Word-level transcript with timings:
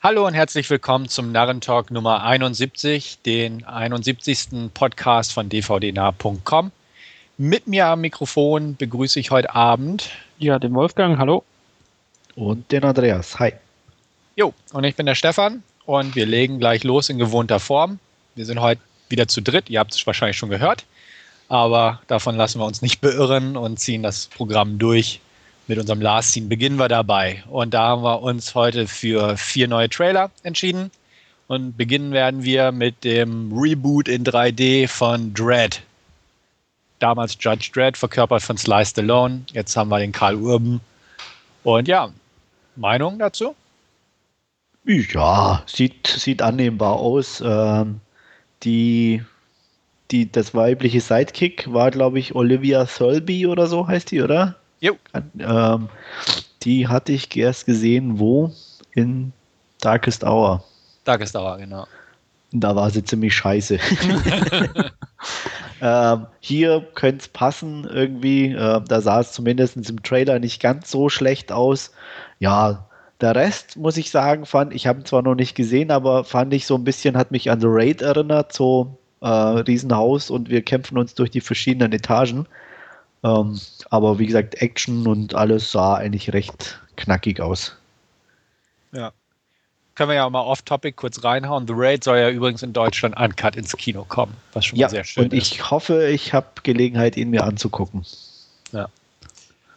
Hallo 0.00 0.28
und 0.28 0.34
herzlich 0.34 0.70
willkommen 0.70 1.08
zum 1.08 1.32
Narrentalk 1.32 1.90
Nummer 1.90 2.22
71, 2.22 3.18
den 3.26 3.64
71. 3.64 4.70
Podcast 4.72 5.32
von 5.32 5.48
dvdnah.com. 5.48 6.70
Mit 7.36 7.66
mir 7.66 7.88
am 7.88 8.02
Mikrofon 8.02 8.76
begrüße 8.76 9.18
ich 9.18 9.32
heute 9.32 9.52
Abend. 9.56 10.10
Ja, 10.38 10.60
den 10.60 10.72
Wolfgang, 10.74 11.18
hallo. 11.18 11.42
Und 12.36 12.70
den 12.70 12.84
Andreas, 12.84 13.40
hi. 13.40 13.54
Jo, 14.36 14.54
und 14.72 14.84
ich 14.84 14.94
bin 14.94 15.04
der 15.04 15.16
Stefan 15.16 15.64
und 15.84 16.14
wir 16.14 16.26
legen 16.26 16.60
gleich 16.60 16.84
los 16.84 17.08
in 17.08 17.18
gewohnter 17.18 17.58
Form. 17.58 17.98
Wir 18.36 18.46
sind 18.46 18.60
heute 18.60 18.80
wieder 19.08 19.26
zu 19.26 19.42
dritt, 19.42 19.68
ihr 19.68 19.80
habt 19.80 19.92
es 19.96 20.06
wahrscheinlich 20.06 20.36
schon 20.36 20.48
gehört, 20.48 20.84
aber 21.48 22.00
davon 22.06 22.36
lassen 22.36 22.60
wir 22.60 22.66
uns 22.66 22.82
nicht 22.82 23.00
beirren 23.00 23.56
und 23.56 23.80
ziehen 23.80 24.04
das 24.04 24.28
Programm 24.28 24.78
durch 24.78 25.20
mit 25.68 25.78
unserem 25.78 26.00
Last 26.00 26.32
Scene 26.32 26.46
beginnen 26.46 26.78
wir 26.78 26.88
dabei. 26.88 27.44
Und 27.48 27.74
da 27.74 27.88
haben 27.88 28.02
wir 28.02 28.22
uns 28.22 28.54
heute 28.54 28.88
für 28.88 29.36
vier 29.36 29.68
neue 29.68 29.88
Trailer 29.88 30.30
entschieden. 30.42 30.90
Und 31.46 31.76
beginnen 31.76 32.12
werden 32.12 32.42
wir 32.42 32.72
mit 32.72 33.04
dem 33.04 33.52
Reboot 33.52 34.08
in 34.08 34.24
3D 34.24 34.88
von 34.88 35.32
Dread. 35.34 35.82
Damals 36.98 37.36
Judge 37.38 37.70
Dread, 37.72 37.96
verkörpert 37.96 38.42
von 38.42 38.56
Sly 38.56 38.84
Stallone. 38.84 39.42
Jetzt 39.52 39.76
haben 39.76 39.88
wir 39.88 39.98
den 39.98 40.12
Karl 40.12 40.36
Urban. 40.36 40.80
Und 41.64 41.86
ja, 41.86 42.10
Meinung 42.76 43.18
dazu? 43.18 43.54
Ja, 44.84 45.62
sieht, 45.66 46.06
sieht 46.06 46.42
annehmbar 46.42 46.94
aus. 46.94 47.42
Ähm, 47.44 48.00
die, 48.62 49.22
die, 50.10 50.30
das 50.30 50.54
weibliche 50.54 51.00
Sidekick 51.00 51.72
war, 51.72 51.90
glaube 51.90 52.18
ich, 52.18 52.34
Olivia 52.34 52.86
Thirlby 52.86 53.46
oder 53.46 53.66
so 53.66 53.86
heißt 53.86 54.10
die, 54.10 54.22
oder? 54.22 54.56
Jo. 54.80 54.96
Ähm, 55.38 55.88
die 56.62 56.86
hatte 56.86 57.12
ich 57.12 57.34
erst 57.36 57.66
gesehen, 57.66 58.18
wo? 58.18 58.52
In 58.94 59.32
Darkest 59.80 60.24
Hour. 60.24 60.64
Darkest 61.04 61.36
Hour, 61.36 61.58
genau. 61.58 61.86
Da 62.52 62.74
war 62.74 62.90
sie 62.90 63.04
ziemlich 63.04 63.34
scheiße. 63.34 63.78
ähm, 65.80 66.26
hier 66.40 66.86
könnte 66.94 67.22
es 67.22 67.28
passen 67.28 67.84
irgendwie. 67.84 68.52
Äh, 68.52 68.80
da 68.86 69.00
sah 69.00 69.20
es 69.20 69.32
zumindest 69.32 69.76
im 69.76 70.02
Trailer 70.02 70.38
nicht 70.38 70.60
ganz 70.60 70.90
so 70.90 71.08
schlecht 71.08 71.52
aus. 71.52 71.92
Ja, 72.38 72.88
der 73.20 73.34
Rest, 73.34 73.76
muss 73.76 73.96
ich 73.96 74.10
sagen, 74.10 74.46
fand 74.46 74.72
ich, 74.74 74.86
habe 74.86 75.00
ihn 75.00 75.04
zwar 75.04 75.22
noch 75.22 75.34
nicht 75.34 75.56
gesehen, 75.56 75.90
aber 75.90 76.24
fand 76.24 76.54
ich 76.54 76.66
so 76.66 76.76
ein 76.76 76.84
bisschen, 76.84 77.16
hat 77.16 77.32
mich 77.32 77.50
an 77.50 77.60
The 77.60 77.66
Raid 77.68 78.00
erinnert, 78.00 78.52
so 78.52 78.96
äh, 79.20 79.26
Riesenhaus 79.26 80.30
und 80.30 80.50
wir 80.50 80.62
kämpfen 80.62 80.98
uns 80.98 81.14
durch 81.14 81.30
die 81.30 81.40
verschiedenen 81.40 81.92
Etagen. 81.92 82.46
Ähm, 83.24 83.60
aber 83.90 84.18
wie 84.18 84.26
gesagt, 84.26 84.56
Action 84.62 85.06
und 85.06 85.34
alles 85.34 85.72
sah 85.72 85.94
eigentlich 85.94 86.32
recht 86.32 86.80
knackig 86.96 87.40
aus. 87.40 87.74
Ja. 88.92 89.12
Können 89.94 90.10
wir 90.10 90.16
ja 90.16 90.30
mal 90.30 90.42
off-topic 90.42 90.94
kurz 90.96 91.24
reinhauen. 91.24 91.66
The 91.66 91.72
Raid 91.76 92.04
soll 92.04 92.18
ja 92.18 92.30
übrigens 92.30 92.62
in 92.62 92.72
Deutschland 92.72 93.18
uncut 93.18 93.56
ins 93.56 93.76
Kino 93.76 94.04
kommen, 94.04 94.36
was 94.52 94.66
schon 94.66 94.78
ja, 94.78 94.86
mal 94.86 94.90
sehr 94.90 95.04
schön 95.04 95.24
und 95.24 95.32
ist. 95.32 95.50
Und 95.50 95.56
ich 95.56 95.70
hoffe, 95.70 96.06
ich 96.08 96.32
habe 96.32 96.46
Gelegenheit, 96.62 97.16
ihn 97.16 97.30
mir 97.30 97.42
anzugucken. 97.42 98.06
Ja. 98.70 98.88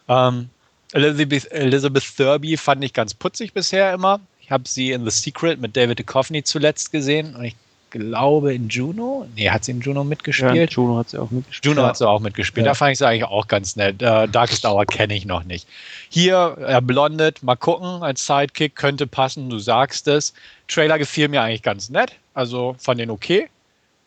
Ähm, 0.08 0.48
Elizabeth, 0.92 1.50
Elizabeth 1.50 2.04
Thurby 2.16 2.56
fand 2.56 2.84
ich 2.84 2.92
ganz 2.92 3.14
putzig 3.14 3.52
bisher 3.52 3.92
immer. 3.92 4.20
Ich 4.40 4.52
habe 4.52 4.68
sie 4.68 4.92
in 4.92 5.04
The 5.04 5.10
Secret 5.10 5.60
mit 5.60 5.76
David 5.76 5.98
Duchovny 5.98 6.44
zuletzt 6.44 6.92
gesehen 6.92 7.34
und 7.34 7.44
ich 7.44 7.56
glaube 7.92 8.54
in 8.54 8.68
Juno. 8.68 9.26
Nee, 9.36 9.50
hat 9.50 9.64
sie 9.64 9.70
in 9.70 9.80
Juno 9.80 10.02
mitgespielt? 10.02 10.54
Ja, 10.54 10.64
Juno 10.64 10.98
hat 10.98 11.10
sie 11.10 11.20
auch 11.20 11.30
mitgespielt. 11.30 11.64
Juno 11.64 11.82
ja. 11.82 11.88
hat 11.88 11.96
sie 11.98 12.08
auch 12.08 12.20
mitgespielt. 12.20 12.66
Ja. 12.66 12.72
Da 12.72 12.74
fand 12.74 12.92
ich 12.92 12.98
sie 12.98 13.06
eigentlich 13.06 13.24
auch 13.24 13.46
ganz 13.46 13.76
nett. 13.76 14.02
Äh, 14.02 14.26
Darkest 14.28 14.64
Hour 14.64 14.84
kenne 14.86 15.14
ich 15.14 15.26
noch 15.26 15.44
nicht. 15.44 15.68
Hier, 16.08 16.56
er 16.58 16.80
blondet, 16.80 17.42
mal 17.42 17.56
gucken, 17.56 18.02
als 18.02 18.26
Sidekick 18.26 18.74
könnte 18.74 19.06
passen, 19.06 19.48
du 19.48 19.58
sagst 19.58 20.08
es. 20.08 20.32
Trailer 20.68 20.98
gefiel 20.98 21.28
mir 21.28 21.42
eigentlich 21.42 21.62
ganz 21.62 21.90
nett. 21.90 22.12
Also 22.34 22.74
fand 22.78 22.98
den 23.00 23.10
okay. 23.10 23.48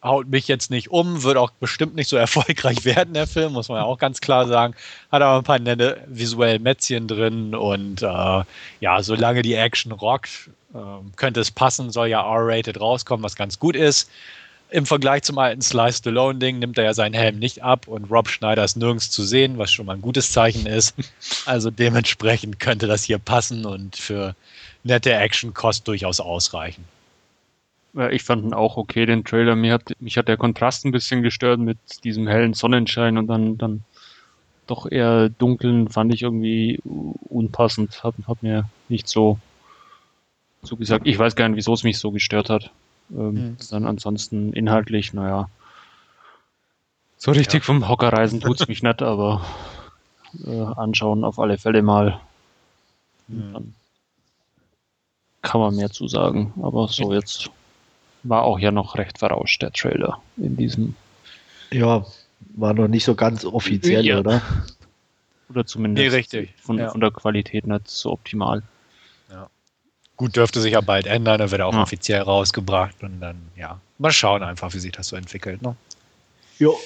Haut 0.05 0.27
mich 0.27 0.47
jetzt 0.47 0.69
nicht 0.69 0.91
um, 0.91 1.23
wird 1.23 1.35
auch 1.37 1.49
bestimmt 1.49 1.95
nicht 1.95 2.07
so 2.07 2.15
erfolgreich 2.25 2.85
werden, 2.85 3.13
der 3.13 3.27
Film, 3.27 3.53
muss 3.53 3.69
man 3.69 3.79
ja 3.79 3.83
auch 3.83 3.97
ganz 3.97 4.21
klar 4.21 4.47
sagen. 4.47 4.75
Hat 5.11 5.21
aber 5.21 5.39
ein 5.39 5.43
paar 5.43 5.59
nette 5.59 6.03
visuelle 6.07 6.59
Mätzchen 6.59 7.07
drin 7.07 7.55
und 7.55 8.01
äh, 8.03 8.44
ja, 8.79 9.01
solange 9.01 9.41
die 9.41 9.55
Action 9.55 9.91
rockt, 9.91 10.49
ähm, 10.75 11.11
könnte 11.15 11.39
es 11.39 11.51
passen, 11.51 11.89
soll 11.89 12.07
ja 12.07 12.21
R-rated 12.21 12.79
rauskommen, 12.79 13.23
was 13.23 13.35
ganz 13.35 13.59
gut 13.59 13.75
ist. 13.75 14.09
Im 14.71 14.85
Vergleich 14.85 15.23
zum 15.23 15.38
alten 15.38 15.61
Sly 15.61 15.94
Stallone-Ding 15.94 16.59
nimmt 16.59 16.77
er 16.77 16.85
ja 16.85 16.94
seinen 16.94 17.13
Helm 17.13 17.39
nicht 17.39 17.63
ab 17.63 17.88
und 17.88 18.11
Rob 18.11 18.29
Schneider 18.29 18.63
ist 18.63 18.75
nirgends 18.75 19.09
zu 19.11 19.23
sehen, 19.23 19.57
was 19.57 19.71
schon 19.71 19.85
mal 19.85 19.94
ein 19.94 20.01
gutes 20.01 20.31
Zeichen 20.31 20.65
ist. 20.65 20.95
Also 21.45 21.69
dementsprechend 21.69 22.59
könnte 22.59 22.88
das 22.88 23.03
hier 23.03 23.19
passen 23.19 23.65
und 23.65 23.95
für 23.95 24.35
nette 24.83 25.13
Action 25.13 25.53
kost 25.53 25.88
durchaus 25.88 26.19
ausreichen. 26.19 26.83
Ja, 27.95 28.09
ich 28.09 28.23
fand 28.23 28.44
ihn 28.44 28.53
auch 28.53 28.78
okay, 28.78 29.06
den 29.06 29.23
Trailer. 29.23 29.56
Mir 29.56 29.73
hat, 29.73 29.94
mich 30.00 30.17
hat 30.17 30.28
der 30.28 30.38
Kontrast 30.38 30.85
ein 30.85 30.91
bisschen 30.91 31.22
gestört 31.22 31.59
mit 31.59 31.78
diesem 32.03 32.28
hellen 32.28 32.53
Sonnenschein 32.53 33.17
und 33.17 33.28
dann, 33.28 33.57
dann 33.57 33.83
doch 34.67 34.89
eher 34.89 35.29
dunklen, 35.29 35.89
fand 35.89 36.13
ich 36.13 36.22
irgendwie 36.22 36.79
unpassend. 36.83 38.03
Hat, 38.03 38.16
hat 38.28 38.44
mir 38.44 38.69
nicht 38.89 39.07
so 39.07 39.39
so 40.66 40.75
gesagt, 40.75 41.07
ich 41.07 41.17
weiß 41.17 41.35
gar 41.35 41.47
nicht, 41.47 41.57
wieso 41.57 41.73
es 41.73 41.83
mich 41.83 42.00
so 42.00 42.11
gestört 42.11 42.50
hat. 42.50 42.72
Ähm, 43.11 43.33
mhm. 43.33 43.57
Dann 43.69 43.85
ansonsten 43.85 44.51
inhaltlich, 44.53 45.13
naja. 45.13 45.50
So 47.17 47.31
richtig 47.31 47.62
ja. 47.62 47.66
vom 47.66 47.88
Hocker 47.88 48.12
reisen 48.12 48.41
tut 48.41 48.62
es 48.62 48.67
mich 48.67 48.83
nicht, 48.83 49.01
aber 49.01 49.45
äh, 50.45 50.62
anschauen 50.62 51.23
auf 51.23 51.39
alle 51.39 51.57
Fälle 51.57 51.81
mal. 51.81 52.19
Mhm. 53.27 53.53
Dann 53.53 53.75
kann 55.41 55.62
man 55.62 55.75
mehr 55.75 55.91
zu 55.91 56.07
sagen. 56.07 56.53
Aber 56.62 56.88
so 56.88 57.13
jetzt 57.13 57.50
war 58.28 58.44
auch 58.44 58.59
ja 58.59 58.72
noch 58.72 58.96
recht 58.96 59.18
verrauscht, 59.18 59.62
der 59.62 59.72
Trailer 59.72 60.22
in 60.38 60.58
diesem. 60.58 60.96
Ja, 61.72 62.06
war 62.56 62.74
noch 62.74 62.88
nicht 62.88 63.06
so 63.06 63.16
ganz 63.16 63.46
offiziell, 63.46 64.06
ja. 64.06 64.19
oder? 64.19 64.41
Oder 65.50 65.66
zumindest 65.66 66.03
nee, 66.03 66.16
richtig. 66.16 66.53
Von, 66.58 66.80
ja. 66.80 66.90
von 66.90 67.02
der 67.02 67.12
Qualität 67.12 67.68
nicht 67.68 67.90
so 67.90 68.12
optimal. 68.12 68.63
Gut, 70.18 70.36
dürfte 70.38 70.62
sich 70.62 70.74
ja 70.74 70.81
bald 70.81 71.08
ändern, 71.08 71.40
dann 71.40 71.52
wird 71.52 71.59
er 71.59 71.68
auch 71.68 71.74
ja. 71.74 71.81
offiziell 71.81 72.22
rausgebracht 72.22 73.03
und 73.03 73.19
dann, 73.19 73.36
ja, 73.58 73.80
mal 73.97 74.12
schauen 74.12 74.44
einfach, 74.44 74.74
wie 74.74 74.80
sich 74.80 74.94
das 74.94 75.09
so 75.09 75.16
entwickelt. 75.18 75.62
Ne? 75.62 75.75
Jo. 76.57 76.80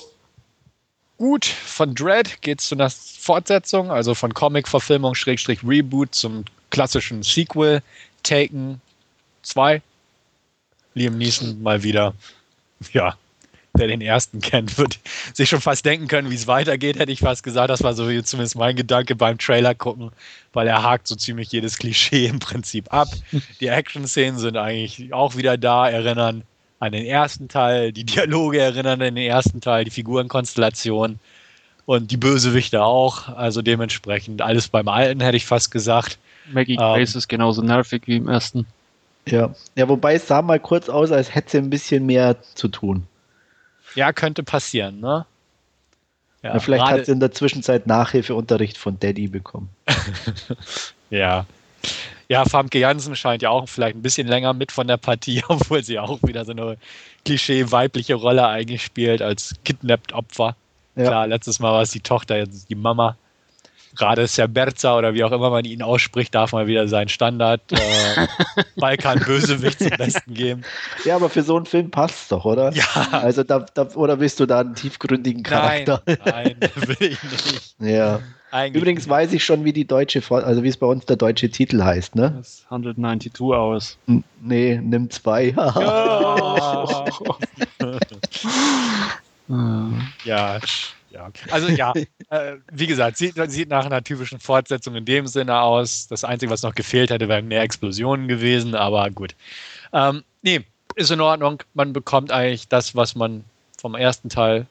Gut, 1.18 1.46
von 1.46 1.94
Dread 1.94 2.42
geht 2.42 2.60
es 2.60 2.70
zu 2.70 2.76
einer 2.76 2.90
Fortsetzung, 2.90 3.92
also 3.92 4.16
von 4.16 4.34
Comic-Verfilmung 4.34 5.14
Schrägstrich 5.14 5.60
Reboot 5.64 6.16
zum 6.16 6.46
klassischen 6.72 7.22
Sequel 7.22 7.84
Taken 8.24 8.82
2. 9.44 9.82
Liam 10.94 11.18
Neeson 11.18 11.62
mal 11.62 11.84
wieder, 11.84 12.14
ja, 12.94 13.16
der 13.78 13.88
den 13.88 14.02
ersten 14.02 14.42
kennt, 14.42 14.78
wird 14.78 15.00
sich 15.34 15.50
schon 15.50 15.62
fast 15.62 15.86
denken 15.86 16.08
können, 16.08 16.30
wie 16.30 16.36
es 16.36 16.48
weitergeht, 16.48 16.98
hätte 17.00 17.12
ich 17.12 17.20
fast 17.20 17.44
gesagt. 17.44 17.70
Das 17.70 17.84
war 17.84 17.94
so 17.94 18.06
zumindest 18.22 18.58
mein 18.58 18.76
Gedanke 18.76 19.16
beim 19.16 19.38
Trailer 19.38 19.76
gucken, 19.76 20.12
weil 20.54 20.68
er 20.68 20.84
hakt 20.84 21.08
so 21.08 21.16
ziemlich 21.16 21.52
jedes 21.52 21.78
Klischee 21.78 22.26
im 22.28 22.40
Prinzip 22.40 22.92
ab. 22.94 23.08
Die 23.60 23.68
Action-Szenen 23.68 24.40
sind 24.40 24.58
eigentlich 24.58 25.14
auch 25.14 25.36
wieder 25.36 25.58
da, 25.58 25.90
erinnern 25.90 26.44
an 26.80 26.94
den 26.94 27.06
ersten 27.06 27.50
Teil, 27.50 27.92
die 27.92 28.06
Dialoge 28.06 28.60
erinnern 28.60 29.02
an 29.02 29.16
den 29.16 29.18
ersten 29.18 29.60
Teil, 29.62 29.84
die 29.84 29.92
Figurenkonstellation 29.92 31.20
und 31.86 32.12
die 32.12 32.18
Bösewichte 32.18 32.84
auch. 32.84 33.30
Also 33.30 33.62
dementsprechend 33.62 34.42
alles 34.42 34.70
beim 34.70 34.88
Alten, 34.88 35.20
hätte 35.22 35.38
ich 35.38 35.46
fast 35.46 35.72
gesagt. 35.72 36.18
Maggie 36.52 36.74
ähm, 36.74 36.80
Grace 36.80 37.16
ist 37.16 37.28
genauso 37.28 37.62
nervig 37.62 38.04
wie 38.06 38.16
im 38.16 38.30
ersten. 38.30 38.66
Ja. 39.31 39.53
ja, 39.75 39.90
wobei 39.90 40.16
es 40.16 40.28
sah 40.28 40.41
mal 40.41 40.59
kurz 40.59 40.90
aus, 40.90 41.12
als 41.12 41.34
hätte 41.34 41.51
sie 41.51 41.57
ein 41.57 41.69
bisschen 41.69 42.06
mehr 42.06 42.38
zu 42.56 42.67
tun. 42.67 43.07
Ja, 43.95 44.13
könnte 44.13 44.44
passieren, 44.44 45.00
ne? 45.00 45.25
Ja, 46.41 46.53
ja 46.53 46.59
vielleicht 46.59 46.85
hat 46.85 47.06
sie 47.06 47.12
in 47.12 47.19
der 47.19 47.31
Zwischenzeit 47.31 47.88
Nachhilfeunterricht 47.88 48.78
von 48.78 49.00
Daddy 49.00 49.28
bekommen. 49.28 49.69
ja. 51.09 51.45
Ja, 52.28 52.45
Famke 52.45 52.78
Jansen 52.78 53.16
scheint 53.16 53.41
ja 53.41 53.50
auch 53.50 53.67
vielleicht 53.67 53.96
ein 53.96 54.03
bisschen 54.03 54.28
länger 54.28 54.53
mit 54.53 54.72
von 54.72 54.87
der 54.87 54.97
Partie, 54.97 55.43
obwohl 55.47 55.84
sie 55.84 55.99
auch 55.99 56.20
wieder 56.23 56.46
so 56.46 56.52
eine 56.52 56.78
klischee-weibliche 57.25 58.16
Rolle 58.16 58.47
eigentlich 58.47 58.84
spielt 58.84 59.22
als 59.22 59.55
kidnapped 59.66 60.14
Opfer. 60.14 60.55
Ja. 60.96 61.05
Klar, 61.05 61.28
letztes 61.28 61.59
Mal 61.59 61.72
war 61.72 61.82
es 61.82 61.91
die 61.91 62.02
Tochter, 62.02 62.37
jetzt 62.37 62.53
ist 62.53 62.70
die 62.70 62.75
Mama 62.75 63.17
gerade 63.96 64.28
Serberza 64.28 64.97
oder 64.97 65.14
wie 65.14 65.24
auch 65.24 65.32
immer 65.32 65.50
man 65.50 65.66
ihn 65.66 65.82
ausspricht, 65.82 66.36
darf 66.36 66.53
mal 66.53 66.68
wieder 66.68 66.88
seinen 66.88 67.09
Standard 67.09 67.62
äh, 67.72 67.78
Balkan-Bösewicht 68.78 69.80
zum 69.80 69.90
Besten 69.91 70.34
geben. 70.34 70.62
Ja, 71.06 71.16
aber 71.16 71.30
für 71.30 71.44
so 71.44 71.56
einen 71.56 71.66
Film 71.66 71.91
passt 71.91 72.24
es 72.24 72.28
doch, 72.30 72.46
oder? 72.46 72.72
Ja. 72.74 72.86
Also 73.12 73.44
da, 73.44 73.66
da, 73.74 73.88
oder 73.96 74.20
willst 74.20 74.40
du 74.40 74.46
da 74.46 74.59
einen 74.59 74.76
tiefgründigen 74.76 75.44
Charakter? 75.44 76.02
Nein, 76.06 76.18
nein 76.26 76.56
will 76.76 76.97
ich 77.00 77.24
nicht. 77.24 77.76
Ja. 77.80 78.20
Eigentlich 78.52 78.82
Übrigens 78.82 79.03
nicht. 79.03 79.12
weiß 79.12 79.34
ich 79.34 79.44
schon, 79.46 79.64
wie 79.64 79.74
die 79.74 79.86
deutsche, 79.86 80.24
also 80.30 80.64
wie 80.64 80.70
es 80.70 80.78
bei 80.78 80.88
uns 80.88 81.06
der 81.06 81.18
deutsche 81.18 81.50
Titel 81.50 81.84
heißt, 81.84 82.16
ne? 82.16 82.34
Das 82.38 82.64
192 82.66 83.40
aus. 83.42 83.97
N 84.08 84.24
nee, 84.42 84.80
nimm 84.82 85.09
zwei. 85.12 85.50
ja, 85.56 87.06
Ja, 90.24 90.59
also 91.52 91.67
ja, 91.70 91.94
äh, 92.29 92.56
wie 92.72 92.88
gesagt, 92.88 93.17
sieht, 93.17 93.35
sieht 93.50 93.70
nach 93.70 93.85
einer 93.85 94.03
typischen 94.03 94.40
Fortsetzung 94.40 94.96
in 94.96 95.06
dem 95.06 95.28
Sinne 95.28 95.61
aus. 95.61 96.08
Das 96.08 96.23
Einzige, 96.23 96.52
was 96.52 96.64
noch 96.64 96.76
gefehlt 96.76 97.09
hätte, 97.09 97.28
wären 97.28 97.47
mehr 97.47 97.61
Explosionen 97.61 98.28
gewesen, 98.28 98.76
aber 98.76 99.09
gut. 99.09 99.35
Ähm, 99.94 100.23
nee, 100.41 100.61
ist 100.96 101.11
in 101.11 101.22
Ordnung. 101.22 101.64
Man 101.73 101.94
bekommt 101.94 102.32
eigentlich 102.32 102.67
das, 102.67 102.96
was 102.96 103.16
man 103.16 103.44
vom 103.78 103.96
ersten 103.96 104.29
Teil 104.29 104.67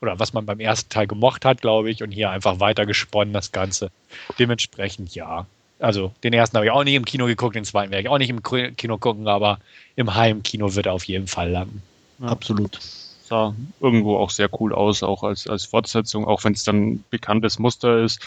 oder 0.00 0.18
was 0.18 0.32
man 0.32 0.46
beim 0.46 0.60
ersten 0.60 0.90
Teil 0.90 1.06
gemocht 1.06 1.44
hat, 1.44 1.60
glaube 1.60 1.90
ich, 1.90 2.02
und 2.02 2.10
hier 2.10 2.30
einfach 2.30 2.60
weiter 2.60 2.86
gesponnen, 2.86 3.32
das 3.32 3.52
Ganze. 3.52 3.90
Dementsprechend 4.38 5.14
ja. 5.14 5.46
Also 5.78 6.12
den 6.22 6.32
ersten 6.32 6.56
habe 6.56 6.66
ich 6.66 6.72
auch 6.72 6.84
nicht 6.84 6.94
im 6.94 7.04
Kino 7.04 7.26
geguckt, 7.26 7.54
den 7.54 7.64
zweiten 7.64 7.90
werde 7.90 8.02
ich 8.02 8.08
auch 8.08 8.18
nicht 8.18 8.30
im 8.30 8.42
Kino 8.42 8.98
gucken, 8.98 9.28
aber 9.28 9.58
im 9.94 10.14
Heimkino 10.14 10.74
wird 10.74 10.86
er 10.86 10.94
auf 10.94 11.04
jeden 11.04 11.26
Fall 11.26 11.50
landen. 11.50 11.82
Ja. 12.18 12.28
Absolut 12.28 12.78
sah 13.26 13.54
irgendwo 13.80 14.16
auch 14.16 14.30
sehr 14.30 14.48
cool 14.60 14.72
aus, 14.72 15.02
auch 15.02 15.22
als, 15.22 15.46
als 15.46 15.64
Fortsetzung, 15.64 16.24
auch 16.26 16.44
wenn 16.44 16.52
es 16.52 16.64
dann 16.64 17.04
bekanntes 17.10 17.58
Muster 17.58 18.02
ist. 18.02 18.20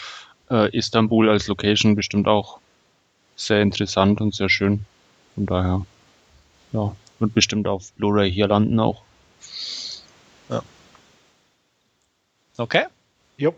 Äh, 0.50 0.76
Istanbul 0.76 1.30
als 1.30 1.46
Location 1.46 1.96
bestimmt 1.96 2.28
auch 2.28 2.58
sehr 3.36 3.62
interessant 3.62 4.20
und 4.20 4.34
sehr 4.34 4.48
schön. 4.48 4.84
Von 5.34 5.46
daher, 5.46 5.86
ja, 6.72 6.94
wird 7.18 7.34
bestimmt 7.34 7.66
auf 7.66 7.92
Blu-ray 7.92 8.30
hier 8.30 8.48
landen 8.48 8.78
auch. 8.78 9.02
Ja. 10.48 10.62
Okay. 12.58 12.84
Jo. 13.38 13.54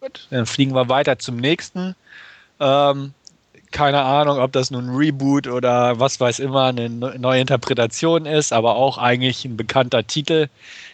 Gut, 0.00 0.26
dann 0.30 0.46
fliegen 0.46 0.74
wir 0.74 0.88
weiter 0.88 1.18
zum 1.18 1.36
nächsten. 1.36 1.94
Ähm, 2.58 3.14
keine 3.70 4.02
Ahnung, 4.02 4.38
ob 4.38 4.52
das 4.52 4.70
nun 4.70 4.88
ein 4.88 4.96
Reboot 4.96 5.46
oder 5.46 6.00
was 6.00 6.18
weiß 6.18 6.40
immer 6.40 6.66
eine 6.66 6.88
neue 6.88 7.40
Interpretation 7.40 8.26
ist, 8.26 8.52
aber 8.52 8.76
auch 8.76 8.98
eigentlich 8.98 9.44
ein 9.44 9.56
bekannter 9.56 10.06
Titel. 10.06 10.48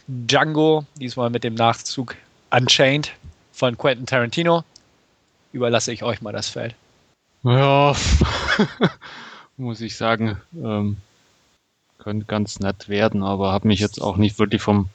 Django, 0.06 0.84
diesmal 1.00 1.30
mit 1.30 1.42
dem 1.44 1.54
Nachzug 1.54 2.16
Unchained 2.50 3.12
von 3.52 3.76
Quentin 3.78 4.06
Tarantino. 4.06 4.64
Überlasse 5.52 5.92
ich 5.92 6.02
euch 6.02 6.20
mal 6.20 6.32
das 6.32 6.48
Feld. 6.48 6.74
Ja, 7.42 7.94
muss 9.56 9.80
ich 9.80 9.96
sagen, 9.96 10.40
ähm, 10.54 10.98
könnte 11.98 12.26
ganz 12.26 12.60
nett 12.60 12.88
werden, 12.88 13.22
aber 13.22 13.52
habe 13.52 13.68
mich 13.68 13.80
jetzt 13.80 14.00
auch 14.00 14.16
nicht 14.16 14.38
wirklich 14.38 14.60
vom 14.60 14.88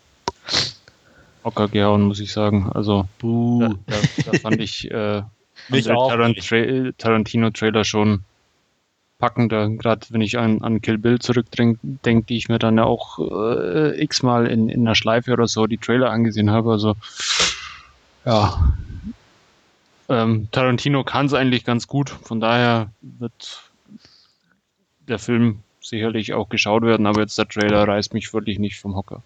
Hocker 1.43 1.67
gehauen, 1.67 2.03
muss 2.03 2.19
ich 2.19 2.31
sagen. 2.31 2.69
Also, 2.73 3.07
da, 3.21 3.75
da, 3.87 3.95
da 4.31 4.39
fand 4.39 4.61
ich 4.61 4.89
äh, 4.91 5.23
mich 5.69 5.85
der 5.85 5.97
auch. 5.97 6.09
Tarant 6.09 6.97
Tarantino-Trailer 6.97 7.83
schon 7.83 8.23
packender, 9.21 9.69
gerade 9.69 10.07
wenn 10.09 10.21
ich 10.21 10.37
an, 10.37 10.61
an 10.63 10.81
Kill 10.81 10.97
Bill 10.97 11.19
zurückdenke, 11.19 12.25
die 12.25 12.37
ich 12.37 12.49
mir 12.49 12.59
dann 12.59 12.77
ja 12.77 12.83
auch 12.83 13.19
äh, 13.19 14.03
x-mal 14.03 14.47
in, 14.47 14.67
in 14.67 14.81
einer 14.81 14.95
Schleife 14.95 15.31
oder 15.31 15.47
so 15.47 15.67
die 15.67 15.77
Trailer 15.77 16.09
angesehen 16.09 16.49
habe. 16.49 16.71
Also 16.71 16.95
ja, 18.25 18.73
ähm, 20.09 20.49
Tarantino 20.51 21.03
kann 21.03 21.27
es 21.27 21.33
eigentlich 21.33 21.63
ganz 21.63 21.87
gut, 21.87 22.09
von 22.09 22.41
daher 22.41 22.91
wird 23.01 23.71
der 25.07 25.19
Film 25.19 25.59
sicherlich 25.79 26.33
auch 26.33 26.49
geschaut 26.49 26.83
werden, 26.83 27.05
aber 27.05 27.21
jetzt 27.21 27.37
der 27.37 27.47
Trailer 27.47 27.87
reißt 27.87 28.13
mich 28.13 28.33
wirklich 28.33 28.59
nicht 28.59 28.79
vom 28.79 28.95
Hocker. 28.95 29.23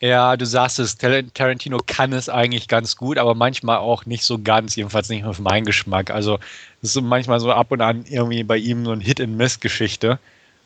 Ja, 0.00 0.34
du 0.38 0.46
sagst 0.46 0.78
es, 0.78 0.96
Tarantino 0.96 1.78
kann 1.86 2.14
es 2.14 2.30
eigentlich 2.30 2.68
ganz 2.68 2.96
gut, 2.96 3.18
aber 3.18 3.34
manchmal 3.34 3.78
auch 3.78 4.06
nicht 4.06 4.24
so 4.24 4.38
ganz, 4.38 4.74
jedenfalls 4.74 5.10
nicht 5.10 5.24
auf 5.24 5.40
meinen 5.40 5.66
Geschmack. 5.66 6.10
Also 6.10 6.38
es 6.80 6.88
ist 6.88 6.92
so 6.94 7.02
manchmal 7.02 7.38
so 7.38 7.52
ab 7.52 7.70
und 7.70 7.82
an 7.82 8.06
irgendwie 8.08 8.42
bei 8.42 8.56
ihm 8.56 8.86
so 8.86 8.92
ein 8.92 9.00
Hit-and-Miss-Geschichte. 9.00 10.18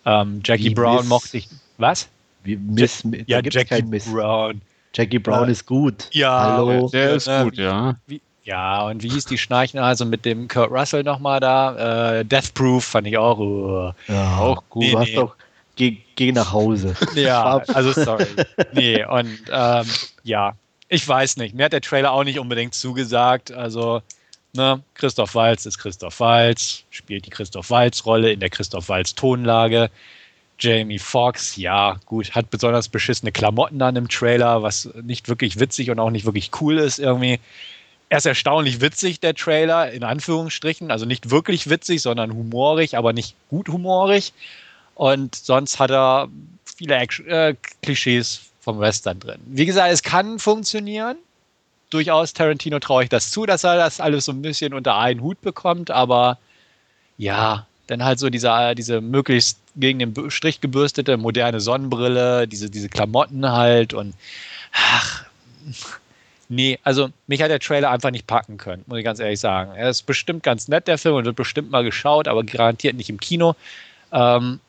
Ähm, 0.06 0.40
Jackie 0.44 0.70
Wie 0.70 0.74
Brown 0.74 0.98
Miss? 0.98 1.06
mochte 1.06 1.36
ich. 1.36 1.48
Was? 1.78 2.08
Wie 2.44 2.56
Miss, 2.56 3.02
ja, 3.26 3.40
Jackie 3.42 3.82
Brown. 3.82 4.60
Jackie 4.94 5.18
Brown 5.18 5.46
ja. 5.46 5.50
ist 5.50 5.66
gut. 5.66 6.08
Ja, 6.12 6.56
Hallo. 6.56 6.88
der 6.92 7.14
ist 7.14 7.28
gut, 7.42 7.56
ja. 7.56 7.96
Wie, 8.06 8.20
ja, 8.44 8.86
und 8.86 9.02
wie 9.02 9.08
hieß 9.08 9.24
die 9.24 9.38
Schnarchen 9.38 9.80
also 9.80 10.04
mit 10.04 10.24
dem 10.24 10.46
Kurt 10.46 10.70
Russell 10.70 11.02
nochmal 11.02 11.40
da? 11.40 12.18
Äh, 12.18 12.24
Death 12.24 12.54
Proof 12.54 12.84
fand 12.84 13.08
ich 13.08 13.18
auch. 13.18 13.38
Uh, 13.38 13.92
ja, 14.06 14.38
auch 14.38 14.62
gut. 14.68 14.84
Nee, 14.84 14.92
du 14.92 14.98
hast 14.98 15.08
nee. 15.08 15.14
doch 15.16 15.34
geh, 15.76 15.98
geh 16.16 16.32
nach 16.32 16.52
Hause. 16.52 16.94
Ja, 17.14 17.58
also 17.68 17.92
sorry. 17.92 18.26
Nee, 18.72 19.04
und 19.04 19.38
ähm, 19.50 19.86
ja, 20.22 20.54
ich 20.88 21.06
weiß 21.06 21.36
nicht. 21.36 21.54
Mir 21.54 21.64
hat 21.64 21.72
der 21.72 21.80
Trailer 21.80 22.12
auch 22.12 22.24
nicht 22.24 22.38
unbedingt 22.38 22.74
zugesagt. 22.74 23.52
Also, 23.52 24.02
ne, 24.52 24.82
Christoph 24.94 25.34
Walz 25.34 25.66
ist 25.66 25.78
Christoph 25.78 26.20
Walz, 26.20 26.84
spielt 26.90 27.26
die 27.26 27.30
Christoph 27.30 27.70
Walz-Rolle 27.70 28.32
in 28.32 28.40
der 28.40 28.50
Christoph 28.50 28.88
Walz-Tonlage. 28.88 29.90
Jamie 30.58 30.98
Foxx, 31.00 31.56
ja, 31.56 31.96
gut, 32.06 32.34
hat 32.34 32.50
besonders 32.50 32.88
beschissene 32.88 33.32
Klamotten 33.32 33.82
an 33.82 33.96
im 33.96 34.08
Trailer, 34.08 34.62
was 34.62 34.88
nicht 35.02 35.28
wirklich 35.28 35.58
witzig 35.58 35.90
und 35.90 35.98
auch 35.98 36.10
nicht 36.10 36.26
wirklich 36.26 36.50
cool 36.60 36.78
ist 36.78 36.98
irgendwie. 36.98 37.40
Er 38.08 38.18
ist 38.18 38.26
erstaunlich 38.26 38.80
witzig, 38.80 39.18
der 39.18 39.34
Trailer, 39.34 39.90
in 39.90 40.04
Anführungsstrichen. 40.04 40.90
Also 40.92 41.06
nicht 41.06 41.30
wirklich 41.30 41.68
witzig, 41.70 42.02
sondern 42.02 42.34
humorig, 42.34 42.96
aber 42.96 43.12
nicht 43.12 43.34
gut 43.48 43.68
humorig. 43.68 44.32
Und 44.94 45.34
sonst 45.34 45.78
hat 45.78 45.90
er 45.90 46.28
viele 46.64 46.96
Action, 46.96 47.26
äh, 47.26 47.54
Klischees 47.82 48.40
vom 48.60 48.80
Western 48.80 49.20
drin. 49.20 49.40
Wie 49.46 49.66
gesagt, 49.66 49.92
es 49.92 50.02
kann 50.02 50.38
funktionieren. 50.38 51.16
Durchaus 51.90 52.32
Tarantino 52.32 52.78
traue 52.78 53.04
ich 53.04 53.08
das 53.08 53.30
zu, 53.30 53.46
dass 53.46 53.64
er 53.64 53.76
das 53.76 54.00
alles 54.00 54.24
so 54.24 54.32
ein 54.32 54.42
bisschen 54.42 54.74
unter 54.74 54.96
einen 54.96 55.20
Hut 55.20 55.40
bekommt, 55.42 55.90
aber 55.90 56.38
ja, 57.18 57.66
dann 57.86 58.02
halt 58.02 58.18
so 58.18 58.30
diese, 58.30 58.74
diese 58.74 59.00
möglichst 59.00 59.58
gegen 59.76 59.98
den 59.98 60.30
Strich 60.30 60.60
gebürstete 60.60 61.16
moderne 61.16 61.60
Sonnenbrille, 61.60 62.48
diese, 62.48 62.70
diese 62.70 62.88
Klamotten 62.88 63.50
halt 63.50 63.92
und 63.92 64.14
ach, 64.72 65.24
nee, 66.48 66.78
also 66.82 67.10
mich 67.26 67.42
hat 67.42 67.50
der 67.50 67.60
Trailer 67.60 67.90
einfach 67.90 68.10
nicht 68.10 68.26
packen 68.26 68.56
können, 68.56 68.84
muss 68.86 68.98
ich 68.98 69.04
ganz 69.04 69.20
ehrlich 69.20 69.40
sagen. 69.40 69.72
Er 69.76 69.90
ist 69.90 70.02
bestimmt 70.02 70.42
ganz 70.42 70.68
nett, 70.68 70.88
der 70.88 70.98
Film, 70.98 71.16
und 71.16 71.24
wird 71.24 71.36
bestimmt 71.36 71.70
mal 71.70 71.84
geschaut, 71.84 72.28
aber 72.28 72.42
garantiert 72.44 72.96
nicht 72.96 73.10
im 73.10 73.20
Kino. 73.20 73.54
Ähm, 74.12 74.60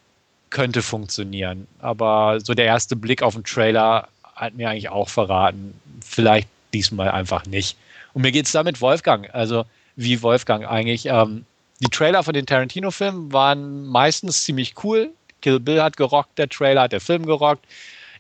könnte 0.56 0.82
funktionieren. 0.82 1.68
Aber 1.80 2.40
so 2.40 2.54
der 2.54 2.64
erste 2.64 2.96
Blick 2.96 3.22
auf 3.22 3.34
den 3.34 3.44
Trailer 3.44 4.08
hat 4.38 4.54
mir 4.54 4.70
eigentlich 4.70 4.88
auch 4.88 5.10
verraten, 5.10 5.78
vielleicht 6.02 6.48
diesmal 6.74 7.12
einfach 7.12 7.46
nicht. 7.46 7.76
Und 8.14 8.22
mir 8.22 8.32
geht 8.32 8.46
es 8.46 8.54
da 8.54 8.64
mit 8.64 8.80
Wolfgang, 8.80 9.30
also 9.36 9.66
wie 9.98 10.22
Wolfgang 10.22 10.66
eigentlich. 10.66 11.08
Ähm, 11.08 11.44
die 11.82 11.90
Trailer 11.90 12.24
von 12.24 12.34
den 12.34 12.46
Tarantino-Filmen 12.46 13.34
waren 13.34 13.86
meistens 13.86 14.46
ziemlich 14.46 14.76
cool. 14.82 15.10
Kill 15.42 15.60
Bill 15.60 15.84
hat 15.84 15.98
gerockt, 15.98 16.38
der 16.38 16.48
Trailer 16.48 16.84
hat 16.84 16.94
der 16.94 17.02
Film 17.02 17.26
gerockt. 17.26 17.66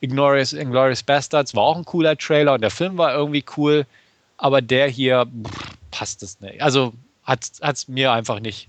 Inglourious, 0.01 0.51
Inglourious 0.51 1.03
Bastards 1.03 1.55
war 1.55 1.63
auch 1.63 1.77
ein 1.77 1.85
cooler 1.85 2.17
Trailer 2.17 2.55
und 2.55 2.61
der 2.61 2.69
Film 2.69 2.97
war 2.97 3.13
irgendwie 3.13 3.45
cool. 3.55 3.85
Aber 4.35 4.61
der 4.61 4.89
hier 4.89 5.25
pff, 5.25 5.69
passt 5.91 6.21
es 6.21 6.41
nicht. 6.41 6.61
Also 6.61 6.93
hat 7.23 7.49
es 7.61 7.87
mir 7.87 8.11
einfach 8.11 8.41
nicht 8.41 8.67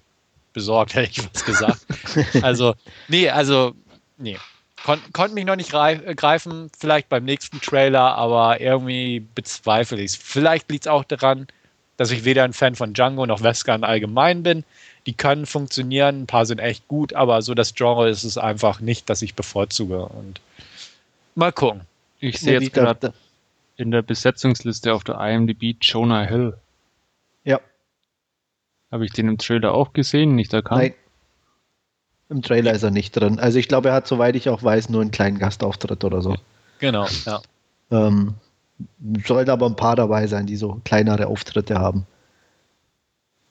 besorgt, 0.56 0.94
hätte 0.94 1.10
ich 1.10 1.34
was 1.34 1.44
gesagt. 1.44 1.86
also, 2.42 2.74
nee, 3.08 3.28
also, 3.28 3.74
nee. 4.16 4.38
Kon 4.84 5.00
konnte 5.12 5.34
mich 5.34 5.44
noch 5.44 5.56
nicht 5.56 5.70
greifen, 5.70 6.70
vielleicht 6.78 7.08
beim 7.08 7.24
nächsten 7.24 7.60
Trailer, 7.60 8.16
aber 8.16 8.60
irgendwie 8.60 9.20
bezweifle 9.34 9.98
ich 9.98 10.12
es. 10.12 10.16
Vielleicht 10.16 10.70
liegt 10.70 10.86
es 10.86 10.90
auch 10.90 11.04
daran, 11.04 11.48
dass 11.96 12.10
ich 12.10 12.24
weder 12.24 12.44
ein 12.44 12.52
Fan 12.52 12.74
von 12.74 12.94
Django 12.94 13.26
noch 13.26 13.42
Western 13.42 13.84
allgemein 13.84 14.42
bin. 14.42 14.64
Die 15.06 15.14
können 15.14 15.46
funktionieren, 15.46 16.22
ein 16.22 16.26
paar 16.26 16.46
sind 16.46 16.58
echt 16.58 16.86
gut, 16.88 17.14
aber 17.14 17.42
so 17.42 17.54
das 17.54 17.74
Genre 17.74 18.08
ist 18.08 18.24
es 18.24 18.38
einfach 18.38 18.80
nicht, 18.80 19.10
dass 19.10 19.22
ich 19.22 19.34
bevorzuge. 19.34 20.06
Und 20.06 20.40
mal 21.34 21.52
gucken. 21.52 21.82
Ich 22.20 22.38
sehe 22.38 22.60
jetzt 22.60 22.72
gerade 22.72 23.12
in 23.76 23.90
der 23.90 24.02
Besetzungsliste 24.02 24.94
auf 24.94 25.04
der 25.04 25.18
IMDb 25.20 25.76
Jonah 25.80 26.22
Hill. 26.22 26.54
Habe 28.90 29.04
ich 29.04 29.12
den 29.12 29.28
im 29.28 29.38
Trailer 29.38 29.74
auch 29.74 29.92
gesehen, 29.92 30.34
nicht 30.34 30.52
erkannt? 30.52 30.82
Nein. 30.82 30.94
Im 32.28 32.42
Trailer 32.42 32.72
ist 32.72 32.82
er 32.82 32.90
nicht 32.90 33.12
drin. 33.12 33.38
Also 33.38 33.58
ich 33.58 33.68
glaube, 33.68 33.90
er 33.90 33.94
hat, 33.94 34.06
soweit 34.06 34.34
ich 34.34 34.48
auch 34.48 34.62
weiß, 34.62 34.88
nur 34.88 35.00
einen 35.00 35.12
kleinen 35.12 35.38
Gastauftritt 35.38 36.02
oder 36.04 36.22
so. 36.22 36.36
Genau, 36.80 37.06
ja. 37.24 37.40
Ähm, 37.90 38.34
sollten 39.24 39.50
aber 39.50 39.66
ein 39.66 39.76
paar 39.76 39.96
dabei 39.96 40.26
sein, 40.26 40.46
die 40.46 40.56
so 40.56 40.80
kleinere 40.84 41.28
Auftritte 41.28 41.78
haben. 41.78 42.06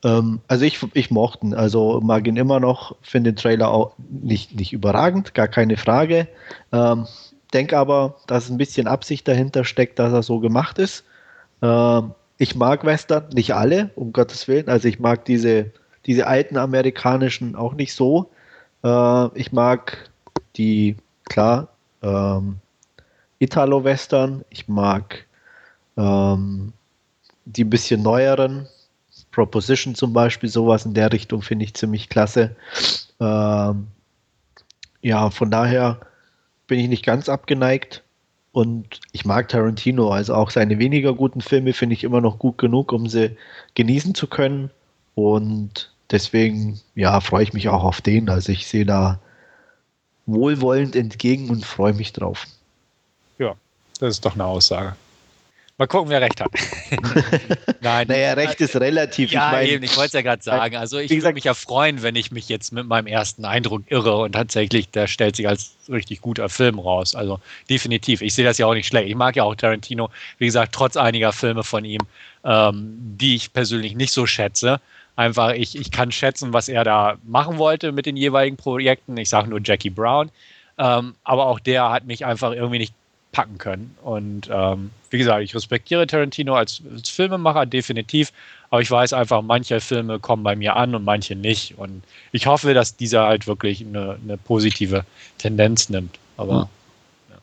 Ähm, 0.04 0.42
also 0.48 0.66
ich, 0.66 0.80
ich 0.94 1.10
mochte 1.10 1.48
ihn, 1.48 1.54
also 1.54 2.02
mag 2.02 2.28
ihn 2.28 2.38
immer 2.38 2.60
noch, 2.60 2.96
finde 3.02 3.32
den 3.32 3.38
Trailer 3.38 3.70
auch 3.70 3.94
nicht, 3.98 4.56
nicht 4.56 4.74
überragend, 4.74 5.34
gar 5.34 5.48
keine 5.48 5.78
Frage. 5.78 6.28
Ähm, 6.72 7.08
denke 7.54 7.78
aber, 7.78 8.18
dass 8.28 8.50
ein 8.50 8.58
bisschen 8.58 8.88
Absicht 8.88 9.28
dahinter 9.28 9.64
steckt, 9.64 10.00
dass 10.00 10.14
er 10.14 10.24
so 10.24 10.40
gemacht 10.40 10.80
ist. 10.80 11.06
Ähm, 11.62 12.14
ich 12.38 12.56
mag 12.56 12.84
Western, 12.86 13.30
nicht 13.30 13.54
alle, 13.54 13.92
um 13.96 14.12
Gottes 14.14 14.48
Willen. 14.48 14.70
Also 14.70 14.88
ich 14.88 15.00
mag 15.00 15.26
diese, 15.26 15.72
diese 16.06 16.28
alten 16.28 16.58
amerikanischen 16.58 17.56
auch 17.56 17.74
nicht 17.74 17.94
so. 17.94 18.32
Äh, 18.84 19.40
ich 19.40 19.52
mag 19.52 20.10
die, 20.58 20.98
klar, 21.26 21.70
ähm, 22.02 22.58
Italo-Western. 23.40 24.44
Ich 24.50 24.68
mag 24.68 25.26
ähm, 25.98 26.74
die 27.46 27.64
bisschen 27.64 28.02
neueren. 28.02 28.68
Proposition 29.32 29.96
zum 29.96 30.14
Beispiel, 30.14 30.48
sowas 30.50 30.86
in 30.86 30.94
der 30.94 31.12
Richtung 31.12 31.42
finde 31.42 31.66
ich 31.66 31.74
ziemlich 31.74 32.08
klasse. 32.08 32.56
Ähm, 33.20 33.88
ja, 35.02 35.30
von 35.30 35.52
daher 35.52 36.00
bin 36.68 36.80
ich 36.80 36.88
nicht 36.88 37.06
ganz 37.06 37.28
abgeneigt. 37.28 38.05
Und 38.56 39.02
ich 39.12 39.26
mag 39.26 39.50
Tarantino, 39.50 40.12
also 40.12 40.34
auch 40.34 40.50
seine 40.50 40.80
weniger 40.80 41.14
guten 41.14 41.42
Filme 41.42 41.74
finde 41.74 41.94
ich 41.94 42.06
immer 42.06 42.22
noch 42.22 42.40
gut 42.40 42.58
genug, 42.58 42.94
um 42.94 43.10
sie 43.10 43.36
genießen 43.74 44.16
zu 44.16 44.28
können. 44.28 44.72
Und 45.14 45.92
deswegen, 46.10 46.80
ja, 46.96 47.20
freue 47.20 47.44
ich 47.44 47.52
mich 47.52 47.68
auch 47.68 47.84
auf 47.84 48.00
den. 48.00 48.30
Also 48.30 48.54
ich 48.54 48.66
sehe 48.68 48.86
da 48.86 49.20
wohlwollend 50.26 50.96
entgegen 50.96 51.50
und 51.50 51.66
freue 51.66 51.92
mich 51.92 52.14
drauf. 52.14 52.48
Ja, 53.40 53.56
das 54.00 54.12
ist 54.12 54.26
doch 54.26 54.36
eine 54.36 54.46
Aussage. 54.46 54.96
Mal 55.78 55.88
gucken, 55.88 56.10
wer 56.10 56.22
recht 56.22 56.40
hat. 56.40 56.52
Nein. 57.82 58.08
naja, 58.08 58.34
recht 58.34 58.62
ist 58.62 58.78
relativ. 58.78 59.30
Ja, 59.32 59.48
ich 59.48 59.52
mein, 59.52 59.68
eben, 59.68 59.84
ich 59.84 59.98
wollte 59.98 60.08
es 60.08 60.14
ja 60.14 60.22
gerade 60.22 60.42
sagen. 60.42 60.78
Also 60.78 61.00
ich 61.00 61.12
würde 61.12 61.34
mich 61.34 61.44
ja 61.44 61.54
freuen, 61.54 62.02
wenn 62.02 62.16
ich 62.16 62.32
mich 62.32 62.48
jetzt 62.48 62.72
mit 62.72 62.88
meinem 62.88 63.08
ersten 63.08 63.44
Eindruck 63.44 63.84
irre 63.88 64.16
und 64.16 64.32
tatsächlich, 64.32 64.90
der 64.90 65.08
stellt 65.08 65.36
sich 65.36 65.50
als 65.50 65.76
richtig 65.90 66.22
guter 66.22 66.48
Film 66.48 66.80
raus. 66.80 67.14
Also 67.14 67.42
definitiv. 67.70 68.22
Ich 68.22 68.34
sehe 68.34 68.46
das 68.46 68.58
ja 68.58 68.68
auch 68.68 68.74
nicht 68.74 68.88
schlecht. 68.88 69.10
Ich 69.10 69.16
mag 69.16 69.36
ja 69.36 69.44
auch 69.44 69.54
Tarantino, 69.54 70.10
wie 70.38 70.46
gesagt, 70.46 70.74
trotz 70.74 70.96
einiger 70.96 71.34
Filme 71.34 71.66
von 71.66 71.84
ihm, 71.84 72.02
ähm, 72.46 72.96
die 73.18 73.36
ich 73.36 73.52
persönlich 73.52 73.96
nicht 73.96 74.14
so 74.14 74.26
schätze. 74.26 74.80
Einfach, 75.18 75.54
ich, 75.56 75.78
ich 75.78 75.92
kann 75.92 76.14
schätzen, 76.14 76.54
was 76.54 76.70
er 76.70 76.86
da 76.86 77.18
machen 77.26 77.58
wollte 77.58 77.92
mit 77.92 78.06
den 78.06 78.16
jeweiligen 78.16 78.56
Projekten. 78.56 79.18
Ich 79.18 79.28
sage 79.28 79.50
nur 79.50 79.60
Jackie 79.62 79.90
Brown. 79.90 80.32
Ähm, 80.78 81.16
aber 81.26 81.48
auch 81.48 81.60
der 81.60 81.90
hat 81.90 82.06
mich 82.06 82.26
einfach 82.26 82.54
irgendwie 82.54 82.80
nicht 82.80 82.94
packen 83.36 83.58
können. 83.58 83.98
Und 84.02 84.50
ähm, 84.50 84.92
wie 85.10 85.18
gesagt, 85.18 85.44
ich 85.44 85.54
respektiere 85.54 86.08
Tarantino 86.08 86.56
als, 86.56 86.82
als, 86.90 87.10
Filmemacher 87.10 87.66
definitiv, 87.66 88.32
aber 88.70 88.82
ich 88.82 88.90
weiß 88.90 89.12
einfach, 89.12 89.42
manche 89.42 89.82
Filme 89.82 90.20
kommen 90.20 90.44
bei 90.44 90.56
mir 90.56 90.78
an 90.78 90.96
und 90.96 91.04
manche 91.04 91.36
nicht. 91.36 91.78
Und 91.78 92.02
ich 92.32 92.48
hoffe, 92.48 92.74
dass 92.74 92.96
dieser 92.96 93.26
halt 93.26 93.46
wirklich 93.46 93.86
eine, 93.86 94.18
eine 94.24 94.38
positive 94.38 95.04
Tendenz 95.38 95.90
nimmt. 95.90 96.18
Aber. 96.38 96.70
Ja. 97.30 97.38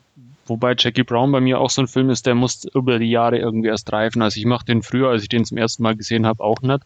Wobei 0.47 0.75
Jackie 0.79 1.05
Brown 1.05 1.31
bei 1.31 1.41
mir 1.41 1.61
auch 1.61 1.71
so 1.71 1.83
ein 1.83 1.89
Film 1.89 2.09
ist, 2.09 2.25
der 2.25 2.35
muss 2.35 2.65
über 2.65 2.99
die 2.99 3.11
Jahre 3.11 3.37
irgendwie 3.39 3.69
erst 3.69 3.93
reifen. 3.93 4.23
Also 4.23 4.41
ich 4.41 4.47
mache 4.47 4.65
den 4.65 4.83
früher, 4.83 5.11
als 5.11 5.23
ich 5.23 5.29
den 5.29 5.45
zum 5.45 5.59
ersten 5.59 5.83
Mal 5.83 5.95
gesehen 5.95 6.27
habe, 6.27 6.43
auch 6.43 6.63
nicht. 6.63 6.81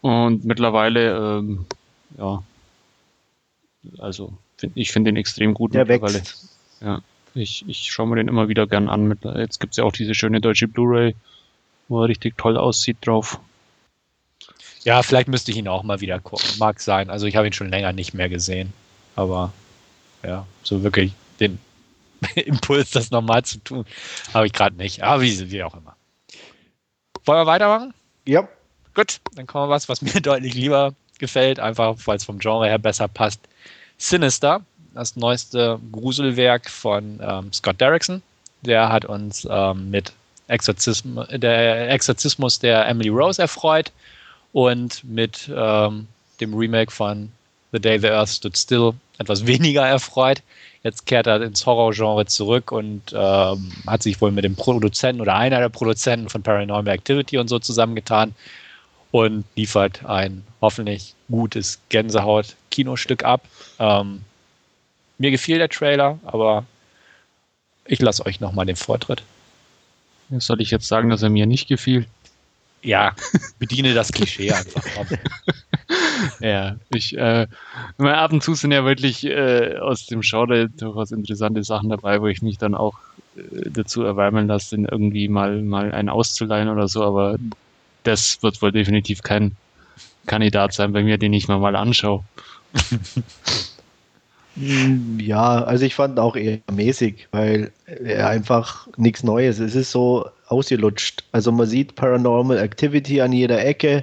Und 0.00 0.44
mittlerweile, 0.46 1.38
ähm, 1.38 1.66
ja, 2.18 2.42
also 3.98 4.32
find, 4.56 4.72
ich 4.74 4.90
finde 4.90 5.10
den 5.10 5.16
extrem 5.16 5.52
gut 5.52 5.74
der 5.74 5.84
mittlerweile. 5.84 6.14
Wächst. 6.14 6.48
Ja. 6.80 7.02
Ich, 7.36 7.64
ich 7.68 7.92
schaue 7.92 8.06
mir 8.06 8.16
den 8.16 8.28
immer 8.28 8.48
wieder 8.48 8.66
gern 8.66 8.88
an. 8.88 9.18
Jetzt 9.36 9.60
gibt 9.60 9.72
es 9.72 9.76
ja 9.76 9.84
auch 9.84 9.92
diese 9.92 10.14
schöne 10.14 10.40
deutsche 10.40 10.68
Blu-ray, 10.68 11.14
wo 11.88 12.02
er 12.02 12.08
richtig 12.08 12.38
toll 12.38 12.56
aussieht 12.56 12.98
drauf. 13.02 13.38
Ja, 14.84 15.02
vielleicht 15.02 15.28
müsste 15.28 15.50
ich 15.50 15.58
ihn 15.58 15.68
auch 15.68 15.82
mal 15.82 16.00
wieder 16.00 16.18
gucken. 16.18 16.48
Mag 16.58 16.80
sein. 16.80 17.10
Also 17.10 17.26
ich 17.26 17.36
habe 17.36 17.46
ihn 17.46 17.52
schon 17.52 17.68
länger 17.68 17.92
nicht 17.92 18.14
mehr 18.14 18.28
gesehen. 18.28 18.72
Aber 19.16 19.52
ja, 20.22 20.46
so 20.62 20.82
wirklich 20.82 21.12
den 21.40 21.58
Impuls, 22.34 22.90
das 22.90 23.10
nochmal 23.10 23.44
zu 23.44 23.58
tun, 23.58 23.84
habe 24.32 24.46
ich 24.46 24.52
gerade 24.52 24.76
nicht. 24.76 25.02
Aber 25.02 25.22
wie, 25.22 25.50
wie 25.50 25.62
auch 25.62 25.74
immer. 25.74 25.96
Wollen 27.24 27.40
wir 27.40 27.46
weitermachen? 27.46 27.92
Ja. 28.26 28.48
Gut, 28.94 29.20
dann 29.34 29.46
kommen 29.46 29.68
wir 29.68 29.74
was, 29.74 29.88
was 29.88 30.00
mir 30.00 30.12
deutlich 30.22 30.54
lieber 30.54 30.94
gefällt, 31.18 31.60
einfach 31.60 31.96
weil 32.06 32.16
es 32.16 32.24
vom 32.24 32.38
Genre 32.38 32.66
her 32.66 32.78
besser 32.78 33.08
passt. 33.08 33.40
Sinister 33.98 34.64
das 34.96 35.16
neueste 35.16 35.78
Gruselwerk 35.92 36.68
von 36.68 37.20
ähm, 37.22 37.52
Scott 37.52 37.80
Derrickson. 37.80 38.22
Der 38.62 38.88
hat 38.88 39.04
uns 39.04 39.46
ähm, 39.50 39.90
mit 39.90 40.12
Exorzism, 40.48 41.20
der 41.32 41.90
Exorzismus 41.90 42.58
der 42.58 42.86
Emily 42.88 43.10
Rose 43.10 43.40
erfreut 43.40 43.92
und 44.52 45.04
mit 45.04 45.50
ähm, 45.54 46.08
dem 46.40 46.54
Remake 46.54 46.90
von 46.90 47.30
The 47.72 47.80
Day 47.80 47.98
the 47.98 48.08
Earth 48.08 48.30
Stood 48.30 48.56
Still 48.56 48.94
etwas 49.18 49.46
weniger 49.46 49.86
erfreut. 49.86 50.42
Jetzt 50.82 51.06
kehrt 51.06 51.26
er 51.26 51.42
ins 51.42 51.66
Horrorgenre 51.66 52.26
zurück 52.26 52.70
und 52.70 53.02
ähm, 53.12 53.72
hat 53.86 54.02
sich 54.02 54.20
wohl 54.20 54.30
mit 54.30 54.44
dem 54.44 54.54
Produzenten 54.54 55.20
oder 55.20 55.34
einer 55.34 55.58
der 55.58 55.68
Produzenten 55.68 56.28
von 56.28 56.42
Paranormal 56.42 56.94
Activity 56.94 57.38
und 57.38 57.48
so 57.48 57.58
zusammengetan 57.58 58.34
und 59.10 59.44
liefert 59.56 60.04
ein 60.04 60.44
hoffentlich 60.60 61.14
gutes 61.28 61.80
Gänsehaut-Kinostück 61.88 63.24
ab. 63.24 63.42
Ähm, 63.78 64.22
mir 65.18 65.30
gefiel 65.30 65.58
der 65.58 65.68
Trailer, 65.68 66.18
aber 66.24 66.64
ich 67.84 68.00
lasse 68.00 68.24
euch 68.26 68.40
nochmal 68.40 68.66
den 68.66 68.76
Vortritt. 68.76 69.22
Soll 70.38 70.60
ich 70.60 70.70
jetzt 70.70 70.88
sagen, 70.88 71.08
dass 71.08 71.22
er 71.22 71.30
mir 71.30 71.46
nicht 71.46 71.68
gefiel? 71.68 72.06
Ja, 72.82 73.14
bediene 73.58 73.94
das 73.94 74.12
Klischee 74.12 74.52
einfach. 74.52 74.84
ja, 76.40 76.76
ich, 76.90 77.16
äh, 77.16 77.46
ab 77.98 78.32
und 78.32 78.42
zu 78.42 78.54
sind 78.54 78.72
ja 78.72 78.84
wirklich 78.84 79.24
äh, 79.24 79.76
aus 79.78 80.06
dem 80.06 80.20
Genre 80.20 80.68
durchaus 80.68 81.10
interessante 81.10 81.64
Sachen 81.64 81.90
dabei, 81.90 82.20
wo 82.20 82.26
ich 82.26 82.42
mich 82.42 82.58
dann 82.58 82.74
auch 82.74 82.98
äh, 83.36 83.70
dazu 83.70 84.02
erwärmen 84.02 84.46
lasse, 84.46 84.76
den 84.76 84.84
irgendwie 84.84 85.28
mal, 85.28 85.62
mal 85.62 85.92
einen 85.92 86.08
auszuleihen 86.08 86.68
oder 86.68 86.88
so, 86.88 87.02
aber 87.02 87.36
das 88.02 88.42
wird 88.42 88.60
wohl 88.62 88.72
definitiv 88.72 89.22
kein 89.22 89.56
Kandidat 90.26 90.72
sein 90.72 90.92
bei 90.92 91.02
mir, 91.02 91.18
den 91.18 91.32
ich 91.32 91.48
mir 91.48 91.58
mal 91.58 91.76
anschaue. 91.76 92.24
Ja, 94.58 95.64
also 95.64 95.84
ich 95.84 95.94
fand 95.94 96.18
auch 96.18 96.34
eher 96.34 96.60
mäßig, 96.72 97.28
weil 97.30 97.72
er 97.86 98.28
einfach 98.30 98.88
nichts 98.96 99.22
Neues. 99.22 99.58
Es 99.58 99.74
ist 99.74 99.90
so 99.90 100.26
ausgelutscht. 100.48 101.24
Also 101.32 101.52
man 101.52 101.66
sieht 101.66 101.94
Paranormal 101.94 102.58
Activity 102.58 103.20
an 103.20 103.32
jeder 103.32 103.62
Ecke. 103.62 104.02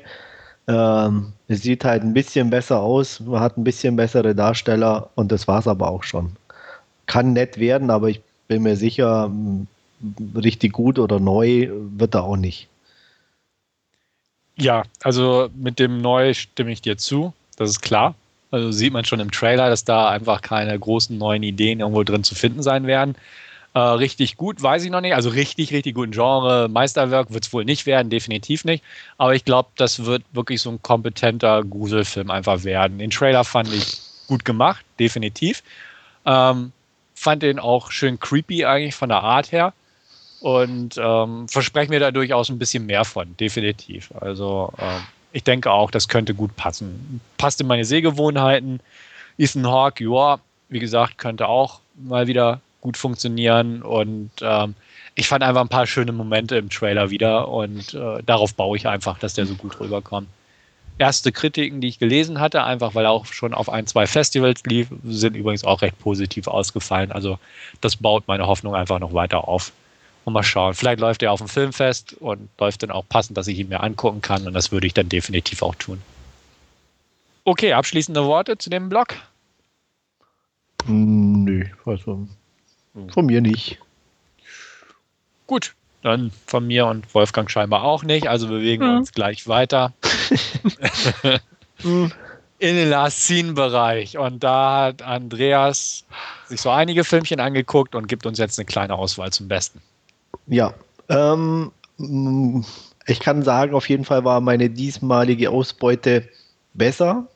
Ähm, 0.67 1.33
es 1.48 1.63
sieht 1.63 1.83
halt 1.83 2.03
ein 2.03 2.13
bisschen 2.13 2.51
besser 2.51 2.79
aus. 2.79 3.19
Man 3.19 3.39
hat 3.39 3.57
ein 3.57 3.63
bisschen 3.63 3.95
bessere 3.95 4.36
Darsteller 4.36 5.10
und 5.15 5.31
das 5.31 5.48
war 5.48 5.60
es 5.60 5.67
aber 5.67 5.89
auch 5.89 6.03
schon. 6.03 6.36
Kann 7.07 7.33
nett 7.33 7.57
werden, 7.57 7.89
aber 7.89 8.10
ich 8.10 8.22
bin 8.48 8.62
mir 8.62 8.75
sicher, 8.75 9.31
richtig 10.36 10.74
gut 10.74 11.00
oder 11.00 11.19
neu 11.19 11.69
wird 11.98 12.13
er 12.13 12.25
auch 12.25 12.38
nicht. 12.38 12.67
Ja, 14.55 14.83
also 15.01 15.50
mit 15.55 15.79
dem 15.79 16.01
Neu 16.01 16.33
stimme 16.36 16.72
ich 16.72 16.81
dir 16.81 16.98
zu. 16.98 17.33
Das 17.57 17.72
ist 17.72 17.81
klar. 17.81 18.13
Also 18.53 18.72
sieht 18.72 18.93
man 18.93 19.03
schon 19.03 19.19
im 19.19 19.31
Trailer, 19.31 19.67
dass 19.67 19.83
da 19.83 20.10
einfach 20.10 20.41
keine 20.41 20.77
großen 20.77 21.17
neuen 21.17 21.41
Ideen 21.41 21.79
irgendwo 21.79 22.03
drin 22.03 22.24
zu 22.24 22.36
finden 22.36 22.62
sein 22.62 22.86
werden. 22.86 23.15
Äh, 23.74 23.79
richtig 23.79 24.38
gut, 24.38 24.62
weiß 24.62 24.83
ich 24.83 24.91
noch 24.91 25.01
nicht. 25.01 25.15
Also 25.15 25.31
richtig, 25.31 25.74
richtig 25.74 25.95
guten 25.95 26.12
Genre. 26.12 26.69
Meisterwerk 26.69 27.33
wird 27.33 27.45
es 27.45 27.51
wohl 27.51 27.65
nicht 27.65 27.88
werden, 27.88 28.12
definitiv 28.12 28.63
nicht. 28.63 28.83
Aber 29.17 29.33
ich 29.33 29.43
glaube, 29.43 29.69
das 29.75 30.05
wird 30.05 30.22
wirklich 30.33 30.62
so 30.62 30.69
ein 30.69 30.79
kompetenter 30.83 31.63
Gruselfilm 31.63 32.29
einfach 32.29 32.63
werden. 32.63 33.00
Den 33.00 33.10
Trailer 33.10 33.43
fand 33.43 33.74
ich 33.74 33.98
gut 34.27 34.45
gemacht, 34.45 34.86
definitiv. 35.00 35.63
Ähm, 36.24 36.74
fand 37.15 37.41
den 37.41 37.57
auch 37.57 37.89
schön 37.89 38.19
creepy 38.19 38.65
eigentlich 38.65 38.93
von 38.93 39.10
der 39.10 39.24
Art 39.24 39.51
her. 39.51 39.74
Und 40.41 41.00
ähm, 41.00 41.48
verspreche 41.50 41.89
mir 41.89 42.00
da 42.00 42.12
durchaus 42.12 42.50
ein 42.50 42.60
bisschen 42.60 42.86
mehr 42.86 43.03
von, 43.03 43.36
definitiv. 43.38 44.12
Also 44.19 44.72
ähm, 44.77 45.01
ich 45.33 45.43
denke 45.43 45.71
auch, 45.71 45.91
das 45.91 46.07
könnte 46.07 46.33
gut 46.33 46.55
passen. 46.55 47.19
Passt 47.37 47.59
in 47.59 47.67
meine 47.67 47.83
Sehgewohnheiten. 47.83 48.79
Ethan 49.37 49.67
Hawke, 49.67 50.03
ja, 50.05 50.39
wie 50.69 50.79
gesagt, 50.79 51.17
könnte 51.17 51.47
auch 51.47 51.79
mal 51.95 52.27
wieder 52.27 52.61
gut 52.81 52.97
funktionieren. 52.97 53.81
Und 53.81 54.29
ähm, 54.41 54.75
ich 55.15 55.27
fand 55.27 55.43
einfach 55.43 55.61
ein 55.61 55.69
paar 55.69 55.87
schöne 55.87 56.11
Momente 56.11 56.55
im 56.57 56.69
Trailer 56.69 57.09
wieder 57.09 57.47
und 57.47 57.95
äh, 57.95 58.21
darauf 58.25 58.53
baue 58.53 58.77
ich 58.77 58.87
einfach, 58.87 59.17
dass 59.17 59.33
der 59.33 59.47
so 59.47 59.55
gut 59.55 59.79
rüberkommt. 59.79 60.27
Erste 60.99 61.31
Kritiken, 61.31 61.81
die 61.81 61.87
ich 61.87 61.97
gelesen 61.97 62.39
hatte, 62.39 62.63
einfach 62.63 62.93
weil 62.93 63.05
er 63.05 63.11
auch 63.11 63.25
schon 63.25 63.55
auf 63.55 63.67
ein, 63.69 63.87
zwei 63.87 64.05
Festivals 64.05 64.61
lief, 64.65 64.89
sind 65.03 65.35
übrigens 65.35 65.63
auch 65.63 65.81
recht 65.81 65.97
positiv 65.97 66.47
ausgefallen. 66.47 67.11
Also 67.11 67.39
das 67.81 67.95
baut 67.95 68.27
meine 68.27 68.45
Hoffnung 68.45 68.75
einfach 68.75 68.99
noch 68.99 69.13
weiter 69.13 69.47
auf. 69.47 69.71
Und 70.25 70.33
mal 70.33 70.43
schauen. 70.43 70.73
Vielleicht 70.73 70.99
läuft 70.99 71.21
er 71.21 71.31
auf 71.31 71.39
dem 71.39 71.49
Filmfest 71.49 72.13
und 72.13 72.49
läuft 72.57 72.83
dann 72.83 72.91
auch 72.91 73.07
passend, 73.09 73.37
dass 73.37 73.47
ich 73.47 73.59
ihn 73.59 73.69
mir 73.69 73.81
angucken 73.81 74.21
kann. 74.21 74.47
Und 74.47 74.53
das 74.53 74.71
würde 74.71 74.87
ich 74.87 74.93
dann 74.93 75.09
definitiv 75.09 75.61
auch 75.61 75.75
tun. 75.75 76.01
Okay, 77.43 77.73
abschließende 77.73 78.23
Worte 78.25 78.57
zu 78.57 78.69
dem 78.69 78.87
Blog? 78.87 79.15
Nö, 80.85 81.65
also 81.85 82.27
von 83.09 83.25
mir 83.25 83.41
nicht. 83.41 83.79
Gut, 85.47 85.73
dann 86.03 86.31
von 86.47 86.67
mir 86.67 86.85
und 86.85 87.13
Wolfgang 87.13 87.49
scheinbar 87.49 87.83
auch 87.83 88.03
nicht. 88.03 88.27
Also 88.27 88.47
bewegen 88.47 88.83
wir 88.83 88.91
hm. 88.91 88.97
uns 88.99 89.11
gleich 89.11 89.47
weiter. 89.47 89.93
in 91.83 92.11
den 92.59 92.89
Last 92.89 93.23
Scene-Bereich. 93.23 94.17
Und 94.17 94.43
da 94.43 94.85
hat 94.85 95.01
Andreas 95.01 96.05
sich 96.47 96.61
so 96.61 96.69
einige 96.69 97.03
Filmchen 97.03 97.39
angeguckt 97.39 97.93
und 97.93 98.07
gibt 98.07 98.25
uns 98.25 98.37
jetzt 98.37 98.57
eine 98.57 98.65
kleine 98.65 98.95
Auswahl 98.95 99.31
zum 99.31 99.47
Besten. 99.47 99.81
Ja, 100.47 100.73
ähm, 101.09 101.71
ich 103.07 103.19
kann 103.19 103.43
sagen, 103.43 103.73
auf 103.73 103.89
jeden 103.89 104.05
Fall 104.05 104.23
war 104.23 104.41
meine 104.41 104.69
diesmalige 104.69 105.49
Ausbeute 105.49 106.27
besser. 106.73 107.27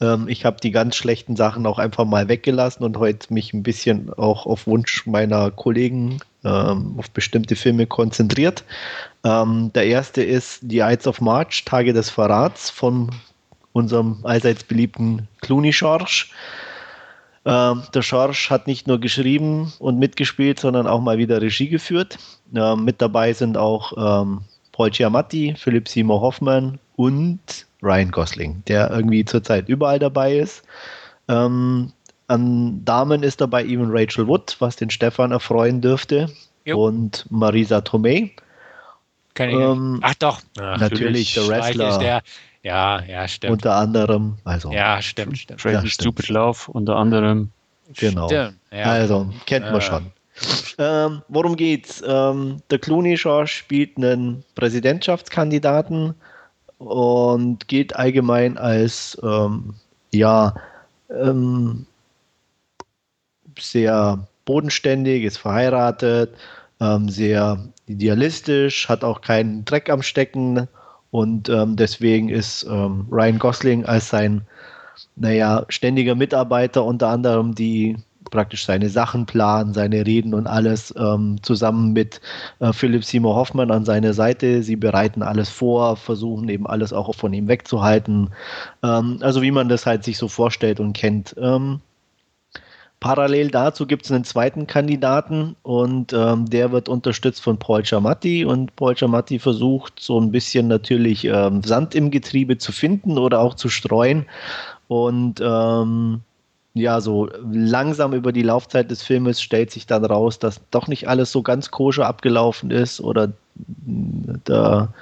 Ähm, 0.00 0.28
ich 0.28 0.44
habe 0.44 0.58
die 0.60 0.70
ganz 0.70 0.96
schlechten 0.96 1.36
Sachen 1.36 1.66
auch 1.66 1.78
einfach 1.78 2.04
mal 2.04 2.28
weggelassen 2.28 2.84
und 2.84 2.98
heute 2.98 3.32
mich 3.32 3.52
ein 3.52 3.62
bisschen 3.62 4.12
auch 4.14 4.46
auf 4.46 4.66
Wunsch 4.66 5.06
meiner 5.06 5.50
Kollegen 5.50 6.18
ähm, 6.44 6.94
auf 6.98 7.10
bestimmte 7.10 7.56
Filme 7.56 7.86
konzentriert. 7.86 8.64
Ähm, 9.24 9.72
der 9.74 9.86
erste 9.86 10.22
ist 10.22 10.60
The 10.68 10.80
Ides 10.80 11.06
of 11.06 11.20
March, 11.20 11.64
Tage 11.64 11.92
des 11.92 12.10
Verrats 12.10 12.68
von 12.68 13.10
unserem 13.72 14.18
allseits 14.24 14.64
beliebten 14.64 15.28
Clooney 15.40 15.70
George. 15.70 16.26
Ähm, 17.44 17.82
der 17.92 18.02
Schorsch 18.02 18.50
hat 18.50 18.66
nicht 18.66 18.86
nur 18.86 19.00
geschrieben 19.00 19.72
und 19.78 19.98
mitgespielt, 19.98 20.60
sondern 20.60 20.86
auch 20.86 21.00
mal 21.00 21.18
wieder 21.18 21.42
Regie 21.42 21.68
geführt. 21.68 22.18
Ähm, 22.54 22.84
mit 22.84 23.02
dabei 23.02 23.32
sind 23.32 23.56
auch 23.56 24.22
ähm, 24.22 24.42
Paul 24.70 24.90
Giamatti, 24.90 25.54
Philipp 25.56 25.88
Seymour 25.88 26.20
Hoffmann 26.20 26.78
und 26.96 27.40
Ryan 27.82 28.10
Gosling, 28.10 28.62
der 28.68 28.90
irgendwie 28.90 29.24
zurzeit 29.24 29.68
überall 29.68 29.98
dabei 29.98 30.36
ist. 30.36 30.62
Ähm, 31.28 31.92
an 32.28 32.84
Damen 32.84 33.22
ist 33.22 33.40
dabei 33.40 33.64
eben 33.64 33.90
Rachel 33.90 34.26
Wood, 34.28 34.56
was 34.60 34.76
den 34.76 34.90
Stefan 34.90 35.32
erfreuen 35.32 35.80
dürfte. 35.80 36.30
Jo. 36.64 36.86
Und 36.86 37.26
Marisa 37.28 37.80
Tomei. 37.80 38.30
Ähm, 39.38 39.98
Ach 40.02 40.14
doch, 40.14 40.40
Ach, 40.60 40.78
natürlich, 40.78 41.34
der 41.34 41.48
Wrestler. 41.48 42.22
Ja, 42.62 43.02
ja, 43.02 43.26
stimmt. 43.26 43.52
Unter 43.52 43.74
anderem, 43.74 44.36
also. 44.44 44.70
Ja, 44.72 45.02
stimmt, 45.02 45.38
stimmt. 45.38 45.60
Crazy 45.60 45.88
Stupid 45.88 46.28
Love, 46.28 46.58
unter 46.68 46.96
anderem. 46.96 47.50
Genau. 47.94 48.28
Stimmt, 48.28 48.58
ja. 48.70 48.84
Also, 48.84 49.32
kennt 49.46 49.70
man 49.70 49.80
schon. 49.80 50.12
Ähm, 50.78 51.22
worum 51.28 51.56
geht's? 51.56 52.02
Ähm, 52.06 52.62
der 52.70 52.78
Clooney 52.78 53.16
Shaw 53.16 53.46
spielt 53.46 53.96
einen 53.96 54.44
Präsidentschaftskandidaten 54.54 56.14
und 56.78 57.68
geht 57.68 57.94
allgemein 57.94 58.56
als 58.56 59.18
ähm, 59.22 59.74
ja 60.12 60.54
ähm, 61.10 61.86
sehr 63.58 64.26
bodenständig, 64.44 65.24
ist 65.24 65.38
verheiratet, 65.38 66.34
ähm, 66.80 67.08
sehr 67.08 67.58
idealistisch, 67.86 68.88
hat 68.88 69.04
auch 69.04 69.20
keinen 69.20 69.64
Dreck 69.64 69.90
am 69.90 70.02
Stecken 70.02 70.68
und 71.12 71.50
ähm, 71.50 71.76
deswegen 71.76 72.30
ist 72.30 72.64
ähm, 72.64 73.06
Ryan 73.10 73.38
Gosling 73.38 73.84
als 73.84 74.08
sein, 74.08 74.46
naja, 75.14 75.66
ständiger 75.68 76.14
Mitarbeiter 76.14 76.84
unter 76.86 77.08
anderem, 77.08 77.54
die 77.54 77.98
praktisch 78.30 78.64
seine 78.64 78.88
Sachen 78.88 79.26
planen, 79.26 79.74
seine 79.74 80.06
Reden 80.06 80.32
und 80.32 80.46
alles 80.46 80.94
ähm, 80.96 81.36
zusammen 81.42 81.92
mit 81.92 82.22
äh, 82.60 82.72
Philipp 82.72 83.04
Seymour 83.04 83.36
Hoffmann 83.36 83.70
an 83.70 83.84
seine 83.84 84.14
Seite. 84.14 84.62
Sie 84.62 84.76
bereiten 84.76 85.22
alles 85.22 85.50
vor, 85.50 85.96
versuchen 85.96 86.48
eben 86.48 86.66
alles 86.66 86.94
auch 86.94 87.14
von 87.14 87.34
ihm 87.34 87.46
wegzuhalten. 87.46 88.30
Ähm, 88.82 89.18
also 89.20 89.42
wie 89.42 89.50
man 89.50 89.68
das 89.68 89.84
halt 89.84 90.04
sich 90.04 90.16
so 90.16 90.28
vorstellt 90.28 90.80
und 90.80 90.94
kennt. 90.94 91.36
Ähm, 91.38 91.80
Parallel 93.02 93.50
dazu 93.50 93.84
gibt 93.84 94.04
es 94.04 94.12
einen 94.12 94.22
zweiten 94.22 94.68
Kandidaten 94.68 95.56
und 95.64 96.12
ähm, 96.12 96.48
der 96.48 96.70
wird 96.70 96.88
unterstützt 96.88 97.42
von 97.42 97.58
Paul 97.58 97.82
Giamatti 97.82 98.44
und 98.44 98.76
Paul 98.76 98.94
Giamatti 98.94 99.40
versucht 99.40 99.98
so 99.98 100.20
ein 100.20 100.30
bisschen 100.30 100.68
natürlich 100.68 101.24
ähm, 101.24 101.64
Sand 101.64 101.96
im 101.96 102.12
Getriebe 102.12 102.58
zu 102.58 102.70
finden 102.70 103.18
oder 103.18 103.40
auch 103.40 103.54
zu 103.54 103.68
streuen 103.68 104.26
und 104.86 105.40
ähm, 105.44 106.20
ja, 106.74 107.00
so 107.00 107.28
langsam 107.50 108.12
über 108.12 108.30
die 108.30 108.42
Laufzeit 108.42 108.88
des 108.88 109.02
Filmes 109.02 109.42
stellt 109.42 109.72
sich 109.72 109.86
dann 109.86 110.04
raus, 110.04 110.38
dass 110.38 110.60
doch 110.70 110.86
nicht 110.86 111.08
alles 111.08 111.32
so 111.32 111.42
ganz 111.42 111.72
koscher 111.72 112.06
abgelaufen 112.06 112.70
ist 112.70 113.00
oder 113.00 113.32
der 113.56 114.94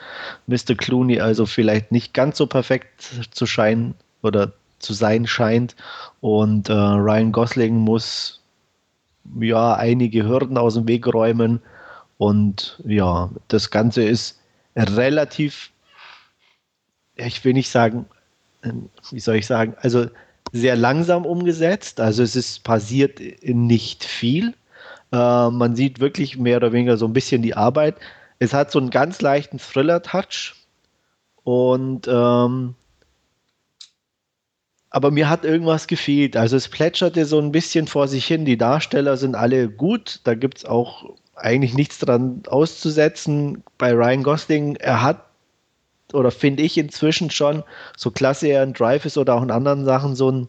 Mr. 0.46 0.74
Clooney 0.74 1.20
also 1.20 1.44
vielleicht 1.44 1.92
nicht 1.92 2.14
ganz 2.14 2.38
so 2.38 2.46
perfekt 2.46 3.10
zu 3.30 3.44
scheinen 3.44 3.94
oder 4.22 4.52
zu 4.80 4.92
sein 4.92 5.26
scheint. 5.26 5.76
Und 6.20 6.68
äh, 6.68 6.72
Ryan 6.72 7.32
Gosling 7.32 7.76
muss 7.76 8.40
ja 9.38 9.74
einige 9.74 10.26
Hürden 10.26 10.58
aus 10.58 10.74
dem 10.74 10.88
Weg 10.88 11.06
räumen. 11.06 11.62
Und 12.18 12.80
ja, 12.84 13.30
das 13.48 13.70
Ganze 13.70 14.02
ist 14.02 14.40
relativ, 14.76 15.70
ich 17.16 17.44
will 17.44 17.52
nicht 17.52 17.70
sagen, 17.70 18.06
wie 19.10 19.20
soll 19.20 19.36
ich 19.36 19.46
sagen, 19.46 19.74
also 19.80 20.06
sehr 20.52 20.76
langsam 20.76 21.24
umgesetzt. 21.24 22.00
Also 22.00 22.22
es 22.22 22.36
ist 22.36 22.64
passiert 22.64 23.20
nicht 23.42 24.04
viel. 24.04 24.54
Äh, 25.12 25.50
man 25.50 25.76
sieht 25.76 26.00
wirklich 26.00 26.38
mehr 26.38 26.56
oder 26.56 26.72
weniger 26.72 26.96
so 26.96 27.06
ein 27.06 27.12
bisschen 27.12 27.42
die 27.42 27.56
Arbeit. 27.56 27.96
Es 28.38 28.52
hat 28.52 28.70
so 28.70 28.78
einen 28.78 28.90
ganz 28.90 29.20
leichten 29.20 29.58
Thriller-Touch. 29.58 30.54
Und 31.44 32.06
ähm, 32.08 32.74
aber 34.90 35.12
mir 35.12 35.28
hat 35.28 35.44
irgendwas 35.44 35.86
gefehlt. 35.86 36.36
Also 36.36 36.56
es 36.56 36.68
plätscherte 36.68 37.24
so 37.24 37.38
ein 37.38 37.52
bisschen 37.52 37.86
vor 37.86 38.08
sich 38.08 38.26
hin. 38.26 38.44
Die 38.44 38.58
Darsteller 38.58 39.16
sind 39.16 39.36
alle 39.36 39.68
gut. 39.68 40.20
Da 40.24 40.34
gibt 40.34 40.58
es 40.58 40.64
auch 40.64 41.14
eigentlich 41.36 41.74
nichts 41.74 41.98
dran 41.98 42.42
auszusetzen. 42.48 43.62
Bei 43.78 43.92
Ryan 43.92 44.24
Gosling, 44.24 44.76
er 44.76 45.00
hat, 45.02 45.24
oder 46.12 46.32
finde 46.32 46.64
ich 46.64 46.76
inzwischen 46.76 47.30
schon, 47.30 47.62
so 47.96 48.10
klasse 48.10 48.48
er 48.48 48.64
in 48.64 48.72
Drive 48.72 49.04
ist 49.04 49.16
oder 49.16 49.34
auch 49.34 49.42
in 49.42 49.52
anderen 49.52 49.84
Sachen, 49.84 50.16
so 50.16 50.30
ein, 50.30 50.48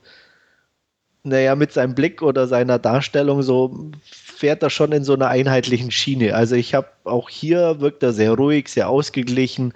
naja, 1.23 1.55
mit 1.55 1.71
seinem 1.71 1.93
Blick 1.93 2.23
oder 2.23 2.47
seiner 2.47 2.79
Darstellung 2.79 3.43
so 3.43 3.91
fährt 4.11 4.63
er 4.63 4.71
schon 4.71 4.91
in 4.91 5.03
so 5.03 5.13
einer 5.13 5.27
einheitlichen 5.27 5.91
Schiene. 5.91 6.33
Also 6.33 6.55
ich 6.55 6.73
habe 6.73 6.87
auch 7.03 7.29
hier 7.29 7.79
wirkt 7.79 8.01
er 8.01 8.11
sehr 8.11 8.31
ruhig, 8.31 8.69
sehr 8.69 8.89
ausgeglichen 8.89 9.75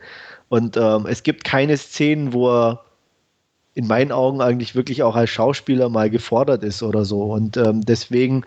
und 0.50 0.76
ähm, 0.76 1.06
es 1.06 1.22
gibt 1.22 1.44
keine 1.44 1.78
Szenen, 1.78 2.34
wo 2.34 2.50
er 2.50 2.85
in 3.76 3.88
meinen 3.88 4.12
Augen 4.12 4.42
eigentlich 4.42 4.74
wirklich 4.74 5.04
auch 5.04 5.16
als 5.16 5.30
Schauspieler 5.30 5.90
mal 5.90 6.10
gefordert 6.10 6.64
ist 6.64 6.82
oder 6.82 7.06
so. 7.06 7.24
Und 7.24 7.58
ähm, 7.58 7.82
deswegen, 7.82 8.44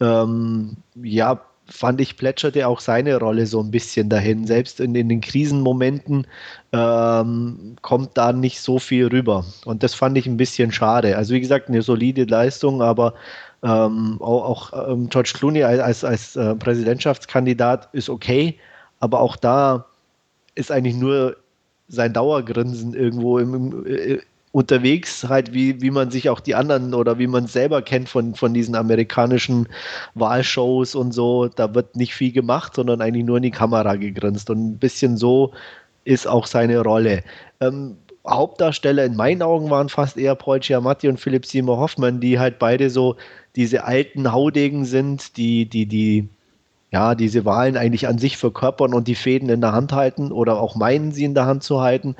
ähm, 0.00 0.78
ja, 1.00 1.40
fand 1.66 2.00
ich, 2.00 2.16
plätscherte 2.16 2.66
auch 2.66 2.80
seine 2.80 3.18
Rolle 3.18 3.46
so 3.46 3.60
ein 3.60 3.70
bisschen 3.70 4.08
dahin. 4.08 4.46
Selbst 4.46 4.80
in, 4.80 4.94
in 4.94 5.08
den 5.08 5.20
Krisenmomenten 5.20 6.26
ähm, 6.72 7.76
kommt 7.82 8.16
da 8.16 8.32
nicht 8.32 8.60
so 8.60 8.78
viel 8.78 9.06
rüber. 9.08 9.44
Und 9.64 9.82
das 9.82 9.94
fand 9.94 10.16
ich 10.18 10.26
ein 10.26 10.36
bisschen 10.38 10.72
schade. 10.72 11.16
Also 11.16 11.34
wie 11.34 11.40
gesagt, 11.40 11.68
eine 11.68 11.82
solide 11.82 12.24
Leistung, 12.24 12.82
aber 12.82 13.14
ähm, 13.62 14.16
auch, 14.20 14.72
auch 14.72 14.88
ähm, 14.90 15.08
George 15.08 15.32
Clooney 15.34 15.62
als, 15.62 15.80
als, 15.80 16.04
als 16.04 16.36
äh, 16.36 16.54
Präsidentschaftskandidat 16.56 17.88
ist 17.92 18.08
okay, 18.08 18.58
aber 19.00 19.20
auch 19.20 19.36
da 19.36 19.86
ist 20.54 20.72
eigentlich 20.72 20.96
nur 20.96 21.36
sein 21.88 22.12
Dauergrinsen 22.12 22.94
irgendwo 22.94 23.38
im, 23.38 23.54
im, 23.54 23.86
äh, 23.86 24.18
unterwegs, 24.52 25.24
halt 25.28 25.54
wie, 25.54 25.80
wie 25.80 25.90
man 25.90 26.10
sich 26.10 26.28
auch 26.28 26.40
die 26.40 26.54
anderen 26.54 26.94
oder 26.94 27.18
wie 27.18 27.26
man 27.26 27.46
selber 27.46 27.80
kennt 27.82 28.08
von, 28.08 28.34
von 28.34 28.52
diesen 28.52 28.74
amerikanischen 28.74 29.66
Wahlshows 30.14 30.94
und 30.94 31.12
so. 31.12 31.48
Da 31.48 31.74
wird 31.74 31.96
nicht 31.96 32.14
viel 32.14 32.32
gemacht, 32.32 32.74
sondern 32.74 33.00
eigentlich 33.00 33.24
nur 33.24 33.38
in 33.38 33.44
die 33.44 33.50
Kamera 33.50 33.96
gegrinst. 33.96 34.50
Und 34.50 34.72
ein 34.72 34.78
bisschen 34.78 35.16
so 35.16 35.52
ist 36.04 36.28
auch 36.28 36.46
seine 36.46 36.80
Rolle. 36.80 37.22
Ähm, 37.60 37.96
Hauptdarsteller 38.28 39.04
in 39.04 39.16
meinen 39.16 39.42
Augen 39.42 39.70
waren 39.70 39.88
fast 39.88 40.16
eher 40.16 40.34
Paul 40.34 40.60
Giamatti 40.60 41.08
und 41.08 41.18
Philipp 41.18 41.46
Seymour 41.46 41.78
Hoffmann, 41.78 42.20
die 42.20 42.38
halt 42.38 42.58
beide 42.58 42.90
so 42.90 43.16
diese 43.56 43.84
alten 43.84 44.32
Haudegen 44.32 44.84
sind, 44.84 45.36
die, 45.36 45.68
die, 45.68 45.86
die, 45.86 46.28
ja, 46.92 47.14
diese 47.14 47.44
Wahlen 47.44 47.76
eigentlich 47.76 48.06
an 48.06 48.18
sich 48.18 48.36
verkörpern 48.36 48.94
und 48.94 49.08
die 49.08 49.14
Fäden 49.14 49.48
in 49.48 49.60
der 49.60 49.72
Hand 49.72 49.92
halten 49.92 50.30
oder 50.30 50.60
auch 50.60 50.76
meinen, 50.76 51.10
sie 51.10 51.24
in 51.24 51.34
der 51.34 51.46
Hand 51.46 51.64
zu 51.64 51.80
halten. 51.80 52.16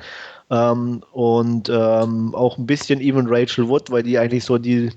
Ähm, 0.53 1.01
und 1.11 1.69
ähm, 1.69 2.35
auch 2.35 2.59
ein 2.59 2.67
bisschen 2.67 3.01
even 3.01 3.25
Rachel 3.27 3.67
Wood, 3.67 3.89
weil 3.89 4.03
die 4.03 4.19
eigentlich 4.19 4.45
so 4.45 4.59
die, 4.59 4.91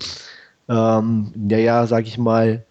ähm, 0.68 1.32
naja, 1.34 1.86
sag 1.86 2.06
ich 2.06 2.18
mal, 2.18 2.62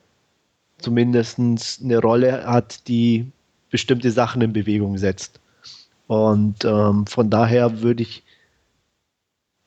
zumindest 0.78 1.40
eine 1.84 1.98
Rolle 2.00 2.46
hat, 2.46 2.88
die 2.88 3.32
bestimmte 3.72 4.12
Sachen 4.12 4.44
in 4.44 4.54
Bewegung 4.54 5.00
setzt. 5.00 5.40
Und 6.06 6.64
ähm, 6.64 7.08
von 7.08 7.32
daher 7.32 7.82
würde 7.82 8.04
ich, 8.04 8.24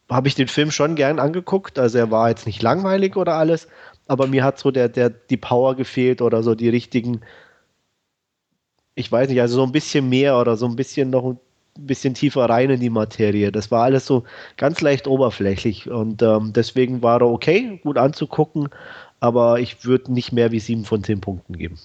habe 0.09 0.28
ich 0.28 0.37
den 0.37 0.46
Film 0.46 0.70
schon 0.70 0.94
gern 0.94 1.18
angeguckt. 1.18 1.76
Also 1.81 1.98
er 1.98 2.12
war 2.12 2.28
jetzt 2.28 2.46
nicht 2.46 2.62
langweilig 2.62 3.16
oder 3.16 3.35
alles, 3.35 3.66
aber 4.07 4.28
mir 4.28 4.44
hat 4.44 4.61
so 4.61 4.70
der, 4.70 4.88
der, 4.88 5.11
die 5.11 5.37
Power 5.37 5.74
gefehlt 5.74 6.22
oder 6.22 6.44
so 6.44 6.54
die 6.54 6.68
richtigen, 6.68 7.22
ich 8.94 9.11
weiß 9.11 9.28
nicht, 9.28 9.40
also 9.40 9.57
so 9.57 9.64
ein 9.64 9.72
bisschen 9.72 10.09
mehr 10.09 10.38
oder 10.38 10.57
so 10.57 10.66
ein 10.66 10.76
bisschen 10.76 11.11
noch 11.11 11.37
ein 11.78 11.86
bisschen 11.86 12.14
tiefer 12.14 12.48
rein 12.48 12.70
in 12.70 12.80
die 12.80 12.90
Materie. 12.90 13.52
Das 13.52 13.70
war 13.70 13.84
alles 13.84 14.06
so 14.06 14.24
ganz 14.56 14.80
leicht 14.80 15.06
oberflächlich 15.06 15.88
und 15.88 16.22
ähm, 16.22 16.52
deswegen 16.52 17.02
war 17.02 17.20
er 17.20 17.28
okay, 17.28 17.80
gut 17.82 17.98
anzugucken, 17.98 18.68
aber 19.20 19.60
ich 19.60 19.84
würde 19.84 20.12
nicht 20.12 20.32
mehr 20.32 20.52
wie 20.52 20.60
sieben 20.60 20.84
von 20.84 21.02
zehn 21.02 21.20
Punkten 21.20 21.56
geben. 21.56 21.78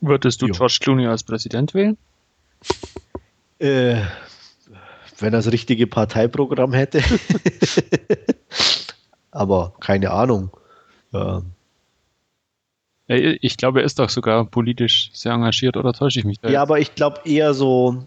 Würdest 0.00 0.42
du 0.42 0.46
jo. 0.46 0.54
George 0.54 0.78
Clooney 0.80 1.06
als 1.06 1.22
Präsident 1.22 1.74
wählen? 1.74 1.96
Äh, 3.58 4.02
wenn 5.18 5.32
er 5.32 5.38
das 5.38 5.52
richtige 5.52 5.86
Parteiprogramm 5.86 6.72
hätte. 6.72 7.02
aber 9.30 9.72
keine 9.80 10.10
Ahnung. 10.10 10.50
Ähm. 11.14 11.52
Ich 13.06 13.56
glaube, 13.56 13.80
er 13.80 13.84
ist 13.84 13.98
doch 13.98 14.08
sogar 14.08 14.44
politisch 14.46 15.10
sehr 15.12 15.32
engagiert, 15.32 15.76
oder 15.76 15.92
täusche 15.92 16.20
ich 16.20 16.24
mich 16.24 16.40
da? 16.40 16.48
Ja, 16.48 16.62
aber 16.62 16.78
ich 16.78 16.94
glaube 16.94 17.20
eher 17.24 17.52
so, 17.52 18.06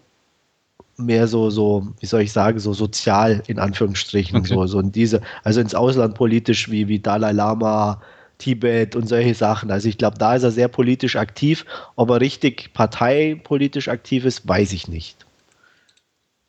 mehr 0.96 1.26
so, 1.26 1.50
so, 1.50 1.86
wie 2.00 2.06
soll 2.06 2.22
ich 2.22 2.32
sagen, 2.32 2.58
so 2.58 2.72
sozial 2.72 3.42
in 3.46 3.58
Anführungsstrichen, 3.58 4.38
okay. 4.38 4.54
so, 4.54 4.66
so 4.66 4.80
in 4.80 4.92
diese, 4.92 5.20
also 5.44 5.60
ins 5.60 5.74
Ausland 5.74 6.14
politisch 6.14 6.70
wie, 6.70 6.88
wie 6.88 6.98
Dalai 6.98 7.32
Lama, 7.32 8.00
Tibet 8.38 8.96
und 8.96 9.08
solche 9.08 9.34
Sachen. 9.34 9.70
Also 9.70 9.88
ich 9.88 9.98
glaube, 9.98 10.18
da 10.18 10.34
ist 10.34 10.42
er 10.42 10.50
sehr 10.50 10.68
politisch 10.68 11.16
aktiv. 11.16 11.64
Ob 11.96 12.10
er 12.10 12.20
richtig 12.20 12.72
parteipolitisch 12.74 13.88
aktiv 13.88 14.24
ist, 14.24 14.46
weiß 14.46 14.72
ich 14.72 14.88
nicht. 14.88 15.16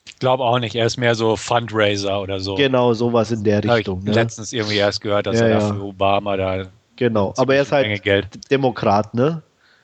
Ich 0.06 0.20
glaube 0.20 0.44
auch 0.44 0.60
nicht. 0.60 0.76
Er 0.76 0.86
ist 0.86 0.98
mehr 0.98 1.16
so 1.16 1.36
Fundraiser 1.36 2.22
oder 2.22 2.40
so. 2.40 2.56
Genau, 2.56 2.94
sowas 2.94 3.32
in 3.32 3.44
der 3.44 3.64
Richtung. 3.64 4.00
Ich 4.00 4.06
ne? 4.06 4.14
letztens 4.14 4.52
irgendwie 4.52 4.78
erst 4.78 5.02
gehört, 5.02 5.28
dass 5.28 5.40
ja, 5.40 5.48
er 5.48 5.60
ja. 5.60 5.74
für 5.74 5.82
Obama 5.82 6.36
da. 6.36 6.66
Genau, 6.96 7.34
aber 7.38 7.56
er 7.56 7.62
ist 7.62 7.72
halt 7.72 8.02
Geld. 8.04 8.28
Demokrat, 8.50 9.14
ne? 9.14 9.44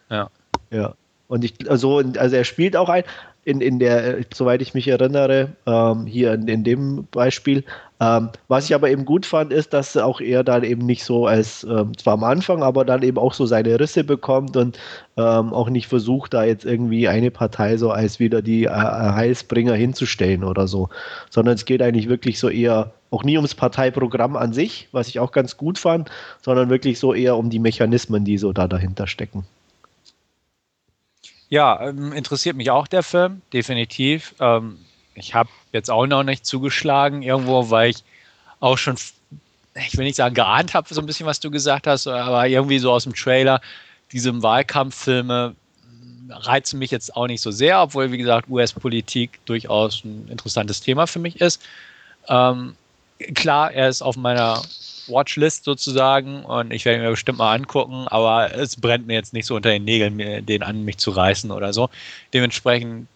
Ja. 0.10 0.30
Ja. 0.72 0.96
Und 1.28 1.44
ich, 1.44 1.54
also, 1.70 2.02
also 2.18 2.36
er 2.36 2.44
spielt 2.44 2.76
auch 2.76 2.90
ein, 2.90 3.04
in, 3.46 3.62
in 3.62 3.80
der, 3.80 4.20
soweit 4.34 4.62
ich 4.62 4.74
mich 4.74 4.88
erinnere, 4.88 5.50
ähm, 5.66 6.06
hier 6.06 6.34
in, 6.34 6.48
in 6.48 6.64
dem 6.64 7.08
Beispiel. 7.12 7.64
Ähm, 8.00 8.30
was 8.48 8.66
ich 8.66 8.76
aber 8.76 8.90
eben 8.90 9.06
gut 9.06 9.26
fand, 9.26 9.54
ist, 9.54 9.74
dass 9.74 9.96
auch 9.98 10.20
er 10.20 10.44
dann 10.44 10.64
eben 10.64 10.86
nicht 10.86 11.04
so 11.04 11.28
als, 11.28 11.64
ähm, 11.64 11.98
zwar 11.98 12.14
am 12.14 12.24
Anfang, 12.24 12.64
aber 12.64 12.86
dann 12.86 13.02
eben 13.04 13.18
auch 13.18 13.34
so 13.34 13.46
seine 13.46 13.80
Risse 13.80 14.04
bekommt 14.04 14.58
und 14.58 14.78
ähm, 15.18 15.54
auch 15.54 15.70
nicht 15.70 15.88
versucht, 15.88 16.34
da 16.34 16.44
jetzt 16.44 16.66
irgendwie 16.66 17.08
eine 17.08 17.32
Partei 17.32 17.78
so 17.78 17.92
als 17.92 18.20
wieder 18.20 18.42
die 18.42 18.66
äh, 18.66 18.70
Heilsbringer 18.70 19.76
hinzustellen 19.76 20.44
oder 20.44 20.68
so, 20.68 20.90
sondern 21.30 21.56
es 21.56 21.66
geht 21.66 21.82
eigentlich 21.82 22.10
wirklich 22.10 22.40
so 22.40 22.50
eher 22.50 22.92
auch 23.12 23.24
nie 23.24 23.38
ums 23.38 23.56
Parteiprogramm 23.56 24.36
an 24.36 24.54
sich, 24.54 24.88
was 24.92 25.08
ich 25.08 25.20
auch 25.20 25.32
ganz 25.32 25.56
gut 25.56 25.78
fand, 25.78 26.10
sondern 26.42 26.70
wirklich 26.70 27.00
so 27.00 27.14
eher 27.14 27.38
um 27.38 27.50
die 27.50 27.60
Mechanismen, 27.60 28.26
die 28.26 28.38
so 28.38 28.54
da 28.54 28.68
dahinter 28.68 29.08
stecken. 29.08 29.46
Ja, 31.54 31.80
ähm, 31.88 32.14
interessiert 32.14 32.56
mich 32.56 32.72
auch 32.72 32.88
der 32.88 33.04
Film, 33.04 33.44
definitiv. 33.54 34.34
Ähm, 34.40 34.80
ich 35.14 35.36
habe 35.36 35.52
jetzt 35.72 35.92
auch 35.92 36.08
noch 36.08 36.24
nicht 36.24 36.48
zugeschlagen 36.48 37.22
irgendwo, 37.22 37.70
weil 37.70 37.92
ich 37.92 38.04
auch 38.60 38.80
schon, 38.80 38.96
ich 39.76 39.96
will 39.96 40.06
nicht 40.06 40.16
sagen 40.16 40.34
geahnt 40.34 40.74
habe, 40.74 40.92
so 40.92 41.00
ein 41.00 41.06
bisschen, 41.06 41.28
was 41.28 41.40
du 41.40 41.52
gesagt 41.52 41.86
hast, 41.86 42.08
aber 42.08 42.48
irgendwie 42.48 42.80
so 42.80 42.92
aus 42.92 43.04
dem 43.04 43.14
Trailer, 43.14 43.62
diese 44.12 44.42
Wahlkampffilme 44.42 45.54
reizen 46.28 46.80
mich 46.80 46.90
jetzt 46.90 47.16
auch 47.16 47.28
nicht 47.28 47.42
so 47.42 47.52
sehr, 47.52 47.84
obwohl, 47.84 48.12
wie 48.12 48.18
gesagt, 48.18 48.50
US-Politik 48.50 49.40
durchaus 49.46 50.04
ein 50.04 50.28
interessantes 50.32 50.82
Thema 50.82 51.06
für 51.06 51.20
mich 51.20 51.40
ist. 51.40 51.62
Ähm, 52.30 52.76
klar, 53.36 53.72
er 53.72 53.90
ist 53.90 54.02
auf 54.02 54.18
meiner 54.18 54.60
Watchlist 55.08 55.64
sozusagen 55.64 56.44
und 56.44 56.72
ich 56.72 56.86
werde 56.86 57.02
mir 57.02 57.10
bestimmt 57.10 57.38
mal 57.38 57.54
angucken, 57.54 58.08
aber 58.08 58.54
es 58.56 58.76
brennt 58.76 59.08
mir 59.08 59.14
jetzt 59.14 59.34
nicht 59.34 59.46
so 59.46 59.56
unter 59.56 59.70
den 59.70 59.84
Nägeln, 59.84 60.46
den 60.46 60.64
an 60.64 60.84
mich 60.84 60.98
zu 60.98 61.12
reißen 61.12 61.52
oder 61.52 61.74
so. 61.74 61.90
Dementsprechend, 62.34 63.08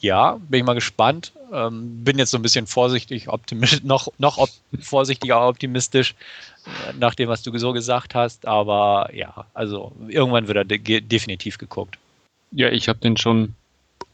ja, 0.00 0.38
bin 0.48 0.60
ich 0.60 0.66
mal 0.66 0.74
gespannt. 0.74 1.32
Ähm, 1.52 2.04
bin 2.04 2.18
jetzt 2.18 2.30
so 2.30 2.38
ein 2.38 2.42
bisschen 2.42 2.66
vorsichtig 2.66 3.28
optimistisch, 3.28 3.82
noch, 3.84 4.08
noch 4.18 4.38
op 4.38 4.50
vorsichtiger 4.80 5.48
optimistisch 5.48 6.14
äh, 6.66 6.92
nach 6.98 7.14
dem, 7.14 7.28
was 7.28 7.42
du 7.42 7.56
so 7.58 7.72
gesagt 7.72 8.14
hast, 8.14 8.46
aber 8.46 9.10
ja, 9.14 9.46
also 9.54 9.92
irgendwann 10.08 10.46
wird 10.46 10.58
er 10.58 10.64
de 10.64 11.00
definitiv 11.00 11.58
geguckt. 11.58 11.98
Ja, 12.52 12.68
ich 12.68 12.88
habe 12.88 12.98
den 12.98 13.16
schon 13.16 13.54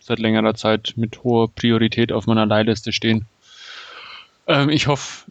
seit 0.00 0.18
längerer 0.18 0.54
Zeit 0.54 0.94
mit 0.96 1.24
hoher 1.24 1.48
Priorität 1.48 2.12
auf 2.12 2.26
meiner 2.26 2.46
Leihliste 2.46 2.92
stehen. 2.92 3.26
Ähm, 4.46 4.68
ich 4.68 4.86
hoffe, 4.86 5.24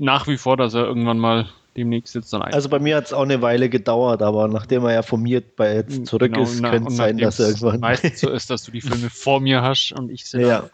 nach 0.00 0.26
wie 0.26 0.36
vor, 0.36 0.56
dass 0.56 0.74
er 0.74 0.84
irgendwann 0.84 1.18
mal 1.18 1.48
demnächst 1.76 2.14
jetzt 2.14 2.32
dann 2.32 2.42
ein. 2.42 2.52
Also 2.52 2.68
bei 2.68 2.78
mir 2.78 2.96
hat 2.96 3.06
es 3.06 3.12
auch 3.12 3.22
eine 3.22 3.42
Weile 3.42 3.68
gedauert, 3.68 4.22
aber 4.22 4.48
nachdem 4.48 4.84
er 4.84 4.94
ja 4.94 5.02
von 5.02 5.22
mir 5.22 5.42
bei 5.56 5.76
jetzt 5.76 6.06
zurück 6.06 6.32
genau, 6.32 6.42
ist, 6.42 6.62
könnte 6.62 6.88
es 6.90 6.96
sein, 6.96 7.18
dass 7.18 7.38
er 7.38 7.48
irgendwann. 7.48 7.80
meistens 7.80 8.20
so 8.20 8.30
ist, 8.30 8.50
dass 8.50 8.64
du 8.64 8.72
die 8.72 8.80
Filme 8.80 9.10
vor 9.10 9.40
mir 9.40 9.62
hast 9.62 9.92
und 9.92 10.10
ich 10.10 10.26
sehe 10.26 10.48
ja. 10.48 10.70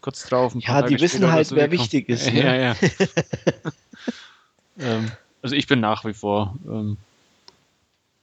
kurz 0.00 0.28
drauf. 0.28 0.54
Ja, 0.58 0.82
die 0.82 1.00
wissen 1.00 1.30
halt, 1.30 1.50
wer 1.52 1.70
wichtig 1.70 2.08
ist. 2.08 2.26
Ne? 2.32 2.44
Ja, 2.44 2.54
ja. 2.54 2.76
ähm, 4.78 5.10
also 5.42 5.56
ich 5.56 5.66
bin 5.66 5.80
nach 5.80 6.04
wie 6.04 6.14
vor 6.14 6.54
ähm, 6.66 6.96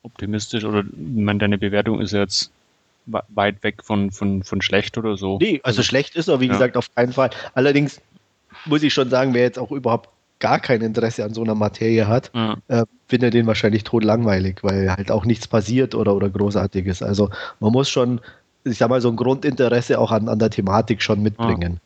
optimistisch 0.03 0.63
oder 0.63 0.79
ich 0.79 0.85
meine, 0.95 1.39
deine 1.39 1.57
Bewertung 1.57 1.99
ist 1.99 2.13
jetzt 2.13 2.51
weit 3.05 3.63
weg 3.63 3.83
von, 3.83 4.11
von, 4.11 4.43
von 4.43 4.61
schlecht 4.61 4.97
oder 4.97 5.17
so. 5.17 5.39
Nee, 5.39 5.59
also, 5.63 5.79
also 5.79 5.83
schlecht 5.83 6.15
ist 6.15 6.27
er, 6.27 6.39
wie 6.39 6.45
ja. 6.45 6.53
gesagt, 6.53 6.77
auf 6.77 6.93
keinen 6.93 7.13
Fall. 7.13 7.31
Allerdings 7.55 7.99
muss 8.65 8.83
ich 8.83 8.93
schon 8.93 9.09
sagen, 9.09 9.33
wer 9.33 9.41
jetzt 9.41 9.57
auch 9.57 9.71
überhaupt 9.71 10.09
gar 10.39 10.59
kein 10.59 10.81
Interesse 10.81 11.23
an 11.23 11.33
so 11.33 11.43
einer 11.43 11.55
Materie 11.55 12.07
hat, 12.07 12.31
ja. 12.33 12.57
äh, 12.67 12.85
findet 13.07 13.33
den 13.33 13.45
wahrscheinlich 13.47 13.83
tot 13.83 14.03
langweilig, 14.03 14.63
weil 14.63 14.89
halt 14.89 15.11
auch 15.11 15.25
nichts 15.25 15.47
passiert 15.47 15.95
oder, 15.95 16.15
oder 16.15 16.29
großartiges. 16.29 17.03
Also 17.03 17.29
man 17.59 17.71
muss 17.71 17.89
schon, 17.89 18.21
ich 18.63 18.77
sag 18.77 18.89
mal, 18.89 19.01
so 19.01 19.09
ein 19.09 19.15
Grundinteresse 19.15 19.99
auch 19.99 20.11
an, 20.11 20.29
an 20.29 20.39
der 20.39 20.49
Thematik 20.49 21.01
schon 21.01 21.21
mitbringen. 21.21 21.79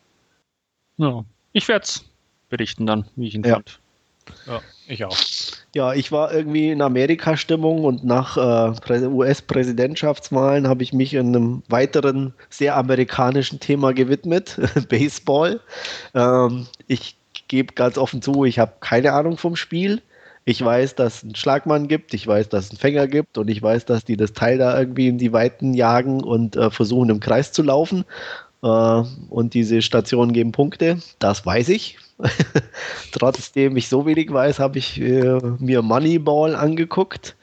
Ja, 0.98 1.10
ja. 1.10 1.26
ich 1.54 1.68
werde 1.68 1.84
es 1.84 2.06
berichten 2.50 2.86
dann, 2.86 3.06
wie 3.16 3.28
ich 3.28 3.36
ihn 3.36 3.44
ja. 3.44 3.56
fand. 3.56 3.80
Ja, 4.48 4.62
ich 4.88 5.04
auch. 5.04 5.18
Ja, 5.76 5.94
ich 5.94 6.12
war 6.12 6.34
irgendwie 6.34 6.70
in 6.70 6.82
Amerika-Stimmung 6.82 7.84
und 7.84 8.04
nach 8.06 8.38
äh, 8.38 9.06
US-Präsidentschaftswahlen 9.08 10.68
habe 10.68 10.84
ich 10.84 10.94
mich 10.94 11.13
in 11.13 11.28
einem 11.28 11.63
weiteren 11.68 12.34
sehr 12.50 12.78
amerikanischen 12.78 13.60
Thema 13.60 13.94
gewidmet, 13.94 14.60
Baseball. 14.89 15.60
Ähm, 16.13 16.68
ich 16.88 17.18
gebe 17.54 17.76
ganz 17.76 18.00
offen 18.00 18.24
zu, 18.24 18.46
ich 18.46 18.58
habe 18.58 18.74
keine 18.80 19.13
Ahnung 19.13 19.38
vom 19.38 19.56
Spiel. 19.56 20.02
Ich 20.44 20.66
weiß, 20.66 20.96
dass 20.96 21.18
es 21.18 21.24
einen 21.24 21.36
Schlagmann 21.36 21.88
gibt, 21.88 22.16
ich 22.16 22.26
weiß, 22.26 22.50
dass 22.50 22.66
es 22.66 22.72
einen 22.72 22.80
Fänger 22.80 23.06
gibt 23.08 23.38
und 23.38 23.48
ich 23.48 23.62
weiß, 23.62 23.86
dass 23.86 24.04
die 24.04 24.18
das 24.18 24.34
Teil 24.34 24.58
da 24.58 24.78
irgendwie 24.78 25.08
in 25.08 25.20
die 25.20 25.32
Weiten 25.34 25.76
jagen 25.76 26.24
und 26.24 26.56
äh, 26.56 26.72
versuchen 26.72 27.12
im 27.12 27.20
Kreis 27.20 27.52
zu 27.52 27.62
laufen. 27.62 28.06
Äh, 28.63 29.04
und 29.30 29.54
diese 29.54 29.84
Stationen 29.84 30.34
geben 30.34 30.52
Punkte, 30.52 30.98
das 31.20 31.46
weiß 31.46 31.70
ich. 31.70 32.00
Trotzdem 33.12 33.78
ich 33.78 33.88
so 33.88 34.08
wenig 34.08 34.34
weiß, 34.34 34.58
habe 34.58 34.80
ich 34.80 35.00
äh, 35.00 35.39
mir 35.60 35.84
Moneyball 35.84 36.56
angeguckt. 36.56 37.36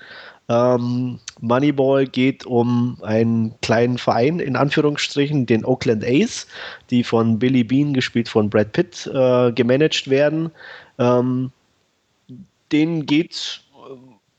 Ähm, 0.51 1.21
Moneyball 1.41 2.07
geht 2.07 2.45
um 2.45 2.99
einen 3.03 3.55
kleinen 3.63 3.99
Verein, 3.99 4.41
in 4.41 4.57
Anführungsstrichen, 4.57 5.47
den 5.47 5.65
Oakland 5.65 6.05
A's, 6.05 6.49
die 6.91 7.05
von 7.05 7.39
Billy 7.39 7.63
Bean, 7.63 7.95
gespielt 7.95 8.29
von 8.29 8.51
Brad 8.51 8.73
Pitt, 8.73 9.09
äh, 9.15 9.53
gemanagt 9.53 10.11
werden. 10.11 10.51
Ähm, 10.99 11.53
denen 12.73 13.07
geht 13.07 13.63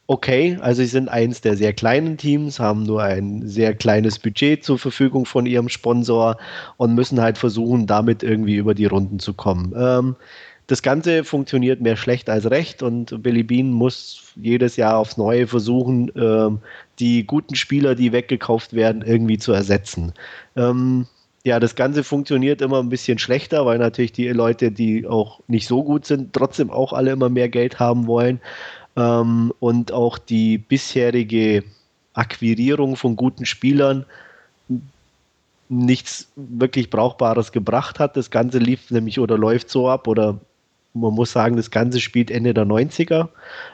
okay. 0.07 0.57
Also 0.61 0.81
sie 0.81 0.89
sind 0.89 1.07
eins 1.07 1.39
der 1.39 1.55
sehr 1.55 1.71
kleinen 1.71 2.17
Teams, 2.17 2.59
haben 2.59 2.83
nur 2.83 3.01
ein 3.03 3.47
sehr 3.47 3.73
kleines 3.73 4.19
Budget 4.19 4.65
zur 4.65 4.77
Verfügung 4.77 5.25
von 5.25 5.45
ihrem 5.45 5.69
Sponsor 5.69 6.37
und 6.75 6.93
müssen 6.93 7.21
halt 7.21 7.37
versuchen, 7.37 7.87
damit 7.87 8.21
irgendwie 8.21 8.55
über 8.55 8.73
die 8.75 8.85
Runden 8.85 9.19
zu 9.19 9.33
kommen. 9.33 9.73
Ähm, 9.77 10.15
das 10.67 10.81
Ganze 10.81 11.23
funktioniert 11.23 11.81
mehr 11.81 11.97
schlecht 11.97 12.29
als 12.29 12.49
recht 12.49 12.81
und 12.83 13.21
Billy 13.21 13.43
Bean 13.43 13.71
muss 13.71 14.33
jedes 14.35 14.77
Jahr 14.77 14.97
aufs 14.97 15.17
Neue 15.17 15.47
versuchen, 15.47 16.11
ähm, 16.15 16.59
die 16.99 17.25
guten 17.25 17.55
Spieler, 17.55 17.95
die 17.95 18.11
weggekauft 18.11 18.73
werden, 18.73 19.01
irgendwie 19.01 19.37
zu 19.37 19.51
ersetzen. 19.51 20.13
Ähm, 20.55 21.07
ja, 21.43 21.59
das 21.59 21.75
Ganze 21.75 22.03
funktioniert 22.03 22.61
immer 22.61 22.79
ein 22.79 22.89
bisschen 22.89 23.17
schlechter, 23.17 23.65
weil 23.65 23.79
natürlich 23.79 24.11
die 24.11 24.27
Leute, 24.29 24.71
die 24.71 25.07
auch 25.07 25.39
nicht 25.47 25.67
so 25.67 25.83
gut 25.83 26.05
sind, 26.05 26.33
trotzdem 26.33 26.69
auch 26.69 26.93
alle 26.93 27.11
immer 27.11 27.29
mehr 27.29 27.49
Geld 27.49 27.79
haben 27.79 28.05
wollen 28.05 28.39
ähm, 28.95 29.51
und 29.59 29.91
auch 29.91 30.17
die 30.17 30.57
bisherige 30.57 31.63
Akquirierung 32.13 32.95
von 32.95 33.15
guten 33.15 33.45
Spielern 33.45 34.05
nichts 35.69 36.27
wirklich 36.35 36.89
Brauchbares 36.89 37.51
gebracht 37.51 37.97
hat. 37.99 38.17
Das 38.17 38.29
Ganze 38.29 38.59
lief 38.59 38.91
nämlich 38.91 39.19
oder 39.19 39.37
läuft 39.37 39.69
so 39.69 39.89
ab 39.89 40.07
oder 40.07 40.39
man 40.93 41.13
muss 41.13 41.31
sagen, 41.31 41.55
das 41.55 41.71
Ganze 41.71 41.99
spielt 41.99 42.29
Ende 42.29 42.53
der 42.53 42.65
90er, 42.65 43.29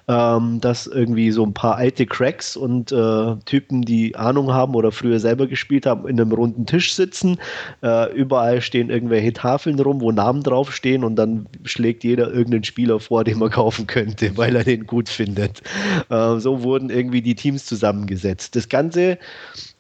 ähm, 0.08 0.62
dass 0.62 0.86
irgendwie 0.86 1.32
so 1.32 1.44
ein 1.44 1.54
paar 1.54 1.76
alte 1.76 2.06
Cracks 2.06 2.56
und 2.56 2.92
äh, 2.92 3.36
Typen, 3.46 3.82
die 3.82 4.16
Ahnung 4.16 4.54
haben 4.54 4.76
oder 4.76 4.92
früher 4.92 5.20
selber 5.20 5.48
gespielt 5.48 5.86
haben, 5.86 6.08
in 6.08 6.22
einem 6.22 6.32
runden 6.32 6.66
Tisch 6.66 6.94
sitzen. 6.94 7.38
Äh, 7.82 8.14
überall 8.14 8.62
stehen 8.62 8.90
irgendwelche 8.90 9.34
Tafeln 9.34 9.80
rum, 9.80 10.02
wo 10.02 10.12
Namen 10.12 10.44
draufstehen 10.44 11.04
und 11.04 11.16
dann 11.16 11.48
schlägt 11.64 12.04
jeder 12.04 12.32
irgendeinen 12.32 12.64
Spieler 12.64 13.00
vor, 13.00 13.24
den 13.24 13.40
man 13.40 13.50
kaufen 13.52 13.88
könnte, 13.88 14.38
weil 14.38 14.56
er 14.56 14.64
den 14.64 14.86
gut 14.86 15.10
findet. 15.10 15.62
Äh, 16.10 16.38
so 16.38 16.62
wurden 16.62 16.90
irgendwie 16.90 17.22
die 17.22 17.36
Teams 17.36 17.66
zusammengesetzt. 17.66 18.56
Das 18.56 18.70
Ganze 18.70 19.18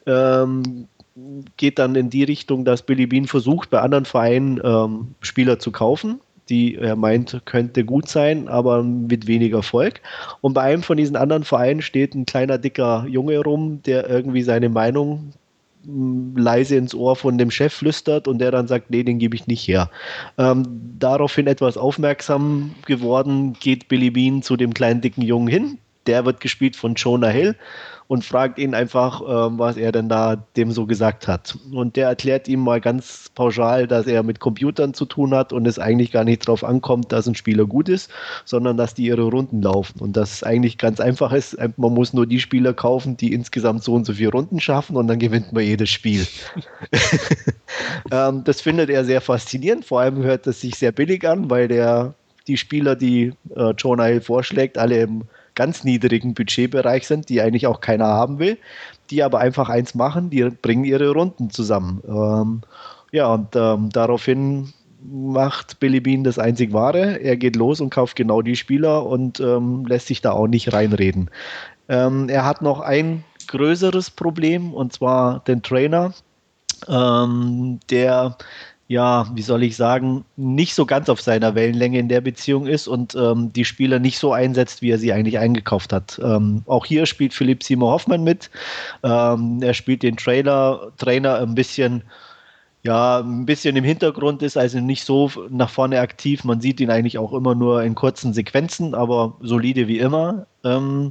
ähm, 0.07 0.87
geht 1.57 1.77
dann 1.77 1.95
in 1.95 2.09
die 2.09 2.23
Richtung, 2.23 2.65
dass 2.65 2.81
Billy 2.81 3.05
Bean 3.05 3.25
versucht, 3.25 3.69
bei 3.69 3.81
anderen 3.81 4.05
Vereinen 4.05 4.59
ähm, 4.63 5.15
Spieler 5.21 5.59
zu 5.59 5.71
kaufen 5.71 6.19
die 6.49 6.75
er 6.75 6.95
meint, 6.95 7.41
könnte 7.45 7.83
gut 7.83 8.09
sein, 8.09 8.47
aber 8.47 8.83
mit 8.83 9.27
weniger 9.27 9.57
Erfolg. 9.57 10.01
Und 10.41 10.53
bei 10.53 10.61
einem 10.61 10.83
von 10.83 10.97
diesen 10.97 11.15
anderen 11.15 11.43
Vereinen 11.43 11.81
steht 11.81 12.15
ein 12.15 12.25
kleiner, 12.25 12.57
dicker 12.57 13.05
Junge 13.07 13.39
rum, 13.39 13.81
der 13.83 14.09
irgendwie 14.09 14.43
seine 14.43 14.69
Meinung 14.69 15.33
hm, 15.85 16.35
leise 16.37 16.75
ins 16.75 16.95
Ohr 16.95 17.15
von 17.15 17.37
dem 17.37 17.51
Chef 17.51 17.73
flüstert 17.73 18.27
und 18.27 18.39
der 18.39 18.51
dann 18.51 18.67
sagt, 18.67 18.89
nee, 18.89 19.03
den 19.03 19.19
gebe 19.19 19.35
ich 19.35 19.47
nicht 19.47 19.67
her. 19.67 19.89
Ähm, 20.37 20.63
daraufhin 20.99 21.47
etwas 21.47 21.77
aufmerksam 21.77 22.75
geworden, 22.85 23.53
geht 23.59 23.87
Billy 23.87 24.09
Bean 24.09 24.41
zu 24.41 24.57
dem 24.57 24.73
kleinen 24.73 25.01
dicken 25.01 25.21
Jungen 25.21 25.47
hin, 25.47 25.77
der 26.07 26.25
wird 26.25 26.39
gespielt 26.39 26.75
von 26.75 26.95
Jonah 26.95 27.29
Hill 27.29 27.55
und 28.07 28.23
fragt 28.23 28.57
ihn 28.57 28.73
einfach, 28.73 29.21
ähm, 29.21 29.59
was 29.59 29.75
er 29.75 29.91
denn 29.91 30.07
da 30.07 30.37
dem 30.55 30.71
so 30.71 30.85
gesagt 30.85 31.27
hat. 31.27 31.57
Und 31.71 31.95
der 31.95 32.07
erklärt 32.07 32.47
ihm 32.47 32.61
mal 32.61 32.79
ganz 32.79 33.29
pauschal, 33.35 33.85
dass 33.87 34.07
er 34.07 34.23
mit 34.23 34.39
Computern 34.39 34.93
zu 34.93 35.05
tun 35.05 35.33
hat 35.33 35.51
und 35.51 35.67
es 35.67 35.77
eigentlich 35.77 36.11
gar 36.11 36.23
nicht 36.23 36.47
darauf 36.47 36.63
ankommt, 36.63 37.11
dass 37.11 37.27
ein 37.27 37.35
Spieler 37.35 37.65
gut 37.65 37.89
ist, 37.89 38.09
sondern 38.45 38.77
dass 38.77 38.93
die 38.93 39.05
ihre 39.05 39.23
Runden 39.23 39.61
laufen. 39.61 39.99
Und 39.99 40.15
das 40.15 40.43
eigentlich 40.43 40.77
ganz 40.77 40.99
einfach 40.99 41.33
ist, 41.33 41.57
man 41.77 41.93
muss 41.93 42.13
nur 42.13 42.25
die 42.25 42.39
Spieler 42.39 42.73
kaufen, 42.73 43.17
die 43.17 43.33
insgesamt 43.33 43.83
so 43.83 43.93
und 43.93 44.05
so 44.05 44.13
viele 44.13 44.31
Runden 44.31 44.59
schaffen 44.59 44.95
und 44.95 45.07
dann 45.07 45.19
gewinnt 45.19 45.51
man 45.51 45.63
jedes 45.63 45.89
Spiel. 45.89 46.25
ähm, 48.11 48.43
das 48.45 48.61
findet 48.61 48.89
er 48.89 49.03
sehr 49.03 49.19
faszinierend, 49.19 49.83
vor 49.83 49.99
allem 49.99 50.23
hört 50.23 50.47
es 50.47 50.61
sich 50.61 50.75
sehr 50.75 50.93
billig 50.93 51.27
an, 51.27 51.49
weil 51.49 51.67
der 51.67 52.13
die 52.47 52.57
Spieler, 52.57 52.95
die 52.95 53.33
äh, 53.55 53.71
Jonah 53.77 54.05
Hill 54.05 54.21
vorschlägt, 54.21 54.77
alle 54.77 55.01
im 55.01 55.23
ganz 55.57 55.83
niedrigen 55.83 56.33
Budgetbereich 56.33 57.05
sind, 57.05 57.27
die 57.27 57.41
eigentlich 57.41 57.67
auch 57.67 57.81
keiner 57.81 58.05
haben 58.05 58.39
will, 58.39 58.57
die 59.09 59.23
aber 59.23 59.39
einfach 59.39 59.67
eins 59.67 59.95
machen, 59.95 60.29
die 60.29 60.43
bringen 60.43 60.85
ihre 60.85 61.11
Runden 61.11 61.49
zusammen. 61.49 62.01
Ähm, 62.07 62.61
ja, 63.11 63.33
und 63.33 63.55
ähm, 63.55 63.89
daraufhin 63.89 64.71
macht 65.03 65.79
Billy 65.79 65.99
Bean 65.99 66.23
das 66.23 66.39
einzig 66.39 66.73
wahre. 66.73 67.19
Er 67.21 67.35
geht 67.35 67.55
los 67.55 67.81
und 67.81 67.89
kauft 67.89 68.15
genau 68.15 68.41
die 68.41 68.55
Spieler 68.55 69.05
und 69.05 69.39
ähm, 69.39 69.85
lässt 69.85 70.07
sich 70.07 70.21
da 70.21 70.31
auch 70.31 70.47
nicht 70.47 70.73
reinreden. 70.73 71.29
Ähm, 71.89 72.29
er 72.29 72.45
hat 72.45 72.61
noch 72.61 72.79
ein 72.79 73.23
größeres 73.47 74.11
Problem 74.11 74.73
und 74.73 74.93
zwar 74.93 75.39
den 75.39 75.63
Trainer, 75.63 76.13
ähm, 76.87 77.79
der 77.89 78.37
ja, 78.89 79.27
wie 79.33 79.41
soll 79.41 79.63
ich 79.63 79.75
sagen, 79.75 80.23
nicht 80.37 80.73
so 80.73 80.85
ganz 80.85 81.09
auf 81.09 81.19
seiner 81.19 81.55
Wellenlänge 81.55 81.99
in 81.99 82.07
der 82.07 82.21
Beziehung 82.21 82.67
ist 82.67 82.87
und 82.87 83.15
ähm, 83.15 83.51
die 83.51 83.65
Spieler 83.65 83.99
nicht 83.99 84.17
so 84.17 84.31
einsetzt, 84.31 84.81
wie 84.81 84.91
er 84.91 84.97
sie 84.97 85.11
eigentlich 85.11 85.39
eingekauft 85.39 85.91
hat. 85.91 86.19
Ähm, 86.23 86.63
auch 86.67 86.85
hier 86.85 87.05
spielt 87.05 87.33
Philipp 87.33 87.63
Seymour 87.63 87.91
Hoffmann 87.91 88.23
mit. 88.23 88.49
Ähm, 89.03 89.61
er 89.61 89.73
spielt 89.73 90.03
den 90.03 90.15
Trailer, 90.15 90.93
Trainer 90.97 91.39
ein 91.39 91.53
bisschen, 91.53 92.03
ja, 92.83 93.19
ein 93.19 93.45
bisschen 93.45 93.75
im 93.75 93.83
Hintergrund, 93.83 94.41
ist 94.41 94.57
also 94.57 94.79
nicht 94.79 95.03
so 95.03 95.29
nach 95.49 95.69
vorne 95.69 95.99
aktiv. 95.99 96.45
Man 96.45 96.61
sieht 96.61 96.79
ihn 96.79 96.89
eigentlich 96.89 97.17
auch 97.17 97.33
immer 97.33 97.55
nur 97.55 97.83
in 97.83 97.93
kurzen 97.93 98.31
Sequenzen, 98.31 98.95
aber 98.95 99.35
solide 99.41 99.89
wie 99.89 99.99
immer. 99.99 100.47
Ähm, 100.63 101.09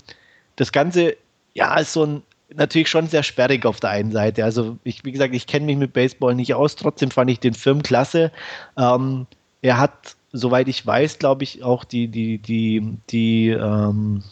das 0.56 0.72
Ganze, 0.72 1.16
ja, 1.52 1.78
ist 1.78 1.92
so 1.92 2.04
ein 2.04 2.22
natürlich 2.54 2.88
schon 2.88 3.09
sehr 3.09 3.22
sperrig 3.22 3.66
auf 3.66 3.80
der 3.80 3.90
einen 3.90 4.12
Seite. 4.12 4.44
Also 4.44 4.78
ich, 4.85 5.04
wie 5.04 5.12
gesagt, 5.12 5.35
ich 5.35 5.46
kenne 5.46 5.66
mich 5.66 5.76
mit 5.76 5.92
Baseball 5.92 6.35
nicht 6.35 6.54
aus, 6.54 6.76
trotzdem 6.76 7.11
fand 7.11 7.30
ich 7.30 7.40
den 7.40 7.54
Film 7.54 7.82
klasse. 7.82 8.30
Ähm, 8.76 9.26
er 9.62 9.78
hat, 9.78 10.16
soweit 10.32 10.68
ich 10.68 10.87
weiß, 10.87 11.18
glaube 11.18 11.44
ich, 11.44 11.62
auch 11.62 11.85
die, 11.85 12.09
die, 12.09 12.38
die, 12.38 12.98
die, 13.11 13.48
ähm, 13.48 14.22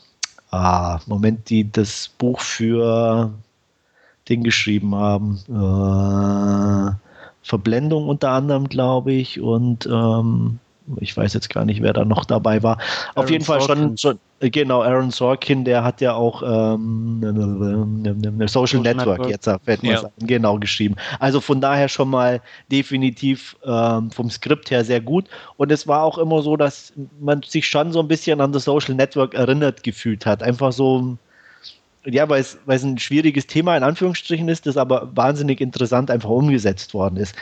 ah, 0.50 1.00
Moment, 1.06 1.50
die 1.50 1.70
das 1.70 2.10
Buch 2.18 2.40
für 2.40 3.32
den 4.28 4.44
geschrieben 4.44 4.94
haben. 4.94 5.38
Äh, 5.48 6.96
Verblendung 7.42 8.08
unter 8.08 8.30
anderem, 8.30 8.68
glaube 8.68 9.12
ich, 9.12 9.40
und 9.40 9.86
ähm, 9.86 10.60
ich 11.00 11.16
weiß 11.16 11.32
jetzt 11.34 11.50
gar 11.50 11.64
nicht, 11.64 11.82
wer 11.82 11.92
da 11.92 12.04
noch 12.04 12.24
dabei 12.24 12.62
war. 12.62 12.78
Aaron 13.14 13.24
Auf 13.24 13.30
jeden 13.30 13.44
Fall 13.44 13.60
schon, 13.60 13.96
schon, 13.96 14.18
genau, 14.40 14.82
Aaron 14.82 15.10
Sorkin, 15.10 15.64
der 15.64 15.82
hat 15.82 16.00
ja 16.00 16.14
auch 16.14 16.42
ähm, 16.42 17.20
Social, 18.40 18.48
Social 18.48 18.80
Network, 18.80 19.20
Network, 19.20 19.30
jetzt 19.30 19.48
fällt 19.64 19.82
mir 19.82 19.92
ja. 19.92 20.10
genau 20.18 20.58
geschrieben. 20.58 20.96
Also 21.20 21.40
von 21.40 21.60
daher 21.60 21.88
schon 21.88 22.10
mal 22.10 22.40
definitiv 22.70 23.56
ähm, 23.64 24.10
vom 24.10 24.30
Skript 24.30 24.70
her 24.70 24.84
sehr 24.84 25.00
gut. 25.00 25.26
Und 25.56 25.72
es 25.72 25.86
war 25.86 26.02
auch 26.02 26.18
immer 26.18 26.42
so, 26.42 26.56
dass 26.56 26.92
man 27.20 27.42
sich 27.42 27.66
schon 27.66 27.92
so 27.92 28.00
ein 28.00 28.08
bisschen 28.08 28.40
an 28.40 28.52
das 28.52 28.64
Social 28.64 28.94
Network 28.94 29.34
erinnert 29.34 29.82
gefühlt 29.82 30.26
hat. 30.26 30.42
Einfach 30.42 30.72
so, 30.72 31.16
ja, 32.04 32.28
weil 32.28 32.42
es, 32.42 32.58
weil 32.66 32.76
es 32.76 32.84
ein 32.84 32.98
schwieriges 32.98 33.46
Thema 33.46 33.76
in 33.76 33.82
Anführungsstrichen 33.82 34.48
ist, 34.48 34.66
das 34.66 34.76
aber 34.76 35.10
wahnsinnig 35.14 35.60
interessant 35.60 36.10
einfach 36.10 36.28
umgesetzt 36.28 36.92
worden 36.92 37.16
ist. 37.16 37.34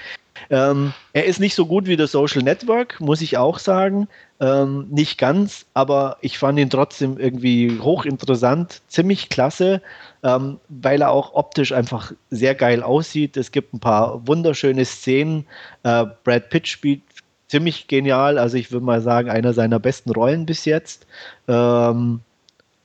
Ähm, 0.51 0.93
er 1.13 1.25
ist 1.25 1.41
nicht 1.41 1.55
so 1.55 1.67
gut 1.67 1.87
wie 1.87 1.97
das 1.97 2.13
Social 2.13 2.43
Network, 2.43 3.01
muss 3.01 3.21
ich 3.21 3.39
auch 3.39 3.59
sagen. 3.59 4.09
Ähm, 4.41 4.87
nicht 4.91 5.19
ganz, 5.19 5.67
aber 5.73 6.17
ich 6.21 6.39
fand 6.39 6.59
ihn 6.59 6.71
trotzdem 6.71 7.19
irgendwie 7.19 7.79
hochinteressant, 7.81 8.83
ziemlich 8.89 9.29
klasse, 9.29 9.83
ähm, 10.23 10.59
weil 10.69 11.01
er 11.01 11.11
auch 11.11 11.35
optisch 11.35 11.73
einfach 11.73 12.13
sehr 12.31 12.55
geil 12.55 12.83
aussieht. 12.83 13.37
Es 13.37 13.53
gibt 13.53 13.73
ein 13.73 13.81
paar 13.81 14.27
wunderschöne 14.27 14.85
Szenen. 14.85 15.47
Äh, 15.85 16.07
Brad 16.25 16.51
Pitt 16.51 16.67
spielt 16.67 17.03
ziemlich 17.49 17.87
genial, 17.87 18.39
also 18.39 18.57
ich 18.57 18.73
würde 18.73 18.87
mal 18.87 19.03
sagen, 19.03 19.29
einer 19.31 19.53
seiner 19.53 19.79
besten 19.79 20.11
Rollen 20.11 20.47
bis 20.47 20.65
jetzt. 20.65 21.07
Ähm, 21.47 22.21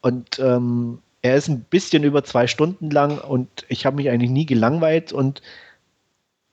und 0.01 0.39
ähm, 0.39 0.99
er 1.21 1.35
ist 1.35 1.47
ein 1.47 1.61
bisschen 1.61 2.03
über 2.03 2.23
zwei 2.23 2.47
Stunden 2.47 2.91
lang 2.91 3.17
und 3.17 3.47
ich 3.67 3.85
habe 3.85 3.95
mich 3.95 4.09
eigentlich 4.09 4.31
nie 4.31 4.45
gelangweilt 4.45 5.11
und 5.11 5.41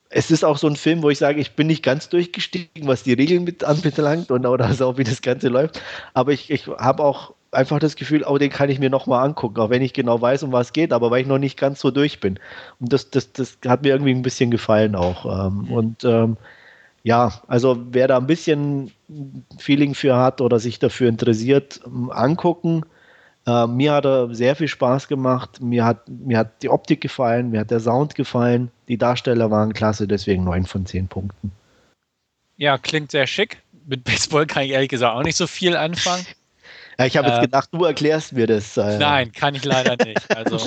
es 0.09 0.31
ist 0.31 0.45
auch 0.45 0.57
so 0.57 0.67
ein 0.67 0.75
Film, 0.75 1.03
wo 1.03 1.09
ich 1.09 1.17
sage, 1.17 1.41
ich 1.41 1.55
bin 1.55 1.67
nicht 1.67 1.83
ganz 1.83 2.09
durchgestiegen, 2.09 2.87
was 2.87 3.03
die 3.03 3.13
Regeln 3.13 3.43
mit 3.43 3.63
anbelangt 3.63 4.31
und 4.31 4.45
oder 4.45 4.69
auch 4.81 4.97
wie 4.97 5.03
das 5.03 5.21
Ganze 5.21 5.49
läuft. 5.49 5.81
Aber 6.13 6.31
ich, 6.31 6.51
ich 6.51 6.67
habe 6.67 7.03
auch 7.03 7.33
einfach 7.51 7.79
das 7.79 7.95
Gefühl, 7.95 8.23
oh, 8.27 8.37
den 8.37 8.49
kann 8.49 8.69
ich 8.69 8.79
mir 8.79 8.89
nochmal 8.89 9.25
angucken, 9.25 9.59
auch 9.59 9.69
wenn 9.69 9.81
ich 9.81 9.93
genau 9.93 10.21
weiß, 10.21 10.43
um 10.43 10.51
was 10.51 10.67
es 10.67 10.73
geht, 10.73 10.93
aber 10.93 11.09
weil 11.09 11.21
ich 11.21 11.27
noch 11.27 11.39
nicht 11.39 11.57
ganz 11.57 11.79
so 11.79 11.91
durch 11.91 12.19
bin. 12.19 12.39
Und 12.79 12.93
das, 12.93 13.09
das, 13.09 13.31
das 13.33 13.57
hat 13.65 13.81
mir 13.83 13.89
irgendwie 13.89 14.13
ein 14.13 14.21
bisschen 14.21 14.51
gefallen 14.51 14.95
auch. 14.95 15.47
Ähm, 15.47 15.65
mhm. 15.67 15.71
Und 15.71 16.03
ähm, 16.03 16.37
ja, 17.03 17.33
also 17.47 17.77
wer 17.91 18.07
da 18.07 18.17
ein 18.17 18.27
bisschen 18.27 18.91
Feeling 19.57 19.95
für 19.95 20.17
hat 20.17 20.41
oder 20.41 20.59
sich 20.59 20.79
dafür 20.79 21.09
interessiert, 21.09 21.81
angucken. 22.09 22.85
Äh, 23.47 23.67
mir 23.67 23.93
hat 23.93 24.05
er 24.05 24.33
sehr 24.33 24.55
viel 24.55 24.67
Spaß 24.67 25.07
gemacht. 25.07 25.61
Mir 25.61 25.85
hat, 25.85 26.07
mir 26.09 26.37
hat 26.39 26.63
die 26.63 26.69
Optik 26.69 27.01
gefallen, 27.01 27.51
mir 27.51 27.61
hat 27.61 27.71
der 27.71 27.79
Sound 27.79 28.15
gefallen. 28.15 28.71
Die 28.87 28.97
Darsteller 28.97 29.51
waren 29.51 29.73
klasse, 29.73 30.07
deswegen 30.07 30.43
9 30.43 30.65
von 30.65 30.85
10 30.85 31.07
Punkten. 31.07 31.51
Ja, 32.57 32.77
klingt 32.77 33.11
sehr 33.11 33.27
schick. 33.27 33.61
Mit 33.85 34.03
Baseball 34.03 34.47
kann 34.47 34.63
ich 34.63 34.71
ehrlich 34.71 34.89
gesagt 34.89 35.15
auch 35.15 35.23
nicht 35.23 35.37
so 35.37 35.47
viel 35.47 35.75
anfangen. 35.75 36.25
Ja, 36.97 37.05
ich 37.05 37.17
habe 37.17 37.27
jetzt 37.27 37.39
äh, 37.39 37.41
gedacht, 37.41 37.67
du 37.73 37.83
erklärst 37.83 38.31
mir 38.31 38.47
das. 38.47 38.77
Äh. 38.77 38.97
Nein, 38.97 39.33
kann 39.33 39.53
ich 39.53 39.65
leider 39.65 39.97
nicht. 40.05 40.33
Also 40.33 40.65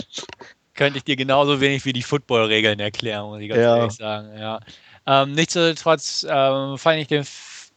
könnte 0.74 0.98
ich 0.98 1.04
dir 1.04 1.16
genauso 1.16 1.62
wenig 1.62 1.86
wie 1.86 1.94
die 1.94 2.02
Football-Regeln 2.02 2.78
erklären, 2.80 3.26
muss 3.26 3.40
ich 3.40 3.48
ganz 3.48 3.62
ja. 3.62 3.76
ehrlich 3.78 3.92
sagen. 3.94 4.38
Ja. 4.38 4.60
Ähm, 5.06 5.32
nichtsdestotrotz 5.32 6.26
ähm, 6.28 6.76
fand 6.76 6.98
ich 6.98 7.08
den 7.08 7.24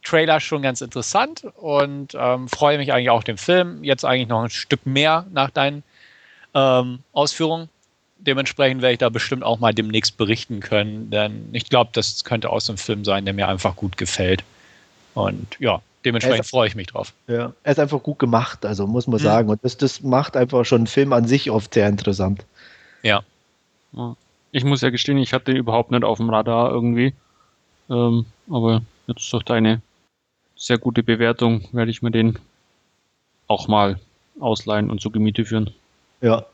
Trailer 0.02 0.40
schon 0.40 0.62
ganz 0.62 0.80
interessant 0.80 1.44
und 1.56 2.14
ähm, 2.18 2.48
freue 2.48 2.78
mich 2.78 2.92
eigentlich 2.92 3.10
auch 3.10 3.22
dem 3.22 3.38
Film. 3.38 3.84
Jetzt 3.84 4.04
eigentlich 4.04 4.28
noch 4.28 4.42
ein 4.42 4.50
Stück 4.50 4.84
mehr 4.84 5.26
nach 5.32 5.50
deinen 5.50 5.82
ähm, 6.54 7.00
Ausführungen. 7.12 7.68
Dementsprechend 8.18 8.82
werde 8.82 8.92
ich 8.92 8.98
da 8.98 9.08
bestimmt 9.08 9.42
auch 9.42 9.58
mal 9.58 9.74
demnächst 9.74 10.16
berichten 10.16 10.60
können, 10.60 11.10
denn 11.10 11.48
ich 11.52 11.68
glaube, 11.68 11.90
das 11.92 12.24
könnte 12.24 12.50
aus 12.50 12.68
einem 12.68 12.78
Film 12.78 13.04
sein, 13.04 13.24
der 13.24 13.34
mir 13.34 13.48
einfach 13.48 13.74
gut 13.74 13.96
gefällt. 13.96 14.44
Und 15.14 15.56
ja, 15.58 15.80
dementsprechend 16.04 16.46
freue 16.46 16.68
ich 16.68 16.74
mich 16.74 16.88
drauf. 16.88 17.12
Ja, 17.26 17.52
er 17.62 17.72
ist 17.72 17.78
einfach 17.78 18.02
gut 18.02 18.18
gemacht, 18.18 18.64
also 18.64 18.86
muss 18.86 19.06
man 19.06 19.20
mhm. 19.20 19.24
sagen. 19.24 19.48
Und 19.50 19.64
das, 19.64 19.76
das 19.76 20.02
macht 20.02 20.36
einfach 20.36 20.64
schon 20.64 20.78
einen 20.78 20.86
Film 20.86 21.12
an 21.12 21.26
sich 21.26 21.50
oft 21.50 21.74
sehr 21.74 21.88
interessant. 21.88 22.44
Ja. 23.02 23.24
Ich 24.52 24.64
muss 24.64 24.80
ja 24.80 24.90
gestehen, 24.90 25.18
ich 25.18 25.32
hatte 25.32 25.46
den 25.46 25.56
überhaupt 25.56 25.90
nicht 25.90 26.04
auf 26.04 26.18
dem 26.18 26.30
Radar 26.30 26.70
irgendwie. 26.70 27.12
Ähm, 27.90 28.26
aber 28.48 28.82
jetzt 29.06 29.32
durch 29.32 29.42
deine 29.42 29.80
sehr 30.62 30.78
gute 30.78 31.02
Bewertung, 31.02 31.62
werde 31.72 31.90
ich 31.90 32.02
mir 32.02 32.12
den 32.12 32.38
auch 33.48 33.66
mal 33.66 33.98
ausleihen 34.38 34.90
und 34.90 35.00
zu 35.00 35.10
Gemiete 35.10 35.44
führen. 35.44 35.70
Ja. 36.20 36.46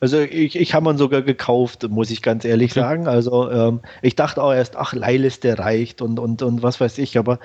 Also 0.00 0.18
ich, 0.18 0.56
ich 0.56 0.74
habe 0.74 0.90
ihn 0.90 0.98
sogar 0.98 1.22
gekauft, 1.22 1.88
muss 1.88 2.10
ich 2.10 2.22
ganz 2.22 2.44
ehrlich 2.44 2.72
okay. 2.72 2.80
sagen. 2.80 3.06
Also 3.06 3.48
ähm, 3.52 3.80
ich 4.02 4.16
dachte 4.16 4.42
auch 4.42 4.52
erst, 4.52 4.74
ach, 4.74 4.92
Leihliste 4.94 5.60
reicht 5.60 6.02
und, 6.02 6.18
und, 6.18 6.42
und 6.42 6.64
was 6.64 6.80
weiß 6.80 6.98
ich. 6.98 7.18
Aber 7.18 7.38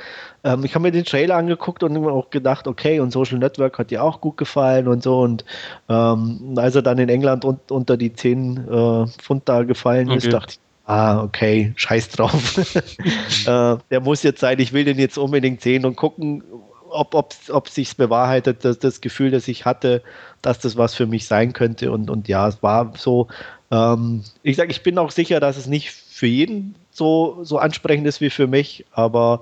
ähm, 0.44 0.66
ich 0.66 0.74
habe 0.74 0.82
mir 0.82 0.92
den 0.92 1.06
Trailer 1.06 1.36
angeguckt 1.36 1.84
und 1.84 1.96
auch 1.96 2.32
gedacht, 2.32 2.68
okay, 2.68 3.00
und 3.00 3.12
Social 3.12 3.38
Network 3.38 3.78
hat 3.78 3.92
dir 3.92 4.04
auch 4.04 4.22
gut 4.22 4.38
gefallen 4.38 4.88
und 4.88 5.04
so. 5.04 5.20
Und 5.20 5.46
ähm, 5.88 6.56
als 6.56 6.74
er 6.74 6.82
dann 6.82 6.98
in 6.98 7.10
England 7.10 7.46
un 7.46 7.60
unter 7.70 7.96
die 7.96 8.12
10 8.12 8.58
äh, 8.58 9.08
Pfund 9.20 9.48
da 9.48 9.62
gefallen 9.62 10.08
okay. 10.08 10.18
ist, 10.18 10.34
dachte 10.34 10.54
ich, 10.54 10.67
ah, 10.88 11.22
okay, 11.22 11.74
scheiß 11.76 12.10
drauf. 12.10 12.58
äh, 13.46 13.78
der 13.92 14.00
muss 14.02 14.24
jetzt 14.24 14.40
sein, 14.40 14.60
ich 14.60 14.74
will 14.74 14.86
den 14.86 14.98
jetzt 14.98 15.18
unbedingt 15.18 15.62
sehen 15.62 15.86
und 15.86 15.96
gucken, 15.96 16.44
ob, 16.90 17.14
ob, 17.14 17.36
ob 17.50 17.70
sich 17.70 17.96
bewahrheitet, 17.96 18.66
dass 18.66 18.80
das 18.80 19.02
Gefühl, 19.02 19.30
das 19.30 19.48
ich 19.48 19.66
hatte, 19.66 20.02
dass 20.42 20.60
das 20.60 20.78
was 20.78 20.96
für 20.96 21.06
mich 21.06 21.28
sein 21.28 21.54
könnte. 21.54 21.92
Und, 21.92 22.10
und 22.10 22.28
ja, 22.28 22.48
es 22.48 22.64
war 22.64 22.94
so. 22.98 23.28
Ähm, 23.70 24.24
ich 24.44 24.56
sage, 24.56 24.72
ich 24.72 24.82
bin 24.82 24.98
auch 24.98 25.12
sicher, 25.12 25.40
dass 25.40 25.58
es 25.58 25.68
nicht 25.68 25.92
für 25.92 26.28
jeden 26.28 26.76
so, 26.90 27.40
so 27.44 27.58
ansprechend 27.58 28.08
ist 28.08 28.22
wie 28.22 28.30
für 28.30 28.48
mich, 28.48 28.86
aber 28.92 29.42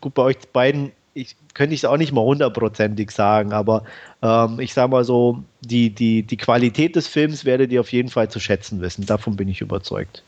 gut, 0.00 0.14
bei 0.14 0.22
euch 0.22 0.36
beiden 0.52 0.92
ich, 1.14 1.34
könnte 1.54 1.74
ich 1.74 1.80
es 1.80 1.84
auch 1.86 1.96
nicht 1.96 2.12
mal 2.12 2.22
hundertprozentig 2.22 3.10
sagen, 3.10 3.54
aber 3.54 3.84
ähm, 4.20 4.60
ich 4.60 4.74
sage 4.74 4.90
mal 4.90 5.04
so, 5.04 5.42
die, 5.62 5.88
die, 5.88 6.22
die 6.22 6.36
Qualität 6.36 6.94
des 6.94 7.08
Films 7.08 7.46
werdet 7.46 7.72
ihr 7.72 7.80
auf 7.80 7.90
jeden 7.90 8.10
Fall 8.10 8.28
zu 8.28 8.38
schätzen 8.38 8.82
wissen. 8.82 9.06
Davon 9.06 9.34
bin 9.34 9.48
ich 9.48 9.62
überzeugt. 9.62 10.22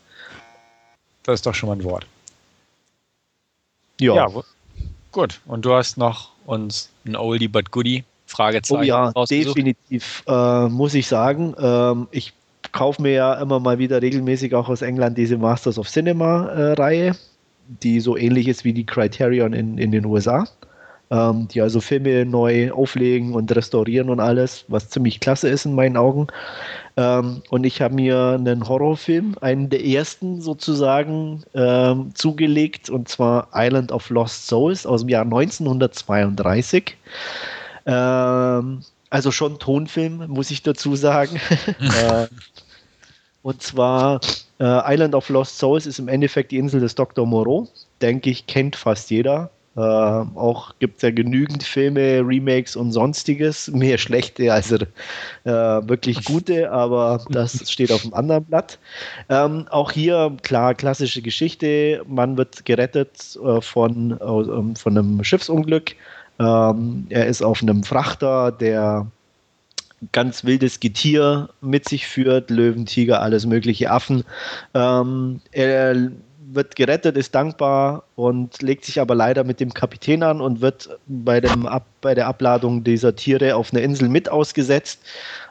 Das 1.29 1.41
ist 1.41 1.45
doch 1.45 1.53
schon 1.53 1.69
mal 1.69 1.75
ein 1.75 1.83
Wort. 1.83 2.07
Ja. 3.99 4.15
ja 4.15 4.27
gut. 5.11 5.39
Und 5.45 5.63
du 5.63 5.73
hast 5.73 5.95
noch 5.95 6.31
uns 6.47 6.89
ein 7.05 7.15
Oldie 7.15 7.47
but 7.47 7.69
Goodie 7.69 8.03
Fragezeichen. 8.25 8.79
Oh 8.79 8.83
ja, 8.83 9.11
definitiv, 9.29 10.23
äh, 10.27 10.67
muss 10.69 10.95
ich 10.95 11.05
sagen. 11.05 11.53
Ähm, 11.61 12.07
ich 12.09 12.33
kaufe 12.71 13.03
mir 13.03 13.11
ja 13.11 13.33
immer 13.35 13.59
mal 13.59 13.77
wieder 13.77 14.01
regelmäßig 14.01 14.55
auch 14.55 14.69
aus 14.69 14.81
England 14.81 15.19
diese 15.19 15.37
Masters 15.37 15.77
of 15.77 15.87
Cinema-Reihe, 15.87 17.09
äh, 17.09 17.13
die 17.83 17.99
so 17.99 18.17
ähnlich 18.17 18.47
ist 18.47 18.63
wie 18.63 18.73
die 18.73 18.87
Criterion 18.87 19.53
in, 19.53 19.77
in 19.77 19.91
den 19.91 20.05
USA. 20.05 20.47
Ähm, 21.11 21.47
die 21.47 21.61
also 21.61 21.81
Filme 21.81 22.23
neu 22.25 22.71
auflegen 22.71 23.33
und 23.33 23.53
restaurieren 23.55 24.09
und 24.09 24.19
alles, 24.19 24.65
was 24.67 24.89
ziemlich 24.89 25.19
klasse 25.19 25.49
ist 25.49 25.65
in 25.65 25.73
meinen 25.73 25.97
Augen. 25.97 26.27
Ähm, 26.97 27.41
und 27.49 27.63
ich 27.65 27.81
habe 27.81 27.95
mir 27.95 28.37
einen 28.37 28.67
Horrorfilm, 28.67 29.35
einen 29.41 29.69
der 29.69 29.83
ersten 29.83 30.41
sozusagen, 30.41 31.43
ähm, 31.55 32.13
zugelegt, 32.13 32.89
und 32.89 33.07
zwar 33.07 33.47
Island 33.55 33.91
of 33.91 34.09
Lost 34.09 34.47
Souls 34.47 34.85
aus 34.85 35.01
dem 35.01 35.09
Jahr 35.09 35.23
1932. 35.23 36.95
Ähm, 37.85 38.83
also 39.09 39.31
schon 39.31 39.59
Tonfilm, 39.59 40.27
muss 40.27 40.51
ich 40.51 40.61
dazu 40.61 40.95
sagen. 40.95 41.39
äh, 41.79 42.27
und 43.41 43.63
zwar 43.63 44.19
äh, 44.59 44.93
Island 44.93 45.15
of 45.15 45.29
Lost 45.29 45.57
Souls 45.57 45.85
ist 45.85 45.99
im 45.99 46.07
Endeffekt 46.07 46.51
die 46.51 46.57
Insel 46.57 46.81
des 46.81 46.95
Dr. 46.95 47.25
Moreau. 47.25 47.67
Denke 48.01 48.29
ich, 48.29 48.45
kennt 48.45 48.75
fast 48.75 49.09
jeder. 49.09 49.49
Äh, 49.79 49.81
auch 49.81 50.73
gibt 50.79 50.97
es 50.97 51.03
ja 51.03 51.11
genügend 51.11 51.63
Filme, 51.63 52.19
Remakes 52.19 52.75
und 52.75 52.91
sonstiges. 52.91 53.69
Mehr 53.71 53.97
schlechte 53.97 54.51
als 54.51 54.73
äh, 54.73 54.85
wirklich 55.45 56.25
gute, 56.25 56.69
aber 56.69 57.23
das 57.29 57.71
steht 57.71 57.89
auf 57.93 58.01
dem 58.01 58.13
anderen 58.13 58.43
Blatt. 58.43 58.77
Ähm, 59.29 59.67
auch 59.69 59.91
hier, 59.91 60.35
klar, 60.43 60.75
klassische 60.75 61.21
Geschichte. 61.21 62.03
Man 62.05 62.35
wird 62.35 62.65
gerettet 62.65 63.39
äh, 63.41 63.61
von, 63.61 64.11
äh, 64.11 64.75
von 64.77 64.97
einem 64.97 65.23
Schiffsunglück. 65.23 65.95
Ähm, 66.39 67.07
er 67.07 67.27
ist 67.27 67.41
auf 67.41 67.61
einem 67.61 67.83
Frachter, 67.85 68.51
der 68.51 69.07
ganz 70.11 70.43
wildes 70.43 70.81
Getier 70.81 71.49
mit 71.61 71.87
sich 71.87 72.05
führt, 72.05 72.49
Löwen, 72.49 72.85
Tiger, 72.85 73.21
alles 73.21 73.45
mögliche 73.45 73.91
Affen. 73.91 74.25
Ähm, 74.73 75.39
er 75.51 76.11
wird 76.53 76.75
gerettet, 76.75 77.17
ist 77.17 77.35
dankbar 77.35 78.03
und 78.15 78.61
legt 78.61 78.85
sich 78.85 78.99
aber 78.99 79.15
leider 79.15 79.43
mit 79.43 79.59
dem 79.59 79.73
Kapitän 79.73 80.23
an 80.23 80.41
und 80.41 80.61
wird 80.61 80.89
bei, 81.07 81.41
dem 81.41 81.65
Ab 81.65 81.85
bei 82.01 82.15
der 82.15 82.27
Abladung 82.27 82.83
dieser 82.83 83.15
Tiere 83.15 83.55
auf 83.55 83.73
einer 83.73 83.81
Insel 83.81 84.09
mit 84.09 84.29
ausgesetzt 84.29 84.99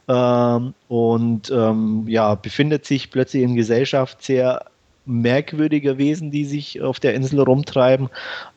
ähm, 0.08 0.74
und 0.88 1.50
ähm, 1.50 2.04
ja, 2.08 2.34
befindet 2.34 2.86
sich 2.86 3.10
plötzlich 3.10 3.42
in 3.42 3.54
Gesellschaft 3.54 4.22
sehr 4.22 4.64
merkwürdiger 5.08 5.98
Wesen, 5.98 6.30
die 6.30 6.44
sich 6.44 6.80
auf 6.82 7.00
der 7.00 7.14
Insel 7.14 7.40
rumtreiben. 7.40 8.08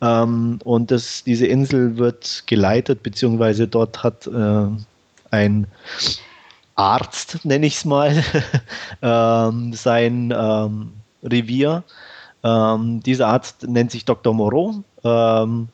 Ähm, 0.01 0.59
und 0.63 0.91
das, 0.91 1.23
diese 1.23 1.47
Insel 1.47 1.97
wird 1.97 2.43
geleitet, 2.47 3.03
beziehungsweise 3.03 3.67
dort 3.67 4.03
hat 4.03 4.27
äh, 4.27 4.67
ein 5.31 5.67
Arzt, 6.75 7.43
nenne 7.45 7.65
ich 7.65 7.75
es 7.75 7.85
mal, 7.85 8.23
ähm, 9.01 9.73
sein 9.73 10.33
ähm, 10.35 10.91
Revier. 11.23 11.83
Ähm, 12.43 13.01
dieser 13.03 13.27
Arzt 13.27 13.67
nennt 13.67 13.91
sich 13.91 14.05
Dr. 14.05 14.33
Moreau 14.33 14.83
ähm, 15.03 15.69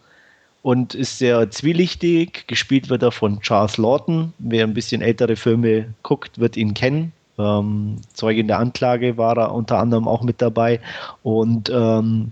und 0.62 0.96
ist 0.96 1.18
sehr 1.18 1.50
zwielichtig. 1.50 2.48
Gespielt 2.48 2.90
wird 2.90 3.04
er 3.04 3.12
von 3.12 3.40
Charles 3.42 3.78
Lawton. 3.78 4.34
Wer 4.40 4.66
ein 4.66 4.74
bisschen 4.74 5.02
ältere 5.02 5.36
Filme 5.36 5.94
guckt, 6.04 6.40
wird 6.40 6.58
ihn 6.58 6.74
kennen. 6.74 7.14
Ähm, 7.38 7.98
Zeugin 8.14 8.48
der 8.48 8.60
Anklage 8.60 9.18
war 9.18 9.38
er 9.38 9.54
unter 9.54 9.80
anderem 9.80 10.08
auch 10.08 10.24
mit 10.24 10.42
dabei. 10.42 10.80
Und 11.24 11.70
ähm, 11.70 12.32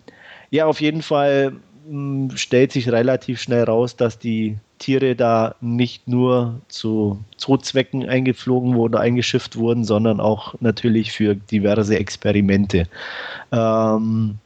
ja, 0.49 0.65
auf 0.65 0.81
jeden 0.81 1.01
Fall 1.01 1.53
mh, 1.87 2.29
hm, 2.29 2.37
stellt 2.37 2.71
sich 2.71 2.89
relativ 2.89 3.39
schnell 3.41 3.63
raus, 3.63 3.95
dass 3.95 4.19
die 4.19 4.57
Tiere 4.79 5.15
da 5.15 5.55
nicht 5.61 6.07
nur 6.07 6.61
zu 6.67 7.23
Zoozwecken 7.37 8.07
eingeflogen 8.07 8.75
wurden, 8.75 8.95
eingeschifft 8.95 9.55
wurden, 9.55 9.83
sondern 9.83 10.19
auch 10.19 10.55
natürlich 10.59 11.11
für 11.11 11.35
diverse 11.35 11.97
Experimente. 11.97 12.87
Ähm, 13.51 14.37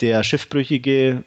der 0.00 0.22
Schiffbrüchige 0.22 1.24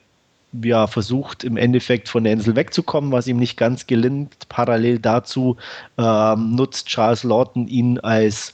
ja, 0.64 0.88
versucht 0.88 1.44
im 1.44 1.58
Endeffekt 1.58 2.10
von 2.10 2.24
der 2.24 2.34
Insel 2.34 2.56
wegzukommen, 2.56 3.12
was 3.12 3.28
ihm 3.28 3.38
nicht 3.38 3.58
ganz 3.58 3.88
gelingt. 3.88 4.50
Parallel 4.50 5.00
dazu 5.00 5.58
ähm, 5.98 6.56
nutzt 6.56 6.88
Charles 6.88 7.24
Lawton 7.24 7.68
ihn 7.68 8.00
als 8.00 8.54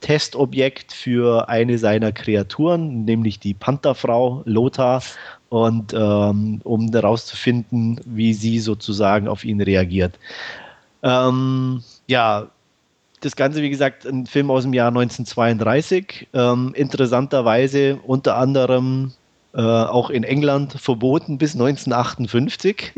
Testobjekt 0.00 0.92
für 0.92 1.48
eine 1.48 1.78
seiner 1.78 2.12
Kreaturen, 2.12 3.04
nämlich 3.04 3.38
die 3.38 3.54
Pantherfrau 3.54 4.42
Lothar, 4.46 5.02
und 5.50 5.92
ähm, 5.92 6.60
um 6.64 6.90
herauszufinden, 6.90 8.00
wie 8.06 8.32
sie 8.32 8.60
sozusagen 8.60 9.28
auf 9.28 9.44
ihn 9.44 9.60
reagiert. 9.60 10.18
Ähm, 11.02 11.82
ja, 12.06 12.46
das 13.20 13.36
Ganze, 13.36 13.60
wie 13.60 13.68
gesagt, 13.68 14.06
ein 14.06 14.26
Film 14.26 14.50
aus 14.50 14.62
dem 14.62 14.72
Jahr 14.72 14.88
1932. 14.88 16.28
Ähm, 16.32 16.72
interessanterweise 16.74 17.98
unter 18.06 18.36
anderem 18.36 19.12
äh, 19.52 19.60
auch 19.60 20.10
in 20.10 20.22
England 20.22 20.74
verboten 20.74 21.36
bis 21.36 21.54
1958, 21.54 22.92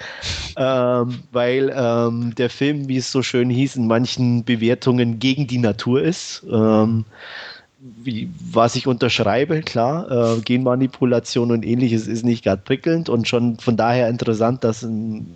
ähm, 0.56 1.18
weil 1.32 1.74
ähm, 1.76 2.34
der 2.36 2.50
Film, 2.50 2.88
wie 2.88 2.98
es 2.98 3.10
so 3.10 3.22
schön 3.22 3.50
hieß, 3.50 3.76
in 3.76 3.88
manchen 3.88 4.44
Bewertungen 4.44 5.18
gegen 5.18 5.48
die 5.48 5.58
Natur 5.58 6.02
ist. 6.02 6.44
Wie, 8.02 8.28
was 8.52 8.74
ich 8.74 8.86
unterschreibe, 8.86 9.60
klar, 9.60 10.10
äh, 10.10 10.40
Genmanipulation 10.40 11.52
und 11.52 11.64
ähnliches 11.64 12.08
ist 12.08 12.24
nicht 12.24 12.42
gerade 12.42 12.62
prickelnd 12.62 13.08
und 13.08 13.28
schon 13.28 13.58
von 13.58 13.76
daher 13.76 14.08
interessant, 14.08 14.64
dass 14.64 14.82
ein, 14.82 15.34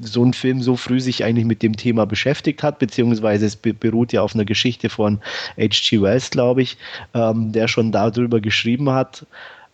so 0.00 0.24
ein 0.24 0.32
Film 0.32 0.62
so 0.62 0.76
früh 0.76 1.00
sich 1.00 1.22
eigentlich 1.22 1.44
mit 1.44 1.62
dem 1.62 1.76
Thema 1.76 2.06
beschäftigt 2.06 2.62
hat, 2.64 2.80
beziehungsweise 2.80 3.46
es 3.46 3.54
beruht 3.56 4.12
ja 4.12 4.22
auf 4.22 4.34
einer 4.34 4.44
Geschichte 4.44 4.88
von 4.88 5.20
H.G. 5.56 6.02
Wells, 6.02 6.30
glaube 6.30 6.62
ich, 6.62 6.76
ähm, 7.14 7.52
der 7.52 7.68
schon 7.68 7.92
darüber 7.92 8.40
geschrieben 8.40 8.90
hat. 8.90 9.24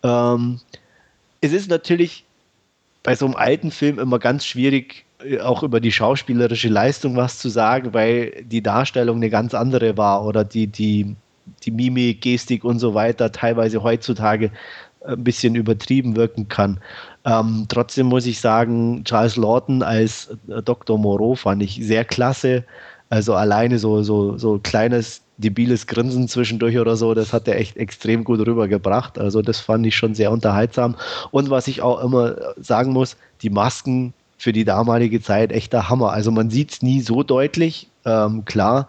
Ähm, 0.03 0.59
es 1.41 1.51
ist 1.51 1.69
natürlich 1.69 2.25
bei 3.01 3.15
so 3.15 3.25
einem 3.25 3.35
alten 3.35 3.71
Film 3.71 3.97
immer 3.97 4.19
ganz 4.19 4.45
schwierig, 4.45 5.05
äh, 5.23 5.39
auch 5.39 5.63
über 5.63 5.79
die 5.79 5.91
schauspielerische 5.91 6.69
Leistung 6.69 7.15
was 7.15 7.39
zu 7.39 7.49
sagen, 7.49 7.93
weil 7.93 8.43
die 8.43 8.61
Darstellung 8.61 9.17
eine 9.17 9.29
ganz 9.29 9.53
andere 9.53 9.97
war 9.97 10.25
oder 10.25 10.43
die, 10.43 10.67
die, 10.67 11.15
die 11.63 11.71
Mimik, 11.71 12.21
Gestik 12.21 12.63
und 12.63 12.79
so 12.79 12.93
weiter 12.93 13.31
teilweise 13.31 13.83
heutzutage 13.83 14.51
ein 15.05 15.23
bisschen 15.23 15.55
übertrieben 15.55 16.15
wirken 16.15 16.47
kann. 16.47 16.79
Ähm, 17.25 17.65
trotzdem 17.67 18.07
muss 18.07 18.25
ich 18.25 18.39
sagen, 18.39 19.03
Charles 19.05 19.37
Lawton 19.37 19.83
als 19.83 20.37
äh, 20.47 20.61
Dr. 20.61 20.97
Moreau 20.97 21.35
fand 21.35 21.63
ich 21.63 21.79
sehr 21.81 22.05
klasse. 22.05 22.63
Also 23.09 23.33
alleine 23.33 23.79
so, 23.79 24.03
so, 24.03 24.37
so 24.37 24.59
kleines, 24.59 25.21
debiles 25.37 25.87
Grinsen 25.87 26.27
zwischendurch 26.27 26.77
oder 26.77 26.95
so, 26.95 27.13
das 27.13 27.33
hat 27.33 27.47
er 27.47 27.57
echt 27.57 27.77
extrem 27.77 28.23
gut 28.23 28.45
rübergebracht. 28.45 29.17
Also 29.17 29.41
das 29.41 29.59
fand 29.59 29.85
ich 29.85 29.95
schon 29.95 30.15
sehr 30.15 30.31
unterhaltsam. 30.31 30.95
Und 31.31 31.49
was 31.49 31.67
ich 31.67 31.81
auch 31.81 32.03
immer 32.03 32.35
sagen 32.57 32.91
muss, 32.91 33.17
die 33.41 33.49
Masken 33.49 34.13
für 34.37 34.53
die 34.53 34.65
damalige 34.65 35.21
Zeit 35.21 35.51
echter 35.51 35.89
Hammer. 35.89 36.11
Also 36.11 36.31
man 36.31 36.49
sieht 36.49 36.71
es 36.71 36.81
nie 36.81 37.01
so 37.01 37.23
deutlich, 37.23 37.89
ähm, 38.05 38.45
klar, 38.45 38.87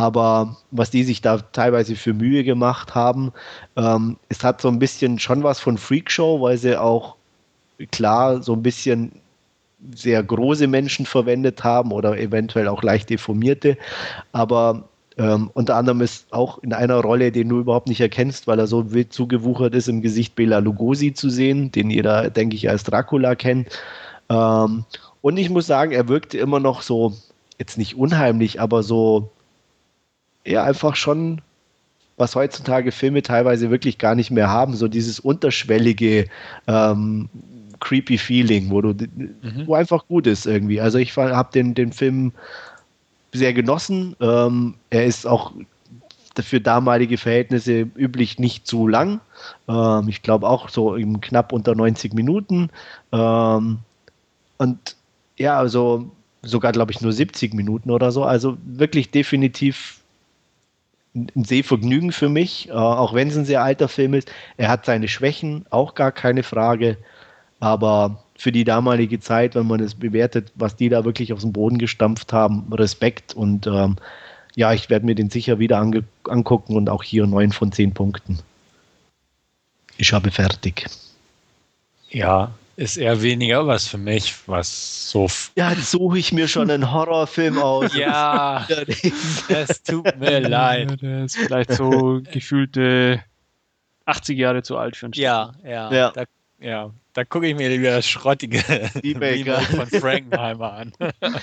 aber 0.00 0.56
was 0.70 0.90
die 0.90 1.04
sich 1.04 1.20
da 1.20 1.36
teilweise 1.36 1.94
für 1.94 2.14
Mühe 2.14 2.42
gemacht 2.42 2.94
haben, 2.94 3.32
ähm, 3.76 4.16
es 4.30 4.42
hat 4.42 4.62
so 4.62 4.68
ein 4.68 4.78
bisschen 4.78 5.18
schon 5.18 5.42
was 5.42 5.60
von 5.60 5.76
Freakshow, 5.76 6.40
weil 6.40 6.56
sie 6.56 6.80
auch 6.80 7.16
klar 7.92 8.42
so 8.42 8.54
ein 8.54 8.62
bisschen 8.62 9.12
sehr 9.94 10.22
große 10.22 10.68
Menschen 10.68 11.04
verwendet 11.04 11.64
haben 11.64 11.92
oder 11.92 12.18
eventuell 12.18 12.68
auch 12.68 12.82
leicht 12.82 13.10
deformierte. 13.10 13.76
Aber 14.32 14.88
ähm, 15.18 15.50
unter 15.52 15.76
anderem 15.76 16.00
ist 16.00 16.32
auch 16.32 16.62
in 16.62 16.72
einer 16.72 17.00
Rolle, 17.00 17.30
den 17.30 17.50
du 17.50 17.60
überhaupt 17.60 17.88
nicht 17.88 18.00
erkennst, 18.00 18.46
weil 18.46 18.58
er 18.58 18.68
so 18.68 18.94
wild 18.94 19.12
zugewuchert 19.12 19.74
ist, 19.74 19.88
im 19.88 20.00
Gesicht 20.00 20.34
Bela 20.34 20.60
Lugosi 20.60 21.12
zu 21.12 21.28
sehen, 21.28 21.72
den 21.72 21.90
jeder, 21.90 22.30
denke 22.30 22.56
ich, 22.56 22.70
als 22.70 22.84
Dracula 22.84 23.34
kennt. 23.34 23.68
Ähm, 24.30 24.86
und 25.20 25.36
ich 25.36 25.50
muss 25.50 25.66
sagen, 25.66 25.92
er 25.92 26.08
wirkte 26.08 26.38
immer 26.38 26.58
noch 26.58 26.80
so, 26.80 27.12
jetzt 27.58 27.76
nicht 27.76 27.98
unheimlich, 27.98 28.62
aber 28.62 28.82
so 28.82 29.28
ja 30.44 30.64
einfach 30.64 30.96
schon, 30.96 31.40
was 32.16 32.34
heutzutage 32.34 32.92
Filme 32.92 33.22
teilweise 33.22 33.70
wirklich 33.70 33.98
gar 33.98 34.14
nicht 34.14 34.30
mehr 34.30 34.48
haben, 34.48 34.74
so 34.74 34.88
dieses 34.88 35.20
unterschwellige 35.20 36.26
ähm, 36.66 37.28
creepy 37.80 38.18
Feeling, 38.18 38.70
wo 38.70 38.80
du, 38.82 38.88
mhm. 38.90 39.66
wo 39.66 39.74
einfach 39.74 40.06
gut 40.06 40.26
ist 40.26 40.46
irgendwie. 40.46 40.80
Also 40.80 40.98
ich 40.98 41.16
habe 41.16 41.50
den, 41.52 41.74
den 41.74 41.92
Film 41.92 42.32
sehr 43.32 43.52
genossen. 43.52 44.16
Ähm, 44.20 44.74
er 44.90 45.06
ist 45.06 45.26
auch 45.26 45.52
für 46.38 46.60
damalige 46.60 47.18
Verhältnisse 47.18 47.88
üblich 47.96 48.38
nicht 48.38 48.66
zu 48.66 48.86
lang. 48.86 49.20
Ähm, 49.68 50.08
ich 50.08 50.22
glaube 50.22 50.48
auch 50.48 50.68
so 50.68 50.94
im 50.94 51.20
knapp 51.20 51.52
unter 51.52 51.74
90 51.74 52.14
Minuten. 52.14 52.70
Ähm, 53.12 53.78
und 54.58 54.96
ja, 55.38 55.58
also 55.58 56.10
sogar 56.42 56.72
glaube 56.72 56.92
ich 56.92 57.00
nur 57.00 57.12
70 57.12 57.54
Minuten 57.54 57.90
oder 57.90 58.12
so. 58.12 58.24
Also 58.24 58.56
wirklich 58.64 59.10
definitiv 59.10 59.99
ein 61.14 61.44
Sehvergnügen 61.44 62.12
für 62.12 62.28
mich, 62.28 62.68
äh, 62.68 62.72
auch 62.72 63.14
wenn 63.14 63.28
es 63.28 63.36
ein 63.36 63.44
sehr 63.44 63.62
alter 63.62 63.88
Film 63.88 64.14
ist. 64.14 64.30
Er 64.56 64.68
hat 64.68 64.86
seine 64.86 65.08
Schwächen, 65.08 65.66
auch 65.70 65.94
gar 65.94 66.12
keine 66.12 66.42
Frage. 66.42 66.96
Aber 67.58 68.22
für 68.36 68.52
die 68.52 68.64
damalige 68.64 69.20
Zeit, 69.20 69.54
wenn 69.54 69.66
man 69.66 69.80
es 69.80 69.94
bewertet, 69.94 70.52
was 70.54 70.76
die 70.76 70.88
da 70.88 71.04
wirklich 71.04 71.32
aus 71.32 71.42
dem 71.42 71.52
Boden 71.52 71.78
gestampft 71.78 72.32
haben, 72.32 72.72
Respekt 72.72 73.34
und 73.34 73.66
ähm, 73.66 73.96
ja, 74.56 74.72
ich 74.72 74.90
werde 74.90 75.06
mir 75.06 75.14
den 75.14 75.30
sicher 75.30 75.58
wieder 75.58 75.78
angucken 75.78 76.76
und 76.76 76.88
auch 76.88 77.02
hier 77.02 77.26
9 77.26 77.52
von 77.52 77.70
10 77.70 77.92
Punkten. 77.92 78.38
Ich 79.96 80.12
habe 80.12 80.30
fertig. 80.30 80.86
Ja, 82.08 82.52
ist 82.80 82.96
eher 82.96 83.20
weniger 83.20 83.66
was 83.66 83.86
für 83.86 83.98
mich, 83.98 84.34
was 84.46 85.10
so. 85.10 85.26
Ja, 85.54 85.74
suche 85.76 86.18
ich 86.18 86.32
mir 86.32 86.48
schon 86.48 86.70
einen 86.70 86.90
Horrorfilm 86.90 87.58
aus. 87.58 87.94
ja, 87.94 88.66
es 89.48 89.82
tut 89.82 90.18
mir 90.18 90.40
leid. 90.40 91.00
Der 91.02 91.24
ist 91.24 91.36
vielleicht 91.36 91.72
so 91.74 92.22
gefühlte 92.32 93.22
80 94.06 94.38
Jahre 94.38 94.62
zu 94.62 94.78
alt 94.78 94.96
für 94.96 95.06
einen 95.06 95.12
Ja, 95.12 95.52
ja. 95.62 95.92
Ja. 95.92 96.10
Da, 96.12 96.24
ja, 96.58 96.90
da 97.12 97.24
gucke 97.24 97.48
ich 97.48 97.54
mir 97.54 97.70
wieder 97.70 97.96
das 97.96 98.06
schrottige 98.08 98.58
Remake 99.04 99.44
Remake 99.44 99.60
von 99.76 99.86
Frankenheimer 99.86 100.72
an. 100.72 100.92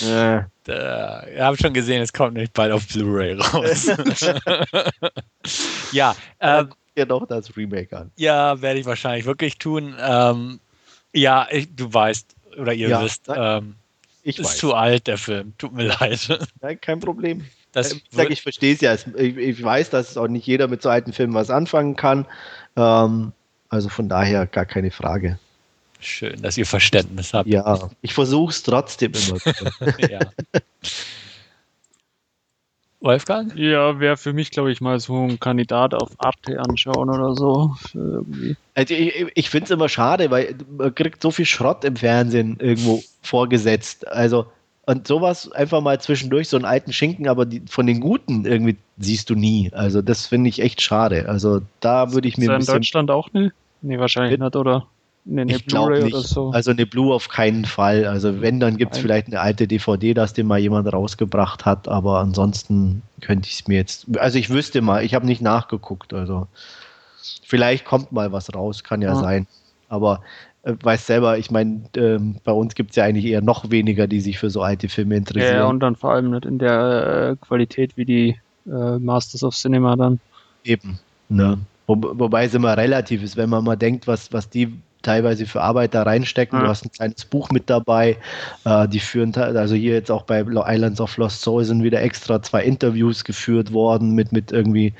Ja. 0.00 0.46
Da, 0.64 1.26
ich 1.26 1.40
habe 1.40 1.56
schon 1.56 1.72
gesehen, 1.72 2.02
es 2.02 2.12
kommt 2.12 2.34
nicht 2.34 2.52
bald 2.52 2.72
auf 2.72 2.86
Blu-ray 2.88 3.34
raus. 3.34 3.90
ja, 5.92 6.14
ähm, 6.40 6.70
ja 6.96 7.04
doch 7.04 7.26
das 7.26 7.56
Remake 7.56 7.96
an. 7.96 8.10
ja, 8.16 8.60
werde 8.60 8.80
ich 8.80 8.86
wahrscheinlich 8.86 9.24
wirklich 9.24 9.58
tun. 9.58 9.94
Ähm, 10.00 10.60
ja, 11.14 11.46
ich, 11.50 11.74
du 11.74 11.92
weißt, 11.92 12.34
oder 12.58 12.72
ihr 12.74 12.88
Ja, 12.88 13.02
wisst, 13.02 13.22
ähm, 13.34 13.76
Ich 14.22 14.38
ist 14.38 14.46
weiß. 14.46 14.56
zu 14.58 14.74
alt, 14.74 15.06
der 15.06 15.18
Film. 15.18 15.54
Tut 15.58 15.72
mir 15.72 15.84
leid. 16.00 16.38
Nein, 16.60 16.80
kein 16.80 17.00
Problem. 17.00 17.44
Das 17.72 17.92
ich 17.92 18.04
sag, 18.10 18.24
wird- 18.24 18.32
ich 18.32 18.42
verstehe 18.42 18.74
es 18.74 18.80
ja. 18.80 18.94
Ich, 18.94 19.36
ich 19.36 19.62
weiß, 19.62 19.90
dass 19.90 20.16
auch 20.16 20.28
nicht 20.28 20.46
jeder 20.46 20.68
mit 20.68 20.82
so 20.82 20.88
alten 20.90 21.12
Filmen 21.12 21.34
was 21.34 21.50
anfangen 21.50 21.96
kann. 21.96 22.26
Ähm, 22.76 23.32
also 23.68 23.88
von 23.88 24.08
daher 24.08 24.46
gar 24.46 24.64
keine 24.66 24.90
Frage. 24.92 25.38
schön, 26.00 26.40
dass 26.42 26.56
ihr 26.58 26.66
Verständnis 26.66 27.34
habt. 27.34 27.48
Ja, 27.48 27.90
ich 28.02 28.14
versuche 28.14 28.50
es 28.50 28.62
trotzdem 28.62 29.12
immer. 29.12 29.38
Ja. 30.10 30.20
Wolfgang? 33.04 33.54
Ja, 33.54 34.00
wäre 34.00 34.16
für 34.16 34.32
mich, 34.32 34.50
glaube 34.50 34.72
ich, 34.72 34.80
mal 34.80 34.98
so 34.98 35.24
ein 35.24 35.38
Kandidat 35.38 35.92
auf 35.92 36.10
Arte 36.18 36.58
anschauen 36.58 37.10
oder 37.10 37.34
so. 37.34 37.76
Also 38.74 38.94
ich, 38.94 39.26
ich 39.34 39.50
finde 39.50 39.64
es 39.64 39.70
immer 39.70 39.90
schade, 39.90 40.30
weil 40.30 40.54
man 40.76 40.94
kriegt 40.94 41.20
so 41.20 41.30
viel 41.30 41.44
Schrott 41.44 41.84
im 41.84 41.96
Fernsehen 41.96 42.56
irgendwo 42.58 43.02
vorgesetzt. 43.22 44.08
Also 44.08 44.46
und 44.86 45.06
sowas 45.06 45.50
einfach 45.52 45.80
mal 45.80 46.00
zwischendurch, 46.00 46.48
so 46.48 46.56
einen 46.56 46.66
alten 46.66 46.92
Schinken, 46.92 47.28
aber 47.28 47.46
die, 47.46 47.62
von 47.68 47.86
den 47.86 48.00
Guten 48.00 48.44
irgendwie 48.44 48.76
siehst 48.98 49.30
du 49.30 49.34
nie. 49.34 49.70
Also 49.72 50.02
das 50.02 50.26
finde 50.26 50.48
ich 50.48 50.60
echt 50.60 50.80
schade. 50.80 51.28
Also 51.28 51.60
da 51.80 52.12
würde 52.12 52.28
ich 52.28 52.34
Ist 52.34 52.38
mir 52.38 52.46
er 52.46 52.52
ein 52.52 52.54
in 52.54 52.60
bisschen 52.60 52.74
Deutschland 52.76 53.10
auch 53.10 53.32
nicht? 53.32 53.54
Nee, 53.82 53.98
wahrscheinlich 53.98 54.38
nicht, 54.38 54.56
oder? 54.56 54.86
Nee, 55.26 55.40
eine 55.40 55.52
Ich 55.56 55.66
glaube 55.66 56.02
nicht. 56.02 56.14
oder 56.14 56.22
so. 56.22 56.50
Also 56.50 56.70
eine 56.70 56.84
Blue 56.86 57.14
auf 57.14 57.28
keinen 57.28 57.64
Fall. 57.64 58.04
Also 58.06 58.40
wenn, 58.42 58.60
dann 58.60 58.76
gibt 58.76 58.94
es 58.94 58.98
vielleicht 58.98 59.26
eine 59.28 59.40
alte 59.40 59.66
DVD, 59.66 60.12
dass 60.14 60.34
den 60.34 60.46
mal 60.46 60.58
jemand 60.58 60.92
rausgebracht 60.92 61.64
hat, 61.64 61.88
aber 61.88 62.20
ansonsten 62.20 63.02
könnte 63.22 63.48
ich 63.48 63.54
es 63.60 63.66
mir 63.68 63.76
jetzt. 63.76 64.06
Also 64.18 64.38
ich 64.38 64.50
wüsste 64.50 64.82
mal, 64.82 65.02
ich 65.02 65.14
habe 65.14 65.24
nicht 65.26 65.40
nachgeguckt. 65.40 66.12
Also 66.12 66.46
vielleicht 67.42 67.84
kommt 67.84 68.12
mal 68.12 68.32
was 68.32 68.54
raus, 68.54 68.84
kann 68.84 69.00
ja 69.02 69.10
Ja. 69.10 69.14
sein. 69.16 69.46
Aber 69.88 70.20
äh, 70.62 70.74
weiß 70.82 71.06
selber, 71.06 71.38
ich 71.38 71.50
meine, 71.50 71.84
ähm, 71.96 72.36
bei 72.44 72.52
uns 72.52 72.74
gibt 72.74 72.90
es 72.90 72.96
ja 72.96 73.04
eigentlich 73.04 73.24
eher 73.26 73.40
noch 73.42 73.70
weniger, 73.70 74.06
die 74.06 74.20
sich 74.20 74.38
für 74.38 74.50
so 74.50 74.62
alte 74.62 74.88
Filme 74.88 75.16
interessieren. 75.16 75.56
ja, 75.56 75.64
und 75.66 75.80
dann 75.80 75.96
vor 75.96 76.12
allem 76.12 76.30
nicht 76.30 76.44
in 76.44 76.58
der 76.58 77.30
äh, 77.32 77.36
Qualität 77.46 77.96
wie 77.96 78.04
die 78.04 78.40
äh, 78.66 78.98
Masters 78.98 79.42
of 79.42 79.54
Cinema 79.54 79.96
dann. 79.96 80.20
Eben. 80.64 80.98
Ne? 81.28 81.58
Wo, 81.86 81.96
wobei 82.18 82.44
es 82.44 82.54
immer 82.54 82.76
relativ 82.76 83.22
ist, 83.22 83.36
wenn 83.36 83.50
man 83.50 83.64
mal 83.64 83.76
denkt, 83.76 84.06
was, 84.06 84.32
was 84.32 84.48
die 84.48 84.82
teilweise 85.04 85.46
für 85.46 85.62
Arbeit 85.62 85.94
da 85.94 86.02
reinstecken. 86.02 86.58
Ja. 86.58 86.64
Du 86.64 86.70
hast 86.70 86.84
ein 86.84 86.90
kleines 86.90 87.24
Buch 87.24 87.50
mit 87.50 87.70
dabei. 87.70 88.16
Äh, 88.64 88.88
die 88.88 89.00
führen, 89.00 89.34
also 89.36 89.74
hier 89.74 89.94
jetzt 89.94 90.10
auch 90.10 90.22
bei 90.22 90.40
Islands 90.40 91.00
of 91.00 91.16
Lost 91.16 91.42
Soul 91.42 91.64
sind 91.64 91.82
wieder 91.82 92.02
extra 92.02 92.42
zwei 92.42 92.64
Interviews 92.64 93.24
geführt 93.24 93.72
worden 93.72 94.12
mit, 94.14 94.32
mit 94.32 94.50
irgendwie 94.50 94.94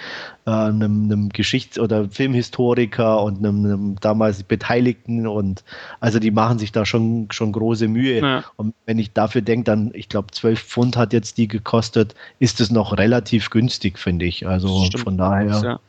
äh, 0.46 0.50
einem, 0.50 1.05
einem 1.05 1.28
Geschichts- 1.30 1.78
oder 1.78 2.09
Filmhistoriker 2.09 3.22
und 3.22 3.38
einem, 3.38 3.64
einem 3.64 3.96
damals 4.00 4.42
Beteiligten 4.42 5.26
und 5.26 5.64
also 6.00 6.18
die 6.18 6.30
machen 6.30 6.59
sich 6.59 6.70
da 6.70 6.84
schon, 6.84 7.28
schon 7.30 7.52
große 7.52 7.88
Mühe. 7.88 8.20
Ja. 8.20 8.44
Und 8.57 8.74
wenn 8.86 8.98
ich 8.98 9.12
dafür 9.12 9.42
denke, 9.42 9.64
dann, 9.64 9.90
ich 9.94 10.09
glaube, 10.09 10.28
12 10.32 10.61
Pfund 10.62 10.96
hat 10.96 11.12
jetzt 11.12 11.38
die 11.38 11.48
gekostet, 11.48 12.14
ist 12.38 12.61
es 12.61 12.70
noch 12.70 12.96
relativ 12.98 13.50
günstig, 13.50 13.98
finde 13.98 14.26
ich. 14.26 14.46
Also 14.46 14.84
Stimmt. 14.84 15.05
von 15.05 15.18
daher, 15.18 15.61
Ja. 15.64 15.80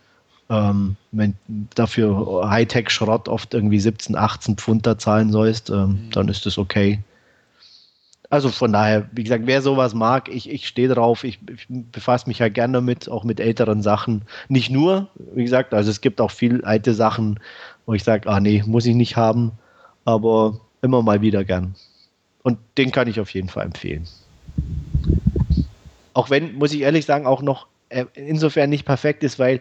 Ähm, 0.49 0.95
wenn 1.11 1.35
dafür 1.75 2.49
Hightech-Schrott 2.49 3.29
oft 3.29 3.53
irgendwie 3.53 3.79
17, 3.79 4.15
18 4.15 4.57
Pfund 4.57 4.85
da 4.85 4.97
zahlen 4.97 5.31
sollst, 5.31 5.69
ähm, 5.69 6.05
Mhm. 6.07 6.11
dann 6.11 6.27
ist 6.29 6.45
das 6.45 6.57
okay. 6.57 6.99
Also 8.29 8.49
von 8.49 8.73
daher, 8.73 9.07
wie 9.11 9.23
gesagt, 9.23 9.43
wer 9.45 9.61
sowas 9.61 9.93
mag, 9.93 10.29
ich, 10.29 10.49
ich 10.49 10.67
stehe 10.67 10.87
drauf, 10.87 11.23
ich, 11.23 11.39
ich 11.47 11.67
befasse 11.69 12.27
mich 12.27 12.39
ja 12.39 12.49
gerne 12.49 12.73
damit, 12.73 13.07
auch 13.07 13.23
mit 13.23 13.39
älteren 13.39 13.81
Sachen. 13.81 14.23
Nicht 14.49 14.71
nur, 14.71 15.07
wie 15.33 15.43
gesagt, 15.43 15.73
also 15.73 15.91
es 15.91 16.01
gibt 16.01 16.19
auch 16.19 16.31
viel 16.31 16.63
alte 16.65 16.93
Sachen, 16.93 17.39
wo 17.85 17.93
ich 17.93 18.03
sage, 18.03 18.27
ah 18.27 18.39
nee, 18.39 18.63
muss 18.65 18.85
ich 18.87 18.95
nicht 18.95 19.15
haben, 19.15 19.53
aber 20.05 20.59
immer 20.81 21.01
mal 21.03 21.21
wieder 21.21 21.43
gern. 21.45 21.75
Und 22.43 22.57
den 22.77 22.91
kann 22.91 23.07
ich 23.07 23.19
auf 23.19 23.29
jeden 23.33 23.49
Fall 23.49 23.65
empfehlen. 23.65 24.07
Auch 26.13 26.29
wenn, 26.29 26.55
muss 26.55 26.73
ich 26.73 26.81
ehrlich 26.81 27.05
sagen, 27.05 27.25
auch 27.27 27.41
noch 27.41 27.67
äh, 27.89 28.05
insofern 28.15 28.69
nicht 28.69 28.85
perfekt 28.85 29.23
ist, 29.23 29.37
weil 29.39 29.59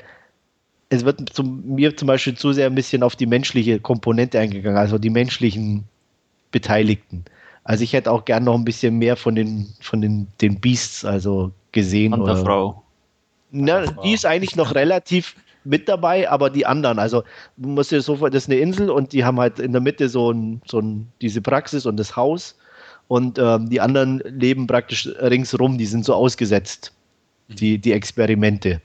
es 0.91 1.05
wird 1.05 1.30
zum, 1.32 1.64
mir 1.74 1.97
zum 1.97 2.07
Beispiel 2.07 2.35
zu 2.37 2.53
sehr 2.53 2.66
ein 2.66 2.74
bisschen 2.74 3.03
auf 3.03 3.16
die 3.16 3.26
menschliche 3.26 3.80
Komponente 3.80 4.39
eingegangen, 4.39 4.78
also 4.78 4.99
die 4.99 5.11
menschlichen 5.11 5.85
Beteiligten. 6.51 7.24
Also 7.64 7.82
ich 7.82 7.93
hätte 7.93 8.11
auch 8.12 8.24
gern 8.24 8.45
noch 8.45 8.55
ein 8.55 8.64
bisschen 8.64 8.99
mehr 8.99 9.16
von 9.16 9.35
den, 9.35 9.66
von 9.80 10.01
den, 10.01 10.28
den 10.41 10.61
Beasts 10.61 11.05
also 11.05 11.51
gesehen. 11.72 12.12
Und 12.12 12.24
der 12.26 12.35
oder- 12.35 12.45
Frau. 12.45 12.82
na, 13.51 13.87
die 13.87 14.12
ist 14.12 14.26
eigentlich 14.26 14.55
noch 14.57 14.74
relativ 14.74 15.35
mit 15.64 15.89
dabei, 15.89 16.28
aber 16.30 16.51
die 16.51 16.66
anderen, 16.66 16.99
also 16.99 17.22
musst 17.57 17.91
dir 17.91 18.03
so 18.03 18.16
vor- 18.16 18.28
das 18.28 18.45
ist 18.45 18.51
eine 18.51 18.61
Insel 18.61 18.91
und 18.91 19.12
die 19.14 19.24
haben 19.24 19.41
halt 19.41 19.59
in 19.59 19.72
der 19.72 19.80
Mitte 19.80 20.11
so 20.11 20.30
ein, 20.30 20.61
so 20.66 20.78
ein, 20.78 21.09
diese 21.22 21.41
Praxis 21.41 21.87
und 21.87 21.97
das 21.97 22.14
Haus 22.14 22.59
und 23.09 23.39
ähm, 23.39 23.70
die 23.70 23.80
anderen 23.80 24.18
leben 24.26 24.66
praktisch 24.66 25.09
ringsrum, 25.20 25.78
die 25.78 25.87
sind 25.87 26.05
so 26.05 26.12
ausgesetzt, 26.14 26.93
die, 27.49 27.78
die 27.78 27.93
Experimente. 27.93 28.82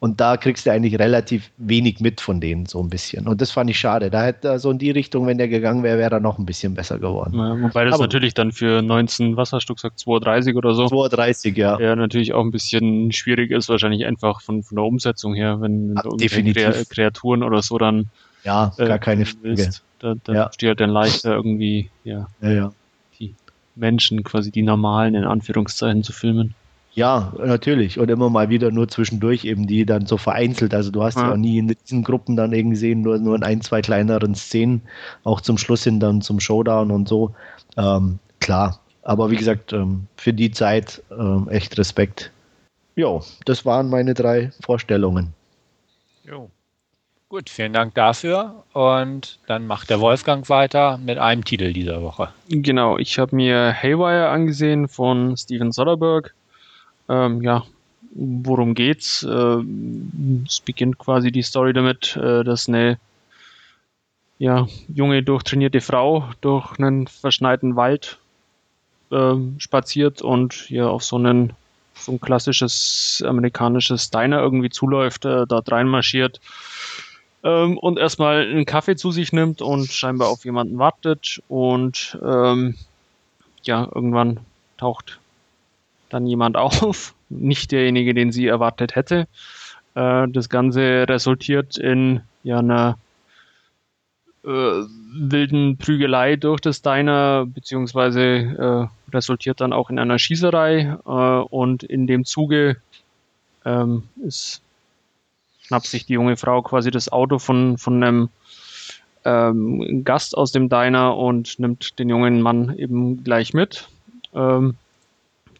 Und 0.00 0.20
da 0.20 0.36
kriegst 0.36 0.64
du 0.64 0.70
eigentlich 0.70 0.96
relativ 1.00 1.50
wenig 1.56 1.98
mit 1.98 2.20
von 2.20 2.40
denen, 2.40 2.66
so 2.66 2.80
ein 2.80 2.88
bisschen. 2.88 3.26
Und 3.26 3.40
das 3.40 3.50
fand 3.50 3.68
ich 3.68 3.80
schade. 3.80 4.10
Da 4.10 4.22
hätte 4.22 4.46
er 4.46 4.58
so 4.60 4.70
in 4.70 4.78
die 4.78 4.92
Richtung, 4.92 5.26
wenn 5.26 5.38
der 5.38 5.48
gegangen 5.48 5.82
wäre, 5.82 5.98
wäre 5.98 6.14
er 6.14 6.20
noch 6.20 6.38
ein 6.38 6.46
bisschen 6.46 6.74
besser 6.74 7.00
geworden. 7.00 7.36
Ja, 7.36 7.60
wobei 7.60 7.84
das 7.84 7.94
Aber- 7.94 8.04
natürlich 8.04 8.32
dann 8.32 8.52
für 8.52 8.80
19, 8.80 9.36
was 9.36 9.52
hast 9.52 9.66
du 9.66 9.74
gesagt, 9.74 9.98
230 9.98 10.54
oder 10.54 10.74
so, 10.74 10.86
32, 10.86 11.56
ja. 11.56 11.80
ja, 11.80 11.96
natürlich 11.96 12.32
auch 12.32 12.44
ein 12.44 12.52
bisschen 12.52 13.10
schwierig 13.10 13.50
ist, 13.50 13.68
wahrscheinlich 13.68 14.06
einfach 14.06 14.40
von, 14.40 14.62
von 14.62 14.76
der 14.76 14.84
Umsetzung 14.84 15.34
her, 15.34 15.60
wenn, 15.60 15.96
wenn 15.96 15.96
du 15.96 16.24
irgendwelche 16.24 16.84
Kreaturen 16.86 17.42
oder 17.42 17.60
so 17.62 17.76
dann 17.76 18.06
Ja, 18.44 18.72
äh, 18.78 18.86
gar 18.86 19.00
keine 19.00 19.26
Frage. 19.26 19.68
da, 19.98 20.14
da 20.22 20.32
Ja. 20.32 20.52
steht 20.52 20.68
halt 20.68 20.80
dann 20.80 20.90
leichter 20.90 21.34
irgendwie, 21.34 21.90
ja, 22.04 22.28
Ja, 22.40 22.50
ja. 22.52 22.72
die 23.18 23.34
Menschen, 23.74 24.22
quasi 24.22 24.52
die 24.52 24.62
normalen 24.62 25.16
in 25.16 25.24
Anführungszeichen 25.24 26.04
zu 26.04 26.12
filmen. 26.12 26.54
Ja, 26.98 27.32
natürlich. 27.38 28.00
Und 28.00 28.10
immer 28.10 28.28
mal 28.28 28.48
wieder 28.48 28.72
nur 28.72 28.88
zwischendurch 28.88 29.44
eben 29.44 29.68
die 29.68 29.86
dann 29.86 30.06
so 30.06 30.16
vereinzelt. 30.16 30.74
Also 30.74 30.90
du 30.90 31.04
hast 31.04 31.14
ja, 31.14 31.28
Ja. 31.28 31.32
auch 31.32 31.36
nie 31.36 31.56
in 31.58 31.68
diesen 31.68 32.02
Gruppen 32.02 32.34
dann 32.34 32.52
irgendwie 32.52 32.74
gesehen, 32.74 33.02
nur, 33.02 33.18
nur 33.18 33.36
in 33.36 33.44
ein, 33.44 33.60
zwei 33.60 33.82
kleineren 33.82 34.34
Szenen, 34.34 34.82
auch 35.22 35.40
zum 35.40 35.58
Schluss 35.58 35.84
hin 35.84 36.00
dann 36.00 36.22
zum 36.22 36.40
Showdown 36.40 36.90
und 36.90 37.08
so. 37.08 37.32
Ähm, 37.76 38.18
klar. 38.40 38.80
Aber 39.04 39.30
wie 39.30 39.36
gesagt, 39.36 39.72
ähm, 39.72 40.08
für 40.16 40.32
die 40.32 40.50
Zeit 40.50 41.00
ähm, 41.16 41.48
echt 41.48 41.78
Respekt. 41.78 42.32
Jo, 42.96 43.22
das 43.44 43.64
waren 43.64 43.88
meine 43.90 44.14
drei 44.14 44.50
Vorstellungen. 44.60 45.32
Jo. 46.24 46.50
Gut, 47.28 47.48
vielen 47.48 47.74
Dank 47.74 47.94
dafür. 47.94 48.64
Und 48.72 49.38
dann 49.46 49.68
macht 49.68 49.88
der 49.88 50.00
Wolfgang 50.00 50.48
weiter 50.48 50.98
mit 50.98 51.18
einem 51.18 51.44
Titel 51.44 51.72
dieser 51.72 52.02
Woche. 52.02 52.30
Genau, 52.48 52.98
ich 52.98 53.20
habe 53.20 53.36
mir 53.36 53.72
Haywire 53.72 54.30
angesehen 54.30 54.88
von 54.88 55.36
Steven 55.36 55.70
Soderbergh. 55.70 56.30
Ähm, 57.08 57.42
ja, 57.42 57.64
worum 58.14 58.74
geht's? 58.74 59.26
Ähm, 59.28 60.44
es 60.46 60.60
beginnt 60.60 60.98
quasi 60.98 61.32
die 61.32 61.42
Story 61.42 61.72
damit, 61.72 62.16
äh, 62.16 62.44
dass 62.44 62.68
eine 62.68 62.98
ja, 64.38 64.66
junge, 64.88 65.22
durchtrainierte 65.22 65.80
Frau 65.80 66.28
durch 66.40 66.78
einen 66.78 67.06
verschneiten 67.08 67.76
Wald 67.76 68.18
ähm, 69.10 69.56
spaziert 69.58 70.22
und 70.22 70.70
ja 70.70 70.86
auf 70.86 71.02
so, 71.02 71.16
einen, 71.16 71.54
so 71.94 72.12
ein 72.12 72.20
klassisches 72.20 73.22
amerikanisches 73.26 74.10
Diner 74.10 74.40
irgendwie 74.40 74.70
zuläuft, 74.70 75.24
äh, 75.24 75.44
dort 75.46 75.72
reinmarschiert 75.72 76.40
ähm, 77.42 77.78
und 77.78 77.98
erstmal 77.98 78.42
einen 78.42 78.64
Kaffee 78.64 78.96
zu 78.96 79.10
sich 79.10 79.32
nimmt 79.32 79.60
und 79.60 79.90
scheinbar 79.90 80.28
auf 80.28 80.44
jemanden 80.44 80.78
wartet 80.78 81.42
und 81.48 82.18
ähm, 82.24 82.76
ja, 83.62 83.88
irgendwann 83.92 84.40
taucht 84.76 85.18
dann 86.10 86.26
jemand 86.26 86.56
auf, 86.56 87.14
nicht 87.28 87.72
derjenige, 87.72 88.14
den 88.14 88.32
sie 88.32 88.46
erwartet 88.46 88.96
hätte. 88.96 89.28
Äh, 89.94 90.28
das 90.28 90.48
Ganze 90.48 91.06
resultiert 91.08 91.78
in 91.78 92.20
ja 92.42 92.58
einer 92.58 92.98
äh, 94.44 94.48
wilden 94.48 95.76
Prügelei 95.76 96.36
durch 96.36 96.60
das 96.60 96.82
Diner, 96.82 97.46
beziehungsweise 97.46 98.22
äh, 98.22 99.14
resultiert 99.14 99.60
dann 99.60 99.72
auch 99.72 99.90
in 99.90 99.98
einer 99.98 100.18
Schießerei. 100.18 100.96
Äh, 101.04 101.10
und 101.10 101.82
in 101.82 102.06
dem 102.06 102.24
Zuge 102.24 102.76
ähm, 103.64 104.04
ist, 104.24 104.62
schnappt 105.62 105.86
sich 105.86 106.06
die 106.06 106.14
junge 106.14 106.36
Frau 106.36 106.62
quasi 106.62 106.90
das 106.90 107.10
Auto 107.10 107.38
von, 107.38 107.78
von 107.78 108.02
einem 108.02 108.28
ähm, 109.24 110.04
Gast 110.04 110.36
aus 110.36 110.52
dem 110.52 110.68
Diner 110.68 111.16
und 111.16 111.58
nimmt 111.58 111.98
den 111.98 112.08
jungen 112.08 112.40
Mann 112.40 112.74
eben 112.78 113.24
gleich 113.24 113.52
mit. 113.52 113.88
Ähm, 114.34 114.76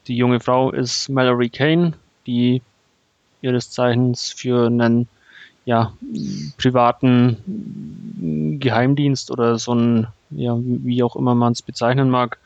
die 0.08 0.16
junge 0.16 0.40
Frau 0.40 0.70
ist 0.70 1.08
Mallory 1.08 1.50
Kane, 1.50 1.92
die 2.26 2.62
ihres 3.42 3.70
Zeichens 3.70 4.30
für 4.30 4.66
einen 4.66 5.06
ja, 5.64 5.92
privaten 6.56 7.36
Geheimdienst 8.58 9.30
oder 9.30 9.58
so 9.58 9.74
ein, 9.74 10.06
ja, 10.30 10.56
wie 10.60 11.02
auch 11.02 11.14
immer 11.14 11.34
man 11.34 11.52
es 11.52 11.62
bezeichnen 11.62 12.08
mag, 12.08 12.38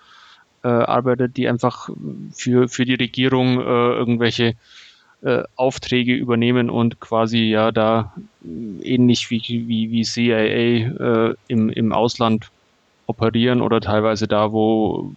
äh, 0.64 0.68
arbeitet, 0.68 1.36
die 1.36 1.48
einfach 1.48 1.88
für, 2.32 2.68
für 2.68 2.84
die 2.84 2.94
Regierung 2.94 3.60
äh, 3.60 3.64
irgendwelche 3.64 4.54
äh, 5.22 5.44
Aufträge 5.54 6.14
übernehmen 6.14 6.68
und 6.68 6.98
quasi 6.98 7.44
ja 7.44 7.70
da 7.70 8.12
ähnlich 8.82 9.30
wie, 9.30 9.42
wie, 9.68 9.90
wie 9.92 10.02
CIA 10.02 11.30
äh, 11.30 11.34
im, 11.46 11.70
im 11.70 11.92
Ausland 11.92 12.50
operieren 13.06 13.60
oder 13.60 13.80
teilweise 13.80 14.26
da, 14.26 14.52
wo 14.52 15.12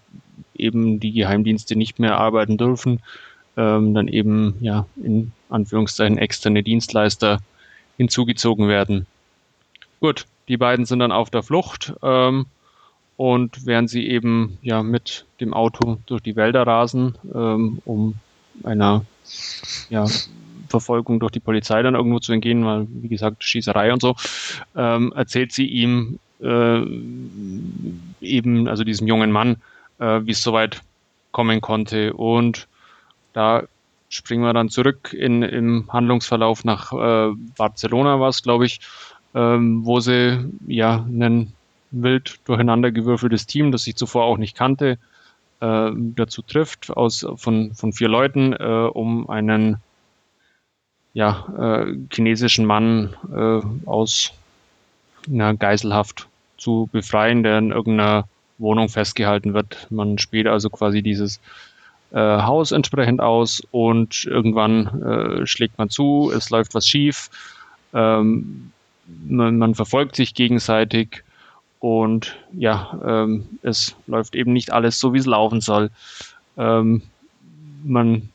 eben 0.59 0.99
die 0.99 1.11
Geheimdienste 1.11 1.75
nicht 1.75 1.99
mehr 1.99 2.17
arbeiten 2.17 2.57
dürfen, 2.57 3.01
ähm, 3.57 3.93
dann 3.93 4.07
eben 4.07 4.55
ja 4.59 4.85
in 5.01 5.31
Anführungszeichen 5.49 6.17
externe 6.17 6.63
Dienstleister 6.63 7.39
hinzugezogen 7.97 8.67
werden. 8.67 9.05
Gut, 9.99 10.25
die 10.47 10.57
beiden 10.57 10.85
sind 10.85 10.99
dann 10.99 11.11
auf 11.11 11.29
der 11.29 11.43
Flucht 11.43 11.93
ähm, 12.03 12.45
und 13.17 13.65
während 13.65 13.89
sie 13.89 14.07
eben 14.07 14.57
ja 14.61 14.83
mit 14.83 15.25
dem 15.39 15.53
Auto 15.53 15.97
durch 16.05 16.21
die 16.21 16.35
Wälder 16.35 16.67
rasen, 16.67 17.17
ähm, 17.33 17.79
um 17.85 18.15
einer 18.63 19.05
ja, 19.89 20.05
Verfolgung 20.69 21.19
durch 21.19 21.31
die 21.31 21.39
Polizei 21.39 21.81
dann 21.81 21.95
irgendwo 21.95 22.19
zu 22.19 22.33
entgehen, 22.33 22.65
weil 22.65 22.87
wie 22.89 23.07
gesagt 23.07 23.43
Schießerei 23.43 23.93
und 23.93 24.01
so, 24.01 24.15
ähm, 24.75 25.13
erzählt 25.15 25.51
sie 25.51 25.65
ihm 25.65 26.19
äh, 26.41 26.81
eben, 28.21 28.67
also 28.67 28.83
diesem 28.83 29.07
jungen 29.07 29.31
Mann, 29.31 29.57
äh, 29.99 30.21
wie 30.23 30.31
es 30.31 30.43
soweit 30.43 30.81
kommen 31.31 31.61
konnte. 31.61 32.13
Und 32.13 32.67
da 33.33 33.63
springen 34.09 34.43
wir 34.43 34.53
dann 34.53 34.69
zurück 34.69 35.13
in, 35.13 35.43
im 35.43 35.91
Handlungsverlauf 35.91 36.63
nach 36.63 36.93
äh, 36.93 37.33
Barcelona 37.57 38.19
war 38.19 38.29
es, 38.29 38.43
glaube 38.43 38.65
ich, 38.65 38.79
ähm, 39.33 39.85
wo 39.85 39.99
sie 39.99 40.49
ja 40.67 41.05
ein 41.07 41.53
wild 41.91 42.39
durcheinandergewürfeltes 42.45 43.47
Team, 43.47 43.71
das 43.71 43.87
ich 43.87 43.95
zuvor 43.95 44.25
auch 44.25 44.37
nicht 44.37 44.55
kannte, 44.55 44.97
äh, 45.59 45.91
dazu 45.93 46.41
trifft, 46.41 46.95
aus, 46.95 47.25
von, 47.35 47.73
von 47.73 47.93
vier 47.93 48.07
Leuten, 48.07 48.53
äh, 48.53 48.89
um 48.91 49.29
einen 49.29 49.77
ja, 51.13 51.45
äh, 51.57 51.97
chinesischen 52.11 52.65
Mann 52.65 53.15
äh, 53.33 53.61
aus 53.87 54.33
einer 55.29 55.55
Geiselhaft 55.55 56.27
zu 56.57 56.89
befreien, 56.91 57.43
der 57.43 57.57
in 57.57 57.71
irgendeiner 57.71 58.27
Wohnung 58.57 58.89
festgehalten 58.89 59.53
wird. 59.53 59.87
Man 59.89 60.17
spielt 60.17 60.47
also 60.47 60.69
quasi 60.69 61.01
dieses 61.01 61.39
äh, 62.11 62.17
Haus 62.17 62.71
entsprechend 62.71 63.21
aus 63.21 63.61
und 63.71 64.25
irgendwann 64.25 65.01
äh, 65.01 65.47
schlägt 65.47 65.77
man 65.77 65.89
zu, 65.89 66.31
es 66.35 66.49
läuft 66.49 66.73
was 66.73 66.87
schief, 66.87 67.29
ähm, 67.93 68.71
man, 69.27 69.57
man, 69.57 69.75
verfolgt 69.75 70.15
sich 70.15 70.33
gegenseitig 70.33 71.23
und 71.79 72.35
ja, 72.53 72.99
ähm, 73.05 73.47
es 73.61 73.95
läuft 74.07 74.35
eben 74.35 74.53
nicht 74.53 74.71
alles 74.71 74.99
so, 74.99 75.13
wie 75.13 75.19
es 75.19 75.25
laufen 75.25 75.61
soll. 75.61 75.91
Ähm, 76.57 77.03
man 77.83 78.29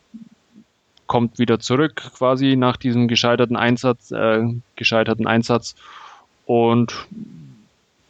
kommt 1.06 1.38
wieder 1.38 1.58
zurück 1.58 1.96
quasi 2.16 2.54
nach 2.54 2.76
diesem 2.76 3.08
gescheiterten 3.08 3.56
Einsatz, 3.56 4.12
äh, 4.12 4.46
gescheiterten 4.76 5.26
Einsatz 5.26 5.74
und 6.46 6.94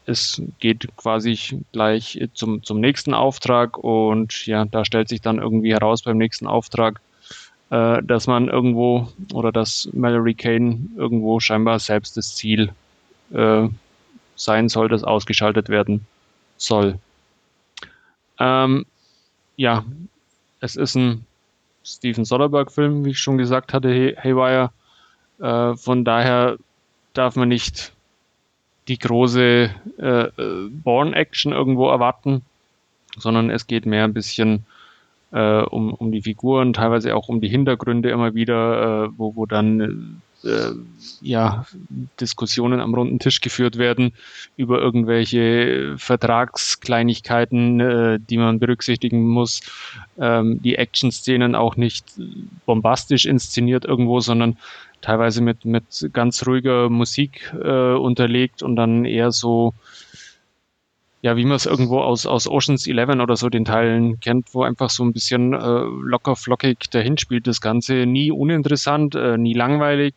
es 0.07 0.42
geht 0.59 0.88
quasi 0.96 1.62
gleich 1.72 2.28
zum, 2.34 2.62
zum 2.62 2.80
nächsten 2.80 3.14
Auftrag 3.14 3.78
und 3.78 4.46
ja, 4.46 4.64
da 4.64 4.84
stellt 4.84 5.09
sich 5.09 5.20
dann 5.20 5.38
irgendwie 5.38 5.72
heraus 5.72 6.03
beim 6.03 6.18
nächsten 6.18 6.46
Auftrag, 6.46 7.01
äh, 7.70 8.03
dass 8.03 8.26
man 8.26 8.48
irgendwo 8.48 9.09
oder 9.32 9.53
dass 9.53 9.88
Mallory 9.92 10.34
Kane 10.34 10.80
irgendwo 10.96 11.40
scheinbar 11.40 11.78
selbst 11.78 12.16
das 12.16 12.34
Ziel 12.34 12.72
äh, 13.32 13.68
sein 14.36 14.68
soll, 14.68 14.88
das 14.88 15.05
ausgeschaltet 15.05 15.68
werden 15.68 16.07
soll. 16.57 16.98
Ähm, 18.38 18.86
ja, 19.57 19.84
es 20.61 20.76
ist 20.76 20.94
ein 20.94 21.26
Steven 21.84 22.24
Soderbergh-Film, 22.24 23.05
wie 23.05 23.11
ich 23.11 23.18
schon 23.18 23.38
gesagt 23.38 23.72
hatte, 23.72 24.16
Haywire. 24.22 24.70
Äh, 25.40 25.76
von 25.76 26.05
daher 26.05 26.57
darf 27.12 27.36
man 27.36 27.48
nicht 27.48 27.92
die 28.91 28.99
große 28.99 29.70
äh, 29.99 30.24
Born-Action 30.82 31.53
irgendwo 31.53 31.88
erwarten, 31.88 32.43
sondern 33.16 33.49
es 33.49 33.68
geht 33.68 33.86
mehr 33.86 34.03
ein 34.03 34.12
bisschen 34.12 34.66
äh, 35.30 35.62
um, 35.62 35.95
um 35.95 36.11
die 36.11 36.22
Figuren, 36.22 36.72
teilweise 36.72 37.14
auch 37.14 37.28
um 37.28 37.41
die 37.41 37.49
Hintergründe 37.49 38.11
immer 38.11 38.34
wieder, 38.34 39.05
äh, 39.05 39.09
wo, 39.16 39.36
wo 39.36 39.47
dann 39.47 40.20
äh, 40.43 40.72
ja, 41.20 41.66
Diskussionen 42.20 42.80
am 42.80 42.95
runden 42.95 43.20
Tisch 43.20 43.41
geführt 43.41 43.78
werden 43.78 44.12
über 44.57 44.80
irgendwelche 44.80 45.95
Vertragskleinigkeiten, 45.97 47.80
äh, 47.80 48.18
die 48.18 48.38
man 48.38 48.59
berücksichtigen 48.59 49.22
muss. 49.22 49.61
Ähm, 50.18 50.61
die 50.62 50.74
Action-Szenen 50.74 51.55
auch 51.55 51.76
nicht 51.76 52.07
bombastisch 52.66 53.24
inszeniert 53.24 53.84
irgendwo, 53.84 54.18
sondern 54.18 54.57
teilweise 55.01 55.42
mit, 55.42 55.64
mit 55.64 56.11
ganz 56.12 56.46
ruhiger 56.46 56.88
Musik 56.88 57.53
äh, 57.62 57.94
unterlegt 57.94 58.62
und 58.62 58.76
dann 58.76 59.05
eher 59.05 59.32
so, 59.32 59.74
ja, 61.22 61.36
wie 61.36 61.44
man 61.44 61.57
es 61.57 61.66
irgendwo 61.66 62.01
aus, 62.01 62.26
aus 62.26 62.48
Oceans 62.48 62.86
11 62.86 63.20
oder 63.20 63.36
so 63.36 63.48
den 63.48 63.64
Teilen 63.64 64.20
kennt, 64.20 64.55
wo 64.55 64.62
einfach 64.62 64.90
so 64.90 65.05
ein 65.05 65.12
bisschen 65.12 65.53
äh, 65.53 65.59
locker 65.59 66.36
flockig 66.36 66.90
dahin 66.90 67.18
spielt 67.18 67.46
das 67.46 67.61
Ganze. 67.61 68.07
Nie 68.07 68.30
uninteressant, 68.30 69.14
äh, 69.14 69.36
nie 69.36 69.55
langweilig, 69.55 70.14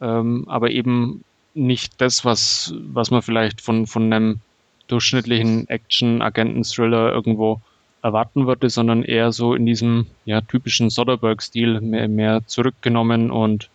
ähm, 0.00 0.44
aber 0.48 0.70
eben 0.70 1.24
nicht 1.54 2.00
das, 2.00 2.24
was, 2.24 2.74
was 2.92 3.10
man 3.10 3.22
vielleicht 3.22 3.60
von, 3.60 3.86
von 3.86 4.12
einem 4.12 4.40
durchschnittlichen 4.88 5.68
Action-Agenten-Thriller 5.68 7.12
irgendwo 7.12 7.60
erwarten 8.02 8.46
würde, 8.46 8.68
sondern 8.68 9.04
eher 9.04 9.32
so 9.32 9.54
in 9.54 9.64
diesem 9.64 10.06
ja, 10.24 10.40
typischen 10.40 10.90
Soderbergh-Stil 10.90 11.80
mehr, 11.80 12.08
mehr 12.08 12.40
zurückgenommen 12.46 13.30
und 13.30 13.70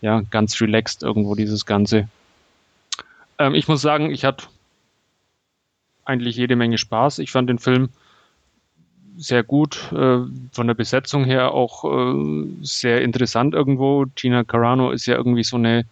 ja, 0.00 0.22
ganz 0.30 0.60
relaxed 0.60 1.02
irgendwo 1.02 1.34
dieses 1.34 1.66
Ganze. 1.66 2.08
Ähm, 3.38 3.54
ich 3.54 3.68
muss 3.68 3.80
sagen, 3.80 4.10
ich 4.10 4.24
hatte 4.24 4.46
eigentlich 6.04 6.36
jede 6.36 6.56
Menge 6.56 6.78
Spaß. 6.78 7.18
Ich 7.18 7.30
fand 7.30 7.48
den 7.50 7.58
Film 7.58 7.90
sehr 9.16 9.42
gut, 9.42 9.92
äh, 9.92 10.20
von 10.52 10.66
der 10.66 10.74
Besetzung 10.74 11.24
her 11.24 11.52
auch 11.52 11.84
äh, 11.84 12.46
sehr 12.62 13.02
interessant 13.02 13.54
irgendwo. 13.54 14.06
Gina 14.14 14.44
Carano 14.44 14.90
ist 14.90 15.06
ja 15.06 15.16
irgendwie 15.16 15.42
so 15.42 15.56
eine 15.56 15.84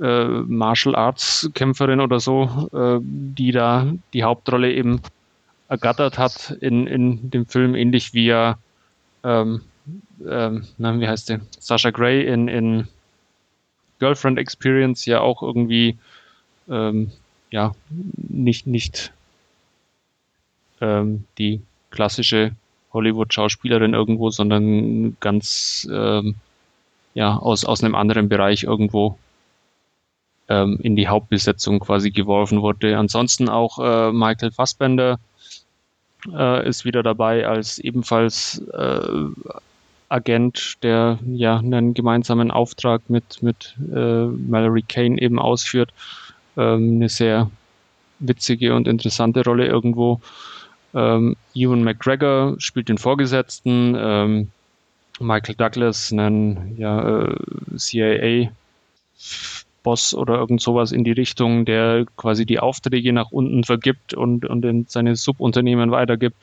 äh, 0.00 0.24
Martial 0.24 0.94
Arts 0.94 1.50
Kämpferin 1.54 2.00
oder 2.00 2.20
so, 2.20 2.68
äh, 2.72 2.98
die 3.02 3.52
da 3.52 3.92
die 4.12 4.22
Hauptrolle 4.22 4.72
eben 4.72 5.00
ergattert 5.68 6.18
hat 6.18 6.56
in, 6.60 6.86
in 6.86 7.30
dem 7.30 7.46
Film, 7.46 7.74
ähnlich 7.74 8.14
wie 8.14 8.26
ja, 8.26 8.58
ähm, 9.24 9.62
ähm, 10.28 10.66
wie 10.78 11.08
heißt 11.08 11.30
der? 11.30 11.40
Sasha 11.58 11.90
Gray 11.90 12.26
in, 12.26 12.46
in 12.48 12.88
Girlfriend 14.02 14.36
Experience 14.36 15.06
ja 15.06 15.20
auch 15.20 15.42
irgendwie 15.42 15.96
ähm, 16.68 17.12
ja 17.52 17.72
nicht 17.88 18.66
nicht 18.66 19.12
ähm, 20.80 21.24
die 21.38 21.60
klassische 21.92 22.50
Hollywood-Schauspielerin 22.92 23.94
irgendwo, 23.94 24.30
sondern 24.30 25.16
ganz 25.20 25.86
ähm, 25.88 26.34
ja 27.14 27.36
aus 27.36 27.64
aus 27.64 27.84
einem 27.84 27.94
anderen 27.94 28.28
Bereich 28.28 28.64
irgendwo 28.64 29.16
ähm, 30.48 30.80
in 30.82 30.96
die 30.96 31.06
Hauptbesetzung 31.06 31.78
quasi 31.78 32.10
geworfen 32.10 32.60
wurde. 32.60 32.98
Ansonsten 32.98 33.48
auch 33.48 33.78
äh, 33.78 34.10
Michael 34.10 34.50
Fassbender 34.50 35.20
äh, 36.28 36.68
ist 36.68 36.84
wieder 36.84 37.04
dabei 37.04 37.46
als 37.46 37.78
ebenfalls 37.78 38.58
äh, 38.74 39.08
Agent, 40.12 40.82
der 40.82 41.18
ja 41.26 41.58
einen 41.58 41.94
gemeinsamen 41.94 42.50
Auftrag 42.50 43.08
mit, 43.08 43.42
mit 43.42 43.76
äh, 43.94 44.26
Mallory 44.26 44.82
Kane 44.82 45.20
eben 45.20 45.38
ausführt. 45.38 45.92
Ähm, 46.56 46.96
eine 46.96 47.08
sehr 47.08 47.50
witzige 48.18 48.74
und 48.74 48.86
interessante 48.86 49.44
Rolle 49.44 49.66
irgendwo. 49.66 50.20
Ähm, 50.94 51.36
Ewan 51.54 51.82
McGregor 51.82 52.56
spielt 52.58 52.88
den 52.88 52.98
Vorgesetzten. 52.98 53.96
Ähm, 53.98 54.50
Michael 55.20 55.54
Douglas, 55.54 56.12
einen 56.12 56.76
ja, 56.78 57.24
äh, 57.24 57.36
CIA 57.76 58.50
Boss 59.82 60.14
oder 60.14 60.34
irgend 60.34 60.60
sowas 60.60 60.92
in 60.92 61.04
die 61.04 61.12
Richtung, 61.12 61.64
der 61.64 62.06
quasi 62.16 62.46
die 62.46 62.60
Aufträge 62.60 63.12
nach 63.12 63.30
unten 63.30 63.64
vergibt 63.64 64.14
und, 64.14 64.44
und 64.44 64.64
in 64.64 64.86
seine 64.88 65.16
Subunternehmen 65.16 65.90
weitergibt. 65.90 66.36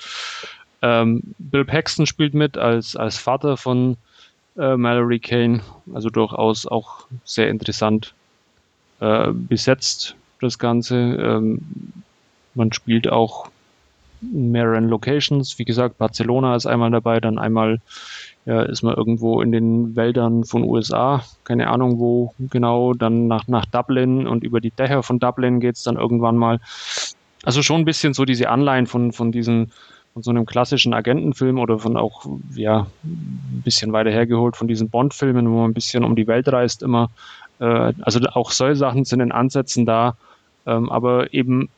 Ähm, 0.82 1.36
Bill 1.38 1.66
Paxton 1.66 2.06
spielt 2.06 2.34
mit 2.34 2.58
als, 2.58 2.96
als 2.96 3.18
Vater 3.18 3.58
von 3.58 3.98
äh, 4.58 4.76
Mallory 4.76 5.20
Kane, 5.20 5.62
also 5.94 6.10
durchaus 6.10 6.66
auch 6.66 7.06
sehr 7.24 7.50
interessant 7.50 8.14
äh, 9.00 9.32
besetzt, 9.32 10.16
das 10.42 10.60
Ganze. 10.60 10.96
Ähm, 10.96 11.62
man 12.56 12.72
spielt 12.74 13.10
auch 13.10 13.50
in 14.22 14.52
mehreren 14.52 14.90
Locations. 14.90 15.58
Wie 15.60 15.66
gesagt, 15.66 15.98
Barcelona 15.98 16.56
ist 16.56 16.66
einmal 16.66 16.92
dabei, 16.92 17.20
dann 17.20 17.40
einmal 17.40 17.80
ja, 18.46 18.64
ist 18.64 18.82
man 18.82 18.96
irgendwo 18.96 19.42
in 19.42 19.52
den 19.52 19.96
Wäldern 19.96 20.44
von 20.44 20.64
USA, 20.64 21.24
keine 21.44 21.70
Ahnung 21.70 22.00
wo 22.00 22.34
genau, 22.40 22.94
dann 22.94 23.28
nach, 23.28 23.48
nach 23.48 23.66
Dublin 23.66 24.28
und 24.28 24.44
über 24.44 24.60
die 24.60 24.72
Dächer 24.72 25.04
von 25.04 25.20
Dublin 25.20 25.60
geht 25.60 25.76
es 25.76 25.84
dann 25.84 25.98
irgendwann 25.98 26.38
mal. 26.38 26.60
Also 27.44 27.62
schon 27.62 27.82
ein 27.82 27.86
bisschen 27.86 28.14
so 28.14 28.26
diese 28.26 28.50
Anleihen 28.50 28.88
von, 28.88 29.14
von 29.14 29.32
diesen, 29.32 29.72
von 30.20 30.24
so 30.24 30.32
einem 30.32 30.46
klassischen 30.46 30.94
Agentenfilm 30.94 31.60
oder 31.60 31.80
von 31.80 31.96
auch, 31.96 32.26
ja, 32.54 32.88
ein 33.04 33.62
bisschen 33.64 33.94
weiter 33.94 34.12
hergeholt 34.12 34.58
von 34.58 34.68
diesen 34.68 34.90
Bond-Filmen, 34.90 35.50
wo 35.50 35.62
man 35.62 35.72
ein 35.72 35.74
bisschen 35.74 36.04
um 36.04 36.18
die 36.18 36.28
Welt 36.28 36.50
reist 36.50 36.84
immer. 36.84 37.10
Äh, 37.60 37.94
also 38.02 38.20
auch 38.34 38.52
solche 38.52 38.76
Sachen 38.76 39.06
sind 39.06 39.22
in 39.22 39.32
Ansätzen 39.32 39.86
da, 39.86 40.18
ähm, 40.66 40.92
aber 40.92 41.34
eben 41.34 41.70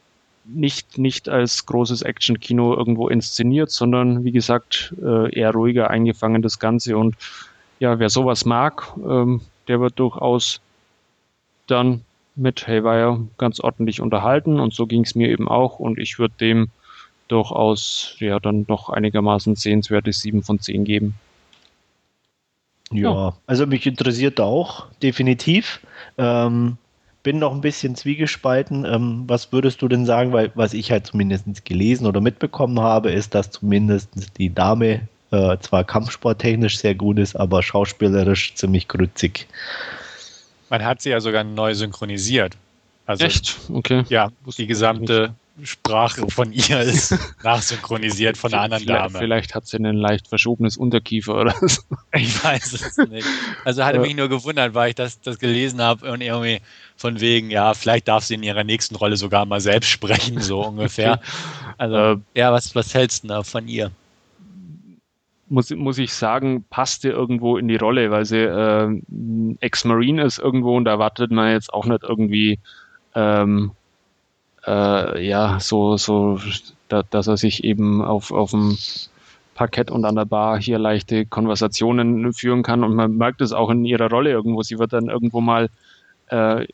nicht, 0.44 0.98
nicht 0.98 1.30
als 1.30 1.68
großes 1.68 2.02
Action-Kino 2.02 2.76
irgendwo 2.76 3.10
inszeniert, 3.10 3.70
sondern 3.70 4.24
wie 4.24 4.32
gesagt, 4.32 4.96
äh, 5.00 5.32
eher 5.38 5.52
ruhiger 5.52 5.92
eingefangen 5.92 6.42
das 6.42 6.58
Ganze. 6.58 6.98
Und 6.98 7.16
ja, 7.80 8.00
wer 8.00 8.10
sowas 8.10 8.44
mag, 8.44 8.92
ähm, 9.08 9.42
der 9.68 9.80
wird 9.80 10.00
durchaus 10.00 10.62
dann 11.68 12.02
mit 12.36 12.68
Haywire 12.68 13.20
ganz 13.38 13.60
ordentlich 13.60 14.02
unterhalten. 14.02 14.60
Und 14.60 14.74
so 14.74 14.88
ging 14.88 15.04
es 15.04 15.14
mir 15.14 15.30
eben 15.30 15.48
auch. 15.48 15.78
Und 15.78 16.00
ich 16.00 16.18
würde 16.18 16.34
dem 16.42 16.72
durchaus 17.32 18.16
ja 18.20 18.40
dann 18.40 18.66
noch 18.68 18.90
einigermaßen 18.90 19.56
sehenswerte 19.56 20.12
7 20.12 20.44
von 20.44 20.60
10 20.60 20.84
geben. 20.84 21.16
Ja, 22.92 23.34
also 23.48 23.66
mich 23.66 23.86
interessiert 23.88 24.40
auch, 24.40 24.88
definitiv. 25.02 25.80
Ähm, 26.18 26.78
bin 27.24 27.40
noch 27.40 27.54
ein 27.54 27.62
bisschen 27.62 27.96
zwiegespalten. 27.96 28.86
Ähm, 28.86 29.24
was 29.28 29.52
würdest 29.52 29.82
du 29.82 29.88
denn 29.88 30.06
sagen? 30.06 30.34
Weil 30.34 30.52
was 30.56 30.74
ich 30.74 30.92
halt 30.92 31.08
zumindest 31.08 31.66
gelesen 31.66 32.06
oder 32.06 32.20
mitbekommen 32.20 32.80
habe, 32.80 33.12
ist, 33.12 33.34
dass 33.36 33.52
zumindest 33.52 34.10
die 34.38 34.54
Dame 34.54 35.08
äh, 35.32 35.58
zwar 35.60 35.84
kampfsporttechnisch 35.84 36.78
sehr 36.78 36.96
gut 36.96 37.20
ist, 37.20 37.36
aber 37.36 37.64
schauspielerisch 37.64 38.56
ziemlich 38.56 38.88
grützig. 38.88 39.48
Man 40.70 40.84
hat 40.84 41.02
sie 41.02 41.12
ja 41.12 41.22
sogar 41.22 41.44
neu 41.44 41.74
synchronisiert. 41.74 42.58
Also, 43.06 43.26
Echt? 43.26 43.58
Okay. 43.72 44.04
Ja, 44.10 44.32
die 44.58 44.68
gesamte 44.68 45.34
Sprache 45.64 46.28
von 46.30 46.52
ihr 46.54 46.80
ist 46.80 47.16
nachsynchronisiert 47.44 48.38
von 48.38 48.54
einer 48.54 48.64
anderen 48.64 48.84
vielleicht, 48.84 49.06
Dame. 49.06 49.20
Vielleicht 49.20 49.56
hat 49.56 49.68
sie 49.68 49.78
ein 49.78 49.96
leicht 49.96 50.28
verschobenes 50.28 50.78
Unterkiefer 50.78 51.36
oder 51.36 51.56
so. 51.62 51.82
Ich 52.14 52.44
weiß 52.44 52.74
es 52.74 52.98
nicht. 53.10 53.28
Also 53.66 53.84
hatte 53.84 54.00
mich 54.00 54.16
nur 54.16 54.30
gewundert, 54.30 54.74
weil 54.74 54.90
ich 54.90 54.96
das, 54.96 55.20
das 55.22 55.40
gelesen 55.40 55.82
habe 55.82 56.12
und 56.12 56.22
irgendwie 56.22 56.62
von 56.96 57.20
wegen, 57.20 57.52
ja, 57.52 57.74
vielleicht 57.74 58.08
darf 58.08 58.24
sie 58.24 58.36
in 58.36 58.44
ihrer 58.44 58.64
nächsten 58.64 58.96
Rolle 58.96 59.18
sogar 59.18 59.46
mal 59.46 59.62
selbst 59.62 59.90
sprechen, 59.90 60.40
so 60.40 60.66
ungefähr. 60.68 61.20
Also, 61.78 61.96
äh, 61.96 62.18
ja, 62.36 62.52
was, 62.52 62.74
was 62.74 62.94
hältst 62.94 63.24
du 63.24 63.28
da 63.28 63.44
von 63.44 63.68
ihr? 63.68 63.92
Muss, 65.50 65.70
muss 65.72 65.98
ich 65.98 66.14
sagen, 66.14 66.64
passte 66.70 67.10
irgendwo 67.10 67.58
in 67.58 67.68
die 67.68 67.76
Rolle, 67.76 68.10
weil 68.10 68.24
sie 68.24 68.40
äh, 68.40 69.02
Ex-Marine 69.60 70.24
ist 70.24 70.40
irgendwo 70.40 70.78
und 70.78 70.86
da 70.86 70.92
erwartet 70.92 71.32
man 71.32 71.52
jetzt 71.52 71.74
auch 71.74 71.86
nicht 71.86 72.04
irgendwie 72.04 72.60
ähm, 73.16 73.72
äh, 74.66 75.26
ja, 75.26 75.60
so, 75.60 75.98
so, 75.98 76.40
da, 76.88 77.04
dass 77.10 77.28
er 77.28 77.38
sich 77.38 77.64
eben 77.64 78.04
auf, 78.04 78.32
auf 78.32 78.52
dem 78.52 78.78
Parkett 79.56 79.92
und 79.92 80.06
an 80.06 80.16
der 80.16 80.26
Bar 80.26 80.62
hier 80.62 80.80
leichte 80.80 81.26
Konversationen 81.26 82.34
führen 82.34 82.64
kann 82.64 82.84
und 82.84 82.96
man 82.96 83.18
merkt 83.18 83.42
es 83.42 83.52
auch 83.52 83.70
in 83.70 83.86
ihrer 83.86 84.10
Rolle 84.10 84.32
irgendwo. 84.32 84.62
Sie 84.62 84.80
wird 84.80 84.94
dann 84.94 85.10
irgendwo 85.10 85.42
mal 85.42 85.70
äh, 86.28 86.66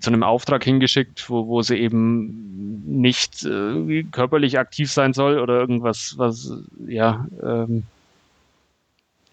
zu 0.00 0.10
einem 0.10 0.22
Auftrag 0.22 0.64
hingeschickt, 0.64 1.30
wo, 1.30 1.46
wo 1.46 1.62
sie 1.62 1.76
eben 1.76 2.82
nicht 2.86 3.44
äh, 3.44 4.02
körperlich 4.10 4.58
aktiv 4.58 4.90
sein 4.90 5.12
soll 5.12 5.38
oder 5.38 5.58
irgendwas, 5.58 6.14
was 6.18 6.52
ja 6.86 7.26
ähm, 7.42 7.84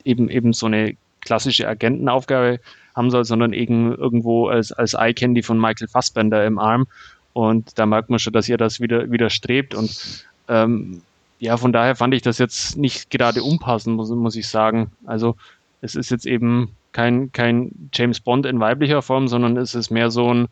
eben 0.06 0.30
eben 0.30 0.54
so 0.54 0.68
eine 0.68 0.96
klassische 1.22 1.68
Agentenaufgabe 1.68 2.60
haben 2.96 3.10
soll, 3.10 3.26
sondern 3.26 3.54
eben 3.54 3.96
irgendwo 3.96 4.48
als, 4.48 4.72
als 4.72 4.94
Eye 4.94 5.14
Candy 5.14 5.42
von 5.42 5.60
Michael 5.60 5.88
Fassbender 5.88 6.46
im 6.46 6.60
Arm 6.60 6.86
und 7.34 7.78
da 7.78 7.86
merkt 7.86 8.10
man 8.10 8.20
schon, 8.20 8.34
dass 8.34 8.48
ihr 8.48 8.58
das 8.58 8.80
wieder 8.80 9.12
widerstrebt. 9.12 9.74
Und 9.76 10.26
ähm, 10.48 11.02
ja, 11.40 11.58
von 11.58 11.74
daher 11.74 11.96
fand 11.96 12.14
ich 12.14 12.22
das 12.22 12.38
jetzt 12.38 12.78
nicht 12.78 13.10
gerade 13.10 13.44
unpassend, 13.44 13.96
muss, 13.96 14.10
muss 14.10 14.36
ich 14.36 14.48
sagen. 14.48 14.92
Also 15.06 15.36
es 15.82 15.96
ist 15.96 16.12
jetzt 16.12 16.26
eben 16.26 16.76
kein, 16.92 17.32
kein 17.32 17.90
James 17.92 18.20
Bond 18.20 18.46
in 18.46 18.60
weiblicher 18.60 19.02
Form, 19.02 19.28
sondern 19.28 19.58
es 19.58 19.76
ist 19.76 19.90
mehr 19.90 20.12
so 20.12 20.34
ein, 20.34 20.48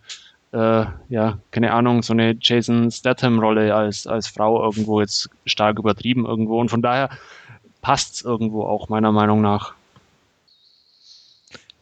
äh, 0.52 0.86
ja, 1.10 1.38
keine 1.52 1.72
Ahnung, 1.72 2.02
so 2.02 2.14
eine 2.14 2.36
Jason 2.42 2.90
Statham-Rolle 2.90 3.74
als, 3.74 4.08
als 4.08 4.28
Frau 4.28 4.62
irgendwo 4.64 5.00
jetzt 5.00 5.30
stark 5.46 5.80
übertrieben 5.80 6.26
irgendwo. 6.26 6.60
Und 6.60 6.70
von 6.70 6.82
daher 6.82 7.10
passt 7.82 8.16
es 8.16 8.22
irgendwo 8.24 8.64
auch 8.64 8.90
meiner 8.90 9.12
Meinung 9.12 9.42
nach. 9.42 9.74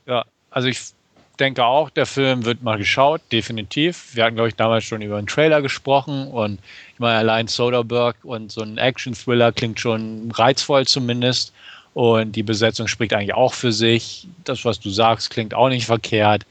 Ja, 0.05 0.25
also 0.51 0.67
ich 0.67 0.93
denke 1.39 1.63
auch, 1.63 1.89
der 1.89 2.05
Film 2.05 2.45
wird 2.45 2.63
mal 2.63 2.77
geschaut, 2.77 3.21
definitiv. 3.31 4.15
Wir 4.15 4.25
hatten, 4.25 4.35
glaube 4.35 4.49
ich, 4.49 4.55
damals 4.55 4.83
schon 4.83 5.01
über 5.01 5.17
einen 5.17 5.27
Trailer 5.27 5.61
gesprochen 5.61 6.27
und 6.27 6.59
ich 6.93 6.99
meine, 6.99 7.17
allein 7.17 7.47
Soderbergh 7.47 8.17
und 8.23 8.51
so 8.51 8.61
ein 8.61 8.77
Action-Thriller 8.77 9.51
klingt 9.51 9.79
schon 9.79 10.31
reizvoll 10.31 10.85
zumindest 10.85 11.53
und 11.93 12.35
die 12.35 12.43
Besetzung 12.43 12.87
spricht 12.87 13.13
eigentlich 13.13 13.33
auch 13.33 13.53
für 13.53 13.71
sich. 13.71 14.27
Das, 14.43 14.65
was 14.65 14.79
du 14.79 14.89
sagst, 14.89 15.29
klingt 15.29 15.53
auch 15.53 15.69
nicht 15.69 15.85
verkehrt. 15.85 16.45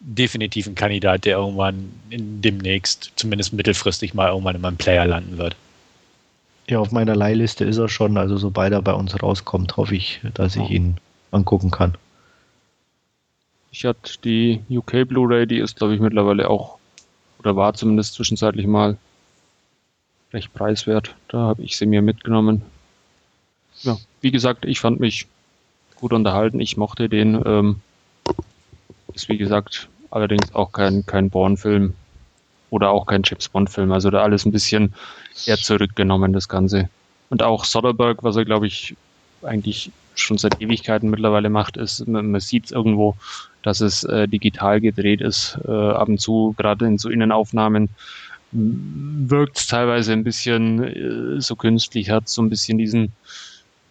Definitiv 0.00 0.66
ein 0.66 0.74
Kandidat, 0.74 1.24
der 1.24 1.36
irgendwann 1.38 1.92
in 2.08 2.40
demnächst, 2.40 3.12
zumindest 3.16 3.52
mittelfristig 3.52 4.14
mal 4.14 4.28
irgendwann 4.28 4.56
in 4.56 4.62
meinem 4.62 4.78
Player 4.78 5.06
landen 5.06 5.38
wird. 5.38 5.56
Ja, 6.68 6.78
auf 6.78 6.92
meiner 6.92 7.16
Leihliste 7.16 7.64
ist 7.64 7.78
er 7.78 7.88
schon. 7.88 8.16
Also 8.16 8.38
sobald 8.38 8.72
er 8.72 8.80
bei 8.80 8.92
uns 8.92 9.20
rauskommt, 9.22 9.76
hoffe 9.76 9.96
ich, 9.96 10.20
dass 10.34 10.56
ich 10.56 10.70
ihn 10.70 10.96
angucken 11.32 11.70
kann. 11.70 11.96
Ich 13.72 13.84
hatte 13.84 14.18
die 14.24 14.62
UK 14.68 15.08
Blu-ray, 15.08 15.46
die 15.46 15.58
ist, 15.58 15.76
glaube 15.76 15.94
ich, 15.94 16.00
mittlerweile 16.00 16.50
auch, 16.50 16.78
oder 17.38 17.56
war 17.56 17.74
zumindest 17.74 18.14
zwischenzeitlich 18.14 18.66
mal 18.66 18.96
recht 20.32 20.52
preiswert. 20.52 21.14
Da 21.28 21.38
habe 21.38 21.62
ich 21.62 21.76
sie 21.76 21.86
mir 21.86 22.02
mitgenommen. 22.02 22.62
Ja, 23.82 23.96
wie 24.20 24.30
gesagt, 24.30 24.64
ich 24.64 24.80
fand 24.80 25.00
mich 25.00 25.26
gut 25.96 26.12
unterhalten. 26.12 26.60
Ich 26.60 26.76
mochte 26.76 27.08
den. 27.08 27.40
Ähm, 27.44 27.80
ist 29.14 29.28
wie 29.28 29.38
gesagt 29.38 29.88
allerdings 30.10 30.54
auch 30.54 30.72
kein, 30.72 31.06
kein 31.06 31.30
Bourne-Film 31.30 31.94
oder 32.70 32.90
auch 32.90 33.06
kein 33.06 33.22
Chips 33.22 33.48
Bond-Film. 33.48 33.92
Also 33.92 34.10
da 34.10 34.22
alles 34.22 34.44
ein 34.44 34.52
bisschen 34.52 34.94
eher 35.46 35.56
zurückgenommen, 35.56 36.32
das 36.32 36.48
Ganze. 36.48 36.88
Und 37.28 37.42
auch 37.42 37.64
Soderbergh, 37.64 38.22
was 38.22 38.36
er, 38.36 38.44
glaube 38.44 38.66
ich, 38.66 38.96
eigentlich 39.42 39.90
schon 40.20 40.38
seit 40.38 40.60
Ewigkeiten 40.60 41.10
mittlerweile 41.10 41.50
macht, 41.50 41.76
ist, 41.76 42.06
man, 42.06 42.30
man 42.30 42.40
sieht 42.40 42.66
es 42.66 42.70
irgendwo, 42.70 43.16
dass 43.62 43.80
es 43.80 44.04
äh, 44.04 44.28
digital 44.28 44.80
gedreht 44.80 45.20
ist, 45.20 45.58
äh, 45.66 45.70
ab 45.70 46.08
und 46.08 46.20
zu, 46.20 46.54
gerade 46.56 46.86
in 46.86 46.98
so 46.98 47.08
Innenaufnahmen, 47.08 47.88
wirkt 48.52 49.58
es 49.58 49.66
teilweise 49.68 50.12
ein 50.12 50.24
bisschen 50.24 50.82
äh, 50.82 51.40
so 51.40 51.54
künstlich, 51.56 52.10
hat 52.10 52.28
so 52.28 52.42
ein 52.42 52.50
bisschen 52.50 52.78
diesen, 52.78 53.12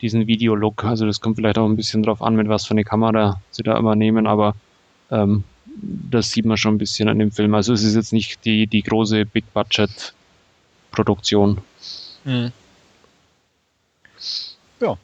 diesen 0.02 0.28
Videolook. 0.28 0.84
Also 0.84 1.06
das 1.06 1.22
kommt 1.22 1.38
vielleicht 1.38 1.58
auch 1.58 1.66
ein 1.66 1.78
bisschen 1.78 2.04
drauf 2.04 2.22
an, 2.22 2.36
mit 2.36 2.50
was 2.50 2.66
für 2.66 2.72
eine 2.72 2.84
Kamera 2.84 3.42
sie 3.52 3.64
da 3.64 3.78
immer 3.78 3.96
nehmen, 3.96 4.28
aber 4.28 4.56
ähm, 5.12 5.46
das 5.82 6.32
sieht 6.32 6.44
man 6.46 6.58
schon 6.58 6.76
ein 6.76 6.80
bisschen 6.80 7.08
an 7.08 7.20
dem 7.20 7.32
Film. 7.32 7.56
Also 7.56 7.72
es 7.74 7.84
ist 7.84 7.96
jetzt 7.96 8.12
nicht 8.12 8.44
die, 8.44 8.68
die 8.68 8.84
große 8.84 9.26
Big-Budget-Produktion. 9.26 11.60
Mhm. 12.26 12.52
Ja. 14.82 14.98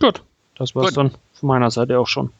Gut, 0.00 0.22
das 0.56 0.74
war's 0.74 0.88
Gut. 0.88 0.96
dann 0.96 1.10
von 1.34 1.46
meiner 1.48 1.70
Seite 1.70 1.98
auch 1.98 2.06
schon. 2.06 2.30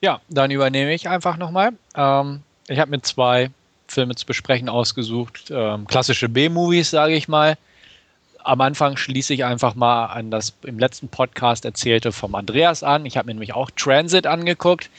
Ja, 0.00 0.20
dann 0.28 0.50
übernehme 0.50 0.92
ich 0.94 1.08
einfach 1.08 1.36
nochmal. 1.36 1.72
Ähm, 1.94 2.42
ich 2.68 2.78
habe 2.78 2.90
mir 2.90 3.02
zwei 3.02 3.50
Filme 3.88 4.14
zu 4.14 4.26
besprechen 4.26 4.68
ausgesucht. 4.68 5.50
Ähm, 5.50 5.86
klassische 5.86 6.28
B-Movies, 6.28 6.90
sage 6.90 7.14
ich 7.14 7.28
mal. 7.28 7.56
Am 8.42 8.60
Anfang 8.60 8.96
schließe 8.96 9.34
ich 9.34 9.44
einfach 9.44 9.74
mal 9.74 10.06
an 10.06 10.30
das 10.30 10.54
im 10.62 10.78
letzten 10.78 11.08
Podcast 11.08 11.64
erzählte 11.64 12.12
vom 12.12 12.34
Andreas 12.34 12.82
an. 12.82 13.06
Ich 13.06 13.16
habe 13.16 13.26
mir 13.26 13.34
nämlich 13.34 13.54
auch 13.54 13.70
Transit 13.70 14.26
angeguckt. 14.26 14.90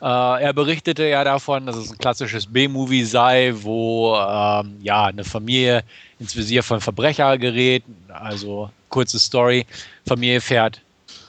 Äh, 0.00 0.42
er 0.42 0.52
berichtete 0.52 1.06
ja 1.06 1.24
davon, 1.24 1.66
dass 1.66 1.76
es 1.76 1.90
ein 1.90 1.98
klassisches 1.98 2.46
B-Movie 2.46 3.04
sei, 3.04 3.52
wo 3.54 4.16
ähm, 4.16 4.78
ja 4.82 5.06
eine 5.06 5.24
Familie 5.24 5.84
ins 6.18 6.34
Visier 6.36 6.62
von 6.62 6.80
Verbrecher 6.80 7.36
gerät. 7.38 7.84
Also 8.08 8.70
kurze 8.88 9.18
Story: 9.18 9.66
Familie 10.06 10.40
fährt 10.40 10.80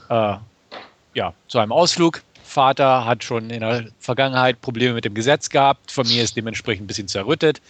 äh, 0.09 0.35
ja 1.13 1.33
zu 1.47 1.59
einem 1.59 1.71
Ausflug 1.71 2.21
Vater 2.51 3.05
hat 3.05 3.23
schon 3.23 3.49
in 3.49 3.61
der 3.61 3.85
Vergangenheit 3.99 4.59
Probleme 4.59 4.93
mit 4.93 5.05
dem 5.05 5.13
Gesetz 5.13 5.49
gehabt. 5.49 5.89
Familie 5.89 6.23
ist 6.23 6.35
dementsprechend 6.35 6.83
ein 6.83 6.87
bisschen 6.87 7.07
zerrüttet. 7.07 7.61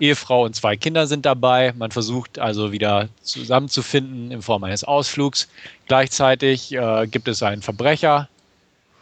Ehefrau 0.00 0.44
und 0.44 0.56
zwei 0.56 0.76
Kinder 0.76 1.06
sind 1.06 1.24
dabei. 1.24 1.72
Man 1.74 1.92
versucht 1.92 2.38
also 2.38 2.72
wieder 2.72 3.08
zusammenzufinden 3.22 4.32
in 4.32 4.42
Form 4.42 4.64
eines 4.64 4.82
Ausflugs. 4.82 5.48
Gleichzeitig 5.86 6.72
äh, 6.72 7.06
gibt 7.06 7.28
es 7.28 7.42
einen 7.42 7.62
Verbrecher, 7.62 8.28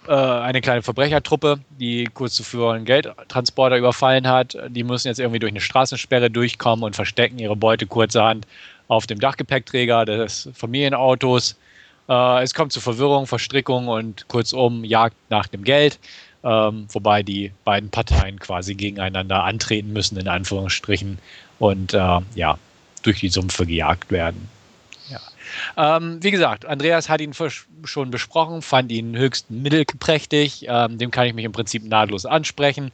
eine 0.08 0.60
kleine 0.60 0.82
Verbrechertruppe, 0.82 1.60
die 1.78 2.04
kurz 2.12 2.34
zuvor 2.34 2.74
einen 2.74 2.84
Geldtransporter 2.84 3.76
überfallen 3.76 4.28
hat. 4.28 4.56
Die 4.68 4.84
müssen 4.84 5.08
jetzt 5.08 5.20
irgendwie 5.20 5.38
durch 5.38 5.52
eine 5.52 5.60
Straßensperre 5.60 6.30
durchkommen 6.30 6.84
und 6.84 6.94
verstecken 6.96 7.38
ihre 7.38 7.56
Beute 7.56 7.86
kurzerhand 7.86 8.46
auf 8.88 9.06
dem 9.06 9.18
Dachgepäckträger 9.18 10.04
des 10.04 10.48
Familienautos. 10.54 11.56
Äh, 12.08 12.42
es 12.42 12.54
kommt 12.54 12.72
zu 12.72 12.80
Verwirrung, 12.80 13.26
Verstrickung 13.26 13.88
und 13.88 14.28
kurzum 14.28 14.84
Jagd 14.84 15.16
nach 15.30 15.46
dem 15.46 15.64
Geld, 15.64 15.98
ähm, 16.42 16.86
wobei 16.92 17.22
die 17.22 17.52
beiden 17.64 17.90
Parteien 17.90 18.38
quasi 18.38 18.74
gegeneinander 18.74 19.44
antreten 19.44 19.92
müssen, 19.92 20.18
in 20.18 20.28
Anführungsstrichen, 20.28 21.18
und 21.58 21.94
äh, 21.94 22.20
ja, 22.34 22.58
durch 23.02 23.20
die 23.20 23.28
Sumpfe 23.28 23.66
gejagt 23.66 24.10
werden. 24.10 24.48
Ähm, 25.76 26.18
wie 26.22 26.30
gesagt, 26.30 26.66
Andreas 26.66 27.08
hat 27.08 27.20
ihn 27.20 27.34
schon 27.84 28.10
besprochen, 28.10 28.62
fand 28.62 28.90
ihn 28.92 29.16
höchst 29.16 29.50
mittelprächtig. 29.50 30.66
Ähm, 30.68 30.98
dem 30.98 31.10
kann 31.10 31.26
ich 31.26 31.34
mich 31.34 31.44
im 31.44 31.52
Prinzip 31.52 31.84
nahtlos 31.84 32.26
ansprechen, 32.26 32.90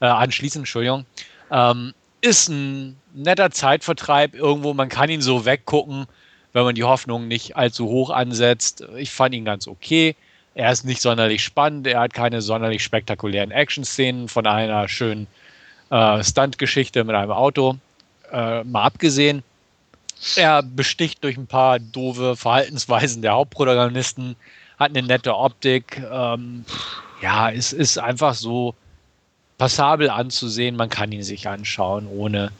äh, 0.00 0.06
anschließen, 0.06 0.62
Entschuldigung. 0.62 1.06
Ähm, 1.50 1.92
ist 2.20 2.48
ein 2.48 2.96
netter 3.14 3.50
Zeitvertreib 3.50 4.34
irgendwo, 4.34 4.74
man 4.74 4.88
kann 4.88 5.10
ihn 5.10 5.20
so 5.20 5.44
weggucken 5.44 6.06
wenn 6.52 6.64
man 6.64 6.74
die 6.74 6.84
Hoffnung 6.84 7.28
nicht 7.28 7.56
allzu 7.56 7.86
hoch 7.88 8.10
ansetzt. 8.10 8.84
Ich 8.96 9.10
fand 9.10 9.34
ihn 9.34 9.44
ganz 9.44 9.66
okay. 9.66 10.16
Er 10.54 10.70
ist 10.70 10.84
nicht 10.84 11.00
sonderlich 11.00 11.42
spannend, 11.42 11.86
er 11.86 12.00
hat 12.00 12.12
keine 12.12 12.42
sonderlich 12.42 12.84
spektakulären 12.84 13.50
Action-Szenen 13.50 14.28
von 14.28 14.46
einer 14.46 14.86
schönen 14.86 15.26
äh, 15.90 16.22
Stunt-Geschichte 16.22 17.04
mit 17.04 17.16
einem 17.16 17.30
Auto, 17.30 17.78
äh, 18.30 18.62
mal 18.64 18.82
abgesehen. 18.82 19.42
Er 20.36 20.62
besticht 20.62 21.24
durch 21.24 21.36
ein 21.36 21.46
paar 21.46 21.78
doofe 21.78 22.36
Verhaltensweisen 22.36 23.22
der 23.22 23.32
Hauptprotagonisten, 23.32 24.36
hat 24.78 24.90
eine 24.90 25.02
nette 25.06 25.36
Optik. 25.36 26.00
Ähm, 26.10 26.64
ja, 27.20 27.50
es 27.50 27.72
ist 27.72 27.98
einfach 27.98 28.34
so 28.34 28.74
passabel 29.58 30.10
anzusehen, 30.10 30.76
man 30.76 30.88
kann 30.88 31.12
ihn 31.12 31.22
sich 31.22 31.48
anschauen, 31.48 32.06
ohne 32.08 32.50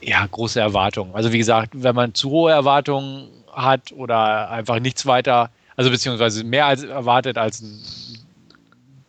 ja, 0.00 0.26
große 0.26 0.60
Erwartungen. 0.60 1.14
Also 1.14 1.32
wie 1.32 1.38
gesagt, 1.38 1.70
wenn 1.74 1.94
man 1.94 2.14
zu 2.14 2.30
hohe 2.30 2.52
Erwartungen 2.52 3.28
hat 3.52 3.92
oder 3.92 4.50
einfach 4.50 4.80
nichts 4.80 5.06
weiter, 5.06 5.50
also 5.76 5.90
beziehungsweise 5.90 6.44
mehr 6.44 6.66
als 6.66 6.82
erwartet 6.82 7.38
als 7.38 7.60
ein 7.60 7.82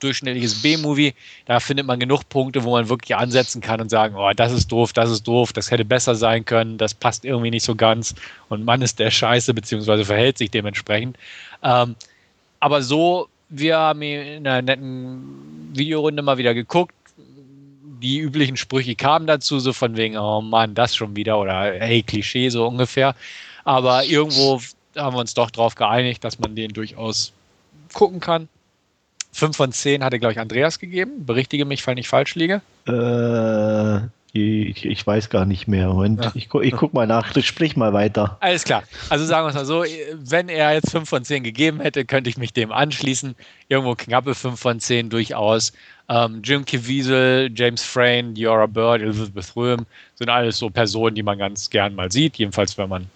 durchschnittliches 0.03 0.61
B-Movie, 0.61 1.13
da 1.45 1.59
findet 1.59 1.85
man 1.85 1.99
genug 1.99 2.27
Punkte, 2.29 2.63
wo 2.63 2.71
man 2.71 2.89
wirklich 2.89 3.15
ansetzen 3.15 3.61
kann 3.61 3.81
und 3.81 3.89
sagen, 3.89 4.15
oh, 4.15 4.31
das 4.35 4.51
ist 4.51 4.71
doof, 4.71 4.93
das 4.93 5.09
ist 5.09 5.23
doof, 5.27 5.53
das 5.53 5.71
hätte 5.71 5.85
besser 5.85 6.15
sein 6.15 6.45
können, 6.45 6.77
das 6.77 6.93
passt 6.93 7.25
irgendwie 7.25 7.51
nicht 7.51 7.63
so 7.63 7.75
ganz 7.75 8.15
und 8.49 8.65
man 8.65 8.81
ist 8.81 8.99
der 8.99 9.11
Scheiße, 9.11 9.53
beziehungsweise 9.53 10.05
verhält 10.05 10.37
sich 10.37 10.51
dementsprechend. 10.51 11.17
Ähm, 11.63 11.95
aber 12.59 12.81
so, 12.81 13.27
wir 13.49 13.77
haben 13.77 14.01
in 14.01 14.47
einer 14.47 14.61
netten 14.61 15.71
Videorunde 15.73 16.21
mal 16.21 16.37
wieder 16.37 16.53
geguckt, 16.53 16.93
die 18.03 18.19
üblichen 18.19 18.57
Sprüche 18.57 18.95
kamen 18.95 19.27
dazu, 19.27 19.59
so 19.59 19.71
von 19.71 19.95
wegen, 19.95 20.17
oh 20.17 20.41
Mann, 20.41 20.75
das 20.75 20.95
schon 20.95 21.15
wieder 21.15 21.39
oder 21.39 21.73
hey, 21.79 22.03
Klischee 22.03 22.49
so 22.49 22.67
ungefähr. 22.67 23.15
Aber 23.63 24.03
irgendwo 24.03 24.61
haben 24.97 25.15
wir 25.15 25.19
uns 25.19 25.33
doch 25.33 25.49
darauf 25.49 25.75
geeinigt, 25.75 26.23
dass 26.23 26.37
man 26.37 26.53
den 26.55 26.73
durchaus 26.73 27.31
gucken 27.93 28.19
kann. 28.19 28.49
Fünf 29.33 29.57
von 29.57 29.71
zehn 29.71 30.03
hatte, 30.03 30.19
glaube 30.19 30.33
ich, 30.33 30.39
Andreas 30.39 30.79
gegeben. 30.79 31.25
Berichtige 31.25 31.65
mich, 31.65 31.81
falls 31.81 31.99
ich 31.99 32.07
falsch 32.07 32.35
liege. 32.35 32.61
Äh, 32.87 33.97
ich, 34.31 34.85
ich, 34.85 35.05
weiß 35.05 35.29
gar 35.29 35.45
nicht 35.45 35.67
mehr. 35.67 35.87
Moment, 35.87 36.23
ja. 36.23 36.31
ich, 36.35 36.49
gu, 36.49 36.61
ich 36.61 36.73
guck 36.73 36.93
mal 36.93 37.07
nach. 37.07 37.35
Sprich 37.41 37.75
mal 37.75 37.93
weiter. 37.93 38.37
Alles 38.41 38.63
klar. 38.63 38.83
Also 39.09 39.25
sagen 39.25 39.45
wir 39.45 39.49
es 39.49 39.55
mal 39.55 39.65
so: 39.65 39.83
Wenn 40.13 40.49
er 40.49 40.73
jetzt 40.73 40.91
5 40.91 41.09
von 41.09 41.25
10 41.25 41.43
gegeben 41.43 41.81
hätte, 41.81 42.05
könnte 42.05 42.29
ich 42.29 42.37
mich 42.37 42.53
dem 42.53 42.71
anschließen. 42.71 43.35
Irgendwo 43.69 43.95
knappe 43.95 44.35
5 44.35 44.59
von 44.59 44.79
10 44.79 45.09
durchaus. 45.09 45.73
Ähm, 46.09 46.41
Jim 46.43 46.63
Caviezel, 46.65 47.49
James 47.55 47.81
Frayne, 47.83 48.33
Diora 48.33 48.67
Bird, 48.67 49.01
Elizabeth 49.01 49.55
Röhm 49.55 49.85
sind 50.15 50.29
alles 50.29 50.57
so 50.57 50.69
Personen, 50.69 51.15
die 51.15 51.23
man 51.23 51.39
ganz 51.39 51.69
gern 51.69 51.95
mal 51.95 52.11
sieht. 52.11 52.37
Jedenfalls, 52.37 52.77
wenn 52.77 52.89
man 52.89 53.07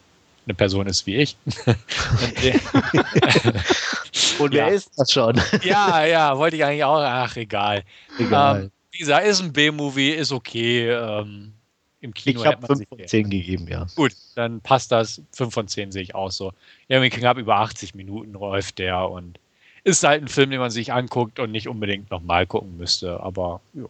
eine 0.48 0.56
Person 0.56 0.88
ist 0.88 1.06
wie 1.06 1.18
ich. 1.18 1.38
Und 4.40 4.54
wer 4.54 4.68
ja. 4.68 4.74
ist 4.74 4.92
das 4.98 5.12
schon? 5.12 5.40
ja, 5.64 6.06
ja, 6.06 6.38
wollte 6.38 6.56
ich 6.56 6.64
eigentlich 6.64 6.84
auch. 6.84 7.00
Ach, 7.00 7.36
egal. 7.36 7.84
Egal. 8.18 8.64
Ähm, 8.64 8.72
wie 8.92 9.00
gesagt, 9.00 9.28
ist 9.28 9.42
ein 9.42 9.54
B-Movie, 9.54 10.12
ist 10.12 10.32
okay. 10.32 10.90
Ähm, 10.90 11.54
Im 12.02 12.14
Kino 12.14 12.42
ich 12.42 12.48
habe 12.48 12.66
5 12.66 12.88
von 12.88 13.00
10 13.06 13.30
gegeben, 13.30 13.68
ja. 13.68 13.86
Gut, 13.96 14.14
dann 14.36 14.62
passt 14.62 14.92
das. 14.92 15.22
5 15.34 15.54
von 15.54 15.68
10 15.68 15.92
sehe 15.92 16.02
ich 16.02 16.16
auch 16.16 16.32
so. 16.32 16.54
Irgendwie 16.88 17.10
knapp 17.10 17.38
über 17.38 17.58
80 17.58 17.96
Minuten 17.96 18.34
läuft 18.34 18.80
der 18.80 19.10
und 19.10 19.40
ist 19.84 20.04
halt 20.04 20.24
ein 20.24 20.28
Film, 20.28 20.50
den 20.50 20.60
man 20.60 20.72
sich 20.72 20.92
anguckt 20.92 21.40
und 21.40 21.52
nicht 21.52 21.68
unbedingt 21.68 22.12
nochmal 22.12 22.46
gucken 22.46 22.78
müsste. 22.78 23.20
Aber 23.20 23.62
ja, 23.74 23.86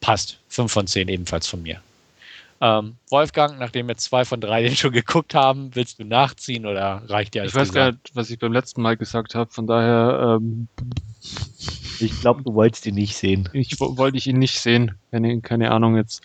passt. 0.00 0.38
5 0.48 0.70
von 0.70 0.86
10 0.86 1.08
ebenfalls 1.08 1.46
von 1.46 1.62
mir. 1.62 1.80
Ähm, 2.60 2.96
Wolfgang, 3.10 3.58
nachdem 3.58 3.86
wir 3.86 3.96
zwei 3.96 4.24
von 4.24 4.40
drei 4.40 4.62
den 4.62 4.74
schon 4.74 4.92
geguckt 4.92 5.34
haben, 5.34 5.74
willst 5.74 6.00
du 6.00 6.04
nachziehen 6.04 6.66
oder 6.66 7.02
reicht 7.06 7.34
dir 7.34 7.42
alles? 7.42 7.52
Ich 7.52 7.60
weiß 7.60 7.72
gar 7.72 7.92
nicht, 7.92 8.10
was 8.14 8.30
ich 8.30 8.38
beim 8.38 8.52
letzten 8.52 8.82
Mal 8.82 8.96
gesagt 8.96 9.34
habe, 9.34 9.50
von 9.52 9.66
daher 9.66 10.38
ähm, 10.40 10.68
ich 12.00 12.20
glaube, 12.20 12.42
du 12.42 12.54
wolltest 12.54 12.86
ihn 12.86 12.94
nicht 12.94 13.16
sehen. 13.16 13.48
Ich 13.52 13.78
wollte 13.80 14.16
ich 14.16 14.26
ihn 14.26 14.38
nicht 14.38 14.60
sehen. 14.60 14.96
Keine, 15.10 15.40
keine 15.40 15.70
Ahnung 15.70 15.96
jetzt. 15.96 16.22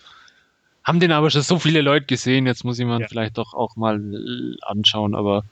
Haben 0.82 1.00
den 1.00 1.12
aber 1.12 1.30
schon 1.30 1.42
so 1.42 1.58
viele 1.58 1.80
Leute 1.80 2.06
gesehen, 2.06 2.46
jetzt 2.46 2.64
muss 2.64 2.78
ich 2.78 2.84
mal 2.84 3.00
ja. 3.00 3.08
vielleicht 3.08 3.38
doch 3.38 3.54
auch 3.54 3.76
mal 3.76 3.98
anschauen, 4.62 5.14
aber 5.14 5.44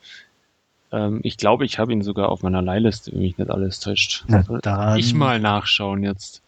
ähm, 0.93 1.21
ich 1.23 1.39
glaube, 1.39 1.65
ich 1.65 1.79
habe 1.79 1.93
ihn 1.93 2.03
sogar 2.03 2.29
auf 2.29 2.43
meiner 2.43 2.61
Leihliste, 2.61 3.13
wenn 3.13 3.21
mich 3.21 3.39
nicht 3.39 3.51
alles 3.51 3.81
täuscht. 3.81 4.25
Ich 4.99 5.15
mal 5.15 5.41
nachschauen 5.41 6.03
jetzt. 6.03 6.43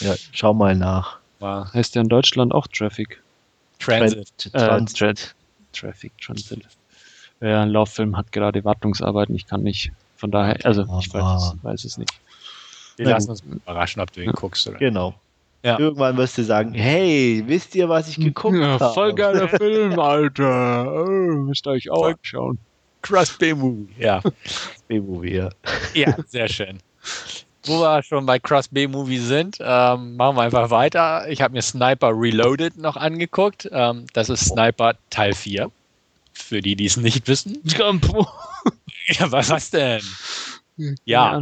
Ja, 0.00 0.14
schau 0.32 0.54
mal 0.54 0.74
nach. 0.74 1.18
War, 1.38 1.72
heißt 1.72 1.94
der 1.94 2.02
in 2.02 2.08
Deutschland 2.08 2.52
auch 2.52 2.66
Traffic? 2.66 3.22
Transit. 3.80 4.46
Äh, 4.46 4.50
Transit. 4.50 5.34
Traffic, 5.72 6.12
Transit. 6.18 6.60
Ja, 7.40 7.62
ein 7.62 7.70
Lauffilm 7.70 8.16
hat 8.16 8.30
gerade 8.32 8.64
Wartungsarbeiten, 8.64 9.34
ich 9.34 9.46
kann 9.46 9.62
nicht. 9.62 9.90
Von 10.16 10.30
daher, 10.30 10.58
also 10.64 10.82
ich 10.82 11.12
weiß, 11.12 11.54
weiß 11.62 11.84
es 11.84 11.96
nicht. 11.96 12.12
Wir 12.96 13.06
lassen 13.06 13.30
uns 13.30 13.40
überraschen, 13.40 14.02
ob 14.02 14.12
du 14.12 14.22
ihn 14.22 14.32
guckst. 14.32 14.68
Oder? 14.68 14.78
Genau. 14.78 15.14
Ja. 15.62 15.78
Irgendwann 15.78 16.16
wirst 16.16 16.38
du 16.38 16.44
sagen, 16.44 16.72
hey, 16.74 17.42
wisst 17.46 17.74
ihr, 17.74 17.88
was 17.88 18.08
ich 18.08 18.16
geguckt 18.16 18.56
ja, 18.56 18.78
habe? 18.78 18.94
Voll 18.94 19.14
geiler 19.14 19.48
Film, 19.48 19.98
Alter. 19.98 21.04
Oh, 21.04 21.06
müsst 21.06 21.66
ihr 21.66 21.70
euch 21.72 21.90
auch 21.90 22.08
anschauen. 22.08 22.58
Cross 23.02 23.38
B-Movie, 23.38 23.88
ja. 23.98 24.22
B-Movie, 24.88 25.36
ja. 25.36 25.50
Ja, 25.94 26.16
sehr 26.26 26.48
schön. 26.48 26.78
Wo 27.64 27.80
wir 27.80 28.02
schon 28.02 28.24
bei 28.24 28.38
Cross 28.38 28.68
B-Movie 28.68 29.18
sind, 29.18 29.58
ähm, 29.60 30.16
machen 30.16 30.36
wir 30.36 30.42
einfach 30.42 30.70
weiter. 30.70 31.28
Ich 31.28 31.42
habe 31.42 31.52
mir 31.52 31.62
Sniper 31.62 32.10
Reloaded 32.14 32.78
noch 32.78 32.96
angeguckt. 32.96 33.68
Ähm, 33.70 34.06
das 34.14 34.30
ist 34.30 34.46
Sniper 34.46 34.94
Teil 35.10 35.34
4. 35.34 35.70
Für 36.32 36.60
die, 36.62 36.74
die 36.74 36.86
es 36.86 36.96
nicht 36.96 37.28
wissen. 37.28 37.60
ja, 39.06 39.30
was, 39.30 39.50
was 39.50 39.70
denn? 39.70 40.02
Ja. 41.04 41.38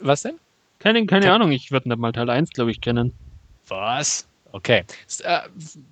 Was 0.00 0.22
denn? 0.22 0.34
Keine, 0.78 1.06
keine 1.06 1.32
Ahnung, 1.32 1.50
ich 1.52 1.70
würde 1.70 1.88
nicht 1.88 1.98
mal 1.98 2.12
Teil 2.12 2.28
1, 2.28 2.50
glaube 2.50 2.70
ich, 2.70 2.80
kennen. 2.82 3.12
Was? 3.68 4.26
Okay. 4.56 4.84
Äh, 5.22 5.40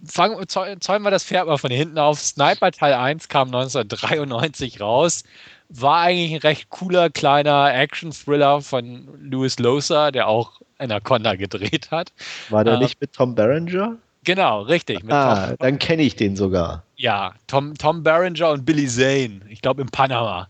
fangen, 0.07 0.49
zäumen 0.49 1.05
wir 1.05 1.11
das 1.11 1.25
Pferd 1.25 1.47
mal 1.47 1.59
von 1.59 1.71
hinten 1.71 1.99
auf. 1.99 2.19
Sniper 2.19 2.71
Teil 2.71 2.95
1 2.95 3.29
kam 3.29 3.49
1993 3.49 4.81
raus. 4.81 5.23
War 5.69 6.01
eigentlich 6.01 6.33
ein 6.33 6.39
recht 6.39 6.71
cooler 6.71 7.11
kleiner 7.11 7.75
Action-Thriller 7.75 8.63
von 8.63 9.09
Louis 9.21 9.59
Loser, 9.59 10.13
der 10.13 10.29
auch 10.29 10.61
Anaconda 10.79 11.35
gedreht 11.35 11.91
hat. 11.91 12.13
War 12.49 12.65
der 12.65 12.75
äh, 12.75 12.79
nicht 12.79 13.01
mit 13.03 13.13
Tom 13.13 13.35
Berenger? 13.35 13.97
Genau, 14.25 14.63
richtig. 14.63 15.01
ah, 15.11 15.49
Tom, 15.49 15.57
dann 15.59 15.79
kenne 15.79 16.03
ich 16.03 16.17
den 16.17 16.37
sogar. 16.37 16.85
Ja, 16.97 17.35
Tom, 17.47 17.75
Tom 17.75 18.03
Berenger 18.03 18.51
und 18.51 18.65
Billy 18.65 18.87
Zane. 18.87 19.43
Ich 19.51 19.61
glaube 19.61 19.83
in 19.83 19.89
Panama. 19.89 20.49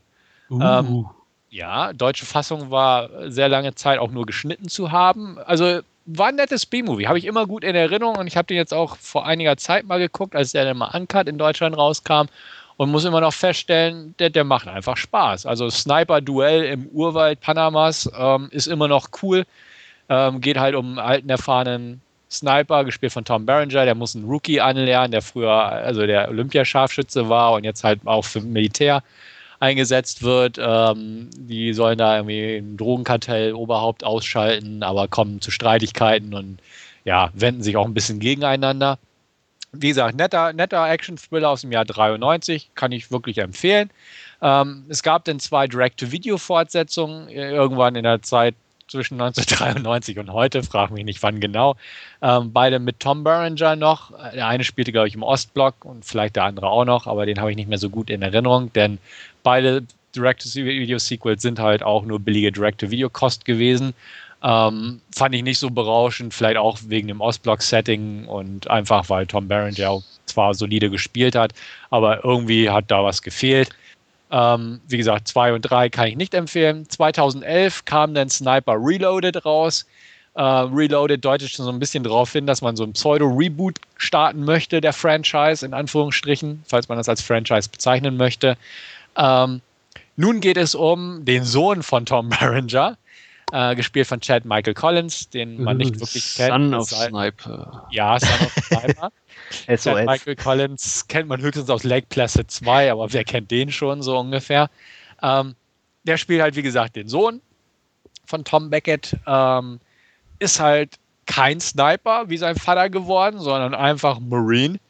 Uh. 0.49 0.61
Ähm, 0.63 1.07
ja, 1.51 1.93
deutsche 1.93 2.27
Fassung 2.27 2.71
war 2.71 3.09
sehr 3.31 3.49
lange 3.49 3.75
Zeit 3.75 3.99
auch 3.99 4.13
nur 4.13 4.27
geschnitten 4.27 4.69
zu 4.69 4.93
haben. 4.93 5.39
Also 5.39 5.81
war 6.07 6.29
ein 6.29 6.37
nettes 6.37 6.67
B-Movie, 6.67 7.07
habe 7.07 7.19
ich 7.19 7.25
immer 7.25 7.47
gut 7.47 7.65
in 7.65 7.75
Erinnerung 7.75 8.17
und 8.17 8.27
ich 8.27 8.37
habe 8.37 8.47
den 8.47 8.57
jetzt 8.57 8.75
auch 8.75 8.97
vor 8.97 9.27
einiger 9.27 9.57
Zeit 9.57 9.87
mal 9.87 9.99
geguckt, 9.99 10.37
als 10.37 10.53
der 10.53 10.65
dann 10.65 10.77
mal 10.77 10.91
Uncut 10.95 11.29
in 11.29 11.39
Deutschland 11.39 11.77
rauskam 11.77 12.27
und 12.77 12.91
muss 12.91 13.05
immer 13.05 13.21
noch 13.21 13.33
feststellen, 13.33 14.15
der, 14.19 14.31
der 14.31 14.45
macht 14.45 14.69
einfach 14.69 14.97
Spaß. 14.97 15.47
Also 15.47 15.71
Sniper-Duell 15.71 16.65
im 16.65 16.87
Urwald 16.89 17.41
Panamas 17.41 18.11
ähm, 18.17 18.49
ist 18.51 18.67
immer 18.67 18.89
noch 18.89 19.09
cool. 19.23 19.45
Ähm, 20.09 20.41
geht 20.41 20.59
halt 20.59 20.75
um 20.75 20.91
einen 20.91 20.99
alten, 20.99 21.31
erfahrenen 21.31 22.03
Sniper, 22.31 22.85
gespielt 22.85 23.13
von 23.13 23.25
Tom 23.25 23.47
Berenger, 23.47 23.85
der 23.85 23.95
muss 23.95 24.15
einen 24.15 24.25
Rookie 24.25 24.61
anlernen, 24.61 25.13
der 25.13 25.23
früher 25.23 25.53
also 25.53 26.05
der 26.07 26.29
Olympiascharfschütze 26.29 27.29
war 27.29 27.53
und 27.53 27.65
jetzt 27.65 27.85
halt 27.85 28.01
auch 28.05 28.25
für 28.25 28.41
Militär 28.41 29.03
eingesetzt 29.61 30.23
wird. 30.23 30.59
Ähm, 30.61 31.31
die 31.37 31.73
sollen 31.73 31.99
da 31.99 32.17
irgendwie 32.17 32.57
ein 32.57 32.77
Drogenkartell 32.77 33.55
Oberhaupt 33.55 34.05
ausschalten, 34.05 34.83
aber 34.83 35.09
kommen 35.09 35.41
zu 35.41 35.51
Streitigkeiten 35.51 36.35
und 36.35 36.59
ja, 37.05 37.31
wenden 37.35 37.63
sich 37.63 37.77
auch 37.77 37.87
ein 37.87 37.95
bisschen 37.95 38.19
gegeneinander. 38.19 38.99
Wie 39.73 39.89
gesagt, 39.89 40.17
netter, 40.17 40.53
netter 40.53 40.89
Action-Thriller 40.89 41.51
aus 41.51 41.63
dem 41.63 41.73
Jahr 41.73 41.85
93, 41.85 42.71
kann 42.75 42.93
ich 42.93 43.11
wirklich 43.11 43.39
empfehlen. 43.39 43.91
Ähm, 44.41 44.85
es 44.89 45.03
gab 45.03 45.25
dann 45.25 45.41
zwei 45.41 45.67
Direct-to-Video-Fortsetzungen 45.67 47.29
äh, 47.29 47.51
irgendwann 47.51 47.97
in 47.97 48.05
der 48.05 48.23
Zeit 48.23 48.55
zwischen 48.95 49.21
1993 49.21 50.21
und 50.21 50.33
heute, 50.33 50.63
frag 50.63 50.93
mich 50.93 51.05
nicht 51.05 51.21
wann 51.25 51.41
genau. 51.41 51.75
Ähm, 52.23 52.53
beide 52.53 52.79
mit 52.79 53.01
Tom 53.01 53.25
Berenger 53.25 53.75
noch. 53.75 54.13
Der 54.33 54.47
eine 54.47 54.63
spielte, 54.63 54.93
glaube 54.93 55.09
ich, 55.09 55.17
im 55.17 55.25
Ostblock 55.25 55.85
und 55.85 56.05
vielleicht 56.05 56.37
der 56.37 56.45
andere 56.45 56.69
auch 56.69 56.85
noch, 56.85 57.09
aber 57.09 57.27
den 57.27 57.41
habe 57.41 57.51
ich 57.51 57.57
nicht 57.57 57.69
mehr 57.69 57.79
so 57.79 57.91
gut 57.91 58.09
in 58.09 58.23
Erinnerung, 58.23 58.73
denn 58.73 58.99
beide 59.43 59.83
Direct-to-Video-Sequels 60.15 61.43
sind 61.43 61.59
halt 61.59 61.83
auch 61.83 62.05
nur 62.05 62.21
billige 62.21 62.53
Direct-to-Video-Kost 62.53 63.45
gewesen. 63.45 63.95
Ähm, 64.45 65.01
fand 65.13 65.35
ich 65.35 65.43
nicht 65.43 65.59
so 65.59 65.71
berauschend, 65.71 66.33
vielleicht 66.33 66.59
auch 66.59 66.79
wegen 66.87 67.09
dem 67.09 67.21
Ostblock-Setting 67.21 68.27
und 68.27 68.71
einfach, 68.71 69.09
weil 69.09 69.27
Tom 69.27 69.49
Berenger 69.49 70.03
zwar 70.27 70.55
solide 70.55 70.89
gespielt 70.89 71.35
hat, 71.35 71.53
aber 71.91 72.25
irgendwie 72.25 72.71
hat 72.71 72.93
da 72.93 73.03
was 73.03 73.23
gefehlt. 73.23 73.71
Ähm, 74.31 74.81
wie 74.89 74.97
gesagt, 74.97 75.29
2 75.29 75.53
und 75.55 75.63
3 75.63 75.91
kann 75.91 76.09
ich 76.09 76.17
nicht 76.17 76.35
empfehlen. 76.35 76.89
2011 76.89 77.85
kam 77.85 78.15
dann 78.15 78.29
Sniper 78.29 78.77
Reloaded 78.79 79.45
raus. 79.45 79.87
Äh, 80.35 80.43
Reloaded 80.43 81.25
deutet 81.25 81.51
schon 81.51 81.65
so 81.65 81.71
ein 81.71 81.79
bisschen 81.79 82.03
darauf 82.03 82.33
hin, 82.33 82.47
dass 82.47 82.61
man 82.61 82.75
so 82.75 82.85
ein 82.85 82.93
Pseudo-Reboot 82.93 83.79
starten 83.97 84.45
möchte, 84.45 84.81
der 84.81 84.93
Franchise, 84.93 85.65
in 85.65 85.75
Anführungsstrichen, 85.75 86.65
falls 86.67 86.89
man 86.89 86.99
das 86.99 87.09
als 87.09 87.23
Franchise 87.23 87.69
bezeichnen 87.69 88.17
möchte. 88.17 88.57
Ähm, 89.17 89.61
nun 90.17 90.41
geht 90.41 90.57
es 90.57 90.75
um 90.75 91.25
den 91.25 91.45
Sohn 91.45 91.83
von 91.83 92.07
Tom 92.07 92.29
Berenger, 92.31 92.97
äh, 93.55 93.77
gespielt 93.77 94.09
von 94.09 94.21
Chad 94.21 94.45
Michael 94.45 94.75
Collins, 94.75 95.31
den 95.31 95.63
man 95.63 95.77
nicht 95.77 95.95
wirklich 96.01 96.35
kennt. 96.35 96.51
Son 96.51 96.75
of 96.75 96.89
Sniper. 96.89 97.87
Ja, 97.93 98.19
Son 98.19 98.47
of 98.47 98.53
Sniper. 98.65 99.13
Chad 99.77 100.07
Michael 100.07 100.35
Collins 100.35 101.07
kennt 101.07 101.29
man 101.29 101.41
höchstens 101.41 101.71
aus 101.71 101.85
Lake 101.85 102.09
Placid 102.09 102.51
2, 102.51 102.91
aber 102.91 103.13
wer 103.13 103.23
kennt 103.23 103.53
den 103.53 103.71
schon 103.71 104.03
so 104.03 104.19
ungefähr? 104.19 104.71
Ähm, 105.23 105.55
der 106.03 106.17
spielt 106.17 106.43
halt, 106.43 106.57
wie 106.57 106.63
gesagt, 106.63 106.97
den 106.97 107.07
Sohn 107.07 107.41
von 108.27 108.45
Tom 108.45 108.71
Beckett. 108.71 109.17
Ähm, 109.25 109.79
ist 110.41 110.59
halt 110.59 110.97
kein 111.27 111.61
Sniper 111.61 112.29
wie 112.29 112.39
sein 112.39 112.57
Vater 112.57 112.91
geworden, 112.91 113.39
sondern 113.39 113.73
einfach 113.73 114.19
Marine. 114.19 114.81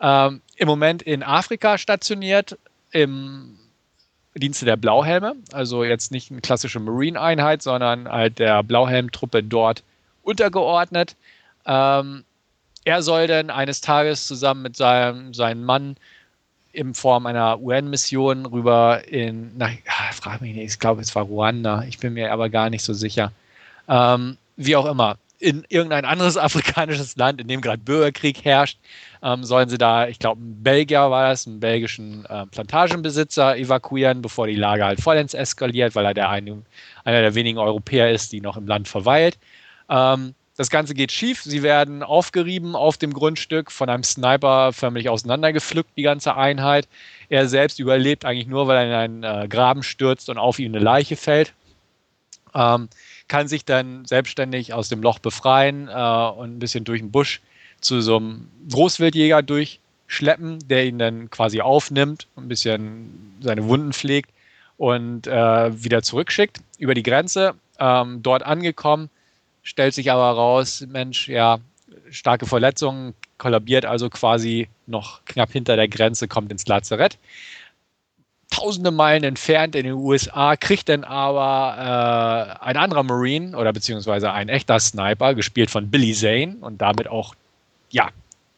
Ähm, 0.00 0.42
Im 0.56 0.68
Moment 0.68 1.00
in 1.00 1.22
Afrika 1.22 1.78
stationiert, 1.78 2.58
im 2.90 3.58
Dienste 4.34 4.64
der 4.64 4.76
Blauhelme. 4.76 5.36
Also 5.52 5.84
jetzt 5.84 6.10
nicht 6.10 6.30
eine 6.30 6.40
klassische 6.40 6.80
Marine-Einheit, 6.80 7.62
sondern 7.62 8.08
halt 8.08 8.38
der 8.38 8.62
Blauhelm-Truppe 8.62 9.42
dort 9.42 9.82
untergeordnet. 10.22 11.16
Ähm, 11.66 12.24
er 12.84 13.02
soll 13.02 13.26
dann 13.26 13.50
eines 13.50 13.80
Tages 13.80 14.26
zusammen 14.26 14.62
mit 14.62 14.76
seinem, 14.76 15.34
seinem 15.34 15.64
Mann 15.64 15.96
in 16.72 16.94
Form 16.94 17.26
einer 17.26 17.60
UN-Mission 17.60 18.46
rüber 18.46 19.06
in, 19.06 19.52
na, 19.56 19.68
frag 20.12 20.40
mich 20.40 20.54
nicht, 20.54 20.72
ich 20.72 20.78
glaube, 20.78 21.02
es 21.02 21.14
war 21.14 21.24
Ruanda, 21.24 21.84
ich 21.86 21.98
bin 21.98 22.14
mir 22.14 22.32
aber 22.32 22.48
gar 22.48 22.70
nicht 22.70 22.82
so 22.82 22.94
sicher. 22.94 23.30
Ähm, 23.88 24.38
wie 24.56 24.76
auch 24.76 24.86
immer, 24.86 25.16
in 25.42 25.64
irgendein 25.68 26.04
anderes 26.04 26.36
afrikanisches 26.38 27.16
Land, 27.16 27.40
in 27.40 27.48
dem 27.48 27.60
gerade 27.60 27.82
Bürgerkrieg 27.82 28.44
herrscht, 28.44 28.78
ähm, 29.22 29.44
sollen 29.44 29.68
sie 29.68 29.78
da, 29.78 30.06
ich 30.06 30.18
glaube, 30.18 30.40
ein 30.42 30.62
Belgier 30.62 31.10
war 31.10 31.28
das, 31.28 31.46
einen 31.46 31.60
belgischen 31.60 32.24
äh, 32.26 32.46
Plantagenbesitzer 32.46 33.56
evakuieren, 33.56 34.22
bevor 34.22 34.46
die 34.46 34.54
Lage 34.54 34.84
halt 34.84 35.00
vollends 35.00 35.34
eskaliert, 35.34 35.94
weil 35.94 36.06
er 36.06 36.14
der 36.14 36.30
eine, 36.30 36.62
einer 37.04 37.20
der 37.20 37.34
wenigen 37.34 37.58
Europäer 37.58 38.10
ist, 38.12 38.32
die 38.32 38.40
noch 38.40 38.56
im 38.56 38.66
Land 38.66 38.88
verweilt. 38.88 39.38
Ähm, 39.88 40.34
das 40.56 40.70
Ganze 40.70 40.94
geht 40.94 41.10
schief. 41.10 41.42
Sie 41.42 41.62
werden 41.62 42.02
aufgerieben 42.02 42.76
auf 42.76 42.98
dem 42.98 43.12
Grundstück, 43.12 43.72
von 43.72 43.88
einem 43.88 44.04
Sniper 44.04 44.72
förmlich 44.72 45.08
auseinandergepflückt, 45.08 45.90
die 45.96 46.02
ganze 46.02 46.36
Einheit. 46.36 46.88
Er 47.30 47.48
selbst 47.48 47.80
überlebt 47.80 48.24
eigentlich 48.24 48.46
nur, 48.46 48.68
weil 48.68 48.76
er 48.76 48.84
in 48.84 49.22
einen 49.22 49.44
äh, 49.44 49.48
Graben 49.48 49.82
stürzt 49.82 50.28
und 50.28 50.38
auf 50.38 50.58
ihn 50.58 50.74
eine 50.74 50.84
Leiche 50.84 51.16
fällt. 51.16 51.54
Ähm, 52.54 52.88
kann 53.28 53.48
sich 53.48 53.64
dann 53.64 54.04
selbstständig 54.04 54.72
aus 54.72 54.88
dem 54.88 55.02
Loch 55.02 55.18
befreien 55.18 55.88
äh, 55.88 55.92
und 55.92 56.56
ein 56.56 56.58
bisschen 56.58 56.84
durch 56.84 57.00
den 57.00 57.10
Busch 57.10 57.40
zu 57.80 58.00
so 58.00 58.16
einem 58.16 58.48
Großwildjäger 58.70 59.42
durchschleppen, 59.42 60.58
der 60.68 60.86
ihn 60.86 60.98
dann 60.98 61.30
quasi 61.30 61.60
aufnimmt, 61.60 62.26
ein 62.36 62.48
bisschen 62.48 63.36
seine 63.40 63.66
Wunden 63.66 63.92
pflegt 63.92 64.30
und 64.76 65.26
äh, 65.26 65.84
wieder 65.84 66.02
zurückschickt 66.02 66.60
über 66.78 66.94
die 66.94 67.02
Grenze. 67.02 67.54
Ähm, 67.78 68.22
dort 68.22 68.44
angekommen, 68.44 69.10
stellt 69.62 69.94
sich 69.94 70.10
aber 70.10 70.30
raus, 70.30 70.84
Mensch, 70.88 71.28
ja, 71.28 71.58
starke 72.10 72.46
Verletzungen, 72.46 73.14
kollabiert 73.38 73.84
also 73.84 74.08
quasi 74.08 74.68
noch 74.86 75.24
knapp 75.24 75.52
hinter 75.52 75.76
der 75.76 75.88
Grenze, 75.88 76.28
kommt 76.28 76.52
ins 76.52 76.66
Lazarett 76.66 77.18
tausende 78.52 78.90
Meilen 78.90 79.24
entfernt 79.24 79.74
in 79.74 79.84
den 79.84 79.94
USA, 79.94 80.56
kriegt 80.56 80.88
dann 80.88 81.04
aber 81.04 82.58
äh, 82.60 82.64
ein 82.64 82.76
anderer 82.76 83.02
Marine 83.02 83.56
oder 83.56 83.72
beziehungsweise 83.72 84.30
ein 84.30 84.48
echter 84.48 84.78
Sniper, 84.78 85.34
gespielt 85.34 85.70
von 85.70 85.90
Billy 85.90 86.12
Zane 86.12 86.56
und 86.60 86.80
damit 86.82 87.08
auch, 87.08 87.34
ja, 87.90 88.10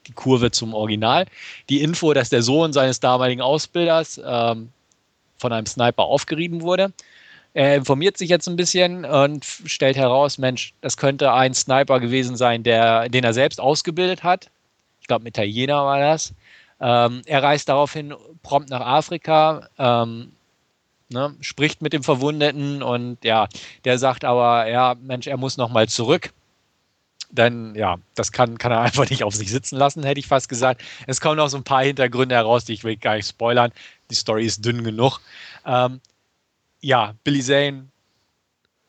die 0.07 0.13
Kurve 0.13 0.51
zum 0.51 0.75
Original. 0.75 1.27
Die 1.71 1.81
Info, 1.81 2.13
dass 2.13 2.29
der 2.29 2.43
Sohn 2.43 2.73
seines 2.73 3.01
damaligen 3.01 3.41
Ausbilders 3.41 4.21
ähm, 4.23 4.71
von 5.39 5.53
einem 5.53 5.67
Sniper 5.67 6.03
aufgerieben 6.03 6.63
wurde. 6.63 6.93
Er 7.55 7.77
informiert 7.77 8.19
sich 8.19 8.29
jetzt 8.29 8.49
ein 8.49 8.57
bisschen 8.57 9.05
und 9.05 9.45
stellt 9.45 9.97
heraus, 9.97 10.39
Mensch, 10.39 10.75
das 10.81 10.97
könnte 10.97 11.33
ein 11.33 11.55
Sniper 11.55 12.01
gewesen 12.01 12.37
sein, 12.37 12.65
der, 12.65 13.09
den 13.09 13.23
er 13.23 13.33
selbst 13.33 13.61
ausgebildet 13.61 14.25
hat. 14.25 14.51
Ich 15.01 15.07
glaube, 15.07 15.23
mit 15.23 15.39
Italiener 15.39 15.85
war 15.85 16.01
das. 16.01 16.35
Ähm, 16.81 17.23
er 17.27 17.43
reist 17.43 17.69
daraufhin 17.69 18.15
prompt 18.43 18.71
nach 18.71 18.81
Afrika, 18.81 19.69
ähm, 19.79 20.33
ne, 21.09 21.35
spricht 21.41 21.83
mit 21.83 21.93
dem 21.93 22.03
Verwundeten 22.03 22.83
und 22.83 23.25
ja, 23.25 23.49
der 23.85 23.99
sagt 23.99 24.25
aber, 24.25 24.69
ja, 24.69 24.95
Mensch, 25.01 25.27
er 25.27 25.37
muss 25.37 25.57
nochmal 25.57 25.89
zurück. 25.89 26.33
Denn 27.31 27.75
ja, 27.75 27.97
das 28.15 28.33
kann, 28.33 28.59
kann 28.59 28.73
er 28.73 28.81
einfach 28.83 29.09
nicht 29.11 29.25
auf 29.25 29.35
sich 29.35 29.51
sitzen 29.51 29.77
lassen, 29.77 30.05
hätte 30.05 30.21
ich 30.21 30.27
fast 30.27 30.49
gesagt. 30.49 30.83
Es 31.07 31.21
kommen 31.21 31.37
noch 31.37 31.49
so 31.49 31.57
ein 31.57 31.65
paar 31.65 31.83
Hintergründe 31.83 32.35
heraus, 32.35 32.65
die 32.65 32.75
ich 32.75 32.85
will 32.85 32.97
gar 32.97 33.17
nicht 33.17 33.29
spoilern. 33.29 33.73
Die 34.11 34.15
Story 34.15 34.45
ist 34.45 34.65
dünn 34.65 34.85
genug. 34.85 35.21
Ähm, 35.67 36.01
ja, 36.81 37.15
Billy 37.25 37.43
Zane 37.43 37.89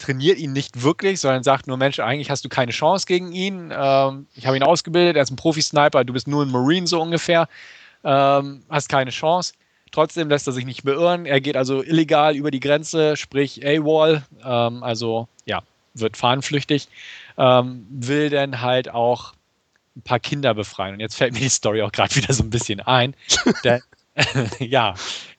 trainiert 0.06 0.38
ihn 0.38 0.54
nicht 0.54 0.84
wirklich, 0.84 1.20
sondern 1.20 1.44
sagt 1.44 1.68
nur, 1.68 1.78
Mensch, 1.78 2.00
eigentlich 2.00 2.30
hast 2.30 2.46
du 2.46 2.50
keine 2.50 2.72
Chance 2.72 3.06
gegen 3.06 3.32
ihn. 3.32 3.74
Ähm, 3.76 4.28
ich 4.36 4.46
habe 4.46 4.58
ihn 4.58 4.64
ausgebildet, 4.64 5.16
er 5.16 5.24
ist 5.24 5.32
ein 5.32 5.36
Profi-Sniper, 5.36 6.04
du 6.04 6.14
bist 6.14 6.28
nur 6.28 6.46
ein 6.46 6.52
Marine 6.52 6.88
so 6.88 7.02
ungefähr 7.02 7.48
ähm, 8.06 8.64
hast 8.70 8.88
keine 8.88 9.12
Chance. 9.12 9.54
Trotzdem 9.92 10.30
lässt 10.30 10.48
er 10.48 10.54
sich 10.54 10.66
nicht 10.66 10.84
beirren. 10.84 11.26
Er 11.26 11.42
geht 11.42 11.58
also 11.58 11.82
illegal 11.84 12.36
über 12.36 12.52
die 12.52 12.60
Grenze, 12.60 13.18
sprich 13.18 13.66
AWOL, 13.66 14.24
ähm, 14.44 14.84
also 14.84 15.28
ja, 15.46 15.64
wird 15.94 16.16
fahnenflüchtig, 16.18 16.88
ähm, 17.38 17.86
will 17.90 18.30
dann 18.30 18.62
halt 18.62 18.90
auch 18.90 19.34
ein 19.96 20.02
paar 20.02 20.20
Kinder 20.20 20.54
befreien. 20.54 20.96
Und 20.96 21.00
jetzt 21.00 21.16
fällt 21.16 21.34
mir 21.34 21.40
die 21.40 21.50
Story 21.50 21.82
auch 21.82 21.92
gerade 21.92 22.16
wieder 22.16 22.34
so 22.34 22.44
ein 22.44 22.50
bisschen 22.50 22.80
ein. 22.82 23.16
Denn, 23.64 23.82
ja, 24.60 24.96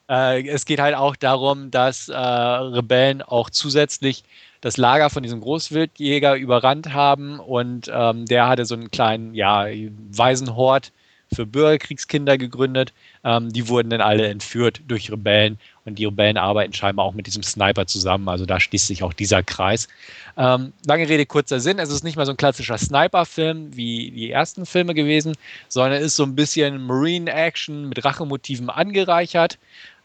äh, 0.09 0.47
es 0.49 0.65
geht 0.65 0.81
halt 0.81 0.95
auch 0.95 1.17
darum, 1.17 1.71
dass 1.71 2.09
äh, 2.09 2.17
Rebellen 2.17 3.23
auch 3.23 3.51
zusätzlich 3.51 4.25
das 4.61 4.77
Lager 4.77 5.11
von 5.11 5.23
diesem 5.23 5.41
Großwildjäger 5.41 6.37
überrannt 6.37 6.93
haben 6.93 7.39
und 7.41 7.91
ähm, 7.93 8.27
der 8.27 8.49
hatte 8.49 8.65
so 8.65 8.75
einen 8.75 8.91
kleinen, 8.91 9.35
ja, 9.35 9.67
Waisenhort 10.11 10.93
für 11.33 11.47
Bürgerkriegskinder 11.47 12.39
gegründet. 12.39 12.93
Ähm, 13.25 13.53
die 13.53 13.69
wurden 13.69 13.91
dann 13.91 14.01
alle 14.01 14.29
entführt 14.29 14.81
durch 14.87 15.11
Rebellen 15.11 15.59
und 15.85 15.99
die 15.99 16.05
Rebellen 16.05 16.37
arbeiten 16.37 16.73
scheinbar 16.73 17.05
auch 17.05 17.15
mit 17.15 17.27
diesem 17.27 17.43
Sniper 17.43 17.87
zusammen. 17.87 18.29
Also 18.29 18.47
da 18.47 18.61
schließt 18.61 18.87
sich 18.87 19.03
auch 19.03 19.13
dieser 19.13 19.43
Kreis. 19.43 19.89
Ähm, 20.37 20.73
lange 20.87 21.09
Rede, 21.09 21.27
kurzer 21.27 21.61
Sinn. 21.61 21.79
Es 21.79 21.91
ist 21.91 22.05
nicht 22.05 22.17
mal 22.17 22.27
so 22.27 22.33
ein 22.33 22.37
klassischer 22.37 22.79
Sniper-Film 22.79 23.77
wie 23.77 24.11
die 24.11 24.31
ersten 24.31 24.67
Filme 24.67 24.95
gewesen, 24.95 25.37
sondern 25.69 26.01
ist 26.01 26.17
so 26.17 26.23
ein 26.23 26.37
bisschen 26.37 26.83
Marine-Action 26.83 27.89
mit 27.89 28.05
Rachemotiven 28.05 28.71
angereichert. 28.71 29.59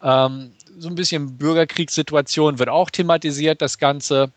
Ähm, 0.04 0.52
so 0.78 0.90
ein 0.90 0.96
bisschen 0.96 1.38
Bürgerkriegssituation 1.38 2.58
wird 2.58 2.70
auch 2.70 2.90
thematisiert, 2.90 3.62
das 3.62 3.78
Ganze 3.78 4.32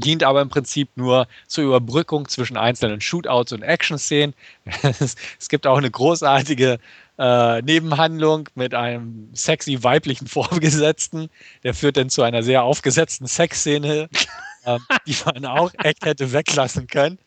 dient 0.00 0.22
aber 0.22 0.42
im 0.42 0.48
Prinzip 0.48 0.88
nur 0.96 1.26
zur 1.46 1.64
Überbrückung 1.64 2.28
zwischen 2.28 2.56
einzelnen 2.56 3.00
Shootouts 3.00 3.52
und 3.52 3.62
Action-Szenen. 3.62 4.34
es 4.82 5.48
gibt 5.48 5.66
auch 5.66 5.78
eine 5.78 5.90
großartige 5.90 6.78
äh, 7.18 7.62
Nebenhandlung 7.62 8.48
mit 8.54 8.74
einem 8.74 9.30
sexy 9.34 9.82
weiblichen 9.82 10.26
Vorgesetzten. 10.26 11.30
Der 11.62 11.74
führt 11.74 11.96
dann 11.96 12.10
zu 12.10 12.22
einer 12.22 12.42
sehr 12.42 12.62
aufgesetzten 12.62 13.26
Sexszene, 13.26 14.08
äh, 14.64 14.78
die 15.06 15.16
man 15.24 15.44
auch 15.46 15.72
echt 15.82 16.04
hätte 16.04 16.32
weglassen 16.32 16.86
können. 16.86 17.18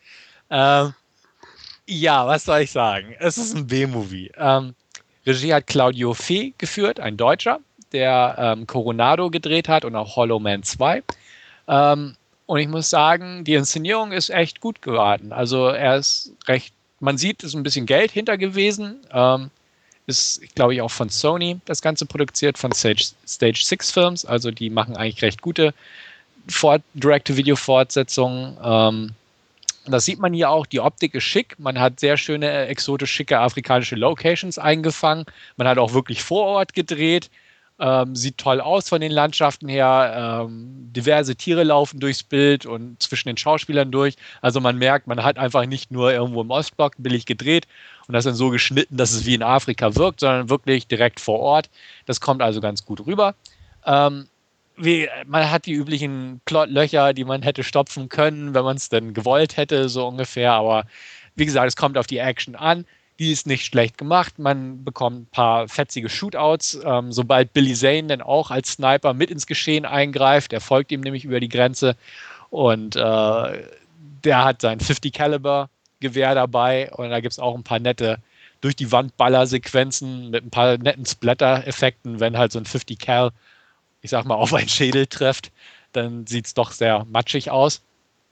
Ähm, 0.50 0.94
ja, 1.86 2.26
was 2.26 2.44
soll 2.44 2.60
ich 2.60 2.70
sagen? 2.70 3.14
Es 3.18 3.36
ist 3.36 3.56
ein 3.56 3.66
B-Movie. 3.66 4.30
Ähm, 4.36 4.74
Regie 5.26 5.52
hat 5.52 5.66
Claudio 5.66 6.14
Fee 6.14 6.54
geführt, 6.56 7.00
ein 7.00 7.16
Deutscher, 7.16 7.60
der 7.92 8.36
ähm, 8.38 8.66
Coronado 8.66 9.30
gedreht 9.30 9.68
hat 9.68 9.84
und 9.84 9.96
auch 9.96 10.16
Hollow 10.16 10.38
Man 10.38 10.62
2. 10.62 11.02
Ähm, 11.68 12.16
und 12.50 12.58
ich 12.58 12.66
muss 12.66 12.90
sagen, 12.90 13.44
die 13.44 13.54
Inszenierung 13.54 14.10
ist 14.10 14.28
echt 14.28 14.60
gut 14.60 14.82
geraten. 14.82 15.32
Also 15.32 15.68
er 15.68 15.98
ist 15.98 16.32
recht, 16.48 16.74
man 16.98 17.16
sieht, 17.16 17.44
es 17.44 17.50
ist 17.50 17.54
ein 17.54 17.62
bisschen 17.62 17.86
Geld 17.86 18.10
hinter 18.10 18.36
gewesen. 18.38 18.96
Ähm, 19.12 19.50
ist, 20.08 20.42
glaube 20.56 20.74
ich, 20.74 20.82
auch 20.82 20.90
von 20.90 21.10
Sony 21.10 21.60
das 21.64 21.80
Ganze 21.80 22.06
produziert, 22.06 22.58
von 22.58 22.72
Stage, 22.72 23.12
Stage 23.24 23.60
6 23.64 23.92
Films. 23.92 24.24
Also 24.24 24.50
die 24.50 24.68
machen 24.68 24.96
eigentlich 24.96 25.22
recht 25.22 25.42
gute 25.42 25.72
Direct-to-Video-Fortsetzungen. 26.94 28.56
Ähm, 28.60 29.10
das 29.86 30.04
sieht 30.04 30.18
man 30.18 30.34
hier 30.34 30.50
auch, 30.50 30.66
die 30.66 30.80
Optik 30.80 31.14
ist 31.14 31.22
schick. 31.22 31.56
Man 31.60 31.78
hat 31.78 32.00
sehr 32.00 32.16
schöne, 32.16 32.66
exotisch 32.66 33.12
schicke 33.12 33.38
afrikanische 33.38 33.94
Locations 33.94 34.58
eingefangen. 34.58 35.24
Man 35.56 35.68
hat 35.68 35.78
auch 35.78 35.94
wirklich 35.94 36.24
vor 36.24 36.46
Ort 36.46 36.74
gedreht. 36.74 37.30
Ähm, 37.82 38.14
sieht 38.14 38.36
toll 38.36 38.60
aus 38.60 38.90
von 38.90 39.00
den 39.00 39.10
Landschaften 39.10 39.66
her. 39.66 40.44
Ähm, 40.44 40.92
diverse 40.92 41.34
Tiere 41.34 41.64
laufen 41.64 41.98
durchs 41.98 42.22
Bild 42.22 42.66
und 42.66 43.02
zwischen 43.02 43.28
den 43.28 43.38
Schauspielern 43.38 43.90
durch. 43.90 44.16
Also 44.42 44.60
man 44.60 44.76
merkt, 44.76 45.06
man 45.06 45.22
hat 45.22 45.38
einfach 45.38 45.64
nicht 45.64 45.90
nur 45.90 46.12
irgendwo 46.12 46.42
im 46.42 46.50
Ostblock 46.50 46.92
billig 46.98 47.24
gedreht 47.24 47.66
und 48.06 48.12
das 48.12 48.24
dann 48.24 48.34
so 48.34 48.50
geschnitten, 48.50 48.98
dass 48.98 49.12
es 49.12 49.24
wie 49.24 49.34
in 49.34 49.42
Afrika 49.42 49.94
wirkt, 49.94 50.20
sondern 50.20 50.50
wirklich 50.50 50.88
direkt 50.88 51.20
vor 51.20 51.40
Ort. 51.40 51.70
Das 52.04 52.20
kommt 52.20 52.42
also 52.42 52.60
ganz 52.60 52.84
gut 52.84 53.06
rüber. 53.06 53.34
Ähm, 53.86 54.26
wie, 54.76 55.08
man 55.26 55.50
hat 55.50 55.66
die 55.66 55.72
üblichen 55.72 56.40
Plotlöcher, 56.44 57.12
die 57.14 57.24
man 57.24 57.42
hätte 57.42 57.62
stopfen 57.62 58.08
können, 58.08 58.54
wenn 58.54 58.64
man 58.64 58.76
es 58.76 58.88
denn 58.88 59.14
gewollt 59.14 59.56
hätte, 59.56 59.88
so 59.88 60.06
ungefähr. 60.06 60.52
Aber 60.52 60.84
wie 61.34 61.46
gesagt, 61.46 61.68
es 61.68 61.76
kommt 61.76 61.96
auf 61.96 62.06
die 62.06 62.18
Action 62.18 62.56
an. 62.56 62.84
Die 63.20 63.32
ist 63.32 63.46
nicht 63.46 63.66
schlecht 63.66 63.98
gemacht. 63.98 64.38
Man 64.38 64.82
bekommt 64.82 65.20
ein 65.20 65.26
paar 65.26 65.68
fetzige 65.68 66.08
Shootouts. 66.08 66.80
Ähm, 66.82 67.12
sobald 67.12 67.52
Billy 67.52 67.74
Zane 67.74 68.06
dann 68.06 68.22
auch 68.22 68.50
als 68.50 68.72
Sniper 68.72 69.12
mit 69.12 69.30
ins 69.30 69.46
Geschehen 69.46 69.84
eingreift, 69.84 70.54
er 70.54 70.62
folgt 70.62 70.90
ihm 70.90 71.02
nämlich 71.02 71.26
über 71.26 71.38
die 71.38 71.50
Grenze 71.50 71.96
und 72.48 72.96
äh, 72.96 73.00
der 74.24 74.44
hat 74.44 74.62
sein 74.62 74.80
50 74.80 75.12
Caliber 75.12 75.68
Gewehr 76.00 76.34
dabei 76.34 76.90
und 76.92 77.10
da 77.10 77.20
gibt 77.20 77.32
es 77.32 77.38
auch 77.38 77.54
ein 77.54 77.62
paar 77.62 77.78
nette 77.78 78.20
durch 78.62 78.74
die 78.74 78.90
Wand 78.90 79.14
Baller-Sequenzen 79.18 80.30
mit 80.30 80.42
ein 80.42 80.50
paar 80.50 80.78
netten 80.78 81.04
Splatter-Effekten, 81.04 82.20
wenn 82.20 82.38
halt 82.38 82.52
so 82.52 82.58
ein 82.58 82.64
50 82.64 82.98
Cal, 82.98 83.32
ich 84.00 84.10
sag 84.10 84.24
mal, 84.24 84.34
auf 84.34 84.54
einen 84.54 84.68
Schädel 84.68 85.06
trifft, 85.06 85.52
dann 85.92 86.26
sieht 86.26 86.46
es 86.46 86.54
doch 86.54 86.72
sehr 86.72 87.04
matschig 87.10 87.50
aus. 87.50 87.82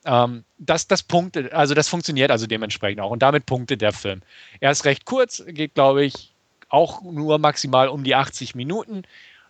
Ähm, 0.09 0.45
das, 0.57 0.89
das 0.89 1.03
punktet, 1.03 1.53
also 1.53 1.75
das 1.75 1.89
funktioniert 1.89 2.31
also 2.31 2.47
dementsprechend 2.47 3.01
auch. 3.01 3.11
Und 3.11 3.23
damit 3.23 3.45
punktet 3.45 3.83
der 3.83 3.93
Film. 3.93 4.23
Er 4.59 4.71
ist 4.71 4.87
recht 4.87 5.05
kurz, 5.05 5.45
geht, 5.47 5.75
glaube 5.75 6.03
ich, 6.03 6.33
auch 6.71 7.03
nur 7.03 7.39
maximal 7.39 7.89
um 7.89 8.05
die 8.05 8.15
80 8.15 8.55
Minuten. 8.55 9.03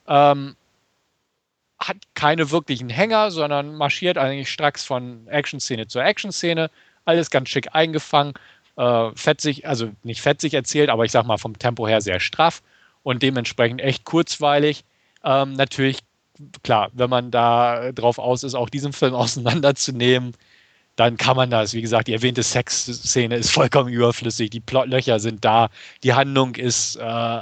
Ähm, 0.08 0.56
hat 1.78 1.96
keine 2.14 2.50
wirklichen 2.50 2.88
Hänger, 2.88 3.30
sondern 3.30 3.76
marschiert 3.76 4.18
eigentlich 4.18 4.50
stracks 4.50 4.84
von 4.84 5.28
Action-Szene 5.28 5.86
zu 5.86 6.00
Action-Szene. 6.00 6.70
Alles 7.04 7.30
ganz 7.30 7.48
schick 7.50 7.68
eingefangen. 7.72 8.34
Äh, 8.76 9.10
fetzig, 9.14 9.66
also 9.68 9.92
nicht 10.02 10.20
fetzig 10.20 10.54
erzählt, 10.54 10.90
aber 10.90 11.04
ich 11.04 11.12
sag 11.12 11.24
mal 11.24 11.38
vom 11.38 11.56
Tempo 11.56 11.86
her 11.86 12.00
sehr 12.00 12.18
straff 12.18 12.62
und 13.04 13.22
dementsprechend 13.22 13.80
echt 13.80 14.04
kurzweilig. 14.04 14.84
Ähm, 15.22 15.52
natürlich 15.52 16.00
klar, 16.64 16.90
wenn 16.94 17.10
man 17.10 17.30
da 17.30 17.92
drauf 17.92 18.18
aus 18.18 18.42
ist, 18.42 18.56
auch 18.56 18.70
diesen 18.70 18.92
Film 18.92 19.14
auseinanderzunehmen, 19.14 20.34
dann 20.98 21.16
kann 21.16 21.36
man 21.36 21.48
das. 21.48 21.74
Wie 21.74 21.80
gesagt, 21.80 22.08
die 22.08 22.12
erwähnte 22.12 22.42
Sexszene 22.42 23.36
ist 23.36 23.52
vollkommen 23.52 23.88
überflüssig. 23.88 24.50
Die 24.50 24.58
Plotlöcher 24.58 25.20
sind 25.20 25.44
da. 25.44 25.68
Die 26.02 26.12
Handlung 26.12 26.56
ist, 26.56 26.96
äh, 26.96 27.40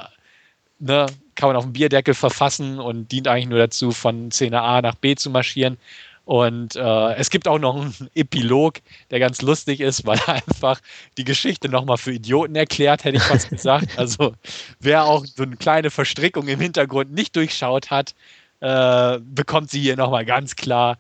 ne, 0.79 1.07
kann 1.37 1.49
man 1.49 1.57
auf 1.57 1.65
dem 1.65 1.73
Bierdeckel 1.73 2.13
verfassen 2.13 2.79
und 2.79 3.11
dient 3.11 3.29
eigentlich 3.29 3.49
nur 3.49 3.59
dazu, 3.59 3.93
von 3.93 4.31
Szene 4.31 4.61
A 4.61 4.83
nach 4.83 4.97
B 4.97 5.15
zu 5.15 5.31
marschieren. 5.31 5.79
Und 6.27 6.77
äh, 6.77 7.15
es 7.15 7.31
gibt 7.31 7.49
auch 7.49 7.59
noch 7.59 7.77
einen 7.77 7.95
Epilog, 8.15 8.81
der 9.11 9.21
ganz 9.21 9.41
lustig 9.41 9.81
ist, 9.81 10.05
weil 10.05 10.19
er 10.27 10.35
einfach 10.35 10.81
die 11.17 11.25
Geschichte 11.25 11.71
nochmal 11.71 11.97
für 11.97 12.13
Idioten 12.13 12.57
erklärt, 12.57 13.05
hätte 13.05 13.17
ich 13.17 13.23
fast 13.23 13.49
gesagt. 13.49 13.87
Also 13.97 14.35
wer 14.81 15.05
auch 15.07 15.25
so 15.25 15.45
eine 15.45 15.57
kleine 15.57 15.91
Verstrickung 15.91 16.47
im 16.49 16.61
Hintergrund 16.61 17.11
nicht 17.11 17.35
durchschaut 17.35 17.91
hat, 17.91 18.15
äh, 18.61 19.19
bekommt 19.21 19.71
sie 19.71 19.81
hier 19.81 19.97
nochmal 19.97 20.27
ganz 20.27 20.57
klar 20.57 20.99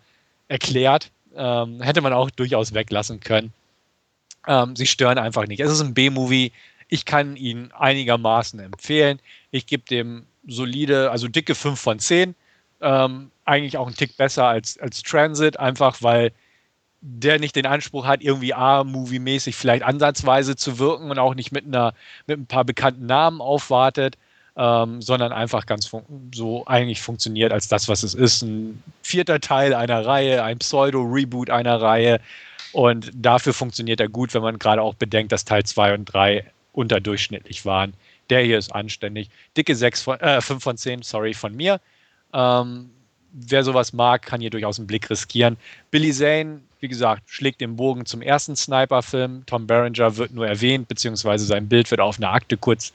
erklärt. 0.48 1.10
Ähm, 1.36 1.80
hätte 1.80 2.00
man 2.00 2.12
auch 2.12 2.30
durchaus 2.30 2.74
weglassen 2.74 3.20
können. 3.20 3.52
Ähm, 4.46 4.76
sie 4.76 4.86
stören 4.86 5.18
einfach 5.18 5.46
nicht. 5.46 5.60
Es 5.60 5.70
ist 5.70 5.80
ein 5.80 5.94
B-Movie. 5.94 6.52
Ich 6.88 7.04
kann 7.04 7.36
ihn 7.36 7.72
einigermaßen 7.72 8.60
empfehlen. 8.60 9.18
Ich 9.50 9.66
gebe 9.66 9.84
dem 9.84 10.26
solide, 10.46 11.10
also 11.10 11.28
dicke 11.28 11.54
5 11.54 11.78
von 11.78 11.98
10. 11.98 12.34
Ähm, 12.80 13.30
eigentlich 13.44 13.76
auch 13.76 13.88
ein 13.88 13.94
Tick 13.94 14.16
besser 14.16 14.46
als, 14.46 14.78
als 14.78 15.02
Transit, 15.02 15.58
einfach 15.58 16.02
weil 16.02 16.32
der 17.00 17.38
nicht 17.38 17.54
den 17.54 17.66
Anspruch 17.66 18.06
hat, 18.06 18.22
irgendwie 18.22 18.54
A-Movie-mäßig 18.54 19.54
vielleicht 19.54 19.82
ansatzweise 19.82 20.56
zu 20.56 20.78
wirken 20.78 21.10
und 21.10 21.18
auch 21.18 21.34
nicht 21.34 21.52
mit, 21.52 21.66
einer, 21.66 21.94
mit 22.26 22.38
ein 22.38 22.46
paar 22.46 22.64
bekannten 22.64 23.06
Namen 23.06 23.40
aufwartet 23.40 24.16
ähm, 24.56 25.02
sondern 25.02 25.32
einfach 25.32 25.66
ganz 25.66 25.90
so 26.34 26.66
eigentlich 26.66 27.02
funktioniert 27.02 27.52
als 27.52 27.68
das, 27.68 27.88
was 27.88 28.02
es 28.02 28.14
ist. 28.14 28.42
Ein 28.42 28.82
vierter 29.02 29.40
Teil 29.40 29.74
einer 29.74 30.06
Reihe, 30.06 30.42
ein 30.42 30.58
Pseudo-Reboot 30.58 31.50
einer 31.50 31.80
Reihe. 31.80 32.20
Und 32.72 33.10
dafür 33.14 33.52
funktioniert 33.52 34.00
er 34.00 34.08
gut, 34.08 34.34
wenn 34.34 34.42
man 34.42 34.58
gerade 34.58 34.82
auch 34.82 34.94
bedenkt, 34.94 35.32
dass 35.32 35.44
Teil 35.44 35.64
2 35.64 35.94
und 35.94 36.04
3 36.06 36.44
unterdurchschnittlich 36.72 37.64
waren. 37.64 37.94
Der 38.30 38.42
hier 38.42 38.58
ist 38.58 38.74
anständig. 38.74 39.30
Dicke 39.56 39.74
6 39.74 40.02
von, 40.02 40.20
äh, 40.20 40.40
5 40.40 40.62
von 40.62 40.76
10, 40.76 41.02
sorry, 41.02 41.34
von 41.34 41.54
mir. 41.54 41.80
Ähm, 42.32 42.90
wer 43.32 43.62
sowas 43.62 43.92
mag, 43.92 44.22
kann 44.22 44.40
hier 44.40 44.50
durchaus 44.50 44.78
einen 44.78 44.86
Blick 44.86 45.08
riskieren. 45.10 45.56
Billy 45.90 46.12
Zane, 46.12 46.60
wie 46.80 46.88
gesagt, 46.88 47.22
schlägt 47.26 47.60
den 47.60 47.76
Bogen 47.76 48.06
zum 48.06 48.22
ersten 48.22 48.56
Sniper-Film. 48.56 49.44
Tom 49.46 49.66
Berenger 49.66 50.16
wird 50.16 50.32
nur 50.32 50.46
erwähnt, 50.46 50.88
beziehungsweise 50.88 51.44
sein 51.44 51.68
Bild 51.68 51.90
wird 51.90 52.00
auf 52.00 52.18
einer 52.18 52.32
Akte 52.32 52.56
kurz 52.56 52.92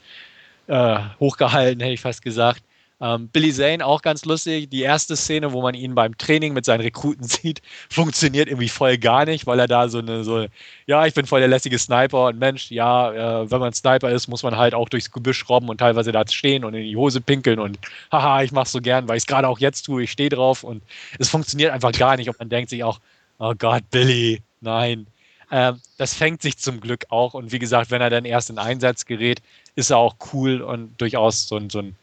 äh, 0.72 0.98
hochgehalten, 1.20 1.80
hätte 1.80 1.92
ich 1.92 2.00
fast 2.00 2.22
gesagt. 2.22 2.62
Ähm, 2.98 3.28
Billy 3.28 3.52
Zane 3.52 3.84
auch 3.84 4.00
ganz 4.00 4.24
lustig. 4.24 4.70
Die 4.70 4.80
erste 4.80 5.16
Szene, 5.16 5.52
wo 5.52 5.60
man 5.60 5.74
ihn 5.74 5.94
beim 5.94 6.16
Training 6.16 6.54
mit 6.54 6.64
seinen 6.64 6.80
Rekruten 6.80 7.24
sieht, 7.28 7.60
funktioniert 7.90 8.48
irgendwie 8.48 8.70
voll 8.70 8.96
gar 8.96 9.26
nicht, 9.26 9.46
weil 9.46 9.58
er 9.58 9.66
da 9.66 9.88
so 9.88 9.98
eine, 9.98 10.24
so, 10.24 10.46
ja, 10.86 11.04
ich 11.04 11.12
bin 11.12 11.26
voll 11.26 11.40
der 11.40 11.48
lässige 11.48 11.78
Sniper 11.78 12.28
und 12.28 12.38
Mensch, 12.38 12.70
ja, 12.70 13.42
äh, 13.42 13.50
wenn 13.50 13.60
man 13.60 13.74
Sniper 13.74 14.10
ist, 14.10 14.28
muss 14.28 14.42
man 14.44 14.56
halt 14.56 14.72
auch 14.72 14.88
durchs 14.88 15.10
Gebüsch 15.10 15.46
robben 15.48 15.68
und 15.68 15.78
teilweise 15.78 16.10
da 16.10 16.26
stehen 16.26 16.64
und 16.64 16.72
in 16.74 16.84
die 16.84 16.96
Hose 16.96 17.20
pinkeln 17.20 17.58
und 17.58 17.78
haha, 18.10 18.42
ich 18.42 18.52
mach's 18.52 18.72
so 18.72 18.80
gern, 18.80 19.08
weil 19.08 19.16
ich 19.16 19.24
es 19.24 19.26
gerade 19.26 19.48
auch 19.48 19.58
jetzt 19.58 19.82
tue, 19.82 20.04
ich 20.04 20.12
stehe 20.12 20.30
drauf 20.30 20.64
und 20.64 20.82
es 21.18 21.28
funktioniert 21.28 21.72
einfach 21.72 21.92
gar 21.92 22.16
nicht 22.16 22.30
und 22.30 22.38
man 22.38 22.48
denkt 22.48 22.70
sich 22.70 22.82
auch, 22.84 22.98
oh 23.38 23.52
Gott, 23.58 23.82
Billy, 23.90 24.40
nein. 24.60 25.06
Ähm, 25.52 25.80
das 25.98 26.14
fängt 26.14 26.40
sich 26.40 26.56
zum 26.56 26.80
Glück 26.80 27.04
auch 27.10 27.34
und 27.34 27.52
wie 27.52 27.58
gesagt, 27.58 27.90
wenn 27.90 28.00
er 28.00 28.08
dann 28.08 28.24
erst 28.24 28.48
in 28.48 28.58
Einsatz 28.58 29.04
gerät, 29.04 29.42
ist 29.76 29.90
er 29.90 29.98
auch 29.98 30.16
cool 30.32 30.62
und 30.62 30.98
durchaus 30.98 31.46
so 31.46 31.56
ein, 31.56 31.68
so 31.68 31.80
ein 31.80 31.94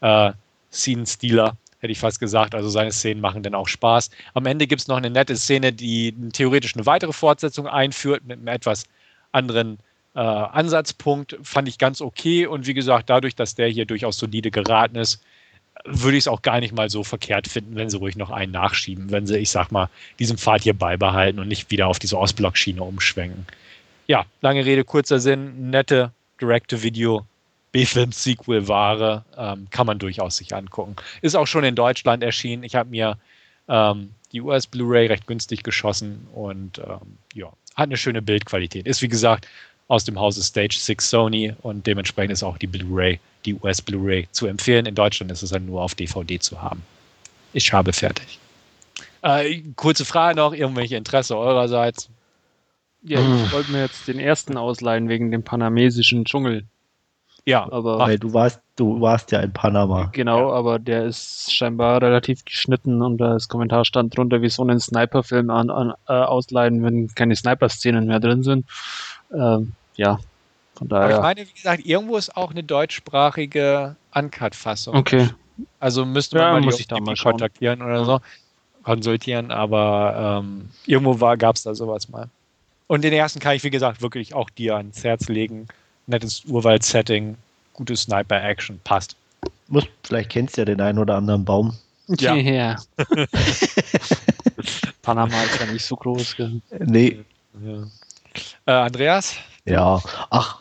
äh, 0.00 0.32
Scene-Stealer, 0.72 1.54
hätte 1.80 1.92
ich 1.92 1.98
fast 1.98 2.18
gesagt. 2.18 2.54
Also 2.54 2.70
seine 2.70 2.92
Szenen 2.92 3.20
machen 3.20 3.42
dann 3.42 3.54
auch 3.54 3.68
Spaß. 3.68 4.10
Am 4.32 4.46
Ende 4.46 4.66
gibt 4.66 4.80
es 4.80 4.88
noch 4.88 4.96
eine 4.96 5.10
nette 5.10 5.36
Szene, 5.36 5.72
die 5.72 6.14
theoretisch 6.32 6.74
eine 6.74 6.86
weitere 6.86 7.12
Fortsetzung 7.12 7.68
einführt 7.68 8.24
mit 8.24 8.38
einem 8.38 8.48
etwas 8.48 8.84
anderen 9.32 9.78
äh, 10.14 10.20
Ansatzpunkt. 10.20 11.36
Fand 11.42 11.68
ich 11.68 11.76
ganz 11.76 12.00
okay. 12.00 12.46
Und 12.46 12.66
wie 12.66 12.74
gesagt, 12.74 13.10
dadurch, 13.10 13.36
dass 13.36 13.54
der 13.54 13.68
hier 13.68 13.84
durchaus 13.84 14.16
solide 14.16 14.50
geraten 14.50 14.96
ist, 14.96 15.22
würde 15.84 16.16
ich 16.16 16.24
es 16.24 16.28
auch 16.28 16.42
gar 16.42 16.60
nicht 16.60 16.74
mal 16.74 16.88
so 16.88 17.04
verkehrt 17.04 17.46
finden, 17.46 17.76
wenn 17.76 17.90
sie 17.90 17.98
ruhig 17.98 18.16
noch 18.16 18.30
einen 18.30 18.52
nachschieben, 18.52 19.10
wenn 19.10 19.26
sie, 19.26 19.38
ich 19.38 19.50
sag 19.50 19.70
mal, 19.70 19.88
diesen 20.18 20.38
Pfad 20.38 20.62
hier 20.62 20.74
beibehalten 20.74 21.38
und 21.38 21.48
nicht 21.48 21.70
wieder 21.70 21.88
auf 21.88 21.98
diese 21.98 22.18
Ostblock-Schiene 22.18 22.82
umschwenken. 22.82 23.46
Ja, 24.06 24.24
lange 24.40 24.64
Rede, 24.64 24.84
kurzer 24.84 25.20
Sinn, 25.20 25.70
nette 25.70 26.10
Direct-to-Video 26.40 27.26
B-Film-Sequel-Ware, 27.72 29.24
ähm, 29.36 29.66
kann 29.70 29.86
man 29.86 29.98
durchaus 29.98 30.36
sich 30.36 30.54
angucken. 30.54 30.96
Ist 31.22 31.34
auch 31.34 31.46
schon 31.46 31.64
in 31.64 31.74
Deutschland 31.74 32.22
erschienen. 32.22 32.62
Ich 32.62 32.76
habe 32.76 32.90
mir 32.90 33.18
ähm, 33.68 34.10
die 34.32 34.40
US-Blu-ray 34.40 35.08
recht 35.08 35.26
günstig 35.26 35.62
geschossen 35.64 36.26
und 36.32 36.78
ähm, 36.78 37.18
ja, 37.34 37.48
hat 37.74 37.88
eine 37.88 37.96
schöne 37.96 38.22
Bildqualität. 38.22 38.86
Ist 38.86 39.02
wie 39.02 39.08
gesagt 39.08 39.48
aus 39.88 40.04
dem 40.04 40.18
Hause 40.18 40.42
Stage 40.42 40.76
6 40.78 41.10
Sony 41.10 41.54
und 41.62 41.86
dementsprechend 41.86 42.32
ist 42.32 42.42
auch 42.42 42.58
die 42.58 42.66
Blu-ray, 42.66 43.18
die 43.44 43.54
US-Blu-ray 43.54 44.28
zu 44.32 44.46
empfehlen. 44.46 44.86
In 44.86 44.94
Deutschland 44.94 45.30
ist 45.32 45.42
es 45.42 45.50
dann 45.50 45.66
nur 45.66 45.82
auf 45.82 45.94
DVD 45.94 46.38
zu 46.38 46.60
haben. 46.62 46.82
Ich 47.52 47.72
habe 47.72 47.92
fertig. 47.92 48.38
Äh, 49.22 49.62
kurze 49.76 50.04
Frage 50.04 50.36
noch, 50.36 50.52
irgendwelche 50.52 50.96
Interesse 50.96 51.36
eurerseits? 51.36 52.10
Ja, 53.02 53.20
ich 53.20 53.52
wollte 53.52 53.70
mir 53.70 53.82
jetzt 53.82 54.08
den 54.08 54.18
ersten 54.18 54.56
ausleihen 54.56 55.08
wegen 55.08 55.30
dem 55.30 55.42
panamesischen 55.42 56.24
Dschungel. 56.24 56.64
Ja, 57.46 57.70
aber 57.70 57.98
weil 57.98 58.18
du 58.18 58.32
warst, 58.32 58.60
du 58.76 59.00
warst 59.02 59.30
ja 59.30 59.40
in 59.40 59.52
Panama. 59.52 60.08
Genau, 60.12 60.48
ja. 60.48 60.54
aber 60.54 60.78
der 60.78 61.04
ist 61.04 61.52
scheinbar 61.52 62.00
relativ 62.00 62.44
geschnitten 62.46 63.02
und 63.02 63.18
das 63.18 63.48
Kommentar 63.48 63.84
stand 63.84 64.16
drunter, 64.16 64.40
wie 64.40 64.48
so 64.48 64.62
einen 64.62 64.80
Sniper-Film 64.80 65.50
an, 65.50 65.68
an, 65.68 65.92
äh, 66.08 66.12
ausleihen, 66.12 66.82
wenn 66.82 67.08
keine 67.08 67.36
Sniper-Szenen 67.36 68.06
mehr 68.06 68.20
drin 68.20 68.42
sind. 68.42 68.66
Ähm, 69.30 69.72
ja, 69.96 70.18
von 70.74 70.88
daher. 70.88 71.04
Aber 71.04 71.14
ich 71.14 71.20
meine, 71.36 71.48
wie 71.48 71.52
gesagt, 71.54 71.84
irgendwo 71.86 72.16
ist 72.16 72.36
auch 72.36 72.50
eine 72.50 72.62
deutschsprachige 72.62 73.96
Uncut-Fassung. 74.14 74.94
Okay. 74.96 75.28
Also 75.80 76.04
müsste 76.04 76.36
man 76.36 76.46
Ja, 76.46 76.52
mal 76.54 76.60
muss 76.62 76.80
ich 76.80 76.88
da 76.88 76.98
mal 77.00 77.14
schauen. 77.16 77.32
kontaktieren 77.32 77.80
oder 77.82 78.04
so, 78.04 78.20
konsultieren, 78.82 79.50
aber 79.50 80.40
ähm, 80.44 80.68
irgendwo 80.86 81.14
gab 81.36 81.56
es 81.56 81.62
da 81.62 81.74
sowas 81.74 82.08
mal. 82.08 82.28
Und 82.86 83.02
den 83.02 83.12
ersten 83.12 83.40
kann 83.40 83.54
ich, 83.56 83.62
wie 83.64 83.70
gesagt, 83.70 84.02
wirklich 84.02 84.34
auch 84.34 84.50
dir 84.50 84.76
ans 84.76 85.02
Herz 85.04 85.28
legen. 85.28 85.68
Nettes 86.06 86.44
Urwald-Setting, 86.44 87.36
gute 87.72 87.96
Sniper-Action, 87.96 88.80
passt. 88.84 89.16
Muss, 89.68 89.84
vielleicht 90.02 90.30
kennst 90.30 90.56
du 90.56 90.60
ja 90.62 90.64
den 90.66 90.80
einen 90.80 90.98
oder 90.98 91.16
anderen 91.16 91.44
Baum. 91.44 91.76
Ja. 92.18 92.34
Ja. 92.36 92.76
Panama 95.02 95.42
ist 95.44 95.60
ja 95.60 95.66
nicht 95.66 95.84
so 95.84 95.96
groß. 95.96 96.36
Gell? 96.36 96.60
Nee, 96.80 97.24
Äh, 98.66 98.70
Andreas? 98.72 99.36
ja. 99.64 100.02
Ach, 100.30 100.58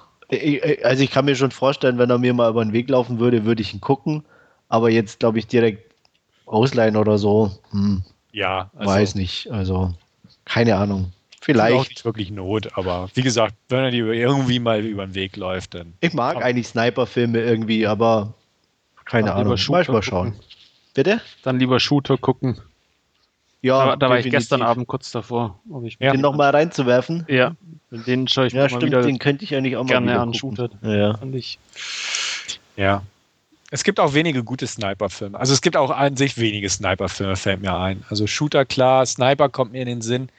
also 0.83 1.03
ich 1.03 1.11
kann 1.11 1.25
mir 1.25 1.35
schon 1.35 1.51
vorstellen, 1.51 1.97
wenn 1.97 2.09
er 2.09 2.17
mir 2.17 2.33
mal 2.33 2.49
über 2.49 2.63
den 2.63 2.73
Weg 2.73 2.89
laufen 2.89 3.19
würde, 3.19 3.45
würde 3.45 3.61
ich 3.61 3.73
ihn 3.73 3.81
gucken. 3.81 4.23
Aber 4.69 4.89
jetzt, 4.89 5.19
glaube 5.19 5.39
ich, 5.39 5.47
direkt 5.47 5.93
ausleihen 6.45 6.95
oder 6.95 7.17
so, 7.17 7.51
hm, 7.71 8.03
Ja, 8.31 8.71
weiß 8.73 9.15
nicht. 9.15 9.51
Also, 9.51 9.93
keine 10.45 10.75
Ahnung. 10.75 11.11
Tut 11.41 11.57
auch 11.57 11.65
Vielleicht. 11.65 11.89
nicht 11.89 12.05
wirklich 12.05 12.31
Not, 12.31 12.77
aber 12.77 13.09
wie 13.15 13.21
gesagt, 13.21 13.55
wenn 13.67 13.83
er 13.83 13.91
dir 13.91 14.05
irgendwie 14.07 14.59
mal 14.59 14.79
über 14.85 15.05
den 15.05 15.13
Weg 15.13 15.35
läuft, 15.35 15.75
dann. 15.75 15.93
Ich 15.99 16.13
mag 16.13 16.37
eigentlich 16.41 16.67
Sniper-Filme 16.67 17.39
irgendwie, 17.41 17.85
aber 17.85 18.33
keine 19.05 19.33
Ahnung. 19.33 19.57
Manchmal 19.67 20.01
schauen. 20.01 20.31
gucken. 20.31 20.45
Bitte? 20.93 21.21
Dann 21.43 21.59
lieber 21.59 21.79
Shooter 21.79 22.17
gucken. 22.17 22.61
Ja, 23.63 23.85
da 23.85 23.95
da 23.95 24.09
war 24.09 24.19
ich 24.19 24.29
gestern 24.29 24.61
Abend 24.61 24.87
kurz 24.87 25.09
davor. 25.11 25.59
Ob 25.71 25.85
ich 25.85 25.97
Ja. 25.99 26.11
Den 26.11 26.21
nochmal 26.21 26.51
reinzuwerfen. 26.51 27.25
Ja, 27.29 27.55
den 27.91 28.27
schaue 28.27 28.47
ich 28.47 28.53
Ja, 28.53 28.57
mir 28.57 28.63
mal 28.63 28.69
stimmt, 28.69 28.83
wieder 28.83 29.01
den 29.01 29.17
könnte 29.19 29.45
ich 29.45 29.55
eigentlich 29.55 29.77
auch 29.77 29.83
mal 29.83 29.89
gerne 29.89 30.07
wieder 30.11 30.21
an. 30.21 30.31
gucken. 30.33 30.55
Shooter. 30.57 30.69
Ja. 30.81 31.17
Fand 31.17 31.33
ich. 31.35 31.57
Ja. 32.75 33.01
Es 33.71 33.83
gibt 33.83 33.99
auch 33.99 34.13
wenige 34.13 34.43
gute 34.43 34.67
Sniper-Filme. 34.67 35.39
Also 35.39 35.53
es 35.53 35.61
gibt 35.61 35.75
auch 35.77 35.89
an 35.89 36.15
sich 36.15 36.37
wenige 36.37 36.69
Sniper-Filme, 36.69 37.35
fällt 37.35 37.61
mir 37.61 37.75
ein. 37.75 38.03
Also 38.09 38.27
Shooter, 38.27 38.65
klar, 38.65 39.05
Sniper 39.05 39.49
kommt 39.49 39.71
mir 39.71 39.81
in 39.81 39.87
den 39.87 40.01
Sinn. 40.01 40.29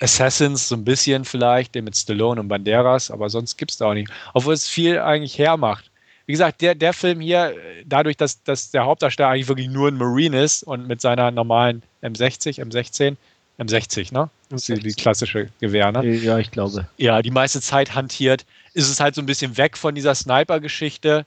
Assassins 0.00 0.68
so 0.68 0.76
ein 0.76 0.84
bisschen 0.84 1.24
vielleicht, 1.24 1.74
den 1.74 1.84
mit 1.84 1.96
Stallone 1.96 2.40
und 2.40 2.46
Banderas, 2.48 3.10
aber 3.10 3.30
sonst 3.30 3.56
gibt 3.56 3.72
es 3.72 3.78
da 3.78 3.86
auch 3.86 3.94
nicht. 3.94 4.08
Obwohl 4.32 4.54
es 4.54 4.68
viel 4.68 5.00
eigentlich 5.00 5.38
hermacht. 5.38 5.87
Wie 6.28 6.32
gesagt, 6.32 6.60
der, 6.60 6.74
der 6.74 6.92
Film 6.92 7.20
hier, 7.20 7.54
dadurch, 7.86 8.18
dass, 8.18 8.42
dass 8.42 8.70
der 8.70 8.84
Hauptdarsteller 8.84 9.30
eigentlich 9.30 9.48
wirklich 9.48 9.70
nur 9.70 9.88
ein 9.88 9.96
Marine 9.96 10.42
ist 10.42 10.62
und 10.62 10.86
mit 10.86 11.00
seiner 11.00 11.30
normalen 11.30 11.82
M60, 12.02 12.62
M16, 12.62 13.16
M60, 13.58 14.12
ne? 14.12 14.28
Das 14.50 14.68
ist 14.68 14.68
die, 14.68 14.88
die 14.88 14.92
klassische 14.92 15.48
Gewehr, 15.58 15.90
ne? 15.90 16.04
ja, 16.04 16.36
ich 16.36 16.50
glaube. 16.50 16.86
ja, 16.98 17.22
die 17.22 17.30
meiste 17.30 17.62
Zeit 17.62 17.94
hantiert, 17.94 18.44
ist 18.74 18.90
es 18.90 19.00
halt 19.00 19.14
so 19.14 19.22
ein 19.22 19.26
bisschen 19.26 19.56
weg 19.56 19.78
von 19.78 19.94
dieser 19.94 20.14
Sniper-Geschichte. 20.14 21.24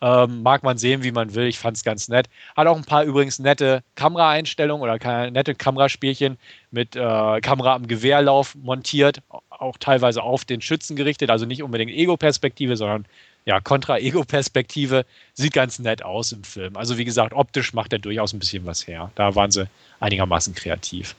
Ähm, 0.00 0.42
mag 0.42 0.62
man 0.62 0.78
sehen, 0.78 1.02
wie 1.02 1.10
man 1.10 1.34
will. 1.34 1.46
Ich 1.46 1.58
fand 1.58 1.76
es 1.76 1.82
ganz 1.82 2.06
nett. 2.08 2.28
Hat 2.56 2.68
auch 2.68 2.76
ein 2.76 2.84
paar 2.84 3.02
übrigens 3.02 3.40
nette 3.40 3.82
Kameraeinstellungen 3.96 4.88
oder 4.88 5.30
nette 5.32 5.56
Kameraspielchen 5.56 6.38
mit 6.70 6.94
äh, 6.94 7.40
Kamera 7.40 7.74
am 7.74 7.88
Gewehrlauf 7.88 8.54
montiert, 8.54 9.20
auch 9.50 9.78
teilweise 9.78 10.22
auf 10.22 10.44
den 10.44 10.60
Schützen 10.60 10.94
gerichtet. 10.94 11.30
Also 11.30 11.44
nicht 11.44 11.64
unbedingt 11.64 11.90
Ego-Perspektive, 11.90 12.76
sondern 12.76 13.06
ja, 13.46 13.60
Kontra-Ego-Perspektive. 13.60 15.04
Sieht 15.34 15.52
ganz 15.52 15.78
nett 15.78 16.02
aus 16.02 16.32
im 16.32 16.44
Film. 16.44 16.76
Also 16.76 16.96
wie 16.98 17.04
gesagt, 17.04 17.32
optisch 17.34 17.72
macht 17.74 17.92
er 17.92 17.98
durchaus 17.98 18.32
ein 18.32 18.38
bisschen 18.38 18.64
was 18.66 18.86
her. 18.86 19.10
Da 19.14 19.34
waren 19.34 19.50
sie 19.50 19.68
einigermaßen 20.00 20.54
kreativ. 20.54 21.14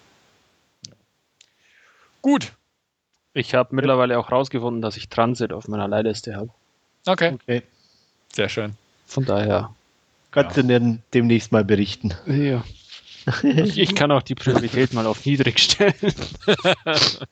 Gut, 2.21 2.53
Ich 3.33 3.53
habe 3.53 3.75
mittlerweile 3.75 4.17
auch 4.17 4.31
rausgefunden, 4.31 4.81
dass 4.81 4.97
ich 4.97 5.09
Transit 5.09 5.51
auf 5.53 5.67
meiner 5.67 5.87
Leihliste 5.87 6.35
habe. 6.35 6.49
okay, 7.05 7.33
Okay. 7.33 7.61
sehr 8.33 8.49
schön. 8.49 8.75
Von 9.05 9.25
daher. 9.25 9.73
Kannst 10.31 10.57
du 10.57 10.63
denn 10.63 11.01
demnächst 11.13 11.51
mal 11.51 11.63
berichten? 11.63 12.13
Ja. 12.25 12.63
Ich, 13.43 13.77
ich 13.79 13.95
kann 13.95 14.11
auch 14.11 14.21
die 14.21 14.35
Priorität 14.35 14.93
mal 14.93 15.05
auf 15.07 15.25
niedrig 15.25 15.59
stellen. 15.59 15.93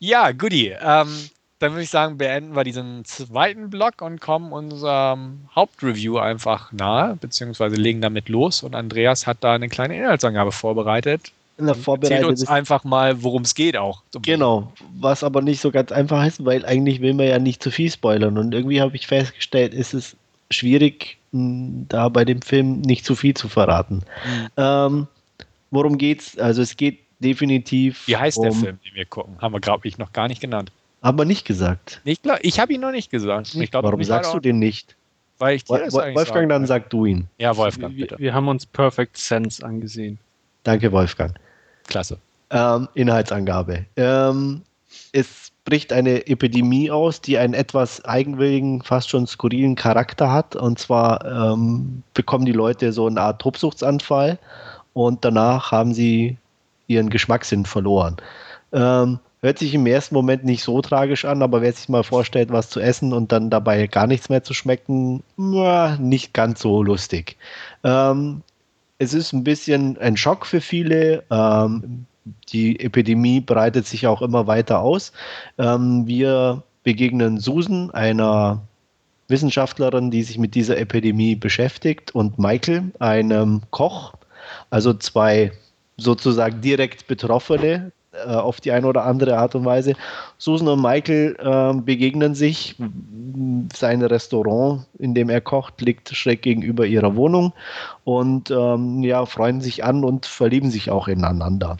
Ja, 0.00 0.32
goodie. 0.32 0.74
Ähm, 0.78 1.30
dann 1.64 1.72
würde 1.72 1.84
ich 1.84 1.90
sagen, 1.90 2.18
beenden 2.18 2.54
wir 2.54 2.62
diesen 2.62 3.06
zweiten 3.06 3.70
Block 3.70 4.02
und 4.02 4.20
kommen 4.20 4.52
unserem 4.52 5.48
Hauptreview 5.54 6.18
einfach 6.18 6.72
nahe, 6.72 7.16
beziehungsweise 7.18 7.76
legen 7.76 8.02
damit 8.02 8.28
los. 8.28 8.62
Und 8.62 8.74
Andreas 8.74 9.26
hat 9.26 9.38
da 9.40 9.54
eine 9.54 9.70
kleine 9.70 9.96
Inhaltsangabe 9.96 10.52
vorbereitet. 10.52 11.32
In 11.56 11.64
der 11.64 11.74
Vorbereitung 11.74 12.28
uns 12.28 12.46
einfach 12.48 12.84
mal, 12.84 13.22
worum 13.22 13.42
es 13.42 13.54
geht 13.54 13.78
auch. 13.78 14.02
Genau, 14.20 14.72
was 15.00 15.24
aber 15.24 15.40
nicht 15.40 15.62
so 15.62 15.70
ganz 15.70 15.90
einfach 15.90 16.26
ist, 16.26 16.44
weil 16.44 16.66
eigentlich 16.66 17.00
will 17.00 17.14
man 17.14 17.28
ja 17.28 17.38
nicht 17.38 17.62
zu 17.62 17.70
viel 17.70 17.90
spoilern. 17.90 18.36
Und 18.36 18.52
irgendwie 18.52 18.82
habe 18.82 18.94
ich 18.94 19.06
festgestellt, 19.06 19.72
ist 19.72 19.94
es 19.94 20.16
schwierig, 20.50 21.16
da 21.32 22.10
bei 22.10 22.26
dem 22.26 22.42
Film 22.42 22.82
nicht 22.82 23.06
zu 23.06 23.16
viel 23.16 23.32
zu 23.32 23.48
verraten. 23.48 24.02
Mhm. 24.26 24.48
Ähm, 24.58 25.06
worum 25.70 25.96
geht's? 25.96 26.36
Also 26.36 26.60
es 26.60 26.76
geht 26.76 26.98
definitiv. 27.20 28.06
Wie 28.06 28.18
heißt 28.18 28.42
der 28.42 28.50
um, 28.50 28.60
Film, 28.60 28.78
den 28.84 28.94
wir 28.94 29.06
gucken? 29.06 29.36
Haben 29.40 29.54
wir, 29.54 29.60
glaube 29.60 29.88
ich, 29.88 29.96
noch 29.96 30.12
gar 30.12 30.28
nicht 30.28 30.42
genannt. 30.42 30.70
Aber 31.04 31.26
nicht 31.26 31.44
gesagt. 31.44 32.00
Ich, 32.04 32.22
glaub, 32.22 32.38
ich 32.40 32.58
habe 32.58 32.72
ihn 32.72 32.80
noch 32.80 32.90
nicht 32.90 33.10
gesagt. 33.10 33.54
Ich 33.54 33.70
glaub, 33.70 33.84
Warum 33.84 34.02
sagst 34.02 34.32
du 34.32 34.40
den 34.40 34.58
nicht? 34.58 34.96
Weil 35.38 35.56
ich 35.56 35.64
dir 35.64 35.74
Wol- 35.74 35.84
das 35.84 35.92
Wolfgang, 35.92 36.28
sagen 36.28 36.48
dann 36.48 36.66
sag 36.66 36.88
du 36.88 37.04
ihn. 37.04 37.28
Ja, 37.36 37.54
Wolfgang, 37.58 37.94
wir, 37.94 38.06
bitte. 38.06 38.18
wir 38.18 38.32
haben 38.32 38.48
uns 38.48 38.64
Perfect 38.64 39.18
Sense 39.18 39.62
angesehen. 39.62 40.18
Danke, 40.62 40.90
Wolfgang. 40.92 41.34
Klasse. 41.88 42.16
Ähm, 42.48 42.88
Inhaltsangabe. 42.94 43.84
Ähm, 43.96 44.62
es 45.12 45.52
bricht 45.66 45.92
eine 45.92 46.26
Epidemie 46.26 46.90
aus, 46.90 47.20
die 47.20 47.36
einen 47.36 47.52
etwas 47.52 48.02
eigenwilligen, 48.06 48.82
fast 48.82 49.10
schon 49.10 49.26
skurrilen 49.26 49.74
Charakter 49.74 50.32
hat. 50.32 50.56
Und 50.56 50.78
zwar 50.78 51.22
ähm, 51.26 52.02
bekommen 52.14 52.46
die 52.46 52.52
Leute 52.52 52.92
so 52.94 53.06
eine 53.08 53.20
Art 53.20 53.42
Tobsuchtsanfall 53.42 54.38
und 54.94 55.22
danach 55.22 55.70
haben 55.70 55.92
sie 55.92 56.38
ihren 56.86 57.10
Geschmackssinn 57.10 57.66
verloren. 57.66 58.16
Ähm, 58.72 59.18
hört 59.44 59.58
sich 59.58 59.74
im 59.74 59.84
ersten 59.84 60.14
Moment 60.14 60.42
nicht 60.44 60.64
so 60.64 60.80
tragisch 60.80 61.26
an, 61.26 61.42
aber 61.42 61.60
wer 61.60 61.70
sich 61.70 61.90
mal 61.90 62.02
vorstellt, 62.02 62.50
was 62.50 62.70
zu 62.70 62.80
essen 62.80 63.12
und 63.12 63.30
dann 63.30 63.50
dabei 63.50 63.86
gar 63.88 64.06
nichts 64.06 64.30
mehr 64.30 64.42
zu 64.42 64.54
schmecken, 64.54 65.22
nicht 65.36 66.32
ganz 66.32 66.60
so 66.60 66.82
lustig. 66.82 67.36
Ähm, 67.84 68.40
es 68.96 69.12
ist 69.12 69.34
ein 69.34 69.44
bisschen 69.44 69.98
ein 69.98 70.16
Schock 70.16 70.46
für 70.46 70.62
viele. 70.62 71.24
Ähm, 71.30 72.06
die 72.54 72.80
Epidemie 72.80 73.42
breitet 73.42 73.86
sich 73.86 74.06
auch 74.06 74.22
immer 74.22 74.46
weiter 74.46 74.80
aus. 74.80 75.12
Ähm, 75.58 76.06
wir 76.06 76.62
begegnen 76.82 77.38
Susan, 77.38 77.90
einer 77.90 78.62
Wissenschaftlerin, 79.28 80.10
die 80.10 80.22
sich 80.22 80.38
mit 80.38 80.54
dieser 80.54 80.78
Epidemie 80.78 81.34
beschäftigt, 81.34 82.14
und 82.14 82.38
Michael, 82.38 82.92
einem 82.98 83.60
Koch, 83.70 84.14
also 84.70 84.94
zwei 84.94 85.52
sozusagen 85.98 86.62
direkt 86.62 87.06
Betroffene 87.06 87.92
äh, 88.26 88.30
auf 88.30 88.60
die 88.60 88.72
eine 88.72 88.86
oder 88.86 89.04
andere 89.04 89.36
Art 89.38 89.54
und 89.54 89.64
Weise. 89.64 89.94
Susan 90.38 90.68
und 90.68 90.82
Michael 90.82 91.36
äh, 91.38 91.80
begegnen 91.80 92.34
sich. 92.34 92.76
Sein 93.74 94.02
Restaurant, 94.02 94.86
in 94.98 95.14
dem 95.14 95.28
er 95.28 95.40
kocht, 95.40 95.80
liegt 95.80 96.14
schräg 96.14 96.42
gegenüber 96.42 96.86
ihrer 96.86 97.16
Wohnung 97.16 97.52
und 98.04 98.50
ähm, 98.50 99.02
ja, 99.02 99.26
freuen 99.26 99.60
sich 99.60 99.82
an 99.82 100.04
und 100.04 100.26
verlieben 100.26 100.70
sich 100.70 100.90
auch 100.90 101.08
ineinander. 101.08 101.76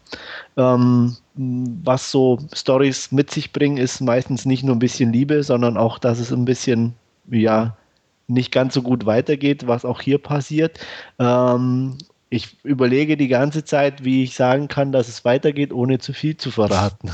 Ähm, 0.56 1.16
was 1.34 2.10
so 2.10 2.38
Stories 2.52 3.12
mit 3.12 3.30
sich 3.30 3.52
bringen, 3.52 3.76
ist 3.76 4.00
meistens 4.00 4.44
nicht 4.46 4.64
nur 4.64 4.74
ein 4.74 4.80
bisschen 4.80 5.12
Liebe, 5.12 5.42
sondern 5.42 5.76
auch, 5.76 5.98
dass 5.98 6.18
es 6.18 6.32
ein 6.32 6.44
bisschen, 6.44 6.94
ja, 7.30 7.76
nicht 8.26 8.52
ganz 8.52 8.74
so 8.74 8.82
gut 8.82 9.06
weitergeht, 9.06 9.66
was 9.66 9.84
auch 9.84 10.00
hier 10.00 10.18
passiert. 10.18 10.78
Ähm, 11.18 11.98
ich 12.34 12.56
überlege 12.64 13.16
die 13.16 13.28
ganze 13.28 13.64
Zeit, 13.64 14.04
wie 14.04 14.24
ich 14.24 14.34
sagen 14.34 14.66
kann, 14.66 14.90
dass 14.90 15.06
es 15.08 15.24
weitergeht, 15.24 15.72
ohne 15.72 16.00
zu 16.00 16.12
viel 16.12 16.36
zu 16.36 16.50
verraten. 16.50 17.08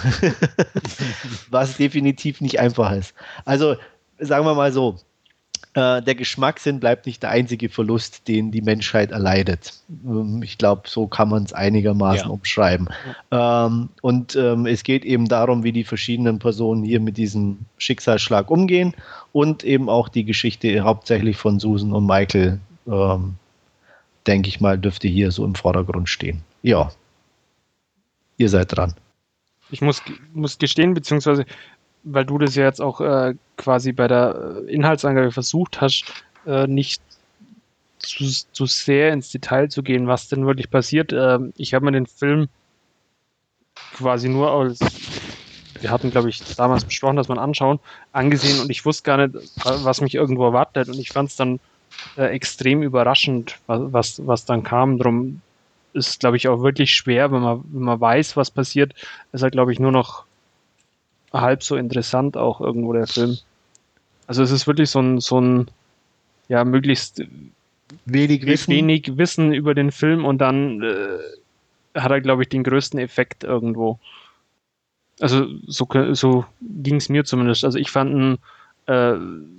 was 1.50 1.76
definitiv 1.76 2.40
nicht 2.40 2.58
einfach 2.58 2.90
ist. 2.92 3.14
Also, 3.44 3.76
sagen 4.18 4.46
wir 4.46 4.54
mal 4.54 4.72
so, 4.72 4.96
äh, 5.74 6.00
der 6.00 6.14
Geschmackssinn 6.14 6.80
bleibt 6.80 7.04
nicht 7.04 7.22
der 7.22 7.30
einzige 7.30 7.68
Verlust, 7.68 8.28
den 8.28 8.50
die 8.50 8.62
Menschheit 8.62 9.10
erleidet. 9.10 9.74
Ähm, 10.06 10.42
ich 10.42 10.56
glaube, 10.56 10.82
so 10.86 11.06
kann 11.06 11.28
man 11.28 11.44
es 11.44 11.52
einigermaßen 11.52 12.26
Ja. 12.26 12.32
umschreiben. 12.32 12.88
Ähm, 13.30 13.90
und 14.01 14.34
ähm, 14.36 14.64
es 14.64 14.82
geht 14.84 15.05
eben 15.05 15.28
darum, 15.28 15.64
wie 15.64 15.72
die 15.72 15.84
verschiedenen 15.84 16.38
Personen 16.38 16.82
hier 16.82 16.98
mit 16.98 17.18
diesem 17.18 17.59
Schicksalsschlag 17.76 18.51
umgehen 18.51 18.94
und 19.32 19.64
eben 19.64 19.90
auch 19.90 20.09
die 20.09 20.24
Geschichte 20.24 20.80
hauptsächlich 20.80 21.36
von 21.36 21.60
Susan 21.60 21.92
und 21.92 22.06
Michael, 22.06 22.59
ähm, 22.88 23.34
denke 24.26 24.48
ich 24.48 24.60
mal, 24.60 24.78
dürfte 24.78 25.09
hier 25.09 25.30
so 25.30 25.44
im 25.44 25.55
Vordergrund 25.55 26.09
stehen. 26.09 26.42
Ja. 26.62 26.90
Ihr 28.36 28.48
seid 28.48 28.76
dran. 28.76 28.94
Ich 29.70 29.80
muss, 29.80 30.02
muss 30.32 30.59
gestehen, 30.59 30.94
beziehungsweise, 30.94 31.47
weil 32.02 32.24
du 32.24 32.38
das 32.38 32.55
ja 32.55 32.64
jetzt 32.64 32.80
auch 32.80 33.01
äh, 33.01 33.34
quasi 33.56 33.92
bei 33.92 34.09
der 34.09 34.64
äh, 34.66 34.72
Inhaltsangabe 34.72 35.30
versucht 35.30 35.80
hast, 35.80 36.05
äh, 36.47 36.66
nicht 36.66 37.02
zu, 37.98 38.24
zu 38.52 38.66
sehr 38.66 39.12
ins 39.12 39.30
Detail 39.30 39.68
zu 39.68 39.82
gehen, 39.82 40.06
was 40.06 40.28
denn 40.28 40.47
wirklich 40.47 40.70
passiert. 40.70 41.12
Ähm, 41.12 41.52
ich 41.56 41.74
habe 41.74 41.84
mir 41.84 41.92
den 41.92 42.06
Film 42.06 42.48
quasi 43.94 44.28
nur 44.28 44.51
als, 44.51 44.80
wir 45.80 45.90
hatten, 45.90 46.10
glaube 46.10 46.30
ich, 46.30 46.40
damals 46.56 46.84
besprochen, 46.84 47.16
dass 47.16 47.28
man 47.28 47.38
anschauen, 47.38 47.78
angesehen 48.12 48.60
und 48.60 48.70
ich 48.70 48.84
wusste 48.84 49.05
gar 49.05 49.26
nicht, 49.26 49.34
was 49.64 50.01
mich 50.01 50.14
irgendwo 50.14 50.44
erwartet 50.44 50.88
und 50.88 50.98
ich 50.98 51.10
fand 51.10 51.30
es 51.30 51.36
dann 51.36 51.60
äh, 52.16 52.27
extrem 52.27 52.82
überraschend, 52.82 53.59
was, 53.66 54.27
was, 54.27 54.44
dann 54.44 54.62
kam. 54.62 54.98
Drum 54.98 55.40
ist, 55.93 56.20
glaube 56.20 56.36
ich, 56.36 56.48
auch 56.48 56.62
wirklich 56.62 56.94
schwer, 56.94 57.32
wenn 57.32 57.43
man, 57.43 57.64
wenn 57.64 57.82
man 57.82 58.01
weiß, 58.01 58.36
was 58.36 58.51
passiert, 58.51 58.94
ist 59.32 59.43
er, 59.43 59.51
glaube 59.51 59.72
ich, 59.72 59.81
nur 59.81 59.93
noch 59.93 60.24
halb 61.32 61.62
so 61.62 61.77
interessant 61.77 62.36
auch 62.36 62.60
irgendwo 62.60 62.93
der 62.93 63.06
Film. 63.06 63.39
Also 64.27 64.43
es 64.43 64.51
ist 64.51 64.66
wirklich 64.66 64.90
so 64.90 65.01
ein, 65.01 65.20
so 65.20 65.40
ein 65.40 65.70
ja, 66.48 66.64
möglichst 66.64 67.22
wenig 68.05 68.47
Wissen. 68.47 68.72
wenig 68.72 69.16
Wissen 69.16 69.52
über 69.52 69.74
den 69.74 69.93
Film 69.93 70.24
und 70.24 70.39
dann 70.39 70.82
äh, 70.82 71.98
hat 72.01 72.10
er, 72.10 72.20
glaube 72.20 72.43
ich, 72.43 72.48
den 72.48 72.64
größten 72.64 72.98
Effekt 73.01 73.44
irgendwo. 73.44 73.98
Also 75.20 75.47
so, 75.66 75.86
so 76.12 76.44
ging 76.60 76.97
es 76.97 77.09
mir 77.09 77.24
zumindest. 77.24 77.64
Also 77.64 77.78
ich 77.78 77.90
fand 77.90 78.12
ihn 78.12 78.39
äh, 78.90 79.18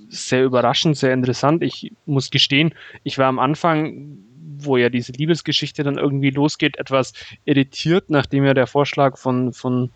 sehr 0.09 0.43
überraschend, 0.43 0.97
sehr 0.97 1.13
interessant. 1.13 1.63
Ich 1.63 1.93
muss 2.05 2.29
gestehen, 2.31 2.73
ich 3.03 3.17
war 3.17 3.27
am 3.27 3.39
Anfang, 3.39 4.17
wo 4.57 4.77
ja 4.77 4.89
diese 4.89 5.13
Liebesgeschichte 5.13 5.83
dann 5.83 5.97
irgendwie 5.97 6.31
losgeht, 6.31 6.77
etwas 6.77 7.13
irritiert, 7.45 8.09
nachdem 8.09 8.45
ja 8.45 8.53
der 8.53 8.67
Vorschlag 8.67 9.17
von, 9.17 9.53
von 9.53 9.89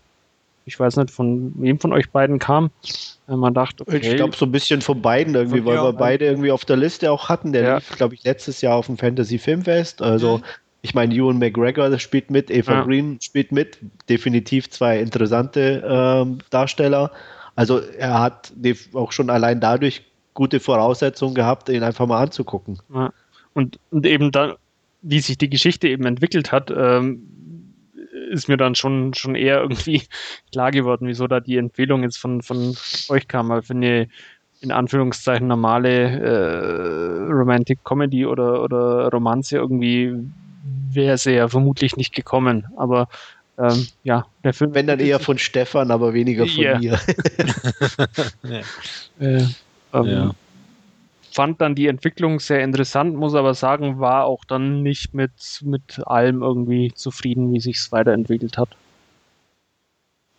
ich 0.66 0.80
weiß 0.80 0.96
nicht, 0.98 1.12
von 1.12 1.54
wem 1.58 1.80
von 1.80 1.94
euch 1.94 2.10
beiden 2.10 2.40
kam. 2.40 2.72
Man 3.28 3.54
dachte, 3.54 3.84
okay. 3.86 4.00
Ich 4.02 4.16
glaube, 4.16 4.36
so 4.36 4.46
ein 4.46 4.52
bisschen 4.52 4.82
von 4.82 5.02
beiden 5.02 5.36
irgendwie, 5.36 5.66
weil 5.66 5.76
ja, 5.76 5.84
wir 5.84 5.94
beide 5.94 6.26
irgendwie 6.26 6.52
auf 6.52 6.66
der 6.66 6.78
Liste 6.78 7.12
auch 7.12 7.30
hatten. 7.30 7.52
Der 7.52 7.64
ja. 7.64 7.76
lief, 7.76 7.90
glaube 7.96 8.16
ich, 8.16 8.24
letztes 8.24 8.62
Jahr 8.62 8.76
auf 8.76 8.88
dem 8.88 8.98
Fantasy 8.98 9.38
Filmfest. 9.38 10.02
Also, 10.02 10.38
mhm. 10.38 10.44
ich 10.82 10.96
meine, 10.96 11.14
Ewan 11.14 11.38
McGregor 11.38 11.98
spielt 12.00 12.32
mit, 12.32 12.50
Eva 12.50 12.74
ja. 12.74 12.84
Green 12.84 13.20
spielt 13.22 13.52
mit. 13.52 13.78
Definitiv 14.10 14.70
zwei 14.70 15.00
interessante 15.00 15.84
ähm, 15.88 16.40
Darsteller. 16.50 17.12
Also, 17.56 17.80
er 17.80 18.20
hat 18.20 18.54
auch 18.94 19.12
schon 19.12 19.30
allein 19.30 19.60
dadurch 19.60 20.04
gute 20.34 20.60
Voraussetzungen 20.60 21.34
gehabt, 21.34 21.70
ihn 21.70 21.84
einfach 21.84 22.06
mal 22.06 22.22
anzugucken. 22.22 22.80
Und, 23.54 23.80
und 23.90 24.06
eben 24.06 24.32
dann, 24.32 24.54
wie 25.02 25.20
sich 25.20 25.38
die 25.38 25.50
Geschichte 25.50 25.88
eben 25.88 26.06
entwickelt 26.06 26.52
hat, 26.52 26.72
ähm, 26.76 27.24
ist 28.30 28.50
mir 28.50 28.58
dann 28.58 28.76
schon, 28.76 29.14
schon 29.14 29.36
eher 29.36 29.62
irgendwie 29.62 30.04
klar 30.52 30.72
geworden, 30.72 31.08
wieso 31.08 31.28
da 31.28 31.40
die 31.40 31.58
Empfehlung 31.58 32.04
jetzt 32.04 32.18
von, 32.18 32.42
von 32.42 32.76
euch 33.10 33.28
kam. 33.28 33.50
Weil 33.50 33.62
für 33.62 33.74
eine 33.74 34.10
in 34.62 34.72
Anführungszeichen 34.72 35.48
normale 35.48 36.20
äh, 36.20 37.32
Romantic 37.32 37.84
Comedy 37.84 38.26
oder, 38.26 38.64
oder 38.64 39.10
Romanze 39.10 39.58
irgendwie 39.58 40.14
wäre 40.92 41.18
sie 41.18 41.34
ja 41.34 41.48
vermutlich 41.48 41.98
nicht 41.98 42.14
gekommen. 42.14 42.66
Aber 42.78 43.08
ähm, 43.58 43.88
ja, 44.04 44.26
der 44.44 44.54
Film. 44.54 44.74
Wenn 44.74 44.88
dann 44.88 45.00
eher 45.00 45.20
von 45.20 45.38
Stefan, 45.38 45.92
aber 45.92 46.14
weniger 46.14 46.46
von 46.46 46.64
yeah. 46.64 46.80
mir. 46.80 47.00
Äh, 49.18 49.46
ähm, 49.94 50.06
ja 50.06 50.36
fand 51.36 51.60
dann 51.60 51.76
die 51.76 51.88
Entwicklung 51.88 52.40
sehr 52.40 52.64
interessant, 52.64 53.14
muss 53.16 53.36
aber 53.36 53.54
sagen, 53.54 54.00
war 54.00 54.24
auch 54.24 54.46
dann 54.46 54.82
nicht 54.84 55.14
mit, 55.14 55.32
mit 55.64 56.00
allem 56.08 56.42
irgendwie 56.42 56.94
zufrieden, 56.96 57.54
wie 57.54 57.60
sich 57.60 57.78
es 57.78 57.92
weiterentwickelt 57.92 58.58
hat. 58.58 58.70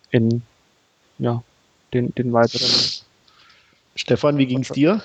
In 0.09 0.41
ja, 1.19 1.43
den, 1.93 2.13
den 2.15 2.33
weiteren. 2.33 2.67
Stefan, 3.95 4.37
wie 4.39 4.47
ging 4.47 4.61
es 4.61 4.69
dir? 4.69 5.03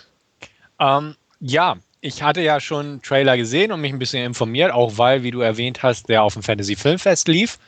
Ähm, 0.81 1.15
ja, 1.41 1.77
ich 2.01 2.23
hatte 2.23 2.41
ja 2.41 2.59
schon 2.59 3.03
Trailer 3.03 3.37
gesehen 3.37 3.71
und 3.71 3.83
mich 3.83 3.93
ein 3.93 3.99
bisschen 3.99 4.25
informiert, 4.25 4.73
auch 4.73 4.97
weil, 4.97 5.23
wie 5.23 5.31
du 5.31 5.41
erwähnt 5.41 5.83
hast, 5.83 6.09
der 6.09 6.23
auf 6.23 6.33
dem 6.33 6.43
Fantasy 6.43 6.75
Filmfest 6.75 7.29
lief. 7.29 7.59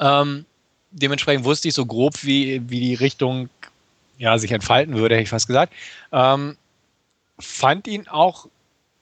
Ähm, 0.00 0.44
dementsprechend 0.90 1.44
wusste 1.44 1.68
ich 1.68 1.74
so 1.74 1.86
grob, 1.86 2.24
wie, 2.24 2.62
wie 2.68 2.80
die 2.80 2.94
Richtung 2.94 3.48
ja, 4.18 4.36
sich 4.38 4.52
entfalten 4.52 4.96
würde, 4.96 5.14
hätte 5.14 5.24
ich 5.24 5.30
fast 5.30 5.46
gesagt. 5.46 5.72
Ähm, 6.12 6.56
fand 7.38 7.86
ihn 7.86 8.08
auch 8.08 8.46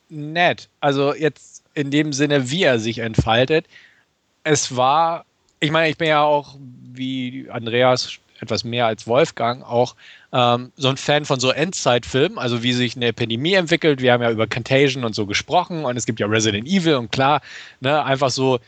nett. 0.08 0.68
Also 0.80 1.14
jetzt 1.14 1.64
in 1.74 1.90
dem 1.90 2.12
Sinne, 2.12 2.50
wie 2.50 2.64
er 2.64 2.78
sich 2.78 2.98
entfaltet. 2.98 3.66
Es 4.44 4.76
war, 4.76 5.24
ich 5.60 5.70
meine, 5.70 5.90
ich 5.90 5.98
bin 5.98 6.08
ja 6.08 6.22
auch 6.22 6.56
wie 6.92 7.48
Andreas 7.50 8.18
etwas 8.40 8.64
mehr 8.64 8.86
als 8.86 9.06
Wolfgang 9.06 9.64
auch 9.64 9.96
ähm, 10.32 10.72
so 10.76 10.88
ein 10.88 10.96
Fan 10.96 11.24
von 11.24 11.40
so 11.40 11.50
Endzeitfilmen, 11.50 12.38
also 12.38 12.62
wie 12.62 12.72
sich 12.72 12.94
eine 12.94 13.06
Epidemie 13.06 13.54
entwickelt. 13.54 14.00
Wir 14.00 14.12
haben 14.12 14.22
ja 14.22 14.30
über 14.30 14.46
Contagion 14.46 15.04
und 15.04 15.14
so 15.14 15.26
gesprochen 15.26 15.84
und 15.84 15.96
es 15.96 16.06
gibt 16.06 16.20
ja 16.20 16.26
Resident 16.26 16.66
Evil 16.68 16.94
und 16.94 17.10
klar, 17.10 17.40
ne, 17.80 18.04
einfach 18.04 18.30
so, 18.30 18.60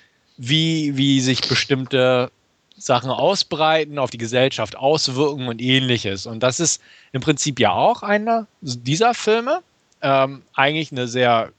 wie, 0.43 0.97
wie 0.97 1.21
sich 1.21 1.47
bestimmte 1.47 2.31
Sachen 2.75 3.11
ausbreiten, 3.11 3.99
auf 3.99 4.11
die 4.11 4.17
Gesellschaft 4.17 4.75
auswirken 4.75 5.49
und 5.49 5.61
ähnliches. 5.61 6.25
Und 6.25 6.43
das 6.43 6.61
ist 6.61 6.81
im 7.13 7.21
Prinzip 7.21 7.61
ja 7.61 7.73
auch 7.73 8.03
einer 8.03 8.47
dieser 8.63 9.13
Filme. 9.13 9.61
Ähm, 10.01 10.41
eigentlich 10.55 10.93
eine 10.93 11.09
sehr 11.09 11.53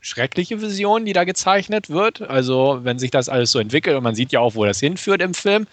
schreckliche 0.00 0.62
Vision, 0.62 1.04
die 1.04 1.12
da 1.12 1.24
gezeichnet 1.24 1.90
wird. 1.90 2.22
Also 2.22 2.80
wenn 2.82 2.98
sich 2.98 3.10
das 3.10 3.28
alles 3.28 3.50
so 3.50 3.58
entwickelt 3.58 3.94
und 3.94 4.02
man 4.02 4.14
sieht 4.14 4.32
ja 4.32 4.40
auch, 4.40 4.54
wo 4.54 4.64
das 4.64 4.80
hinführt 4.80 5.20
im 5.20 5.34
Film. 5.34 5.66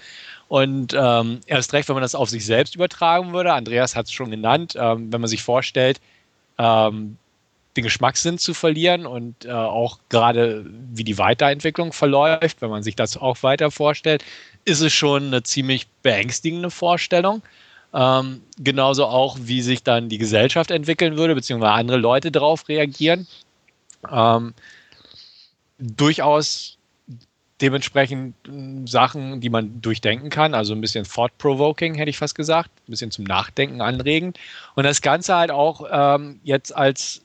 Und 0.49 0.93
ähm, 0.93 1.39
erst 1.45 1.71
recht, 1.71 1.87
wenn 1.87 1.95
man 1.95 2.01
das 2.01 2.15
auf 2.15 2.29
sich 2.29 2.45
selbst 2.45 2.75
übertragen 2.75 3.31
würde. 3.31 3.53
Andreas 3.53 3.95
hat 3.95 4.07
es 4.07 4.11
schon 4.11 4.29
genannt, 4.29 4.75
ähm, 4.77 5.13
wenn 5.13 5.21
man 5.21 5.29
sich 5.29 5.41
vorstellt, 5.41 6.01
ähm, 6.57 7.15
den 7.75 7.83
Geschmackssinn 7.83 8.37
zu 8.37 8.53
verlieren 8.53 9.05
und 9.05 9.45
äh, 9.45 9.51
auch 9.51 9.99
gerade 10.09 10.65
wie 10.93 11.03
die 11.03 11.17
Weiterentwicklung 11.17 11.93
verläuft, 11.93 12.61
wenn 12.61 12.69
man 12.69 12.83
sich 12.83 12.95
das 12.95 13.17
auch 13.17 13.43
weiter 13.43 13.71
vorstellt, 13.71 14.25
ist 14.65 14.81
es 14.81 14.93
schon 14.93 15.27
eine 15.27 15.43
ziemlich 15.43 15.87
beängstigende 16.03 16.69
Vorstellung. 16.69 17.41
Ähm, 17.93 18.41
genauso 18.57 19.05
auch, 19.05 19.37
wie 19.41 19.61
sich 19.61 19.83
dann 19.83 20.09
die 20.09 20.17
Gesellschaft 20.17 20.71
entwickeln 20.71 21.17
würde, 21.17 21.35
beziehungsweise 21.35 21.73
andere 21.73 21.97
Leute 21.97 22.31
darauf 22.31 22.67
reagieren. 22.67 23.27
Ähm, 24.09 24.53
durchaus 25.77 26.77
dementsprechend 27.61 28.35
hm, 28.45 28.87
Sachen, 28.87 29.39
die 29.39 29.49
man 29.49 29.81
durchdenken 29.81 30.29
kann, 30.29 30.53
also 30.53 30.73
ein 30.73 30.81
bisschen 30.81 31.05
thought-provoking, 31.05 31.95
hätte 31.95 32.09
ich 32.09 32.17
fast 32.17 32.35
gesagt, 32.35 32.69
ein 32.87 32.91
bisschen 32.91 33.11
zum 33.11 33.25
Nachdenken 33.25 33.81
anregend. 33.81 34.39
Und 34.75 34.83
das 34.83 35.01
Ganze 35.01 35.35
halt 35.35 35.51
auch 35.51 35.85
ähm, 35.91 36.39
jetzt 36.43 36.75
als 36.75 37.21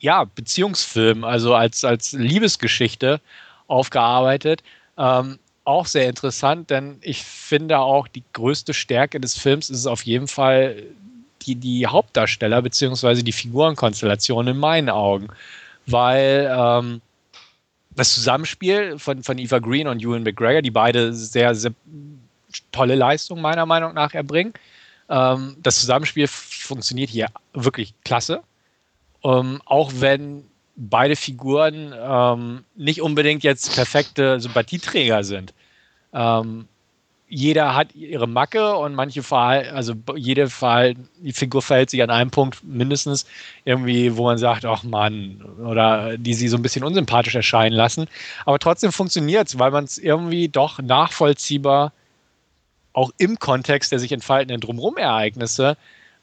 ja, 0.00 0.24
Beziehungsfilm, 0.24 1.24
also 1.24 1.54
als, 1.54 1.84
als 1.84 2.12
Liebesgeschichte 2.12 3.20
aufgearbeitet. 3.66 4.62
Ähm, 4.98 5.38
auch 5.64 5.86
sehr 5.86 6.08
interessant, 6.08 6.70
denn 6.70 6.98
ich 7.00 7.24
finde 7.24 7.78
auch 7.78 8.06
die 8.06 8.22
größte 8.32 8.72
Stärke 8.72 9.18
des 9.18 9.36
Films 9.36 9.68
ist 9.68 9.86
auf 9.86 10.02
jeden 10.04 10.28
Fall 10.28 10.82
die, 11.42 11.56
die 11.56 11.86
Hauptdarsteller 11.86 12.62
bzw. 12.62 13.22
die 13.22 13.32
Figurenkonstellation 13.32 14.46
in 14.46 14.58
meinen 14.58 14.88
Augen. 14.88 15.28
Weil 15.86 16.52
ähm, 16.56 17.00
das 17.96 18.14
Zusammenspiel 18.14 18.98
von, 18.98 19.22
von 19.22 19.38
Eva 19.38 19.58
Green 19.58 19.88
und 19.88 20.02
Ewan 20.02 20.22
McGregor, 20.22 20.62
die 20.62 20.70
beide 20.70 21.12
sehr, 21.12 21.54
sehr 21.54 21.72
tolle 22.72 22.94
Leistungen 22.94 23.42
meiner 23.42 23.66
Meinung 23.66 23.94
nach 23.94 24.14
erbringen. 24.14 24.52
Ähm, 25.08 25.56
das 25.62 25.80
Zusammenspiel 25.80 26.28
funktioniert 26.28 27.10
hier 27.10 27.28
wirklich 27.54 27.94
klasse. 28.04 28.42
Ähm, 29.26 29.60
auch 29.64 29.92
wenn 29.96 30.44
beide 30.76 31.16
Figuren 31.16 31.92
ähm, 31.98 32.64
nicht 32.76 33.00
unbedingt 33.00 33.42
jetzt 33.42 33.74
perfekte 33.74 34.40
Sympathieträger 34.40 35.24
sind. 35.24 35.52
Ähm, 36.12 36.68
jeder 37.28 37.74
hat 37.74 37.94
ihre 37.96 38.28
Macke 38.28 38.76
und 38.76 38.94
manche 38.94 39.24
Verhalten, 39.24 39.74
also 39.74 39.94
jede 40.14 40.48
Verhalten, 40.48 41.08
die 41.18 41.32
Figur 41.32 41.60
verhält 41.60 41.90
sich 41.90 42.00
an 42.02 42.10
einem 42.10 42.30
Punkt 42.30 42.62
mindestens 42.62 43.26
irgendwie, 43.64 44.16
wo 44.16 44.24
man 44.24 44.38
sagt, 44.38 44.64
ach 44.64 44.84
Mann, 44.84 45.42
oder 45.58 46.16
die 46.18 46.34
sie 46.34 46.46
so 46.46 46.56
ein 46.56 46.62
bisschen 46.62 46.84
unsympathisch 46.84 47.34
erscheinen 47.34 47.74
lassen. 47.74 48.06
Aber 48.44 48.60
trotzdem 48.60 48.92
funktioniert 48.92 49.48
es, 49.48 49.58
weil 49.58 49.72
man 49.72 49.84
es 49.84 49.98
irgendwie 49.98 50.48
doch 50.48 50.78
nachvollziehbar 50.80 51.92
auch 52.92 53.10
im 53.18 53.40
Kontext 53.40 53.90
der 53.90 53.98
sich 53.98 54.12
entfaltenden 54.12 54.60
Drumherum-Ereignisse 54.60 55.76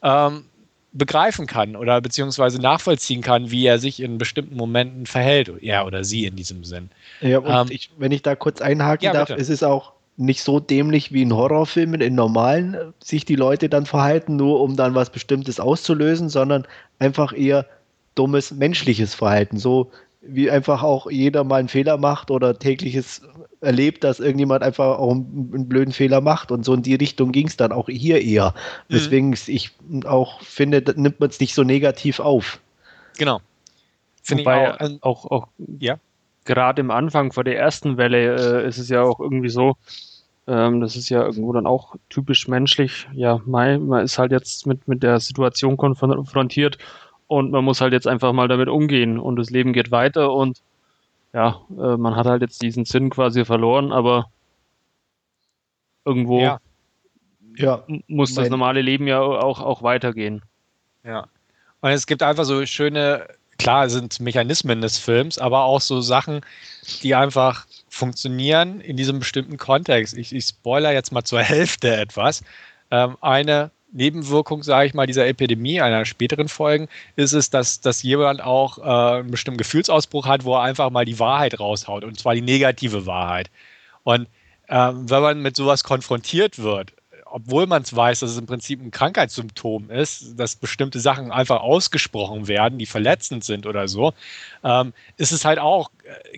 ähm, 0.04 0.46
begreifen 0.94 1.48
kann 1.48 1.76
oder 1.76 2.00
beziehungsweise 2.02 2.62
nachvollziehen 2.62 3.22
kann, 3.22 3.50
wie 3.50 3.66
er 3.66 3.80
sich 3.80 4.00
in 4.00 4.18
bestimmten 4.18 4.56
Momenten 4.56 5.06
verhält, 5.06 5.52
er 5.62 5.86
oder 5.86 6.04
sie 6.04 6.26
in 6.26 6.36
diesem 6.36 6.64
Sinn. 6.64 6.90
Ja, 7.20 7.40
und 7.40 7.50
ähm, 7.50 7.68
ich, 7.70 7.90
wenn 7.98 8.12
ich 8.12 8.22
da 8.22 8.36
kurz 8.36 8.62
einhaken 8.62 9.06
ja, 9.06 9.14
darf, 9.14 9.28
bitte. 9.28 9.42
ist 9.42 9.50
es 9.50 9.64
auch 9.64 9.94
nicht 10.16 10.44
so 10.44 10.60
dämlich 10.60 11.12
wie 11.12 11.24
in 11.24 11.36
Horrorfilmen, 11.36 12.00
in 12.00 12.14
normalen 12.14 12.76
äh, 12.76 12.86
sich 13.04 13.26
die 13.26 13.36
Leute 13.36 13.70
dann 13.70 13.88
verhalten, 13.88 14.36
nur 14.36 14.62
um 14.62 14.76
dann 14.76 14.94
was 14.94 15.10
Bestimmtes 15.10 15.60
auszulösen, 15.60 16.30
sondern 16.30 16.68
einfach 17.00 17.34
eher 17.34 17.66
dummes 18.14 18.52
menschliches 18.52 19.16
Verhalten. 19.16 19.58
So 19.58 19.92
wie 20.26 20.50
einfach 20.50 20.84
auch 20.84 21.10
jeder 21.12 21.44
mal 21.44 21.58
einen 21.58 21.68
Fehler 21.68 21.98
macht 21.98 22.32
oder 22.32 22.58
tägliches 22.58 23.22
erlebt, 23.62 24.04
dass 24.04 24.20
irgendjemand 24.20 24.64
einfach 24.64 24.98
auch 24.98 25.12
einen, 25.12 25.52
einen 25.54 25.68
blöden 25.68 25.94
Fehler 25.94 26.22
macht. 26.22 26.52
Und 26.52 26.64
so 26.64 26.74
in 26.74 26.82
die 26.82 26.96
Richtung 26.96 27.32
ging 27.32 27.48
es 27.48 27.58
dann 27.58 27.72
auch 27.72 27.88
hier 27.90 28.22
eher. 28.22 28.54
Mhm. 28.88 28.96
Weswegen 28.96 29.36
ich 29.48 29.72
auch 30.06 30.42
finde, 30.42 30.84
nimmt 30.96 31.20
man 31.20 31.30
es 31.30 31.40
nicht 31.40 31.54
so 31.54 31.64
negativ 31.64 32.20
auf. 32.20 32.60
Genau. 33.18 33.42
Finde 34.22 34.44
ich 34.44 34.48
auch, 34.48 35.02
auch, 35.02 35.32
auch 35.32 35.48
ja. 35.80 35.98
gerade 36.46 36.80
im 36.80 36.92
Anfang 36.92 37.34
vor 37.34 37.44
der 37.44 37.58
ersten 37.58 37.98
Welle 37.98 38.64
äh, 38.64 38.68
ist 38.68 38.78
es 38.78 38.88
ja 38.88 39.04
auch 39.04 39.20
irgendwie 39.20 39.50
so, 39.50 39.76
ähm, 40.48 40.80
das 40.80 40.96
ist 40.96 41.10
ja 41.10 41.24
irgendwo 41.24 41.52
dann 41.52 41.68
auch 41.68 41.96
typisch 42.10 42.48
menschlich. 42.48 43.08
Ja, 43.14 43.42
man, 43.46 43.86
man 43.88 44.06
ist 44.06 44.18
halt 44.18 44.32
jetzt 44.32 44.66
mit, 44.66 44.88
mit 44.88 45.04
der 45.04 45.20
Situation 45.20 45.76
konfrontiert 45.76 46.78
und 47.38 47.52
man 47.52 47.64
muss 47.64 47.82
halt 47.82 47.94
jetzt 47.94 48.08
einfach 48.08 48.34
mal 48.34 48.48
damit 48.48 48.70
umgehen 48.70 49.20
und 49.20 49.38
das 49.38 49.50
Leben 49.50 49.74
geht 49.74 49.92
weiter 49.92 50.32
und 50.32 50.62
ja, 51.34 51.62
äh, 51.72 51.98
man 51.98 52.16
hat 52.16 52.28
halt 52.28 52.42
jetzt 52.42 52.62
diesen 52.62 52.86
Sinn 52.86 53.10
quasi 53.10 53.44
verloren, 53.44 53.92
aber 53.92 54.28
irgendwo 56.06 56.42
ja. 56.42 56.60
Ja, 57.56 57.84
muss 58.08 58.34
das 58.34 58.50
normale 58.50 58.82
Leben 58.82 59.08
ja 59.08 59.22
auch, 59.22 59.62
auch 59.62 59.84
weitergehen. 59.84 60.42
Ja. 61.04 61.28
Und 61.82 61.92
es 61.92 62.08
gibt 62.08 62.24
einfach 62.24 62.46
so 62.46 62.66
schöne, 62.66 63.28
klar 63.60 63.90
sind 63.90 64.20
Mechanismen 64.20 64.82
des 64.82 64.98
Films, 64.98 65.38
aber 65.38 65.64
auch 65.64 65.82
so 65.82 66.02
Sachen, 66.02 66.42
die 67.04 67.14
einfach 67.14 67.68
funktionieren 67.90 68.82
in 68.82 68.98
diesem 68.98 69.20
bestimmten 69.20 69.58
Kontext. 69.58 70.18
Ich, 70.18 70.34
ich 70.34 70.46
spoiler 70.46 70.94
jetzt 70.94 71.12
mal 71.12 71.24
zur 71.24 71.42
Hälfte 71.42 71.96
etwas. 71.96 72.44
Ähm, 72.90 73.18
eine 73.22 73.70
Nebenwirkung, 73.94 74.64
sage 74.64 74.88
ich 74.88 74.94
mal, 74.94 75.08
dieser 75.08 75.28
Epidemie, 75.28 75.82
einer 75.82 76.06
späteren 76.06 76.50
Folgen, 76.50 76.88
ist 77.16 77.34
es, 77.34 77.50
dass, 77.50 77.80
dass 77.80 78.04
jemand 78.04 78.44
auch 78.44 78.80
äh, 78.80 79.20
einen 79.20 79.32
bestimmten 79.32 79.58
Gefühlsausbruch 79.58 80.26
hat, 80.26 80.44
wo 80.44 80.56
er 80.56 80.62
einfach 80.62 80.90
mal 80.90 81.06
die 81.06 81.20
Wahrheit 81.20 81.60
raushaut, 81.60 82.04
und 82.04 82.20
zwar 82.20 82.36
die 82.36 82.42
negative 82.42 83.06
Wahrheit. 83.06 83.50
Und 84.04 84.28
ähm, 84.68 85.10
wenn 85.10 85.22
man 85.22 85.42
mit 85.42 85.56
sowas 85.56 85.84
konfrontiert 85.84 86.60
wird, 86.60 86.94
obwohl 87.26 87.66
man 87.66 87.82
es 87.82 87.96
weiß, 87.96 88.20
dass 88.20 88.30
es 88.30 88.38
im 88.38 88.46
Prinzip 88.46 88.80
ein 88.80 88.92
Krankheitssymptom 88.92 89.90
ist, 89.90 90.40
dass 90.40 90.56
bestimmte 90.56 91.00
Sachen 91.00 91.32
einfach 91.32 91.62
ausgesprochen 91.62 92.48
werden, 92.48 92.78
die 92.78 92.86
verletzend 92.86 93.44
sind 93.44 93.66
oder 93.66 93.88
so, 93.88 94.14
ähm, 94.64 94.94
ist 95.18 95.32
es 95.32 95.44
halt 95.44 95.58
auch, 95.58 95.90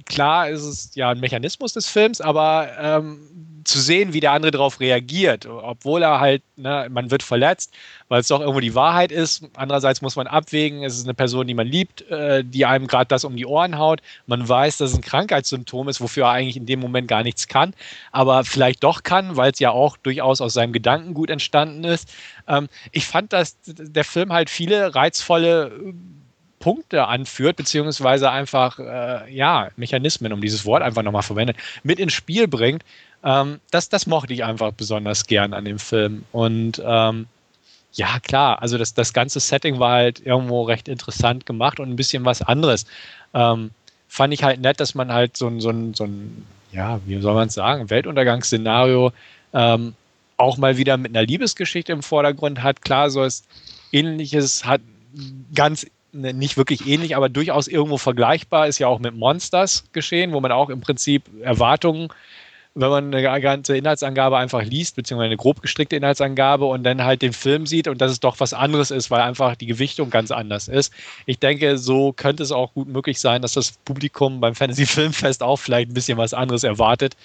klar 0.05 0.49
ist 0.49 0.63
es 0.63 0.95
ja 0.95 1.09
ein 1.09 1.19
Mechanismus 1.19 1.73
des 1.73 1.87
Films, 1.87 2.21
aber 2.21 2.69
ähm, 2.79 3.45
zu 3.65 3.79
sehen, 3.81 4.13
wie 4.13 4.19
der 4.19 4.31
andere 4.31 4.51
darauf 4.51 4.79
reagiert, 4.79 5.47
obwohl 5.47 6.03
er 6.03 6.19
halt, 6.19 6.43
ne, 6.55 6.87
man 6.91 7.09
wird 7.09 7.23
verletzt, 7.23 7.73
weil 8.09 8.21
es 8.21 8.27
doch 8.27 8.39
irgendwo 8.39 8.59
die 8.59 8.75
Wahrheit 8.75 9.11
ist. 9.11 9.43
Andererseits 9.55 10.03
muss 10.03 10.15
man 10.15 10.27
abwägen, 10.27 10.83
es 10.83 10.95
ist 10.95 11.05
eine 11.05 11.15
Person, 11.15 11.47
die 11.47 11.55
man 11.55 11.65
liebt, 11.65 12.03
äh, 12.11 12.43
die 12.43 12.65
einem 12.65 12.85
gerade 12.85 13.07
das 13.07 13.23
um 13.23 13.35
die 13.35 13.45
Ohren 13.45 13.79
haut. 13.79 14.01
Man 14.27 14.47
weiß, 14.47 14.77
dass 14.77 14.91
es 14.91 14.97
ein 14.97 15.01
Krankheitssymptom 15.01 15.89
ist, 15.89 15.99
wofür 15.99 16.25
er 16.25 16.31
eigentlich 16.31 16.57
in 16.57 16.67
dem 16.67 16.79
Moment 16.79 17.07
gar 17.07 17.23
nichts 17.23 17.47
kann, 17.47 17.73
aber 18.11 18.43
vielleicht 18.43 18.83
doch 18.83 19.01
kann, 19.01 19.35
weil 19.35 19.51
es 19.51 19.59
ja 19.59 19.71
auch 19.71 19.97
durchaus 19.97 20.41
aus 20.41 20.53
seinem 20.53 20.71
Gedankengut 20.71 21.31
entstanden 21.31 21.83
ist. 21.83 22.13
Ähm, 22.47 22.69
ich 22.91 23.07
fand, 23.07 23.33
dass 23.33 23.57
der 23.65 24.03
Film 24.03 24.31
halt 24.31 24.51
viele 24.51 24.93
reizvolle 24.93 25.71
Punkte 26.65 27.05
anführt, 27.07 27.57
beziehungsweise 27.57 28.31
einfach, 28.31 28.79
äh, 28.79 29.31
ja, 29.31 29.69
Mechanismen, 29.77 30.33
um 30.33 30.41
dieses 30.41 30.65
Wort 30.65 30.81
einfach 30.81 31.03
nochmal 31.03 31.21
verwendet, 31.21 31.57
mit 31.83 31.99
ins 31.99 32.13
Spiel 32.13 32.47
bringt, 32.47 32.83
ähm, 33.23 33.59
das, 33.69 33.87
das 33.87 34.07
mochte 34.07 34.33
ich 34.33 34.43
einfach 34.43 34.71
besonders 34.71 35.27
gern 35.27 35.53
an 35.53 35.63
dem 35.63 35.77
Film. 35.77 36.25
Und 36.31 36.81
ähm, 36.83 37.27
ja, 37.93 38.19
klar, 38.19 38.63
also 38.63 38.79
das, 38.79 38.95
das 38.95 39.13
ganze 39.13 39.39
Setting 39.39 39.77
war 39.77 39.91
halt 39.91 40.25
irgendwo 40.25 40.63
recht 40.63 40.87
interessant 40.87 41.45
gemacht 41.45 41.79
und 41.79 41.87
ein 41.87 41.95
bisschen 41.97 42.25
was 42.25 42.41
anderes. 42.41 42.87
Ähm, 43.35 43.69
fand 44.07 44.33
ich 44.33 44.43
halt 44.43 44.59
nett, 44.59 44.79
dass 44.79 44.95
man 44.95 45.13
halt 45.13 45.37
so 45.37 45.45
ein, 45.45 45.61
so 45.61 45.69
ein, 45.69 45.93
so 45.93 46.05
ein 46.05 46.47
ja, 46.71 46.99
wie 47.05 47.21
soll 47.21 47.35
man 47.35 47.49
es 47.49 47.53
sagen, 47.53 47.91
Weltuntergangsszenario 47.91 49.11
ähm, 49.53 49.93
auch 50.37 50.57
mal 50.57 50.77
wieder 50.77 50.97
mit 50.97 51.15
einer 51.15 51.27
Liebesgeschichte 51.27 51.91
im 51.91 52.01
Vordergrund 52.01 52.63
hat. 52.63 52.81
Klar, 52.81 53.11
so 53.11 53.23
ist 53.23 53.45
ähnliches, 53.91 54.65
hat 54.65 54.81
ganz 55.53 55.85
nicht 56.15 56.57
wirklich 56.57 56.87
ähnlich, 56.87 57.15
aber 57.15 57.29
durchaus 57.29 57.67
irgendwo 57.67 57.97
vergleichbar, 57.97 58.67
ist 58.67 58.79
ja 58.79 58.87
auch 58.87 58.99
mit 58.99 59.15
Monsters 59.15 59.85
geschehen, 59.91 60.33
wo 60.33 60.39
man 60.39 60.51
auch 60.51 60.69
im 60.69 60.81
Prinzip 60.81 61.23
Erwartungen 61.41 62.09
wenn 62.75 62.89
man 62.89 63.15
eine 63.15 63.41
ganze 63.41 63.77
Inhaltsangabe 63.77 64.37
einfach 64.37 64.61
liest, 64.61 64.97
beziehungsweise 64.97 65.27
eine 65.27 65.37
grob 65.37 65.61
gestrickte 65.61 65.95
Inhaltsangabe 65.95 66.65
und 66.65 66.83
dann 66.83 67.05
halt 67.05 67.21
den 67.21 67.31
Film 67.31 67.65
sieht 67.65 67.87
und 67.87 68.01
dass 68.01 68.11
es 68.11 68.19
doch 68.19 68.41
was 68.41 68.53
anderes 68.53 68.91
ist, 68.91 69.09
weil 69.09 69.21
einfach 69.21 69.55
die 69.55 69.65
Gewichtung 69.65 70.09
ganz 70.09 70.29
anders 70.29 70.67
ist. 70.67 70.93
Ich 71.25 71.39
denke, 71.39 71.77
so 71.77 72.11
könnte 72.11 72.43
es 72.43 72.51
auch 72.51 72.73
gut 72.73 72.89
möglich 72.89 73.19
sein, 73.21 73.41
dass 73.41 73.53
das 73.53 73.71
Publikum 73.85 74.41
beim 74.41 74.55
Fantasy 74.55 74.85
Filmfest 74.85 75.41
auch 75.41 75.55
vielleicht 75.55 75.89
ein 75.89 75.93
bisschen 75.93 76.17
was 76.17 76.33
anderes 76.33 76.65
erwartet 76.65 77.15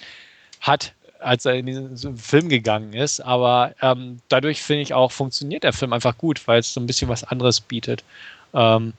hat, 0.61 0.93
als 1.19 1.45
er 1.45 1.55
in 1.55 1.65
diesen 1.65 2.17
Film 2.17 2.47
gegangen 2.47 2.93
ist. 2.93 3.19
Aber 3.19 3.75
ähm, 3.81 4.19
dadurch 4.29 4.61
finde 4.61 4.83
ich 4.83 4.93
auch, 4.93 5.11
funktioniert 5.11 5.65
der 5.65 5.73
Film 5.73 5.91
einfach 5.91 6.17
gut, 6.17 6.47
weil 6.47 6.59
es 6.59 6.73
so 6.73 6.79
ein 6.79 6.87
bisschen 6.87 7.09
was 7.09 7.25
anderes 7.25 7.59
bietet. 7.59 8.05
Ähm, 8.53 8.93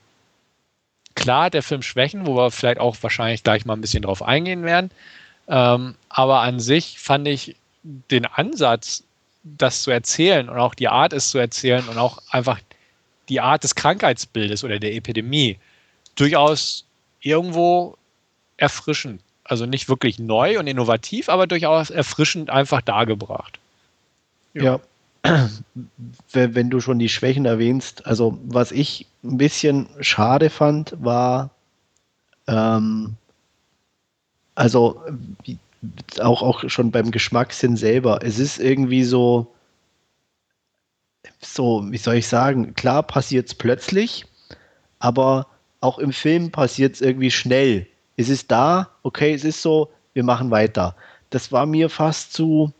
klar, 1.14 1.50
der 1.50 1.62
Film 1.62 1.82
Schwächen, 1.82 2.26
wo 2.26 2.36
wir 2.36 2.50
vielleicht 2.50 2.80
auch 2.80 2.96
wahrscheinlich 3.00 3.42
gleich 3.42 3.64
mal 3.64 3.74
ein 3.74 3.80
bisschen 3.80 4.02
drauf 4.02 4.22
eingehen 4.22 4.64
werden. 4.64 4.90
Ähm, 5.48 5.94
aber 6.08 6.40
an 6.40 6.60
sich 6.60 6.98
fand 6.98 7.28
ich 7.28 7.56
den 7.82 8.26
Ansatz, 8.26 9.02
das 9.42 9.82
zu 9.82 9.90
erzählen 9.90 10.48
und 10.48 10.58
auch 10.58 10.74
die 10.74 10.88
Art, 10.88 11.12
es 11.12 11.30
zu 11.30 11.38
erzählen 11.38 11.86
und 11.88 11.98
auch 11.98 12.18
einfach 12.30 12.60
die 13.28 13.40
Art 13.40 13.64
des 13.64 13.74
Krankheitsbildes 13.74 14.62
oder 14.62 14.78
der 14.78 14.94
Epidemie 14.94 15.58
durchaus 16.14 16.84
irgendwo 17.20 17.96
erfrischend. 18.56 19.20
Also 19.44 19.66
nicht 19.66 19.88
wirklich 19.88 20.18
neu 20.18 20.58
und 20.58 20.66
innovativ, 20.66 21.28
aber 21.28 21.46
durchaus 21.46 21.90
erfrischend 21.90 22.50
einfach 22.50 22.80
dargebracht. 22.80 23.58
Ja. 24.54 24.62
ja. 24.62 24.80
Wenn 26.32 26.70
du 26.70 26.80
schon 26.80 26.98
die 26.98 27.08
Schwächen 27.08 27.44
erwähnst, 27.44 28.06
also 28.06 28.38
was 28.44 28.72
ich 28.72 29.06
ein 29.22 29.36
bisschen 29.36 29.88
schade 30.00 30.50
fand, 30.50 30.96
war, 31.00 31.50
ähm, 32.46 33.14
also 34.54 35.00
auch, 36.20 36.42
auch 36.42 36.68
schon 36.68 36.90
beim 36.90 37.10
Geschmackssinn 37.10 37.76
selber. 37.76 38.20
Es 38.22 38.38
ist 38.38 38.58
irgendwie 38.58 39.04
so, 39.04 39.52
so, 41.40 41.84
wie 41.90 41.98
soll 41.98 42.16
ich 42.16 42.28
sagen, 42.28 42.74
klar 42.74 43.02
passiert 43.02 43.48
es 43.48 43.54
plötzlich, 43.54 44.26
aber 44.98 45.46
auch 45.80 45.98
im 45.98 46.12
Film 46.12 46.50
passiert 46.50 46.94
es 46.94 47.00
irgendwie 47.00 47.30
schnell. 47.30 47.86
Es 48.16 48.28
ist 48.28 48.50
da, 48.50 48.90
okay, 49.02 49.34
es 49.34 49.44
ist 49.44 49.62
so, 49.62 49.90
wir 50.12 50.22
machen 50.22 50.50
weiter. 50.50 50.94
Das 51.30 51.50
war 51.50 51.66
mir 51.66 51.88
fast 51.88 52.32
zu, 52.32 52.72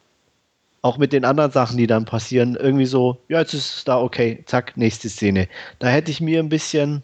auch 0.82 0.98
mit 0.98 1.12
den 1.12 1.24
anderen 1.24 1.52
Sachen, 1.52 1.78
die 1.78 1.86
dann 1.86 2.04
passieren, 2.04 2.56
irgendwie 2.56 2.86
so, 2.86 3.18
ja, 3.28 3.40
jetzt 3.40 3.54
ist 3.54 3.76
es 3.76 3.84
da, 3.84 4.00
okay, 4.00 4.42
zack, 4.46 4.76
nächste 4.76 5.08
Szene. 5.08 5.48
Da 5.78 5.88
hätte 5.88 6.10
ich 6.10 6.20
mir 6.20 6.40
ein 6.40 6.48
bisschen, 6.48 7.02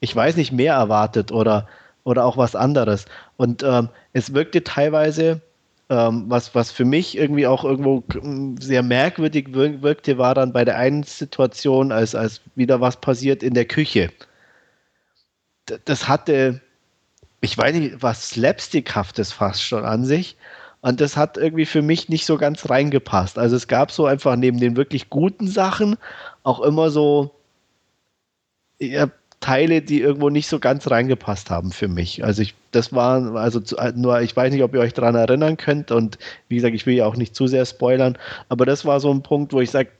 ich 0.00 0.14
weiß 0.14 0.36
nicht, 0.36 0.52
mehr 0.52 0.74
erwartet 0.74 1.32
oder 1.32 1.68
oder 2.04 2.24
auch 2.24 2.36
was 2.36 2.54
anderes. 2.56 3.06
Und 3.36 3.62
ähm, 3.62 3.88
es 4.12 4.34
wirkte 4.34 4.64
teilweise, 4.64 5.40
ähm, 5.88 6.24
was, 6.28 6.54
was 6.54 6.70
für 6.70 6.84
mich 6.84 7.16
irgendwie 7.16 7.46
auch 7.46 7.64
irgendwo 7.64 8.02
sehr 8.60 8.82
merkwürdig 8.82 9.52
wirkte, 9.52 10.18
war 10.18 10.34
dann 10.34 10.52
bei 10.52 10.64
der 10.64 10.76
einen 10.76 11.02
Situation, 11.02 11.92
als, 11.92 12.14
als 12.14 12.40
wieder 12.54 12.80
was 12.80 13.00
passiert 13.00 13.42
in 13.42 13.54
der 13.54 13.66
Küche. 13.66 14.10
das 15.84 16.08
hatte, 16.08 16.60
ich 17.40 17.56
weiß 17.56 17.74
nicht, 17.76 18.02
was 18.02 18.30
Slapstickhaftes 18.30 19.32
fast 19.32 19.62
schon 19.62 19.84
an 19.84 20.04
sich. 20.04 20.36
Und 20.82 21.00
das 21.00 21.16
hat 21.16 21.36
irgendwie 21.36 21.66
für 21.66 21.82
mich 21.82 22.08
nicht 22.08 22.24
so 22.24 22.38
ganz 22.38 22.70
reingepasst. 22.70 23.38
Also 23.38 23.56
es 23.56 23.68
gab 23.68 23.90
so 23.92 24.06
einfach 24.06 24.36
neben 24.36 24.58
den 24.58 24.76
wirklich 24.76 25.10
guten 25.10 25.46
Sachen 25.46 25.96
auch 26.42 26.60
immer 26.60 26.90
so 26.90 27.34
ja, 28.80 29.10
Teile, 29.40 29.82
die 29.82 30.00
irgendwo 30.00 30.28
nicht 30.28 30.48
so 30.48 30.58
ganz 30.58 30.90
reingepasst 30.90 31.50
haben 31.50 31.70
für 31.72 31.88
mich. 31.88 32.24
Also 32.24 32.42
ich, 32.42 32.54
das 32.72 32.92
war, 32.92 33.34
also 33.36 33.60
zu, 33.60 33.76
nur, 33.94 34.20
ich 34.20 34.36
weiß 34.36 34.52
nicht, 34.52 34.62
ob 34.62 34.74
ihr 34.74 34.80
euch 34.80 34.94
daran 34.94 35.14
erinnern 35.14 35.56
könnt 35.56 35.90
und 35.90 36.18
wie 36.48 36.56
gesagt, 36.56 36.74
ich 36.74 36.86
will 36.86 36.94
ja 36.94 37.06
auch 37.06 37.16
nicht 37.16 37.34
zu 37.34 37.46
sehr 37.46 37.64
spoilern, 37.64 38.18
aber 38.48 38.66
das 38.66 38.84
war 38.84 39.00
so 39.00 39.10
ein 39.10 39.22
Punkt, 39.22 39.52
wo 39.52 39.60
ich 39.60 39.70
sage, 39.70 39.90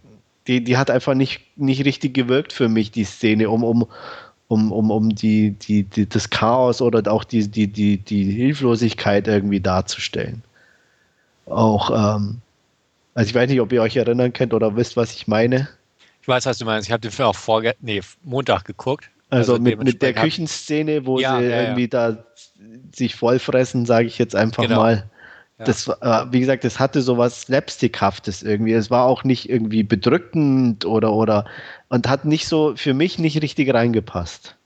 die, 0.47 0.63
die 0.63 0.77
hat 0.77 0.91
einfach 0.91 1.15
nicht, 1.15 1.41
nicht 1.57 1.85
richtig 1.85 2.15
gewirkt 2.15 2.53
für 2.53 2.69
mich, 2.69 2.91
die 2.91 3.05
Szene, 3.05 3.49
um, 3.51 3.65
um, 3.65 3.87
um, 4.49 4.73
um, 4.73 4.91
um 4.91 5.15
die, 5.15 5.53
die, 5.53 5.85
die, 5.85 6.09
das 6.09 6.29
Chaos 6.31 6.83
oder 6.83 7.11
auch 7.11 7.25
die, 7.25 7.49
die, 7.49 7.67
die, 7.67 7.99
die 7.99 8.25
Hilflosigkeit 8.25 9.29
irgendwie 9.29 9.61
darzustellen. 9.61 10.43
Auch, 11.51 11.91
ähm, 11.91 12.41
also 13.15 13.29
ich 13.29 13.35
weiß 13.35 13.51
nicht, 13.51 13.61
ob 13.61 13.73
ihr 13.73 13.83
euch 13.83 13.97
erinnern 13.97 14.33
könnt 14.33 14.55
oder 14.55 14.77
wisst, 14.77 14.97
was 14.97 15.13
ich 15.15 15.29
meine. 15.29 15.69
Ich 16.23 16.29
weiß, 16.29 16.47
was 16.47 16.59
du 16.59 16.65
meinst. 16.65 16.89
Ich 16.89 16.93
habe 16.93 17.01
den 17.01 17.11
Film 17.11 17.29
auch 17.29 17.37
vor, 17.37 17.63
nee, 17.81 18.01
Montag 18.23 18.65
geguckt. 18.65 19.11
Also, 19.31 19.53
also 19.53 19.63
mit, 19.63 19.83
mit 19.83 20.03
der 20.03 20.13
Küchenszene, 20.13 21.07
wo 21.07 21.19
ja, 21.19 21.39
sie 21.39 21.47
ja, 21.47 21.63
irgendwie 21.63 21.83
ja. 21.83 22.13
da 22.13 22.25
sich 22.93 23.15
vollfressen, 23.15 23.87
sage 23.87 24.07
ich 24.07 24.19
jetzt 24.19 24.35
einfach 24.35 24.65
genau. 24.65 24.81
mal. 24.81 25.09
Das, 25.59 25.89
äh, 25.89 26.25
wie 26.31 26.41
gesagt, 26.41 26.65
das 26.65 26.81
hatte 26.81 27.03
so 27.03 27.19
was 27.19 27.43
Slapstickhaftes 27.43 28.43
irgendwie. 28.43 28.73
Es 28.73 28.91
war 28.91 29.05
auch 29.05 29.25
nicht 29.25 29.51
irgendwie 29.51 29.83
bedrückend 29.83 30.87
oder, 30.87 31.13
oder 31.13 31.45
und 31.91 32.09
hat 32.09 32.25
nicht 32.25 32.49
so 32.49 32.75
für 32.77 32.95
mich 32.95 33.19
nicht 33.19 33.43
richtig 33.43 33.73
reingepasst. 33.73 34.57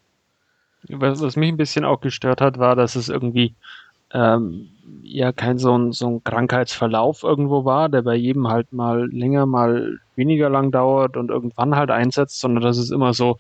Was, 0.89 1.20
was 1.20 1.35
mich 1.35 1.48
ein 1.48 1.56
bisschen 1.56 1.85
auch 1.85 2.01
gestört 2.01 2.40
hat, 2.40 2.59
war, 2.59 2.77
dass 2.77 2.94
es 2.94 3.09
irgendwie 3.09 3.55
ähm, 4.15 4.70
ja 5.03 5.32
kein 5.32 5.59
so 5.59 5.77
ein, 5.77 5.93
so 5.93 6.09
ein 6.09 6.24
Krankheitsverlauf 6.24 7.23
irgendwo 7.23 7.65
war, 7.65 7.89
der 7.89 8.03
bei 8.03 8.15
jedem 8.15 8.49
halt 8.49 8.73
mal 8.73 9.11
länger, 9.12 9.47
mal 9.47 9.99
weniger 10.16 10.49
lang 10.49 10.70
dauert 10.70 11.16
und 11.16 11.31
irgendwann 11.31 11.77
halt 11.77 11.91
einsetzt, 11.91 12.41
sondern 12.41 12.62
dass 12.62 12.78
es 12.78 12.91
immer 12.91 13.12
so 13.12 13.36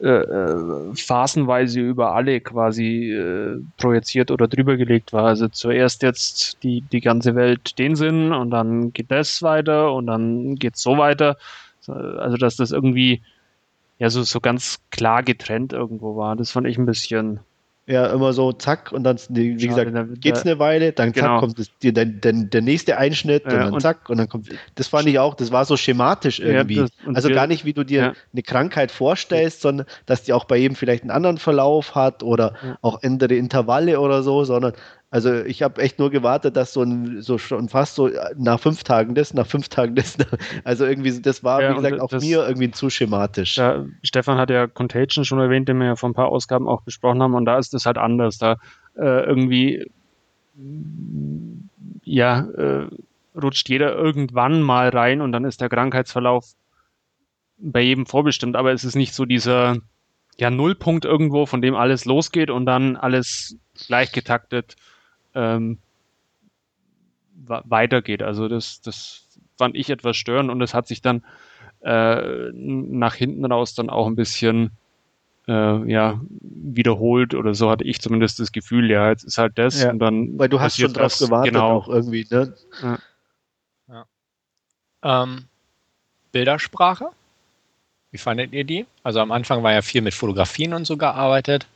äh, 0.00 0.08
äh, 0.08 0.94
phasenweise 0.94 1.80
über 1.80 2.14
alle 2.14 2.40
quasi 2.40 3.12
äh, 3.12 3.60
projiziert 3.78 4.30
oder 4.30 4.46
drüber 4.46 4.76
gelegt 4.76 5.12
war. 5.12 5.24
Also 5.24 5.48
zuerst 5.48 6.02
jetzt 6.02 6.62
die, 6.62 6.82
die 6.82 7.00
ganze 7.00 7.34
Welt 7.34 7.78
den 7.78 7.96
Sinn 7.96 8.32
und 8.32 8.50
dann 8.50 8.92
geht 8.92 9.10
das 9.10 9.42
weiter 9.42 9.92
und 9.94 10.06
dann 10.06 10.56
geht 10.56 10.76
so 10.76 10.98
weiter. 10.98 11.36
Also 11.86 12.36
dass 12.36 12.56
das 12.56 12.72
irgendwie 12.72 13.22
ja 13.98 14.10
so, 14.10 14.22
so 14.22 14.40
ganz 14.40 14.80
klar 14.90 15.22
getrennt 15.22 15.72
irgendwo 15.72 16.16
war. 16.16 16.36
Das 16.36 16.50
fand 16.50 16.66
ich 16.66 16.76
ein 16.78 16.86
bisschen. 16.86 17.40
Ja, 17.88 18.06
immer 18.06 18.32
so 18.32 18.50
zack 18.50 18.90
und 18.90 19.04
dann, 19.04 19.16
wie 19.28 19.60
Schade, 19.60 19.92
gesagt, 19.92 20.20
geht 20.20 20.34
es 20.34 20.42
eine 20.42 20.58
Weile, 20.58 20.92
dann 20.92 21.14
zack 21.14 21.22
genau. 21.22 21.38
kommt 21.38 21.56
das, 21.56 21.70
der, 21.84 21.92
der, 22.04 22.32
der 22.32 22.60
nächste 22.60 22.98
Einschnitt 22.98 23.44
ja, 23.44 23.52
und 23.52 23.58
dann 23.58 23.74
und 23.74 23.80
zack 23.80 24.10
und 24.10 24.18
dann 24.18 24.28
kommt. 24.28 24.48
Das 24.74 24.88
fand 24.88 25.06
ich 25.06 25.20
auch, 25.20 25.34
das 25.34 25.52
war 25.52 25.64
so 25.64 25.76
schematisch 25.76 26.40
irgendwie. 26.40 26.78
Ja, 26.78 26.82
das, 26.82 27.14
also 27.14 27.28
wir, 27.28 27.36
gar 27.36 27.46
nicht, 27.46 27.64
wie 27.64 27.74
du 27.74 27.84
dir 27.84 28.00
ja. 28.00 28.12
eine 28.32 28.42
Krankheit 28.42 28.90
vorstellst, 28.90 29.60
sondern 29.60 29.86
dass 30.04 30.24
die 30.24 30.32
auch 30.32 30.46
bei 30.46 30.56
jedem 30.56 30.74
vielleicht 30.74 31.04
einen 31.04 31.12
anderen 31.12 31.38
Verlauf 31.38 31.94
hat 31.94 32.24
oder 32.24 32.54
auch 32.82 33.04
andere 33.04 33.34
Intervalle 33.34 34.00
oder 34.00 34.24
so, 34.24 34.42
sondern 34.42 34.72
also 35.10 35.32
ich 35.32 35.62
habe 35.62 35.80
echt 35.80 35.98
nur 35.98 36.10
gewartet, 36.10 36.56
dass 36.56 36.72
so 36.72 36.82
ein 36.82 37.22
so 37.22 37.38
schon 37.38 37.68
fast 37.68 37.94
so 37.94 38.10
nach 38.36 38.58
fünf 38.58 38.82
Tagen 38.82 39.14
das, 39.14 39.34
nach 39.34 39.46
fünf 39.46 39.68
Tagen 39.68 39.94
das. 39.94 40.16
Also 40.64 40.84
irgendwie, 40.84 41.20
das 41.20 41.44
war, 41.44 41.62
ja, 41.62 41.70
wie 41.70 41.76
gesagt, 41.76 42.00
auch 42.00 42.08
das, 42.08 42.24
mir 42.24 42.46
irgendwie 42.46 42.70
zu 42.72 42.90
schematisch. 42.90 43.56
Ja, 43.56 43.84
Stefan 44.02 44.36
hat 44.36 44.50
ja 44.50 44.66
Contagion 44.66 45.24
schon 45.24 45.38
erwähnt, 45.38 45.68
den 45.68 45.78
wir 45.78 45.86
ja 45.86 45.96
vor 45.96 46.08
ein 46.08 46.14
paar 46.14 46.28
Ausgaben 46.28 46.68
auch 46.68 46.82
besprochen 46.82 47.22
haben, 47.22 47.34
und 47.34 47.44
da 47.44 47.58
ist 47.58 47.72
das 47.72 47.86
halt 47.86 47.98
anders. 47.98 48.38
Da 48.38 48.56
äh, 48.96 49.24
irgendwie 49.24 49.86
ja, 52.04 52.40
äh, 52.40 52.88
rutscht 53.34 53.68
jeder 53.68 53.94
irgendwann 53.94 54.62
mal 54.62 54.88
rein 54.88 55.20
und 55.20 55.32
dann 55.32 55.44
ist 55.44 55.60
der 55.60 55.68
Krankheitsverlauf 55.68 56.52
bei 57.58 57.80
jedem 57.80 58.06
vorbestimmt, 58.06 58.56
aber 58.56 58.72
es 58.72 58.84
ist 58.84 58.96
nicht 58.96 59.14
so 59.14 59.24
dieser 59.24 59.78
ja, 60.38 60.50
Nullpunkt 60.50 61.04
irgendwo, 61.04 61.46
von 61.46 61.62
dem 61.62 61.74
alles 61.74 62.04
losgeht 62.04 62.50
und 62.50 62.66
dann 62.66 62.96
alles 62.96 63.56
gleich 63.86 64.12
getaktet 64.12 64.76
ähm, 65.36 65.78
weitergeht. 67.46 68.22
Also 68.22 68.48
das, 68.48 68.80
das 68.80 69.28
fand 69.56 69.76
ich 69.76 69.90
etwas 69.90 70.16
störend 70.16 70.50
und 70.50 70.60
es 70.62 70.74
hat 70.74 70.88
sich 70.88 71.02
dann 71.02 71.22
äh, 71.82 72.50
nach 72.52 73.14
hinten 73.14 73.44
raus 73.44 73.74
dann 73.74 73.90
auch 73.90 74.06
ein 74.06 74.16
bisschen 74.16 74.72
äh, 75.46 75.90
ja, 75.90 76.20
wiederholt 76.40 77.34
oder 77.34 77.54
so 77.54 77.70
hatte 77.70 77.84
ich 77.84 78.00
zumindest 78.00 78.40
das 78.40 78.50
Gefühl, 78.50 78.90
ja, 78.90 79.10
jetzt 79.10 79.22
ist 79.22 79.38
halt 79.38 79.58
das 79.58 79.80
ja, 79.80 79.90
und 79.90 80.00
dann. 80.00 80.36
Weil 80.38 80.48
du 80.48 80.58
hast 80.58 80.78
schon 80.78 80.92
drauf 80.92 81.16
gewartet 81.18 81.52
genau. 81.52 81.76
auch 81.76 81.88
irgendwie, 81.88 82.26
ne? 82.28 82.54
Ja. 82.82 82.98
ja. 83.88 84.06
Ähm, 85.22 85.44
Bildersprache? 86.32 87.10
Wie 88.10 88.18
fandet 88.18 88.52
ihr 88.52 88.64
die? 88.64 88.86
Also 89.02 89.20
am 89.20 89.30
Anfang 89.30 89.62
war 89.62 89.72
ja 89.72 89.82
viel 89.82 90.00
mit 90.00 90.14
Fotografien 90.14 90.72
und 90.72 90.86
so 90.86 90.96
gearbeitet, 90.96 91.66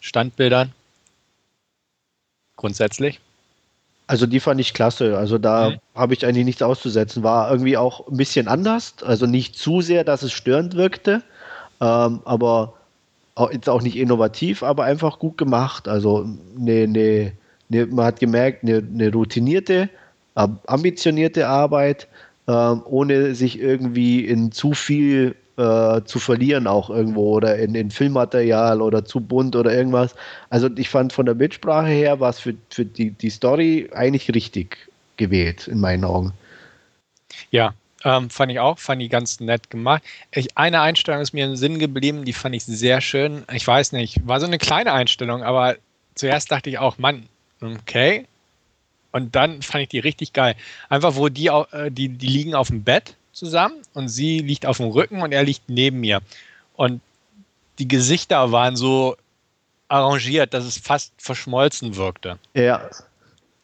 Standbildern 0.00 0.72
grundsätzlich? 2.60 3.20
Also 4.06 4.26
die 4.26 4.40
fand 4.40 4.60
ich 4.60 4.74
klasse. 4.74 5.16
Also 5.16 5.38
da 5.38 5.70
mhm. 5.70 5.76
habe 5.94 6.14
ich 6.14 6.26
eigentlich 6.26 6.44
nichts 6.44 6.62
auszusetzen. 6.62 7.22
War 7.22 7.50
irgendwie 7.50 7.76
auch 7.76 8.08
ein 8.08 8.16
bisschen 8.16 8.48
anders. 8.48 8.94
Also 9.02 9.26
nicht 9.26 9.56
zu 9.56 9.80
sehr, 9.80 10.04
dass 10.04 10.22
es 10.22 10.32
störend 10.32 10.74
wirkte, 10.74 11.22
ähm, 11.80 12.20
aber 12.24 12.74
auch, 13.34 13.52
jetzt 13.52 13.68
auch 13.68 13.82
nicht 13.82 13.96
innovativ, 13.96 14.62
aber 14.62 14.84
einfach 14.84 15.18
gut 15.18 15.38
gemacht. 15.38 15.88
Also 15.88 16.28
ne, 16.56 16.86
ne, 16.86 17.32
ne, 17.68 17.86
man 17.86 18.04
hat 18.04 18.20
gemerkt, 18.20 18.62
eine 18.62 18.82
ne 18.82 19.12
routinierte, 19.12 19.88
ambitionierte 20.34 21.48
Arbeit, 21.48 22.08
ähm, 22.48 22.82
ohne 22.84 23.34
sich 23.34 23.60
irgendwie 23.60 24.24
in 24.24 24.52
zu 24.52 24.72
viel 24.72 25.36
äh, 25.60 26.04
zu 26.04 26.18
verlieren 26.18 26.66
auch 26.66 26.88
irgendwo 26.88 27.36
oder 27.36 27.58
in, 27.58 27.74
in 27.74 27.90
Filmmaterial 27.90 28.80
oder 28.80 29.04
zu 29.04 29.20
bunt 29.20 29.54
oder 29.54 29.74
irgendwas. 29.74 30.14
Also 30.48 30.70
ich 30.76 30.88
fand 30.88 31.12
von 31.12 31.26
der 31.26 31.34
Bildsprache 31.34 31.88
her 31.88 32.18
war 32.18 32.30
es 32.30 32.40
für, 32.40 32.54
für 32.70 32.86
die, 32.86 33.10
die 33.10 33.28
Story 33.28 33.90
eigentlich 33.92 34.32
richtig 34.34 34.88
gewählt, 35.18 35.68
in 35.68 35.78
meinen 35.78 36.04
Augen. 36.04 36.32
Ja, 37.50 37.74
ähm, 38.04 38.30
fand 38.30 38.52
ich 38.52 38.58
auch, 38.58 38.78
fand 38.78 39.02
ich 39.02 39.10
ganz 39.10 39.38
nett 39.40 39.68
gemacht. 39.68 40.02
Ich, 40.32 40.56
eine 40.56 40.80
Einstellung 40.80 41.20
ist 41.20 41.34
mir 41.34 41.44
im 41.44 41.56
Sinn 41.56 41.78
geblieben, 41.78 42.24
die 42.24 42.32
fand 42.32 42.54
ich 42.54 42.64
sehr 42.64 43.02
schön. 43.02 43.44
Ich 43.52 43.66
weiß 43.66 43.92
nicht, 43.92 44.26
war 44.26 44.40
so 44.40 44.46
eine 44.46 44.58
kleine 44.58 44.94
Einstellung, 44.94 45.42
aber 45.42 45.76
zuerst 46.14 46.50
dachte 46.50 46.70
ich 46.70 46.78
auch, 46.78 46.96
Mann, 46.96 47.26
okay. 47.60 48.26
Und 49.12 49.36
dann 49.36 49.60
fand 49.60 49.82
ich 49.82 49.88
die 49.90 49.98
richtig 49.98 50.32
geil. 50.32 50.54
Einfach, 50.88 51.16
wo 51.16 51.28
die, 51.28 51.48
äh, 51.48 51.90
die, 51.90 52.08
die 52.08 52.26
liegen 52.26 52.54
auf 52.54 52.68
dem 52.68 52.82
Bett 52.82 53.16
zusammen 53.40 53.76
und 53.94 54.08
sie 54.08 54.38
liegt 54.38 54.66
auf 54.66 54.76
dem 54.76 54.86
Rücken 54.86 55.22
und 55.22 55.32
er 55.32 55.42
liegt 55.42 55.68
neben 55.68 55.98
mir. 56.00 56.20
Und 56.76 57.00
die 57.78 57.88
Gesichter 57.88 58.52
waren 58.52 58.76
so 58.76 59.16
arrangiert, 59.88 60.54
dass 60.54 60.64
es 60.64 60.78
fast 60.78 61.12
verschmolzen 61.18 61.96
wirkte. 61.96 62.38
Ja, 62.54 62.76
also 62.76 63.02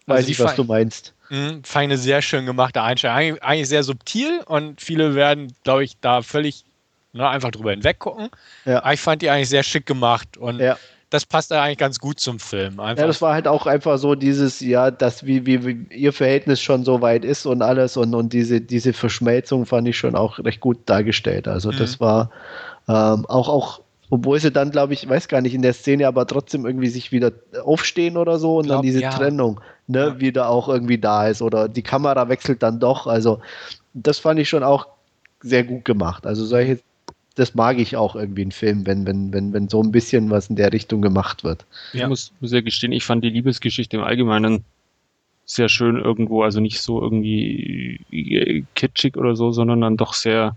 weiß 0.07 0.17
also 0.17 0.31
ich, 0.31 0.41
was 0.41 0.55
du 0.57 0.65
meinst. 0.65 1.13
Mh, 1.29 1.61
fand 1.63 1.85
eine 1.85 1.99
sehr 1.99 2.23
schön 2.23 2.47
gemachte 2.47 2.83
Einstellung. 2.83 3.17
Eig 3.17 3.43
eigentlich 3.43 3.69
sehr 3.69 3.83
subtil 3.83 4.41
und 4.47 4.81
viele 4.81 5.15
werden, 5.15 5.55
glaube 5.63 5.85
ich, 5.85 5.97
da 6.01 6.23
völlig 6.23 6.65
ne, 7.13 7.29
einfach 7.29 7.51
drüber 7.51 7.73
hinweggucken. 7.73 8.31
Ja. 8.65 8.83
Aber 8.83 8.95
ich 8.95 9.01
fand 9.01 9.23
die 9.23 9.31
eigentlich 9.31 9.49
sehr 9.49 9.63
schick 9.63 9.87
gemacht 9.87 10.37
und 10.37 10.61
ja 10.61 10.79
das 11.11 11.25
passt 11.25 11.53
eigentlich 11.53 11.79
ganz 11.79 12.01
gut 12.01 12.19
zum 12.19 12.41
Film. 12.41 12.81
Einfach. 12.81 13.03
Ja, 13.03 13.07
das 13.07 13.23
war 13.23 13.33
halt 13.33 13.47
auch 13.47 13.67
einfach 13.67 13.99
so 13.99 14.15
dieses, 14.15 14.61
ja, 14.61 14.91
dass 14.91 15.25
wie, 15.25 15.47
wie, 15.47 15.65
wie, 15.65 15.87
ihr 15.95 16.13
Verhältnis 16.13 16.61
schon 16.61 16.85
so 16.85 17.01
weit 17.01 17.25
ist 17.25 17.47
und 17.47 17.63
alles 17.63 17.97
und, 17.97 18.15
und 18.15 18.33
diese, 18.33 18.61
diese 18.61 18.93
Verschmelzung 18.93 19.67
fand 19.67 19.87
ich 19.87 19.97
schon 19.97 20.17
auch 20.17 20.39
recht 20.41 20.61
gut 20.61 20.79
dargestellt. 20.87 21.47
Also 21.47 21.71
mhm. 21.71 21.77
das 21.79 22.01
war 22.01 22.31
ähm, 22.89 23.25
auch, 23.27 23.49
auch, 23.49 23.81
obwohl 24.11 24.41
sie 24.41 24.51
dann, 24.51 24.73
glaube 24.73 24.95
ich, 24.95 25.09
weiß 25.09 25.29
gar 25.29 25.41
nicht, 25.41 25.55
in 25.55 25.63
der 25.63 25.75
Szene 25.75 26.09
aber 26.09 26.27
trotzdem 26.27 26.67
irgendwie 26.67 26.89
sich 26.89 27.13
wieder 27.13 27.31
aufstehen 27.63 28.17
oder 28.17 28.39
so 28.39 28.57
und 28.57 28.67
glaub, 28.67 28.79
dann 28.79 28.83
diese 28.83 29.03
ja. 29.03 29.11
Trennung 29.11 29.61
ne, 29.87 29.99
ja. 29.99 30.21
wieder 30.21 30.49
auch 30.49 30.69
irgendwie 30.69 30.99
da 30.99 31.29
ist 31.29 31.41
oder 31.41 31.69
die 31.69 31.83
Kamera 31.83 32.29
wechselt 32.29 32.65
dann 32.65 32.81
doch. 32.81 33.07
Also 33.07 33.41
das 33.95 34.19
fand 34.19 34.41
ich 34.41 34.49
schon 34.49 34.65
auch 34.65 34.89
sehr 35.41 35.63
gut 35.63 35.85
gemacht. 35.85 36.27
Also 36.27 36.45
solche 36.45 36.81
das 37.37 37.55
mag 37.55 37.79
ich 37.79 37.97
auch 37.97 38.17
irgendwie 38.17 38.43
in 38.43 38.51
Filmen, 38.51 38.87
wenn, 38.87 39.07
wenn, 39.07 39.33
wenn, 39.33 39.53
wenn 39.53 39.69
so 39.69 39.83
ein 39.83 39.93
bisschen 39.93 40.31
was 40.31 40.49
in 40.49 40.57
der 40.57 40.73
Richtung 40.73 41.03
gemacht 41.03 41.45
wird. 41.45 41.67
Ich 41.93 42.01
ja. 42.01 42.09
muss, 42.09 42.33
muss 42.41 42.51
ja 42.51 42.63
gestehen, 42.63 42.93
ich 42.93 43.05
fand 43.05 43.23
die 43.23 43.31
Liebesgeschichte 43.31 43.99
im 43.99 44.03
Allgemeinen 44.03 44.65
sehr 45.45 45.69
schön 45.69 45.97
irgendwo, 45.97 46.43
also 46.43 46.61
nicht 46.61 46.81
so 46.81 47.01
irgendwie 47.01 48.01
äh, 48.11 48.65
kitschig 48.75 49.17
oder 49.17 49.37
so, 49.37 49.53
sondern 49.53 49.83
dann 49.83 49.97
doch 49.99 50.15
sehr, 50.15 50.57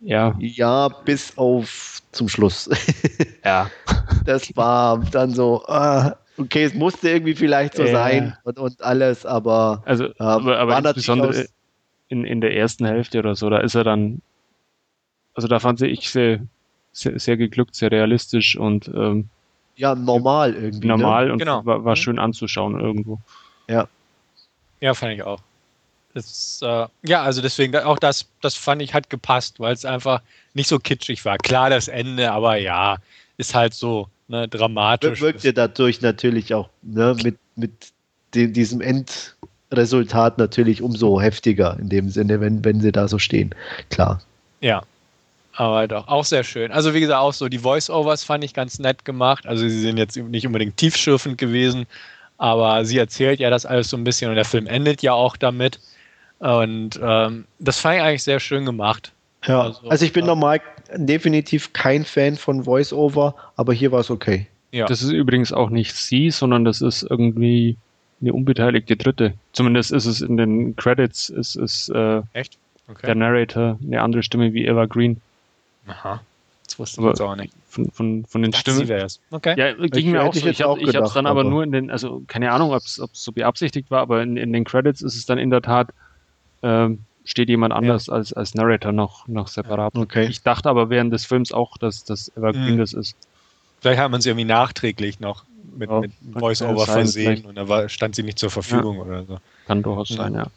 ja. 0.00 0.36
Ja, 0.38 0.88
bis 0.88 1.36
auf 1.38 2.02
zum 2.12 2.28
Schluss. 2.28 2.68
ja. 3.44 3.70
Das 4.26 4.54
war 4.54 4.98
dann 5.10 5.30
so, 5.30 5.64
uh, 5.66 6.10
okay, 6.36 6.64
es 6.64 6.74
musste 6.74 7.08
irgendwie 7.08 7.34
vielleicht 7.34 7.74
so 7.74 7.84
ja. 7.84 7.92
sein 7.92 8.36
und, 8.44 8.58
und 8.58 8.82
alles, 8.82 9.24
aber, 9.24 9.82
also, 9.86 10.04
ähm, 10.04 10.12
aber, 10.18 10.58
aber 10.58 10.78
insbesondere 10.78 11.46
in, 12.08 12.24
in 12.24 12.42
der 12.42 12.54
ersten 12.54 12.84
Hälfte 12.84 13.18
oder 13.18 13.34
so, 13.34 13.48
da 13.48 13.58
ist 13.58 13.74
er 13.74 13.84
dann 13.84 14.20
also 15.38 15.46
da 15.46 15.60
fand 15.60 15.80
ich 15.82 16.10
sehr, 16.10 16.40
sehr, 16.90 17.16
sehr 17.20 17.36
geglückt, 17.36 17.76
sehr 17.76 17.92
realistisch 17.92 18.56
und 18.56 18.88
ähm, 18.88 19.28
ja, 19.76 19.94
normal 19.94 20.52
irgendwie. 20.52 20.88
Ne? 20.88 20.96
Normal 20.96 21.26
ne? 21.26 21.32
und 21.32 21.38
genau. 21.38 21.64
war, 21.64 21.84
war, 21.84 21.92
mhm. 21.92 21.96
schön 21.96 22.18
anzuschauen 22.18 22.80
irgendwo. 22.80 23.20
Ja. 23.68 23.86
Ja, 24.80 24.94
fand 24.94 25.12
ich 25.12 25.22
auch. 25.22 25.38
Das, 26.12 26.58
äh, 26.60 26.86
ja, 27.04 27.22
also 27.22 27.40
deswegen, 27.40 27.76
auch 27.76 28.00
das, 28.00 28.26
das 28.40 28.56
fand 28.56 28.82
ich 28.82 28.94
hat 28.94 29.10
gepasst, 29.10 29.60
weil 29.60 29.72
es 29.72 29.84
einfach 29.84 30.22
nicht 30.54 30.66
so 30.66 30.80
kitschig 30.80 31.24
war. 31.24 31.38
Klar, 31.38 31.70
das 31.70 31.86
Ende, 31.86 32.32
aber 32.32 32.56
ja, 32.56 32.96
ist 33.36 33.54
halt 33.54 33.74
so 33.74 34.08
ne, 34.26 34.48
dramatisch. 34.48 35.20
Wirkt 35.20 35.44
ihr 35.44 35.52
dadurch 35.52 36.00
natürlich 36.00 36.52
auch 36.52 36.68
ne, 36.82 37.14
mit, 37.22 37.38
mit 37.54 37.92
dem, 38.34 38.52
diesem 38.52 38.80
Endresultat 38.80 40.36
natürlich 40.36 40.82
umso 40.82 41.20
heftiger 41.20 41.78
in 41.78 41.90
dem 41.90 42.08
Sinne, 42.08 42.40
wenn, 42.40 42.64
wenn 42.64 42.80
sie 42.80 42.90
da 42.90 43.06
so 43.06 43.20
stehen. 43.20 43.54
Klar. 43.88 44.20
Ja, 44.60 44.82
aber 45.58 45.88
doch, 45.88 46.06
auch 46.06 46.24
sehr 46.24 46.44
schön. 46.44 46.70
Also 46.70 46.94
wie 46.94 47.00
gesagt, 47.00 47.18
auch 47.18 47.32
so 47.32 47.48
die 47.48 47.58
Voice-Overs 47.58 48.22
fand 48.22 48.44
ich 48.44 48.54
ganz 48.54 48.78
nett 48.78 49.04
gemacht. 49.04 49.44
Also 49.44 49.68
sie 49.68 49.80
sind 49.80 49.96
jetzt 49.96 50.16
nicht 50.16 50.46
unbedingt 50.46 50.76
tiefschürfend 50.76 51.36
gewesen, 51.36 51.86
aber 52.36 52.84
sie 52.84 52.96
erzählt 52.96 53.40
ja 53.40 53.50
das 53.50 53.66
alles 53.66 53.90
so 53.90 53.96
ein 53.96 54.04
bisschen 54.04 54.30
und 54.30 54.36
der 54.36 54.44
Film 54.44 54.68
endet 54.68 55.02
ja 55.02 55.14
auch 55.14 55.36
damit. 55.36 55.80
Und 56.38 57.00
ähm, 57.02 57.44
das 57.58 57.80
fand 57.80 57.96
ich 57.96 58.02
eigentlich 58.02 58.22
sehr 58.22 58.38
schön 58.38 58.66
gemacht. 58.66 59.10
Ja, 59.46 59.62
also, 59.62 59.88
also 59.88 60.04
ich 60.04 60.12
bin 60.12 60.26
ja. 60.26 60.28
normal 60.28 60.60
definitiv 60.94 61.72
kein 61.72 62.04
Fan 62.04 62.36
von 62.36 62.62
Voice-Over, 62.62 63.34
aber 63.56 63.72
hier 63.72 63.90
war 63.90 63.98
es 63.98 64.12
okay. 64.12 64.46
Ja. 64.70 64.86
Das 64.86 65.02
ist 65.02 65.10
übrigens 65.10 65.52
auch 65.52 65.70
nicht 65.70 65.96
sie, 65.96 66.30
sondern 66.30 66.64
das 66.64 66.82
ist 66.82 67.02
irgendwie 67.02 67.76
eine 68.20 68.32
unbeteiligte 68.32 68.96
Dritte. 68.96 69.34
Zumindest 69.52 69.90
ist 69.90 70.06
es 70.06 70.20
in 70.20 70.36
den 70.36 70.76
Credits, 70.76 71.30
ist 71.30 71.56
es 71.56 71.88
äh, 71.88 72.22
Echt? 72.32 72.58
Okay. 72.86 73.06
der 73.06 73.16
Narrator, 73.16 73.76
eine 73.84 74.00
andere 74.00 74.22
Stimme 74.22 74.52
wie 74.52 74.64
Eva 74.64 74.86
Green. 74.86 75.20
Aha. 75.88 76.20
Das 76.68 76.78
wusste 76.78 76.96
ich 76.96 76.98
aber 77.00 77.08
jetzt 77.10 77.20
auch 77.20 77.34
nicht. 77.34 77.52
Von, 77.68 77.90
von, 77.90 78.24
von 78.26 78.42
den 78.42 78.52
Stimmen. 78.52 78.78
Sie 78.78 78.88
wär's. 78.88 79.20
Okay. 79.30 79.54
Ja, 79.56 79.72
ging 79.72 79.90
ich, 79.92 80.04
mir 80.06 80.22
auch 80.22 80.34
so. 80.34 80.46
Ich 80.46 80.60
habe 80.62 80.80
es 80.80 81.12
dann 81.14 81.26
aber, 81.26 81.40
aber, 81.40 81.48
nur 81.48 81.62
in 81.62 81.72
den, 81.72 81.90
also 81.90 82.22
keine 82.26 82.52
Ahnung, 82.52 82.72
ob 82.72 82.82
es 82.82 83.00
so 83.12 83.32
beabsichtigt 83.32 83.90
war, 83.90 84.00
aber 84.02 84.22
in, 84.22 84.36
in, 84.36 84.52
den 84.52 84.64
Credits 84.64 85.00
ist 85.00 85.16
es 85.16 85.24
dann 85.24 85.38
in 85.38 85.48
der 85.50 85.62
Tat, 85.62 85.88
ähm, 86.62 87.00
steht 87.24 87.48
jemand 87.48 87.72
anders 87.72 88.06
ja. 88.06 88.14
als, 88.14 88.32
als 88.32 88.54
Narrator 88.54 88.92
noch, 88.92 89.26
noch 89.28 89.48
separat. 89.48 89.94
Okay. 89.96 90.26
Ich 90.26 90.42
dachte 90.42 90.68
aber 90.68 90.90
während 90.90 91.12
des 91.12 91.24
Films 91.24 91.52
auch, 91.52 91.78
dass 91.78 92.04
das 92.04 92.30
Evergreen 92.36 92.74
mhm. 92.74 92.78
das 92.78 92.92
ist. 92.92 93.16
Vielleicht 93.80 94.00
hat 94.00 94.10
man 94.10 94.20
sie 94.20 94.30
irgendwie 94.30 94.46
nachträglich 94.46 95.20
noch 95.20 95.44
mit, 95.76 95.90
ja, 95.90 96.00
mit 96.00 96.12
Voice-Over 96.32 96.84
versehen 96.84 97.46
und 97.46 97.54
da 97.54 97.68
war, 97.68 97.88
stand 97.88 98.14
sie 98.14 98.22
nicht 98.22 98.38
zur 98.38 98.50
Verfügung 98.50 98.96
ja. 98.96 99.02
oder 99.02 99.24
so. 99.24 99.38
Kann 99.66 99.82
durchaus 99.82 100.08
sein, 100.08 100.34
ja. 100.34 100.48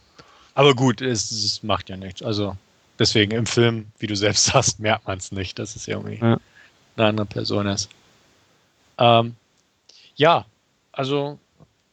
Aber 0.55 0.73
gut, 0.73 1.01
es, 1.01 1.31
es 1.31 1.63
macht 1.63 1.89
ja 1.89 1.97
nichts. 1.97 2.21
Also 2.21 2.57
deswegen 3.01 3.31
im 3.33 3.45
Film, 3.45 3.87
wie 3.99 4.07
du 4.07 4.15
selbst 4.15 4.45
sagst, 4.53 4.79
merkt 4.79 5.07
man 5.07 5.17
es 5.17 5.31
nicht, 5.31 5.59
dass 5.59 5.75
es 5.75 5.87
irgendwie 5.87 6.19
Ja. 6.21 6.37
eine 6.95 7.07
andere 7.07 7.25
Person 7.25 7.67
ist. 7.67 7.89
Ähm, 8.97 9.35
ja, 10.15 10.45
also 10.91 11.37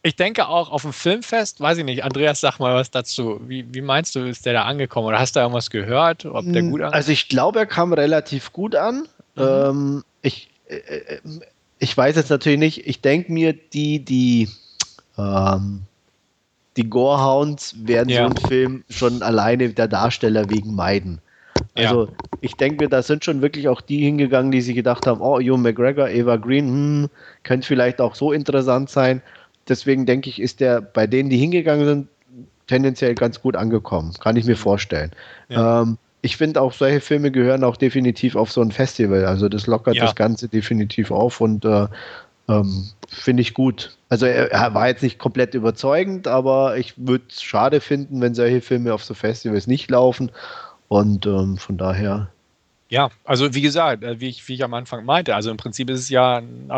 ich 0.03 0.15
denke 0.15 0.47
auch 0.47 0.69
auf 0.71 0.83
dem 0.83 0.93
Filmfest, 0.93 1.59
weiß 1.59 1.79
ich 1.79 1.83
nicht, 1.83 2.03
Andreas, 2.03 2.39
sag 2.39 2.59
mal 2.59 2.73
was 2.75 2.89
dazu. 2.91 3.41
Wie, 3.47 3.65
wie 3.73 3.81
meinst 3.81 4.15
du, 4.15 4.21
ist 4.21 4.45
der 4.45 4.53
da 4.53 4.63
angekommen 4.63 5.07
oder 5.07 5.19
hast 5.19 5.35
du 5.35 5.39
da 5.39 5.43
irgendwas 5.45 5.69
gehört, 5.69 6.25
ob 6.25 6.45
der 6.45 6.61
gut 6.61 6.81
angekommen 6.81 6.93
Also 6.93 7.11
ich 7.11 7.27
glaube, 7.27 7.59
er 7.59 7.65
kam 7.65 7.91
relativ 7.91 8.53
gut 8.53 8.75
an. 8.75 9.07
Mhm. 9.35 9.41
Ähm, 9.41 10.03
ich, 10.21 10.49
äh, 10.69 10.75
äh, 10.75 11.19
ich 11.79 11.95
weiß 11.97 12.15
jetzt 12.15 12.29
natürlich 12.29 12.59
nicht, 12.59 12.87
ich 12.87 13.01
denke 13.01 13.31
mir, 13.31 13.53
die, 13.53 13.99
die, 13.99 14.49
ähm, 15.17 15.81
die 16.79 16.89
Gorehounds 16.89 17.75
werden 17.83 18.07
Ja. 18.09 18.21
so 18.21 18.25
einen 18.27 18.37
Film 18.37 18.83
schon 18.89 19.21
alleine 19.21 19.69
der 19.69 19.89
Darsteller 19.89 20.49
wegen 20.49 20.75
meiden. 20.75 21.19
Ja. 21.77 21.89
Also 21.89 22.07
ich 22.39 22.55
denke 22.55 22.79
mir, 22.79 22.87
da 22.87 23.01
sind 23.03 23.25
schon 23.25 23.41
wirklich 23.41 23.67
auch 23.67 23.81
die 23.81 23.99
hingegangen, 24.01 24.49
die 24.51 24.61
sich 24.61 24.75
gedacht 24.75 25.05
haben, 25.05 25.19
oh, 25.19 25.39
Ewan 25.41 25.61
McGregor, 25.61 26.07
Eva 26.07 26.37
Green, 26.37 26.67
hm, 26.67 27.09
könnte 27.43 27.67
vielleicht 27.67 27.99
auch 27.99 28.15
so 28.15 28.31
interessant 28.31 28.89
sein. 28.89 29.21
Deswegen 29.67 30.05
denke 30.05 30.29
ich, 30.29 30.41
ist 30.41 30.61
der 30.61 30.79
bei 30.79 31.05
denen, 31.05 31.29
die 31.29 31.37
hingegangen 31.37 31.85
sind, 31.85 32.07
tendenziell 32.67 33.13
ganz 33.15 33.41
gut 33.41 33.57
angekommen. 33.57 34.13
Kann 34.21 34.37
ich 34.37 34.45
mir 34.45 34.55
vorstellen. 34.55 35.11
Ja. 35.49 35.81
Ähm, 35.81 35.97
ich 36.21 36.37
finde 36.37 36.61
auch, 36.61 36.71
solche 36.71 37.01
Filme 37.01 37.29
gehören 37.29 37.63
auch 37.65 37.75
definitiv 37.75 38.37
auf 38.37 38.51
so 38.51 38.61
ein 38.61 38.71
Festival. 38.71 39.25
Also 39.25 39.49
das 39.49 39.67
lockert 39.67 39.95
Ja. 39.95 40.05
das 40.05 40.15
Ganze 40.15 40.47
definitiv 40.47 41.11
auf 41.11 41.41
und 41.41 41.65
äh, 41.65 41.87
ähm, 42.47 42.85
finde 43.11 43.41
ich 43.41 43.53
gut. 43.53 43.97
Also 44.09 44.25
er, 44.25 44.51
er 44.51 44.73
war 44.73 44.87
jetzt 44.87 45.03
nicht 45.03 45.19
komplett 45.19 45.53
überzeugend, 45.53 46.27
aber 46.27 46.77
ich 46.77 46.93
würde 46.97 47.25
es 47.29 47.41
schade 47.43 47.81
finden, 47.81 48.21
wenn 48.21 48.33
solche 48.35 48.61
Filme 48.61 48.93
auf 48.93 49.03
so 49.03 49.13
Festivals 49.13 49.67
nicht 49.67 49.89
laufen. 49.91 50.31
Und 50.87 51.25
ähm, 51.25 51.57
von 51.57 51.77
daher, 51.77 52.29
Ja, 52.89 53.09
also 53.23 53.53
wie 53.53 53.61
gesagt, 53.61 54.03
äh, 54.03 54.19
wie 54.19 54.29
ich, 54.29 54.47
wie 54.47 54.55
ich 54.55 54.63
am 54.63 54.73
Anfang 54.73 55.05
meinte, 55.05 55.35
also 55.35 55.51
im 55.51 55.57
Prinzip 55.57 55.89
ist 55.91 55.99
es 55.99 56.09
ja 56.09 56.37
ein 56.37 56.71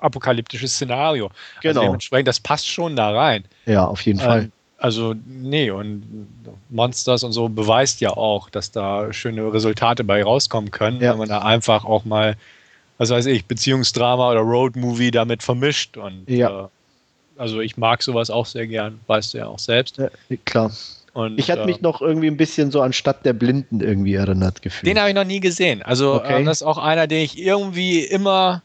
apokalyptisches 0.00 0.74
Szenario. 0.74 1.26
Also 1.26 1.34
Genau. 1.62 1.80
dementsprechend, 1.82 2.28
das 2.28 2.40
passt 2.40 2.68
schon 2.68 2.96
da 2.96 3.10
rein. 3.10 3.44
ja, 3.64 3.86
auf 3.86 4.02
jeden 4.02 4.20
Fall. 4.20 4.42
Ähm, 4.42 4.52
also, 4.78 5.14
nee, 5.26 5.70
und 5.70 6.02
Monsters 6.68 7.24
und 7.24 7.32
so 7.32 7.48
beweist 7.48 8.02
ja 8.02 8.10
auch, 8.10 8.50
dass 8.50 8.70
da 8.72 9.10
schöne 9.10 9.50
Resultate 9.50 10.04
bei 10.04 10.22
rauskommen 10.22 10.70
können, 10.70 11.00
Ja. 11.00 11.12
wenn 11.12 11.18
man 11.20 11.30
da 11.30 11.38
einfach 11.38 11.86
auch 11.86 12.04
mal, 12.04 12.36
was 12.98 13.10
weiß 13.10 13.26
ich, 13.26 13.46
Beziehungsdrama 13.46 14.30
oder 14.30 14.40
Roadmovie 14.40 15.10
damit 15.10 15.42
vermischt. 15.42 15.96
Und 15.96 16.28
Ja. 16.28 16.64
äh, 16.64 16.68
also 17.38 17.60
ich 17.60 17.76
mag 17.76 18.02
sowas 18.02 18.30
auch 18.30 18.46
sehr 18.46 18.66
gern, 18.66 19.00
weißt 19.06 19.34
du 19.34 19.38
ja 19.38 19.46
auch 19.46 19.58
selbst. 19.58 19.98
Ja, 19.98 20.08
klar. 20.44 20.70
Und, 21.12 21.38
Ich 21.38 21.50
hatte 21.50 21.62
äh, 21.62 21.66
mich 21.66 21.80
noch 21.80 22.02
irgendwie 22.02 22.26
ein 22.26 22.36
bisschen 22.36 22.70
so 22.70 22.82
an 22.82 22.92
Stadt 22.92 23.24
der 23.24 23.32
Blinden 23.32 23.80
irgendwie 23.80 24.14
erinnert 24.14 24.60
gefühlt. 24.60 24.86
den 24.86 24.98
habe 24.98 25.08
ich 25.08 25.14
noch 25.14 25.24
nie 25.24 25.40
gesehen. 25.40 25.82
Also 25.82 26.14
Okay. 26.16 26.42
äh, 26.42 26.44
das 26.44 26.60
ist 26.60 26.66
auch 26.66 26.76
einer, 26.78 27.06
den 27.06 27.22
ich 27.22 27.38
irgendwie 27.38 28.00
immer 28.00 28.62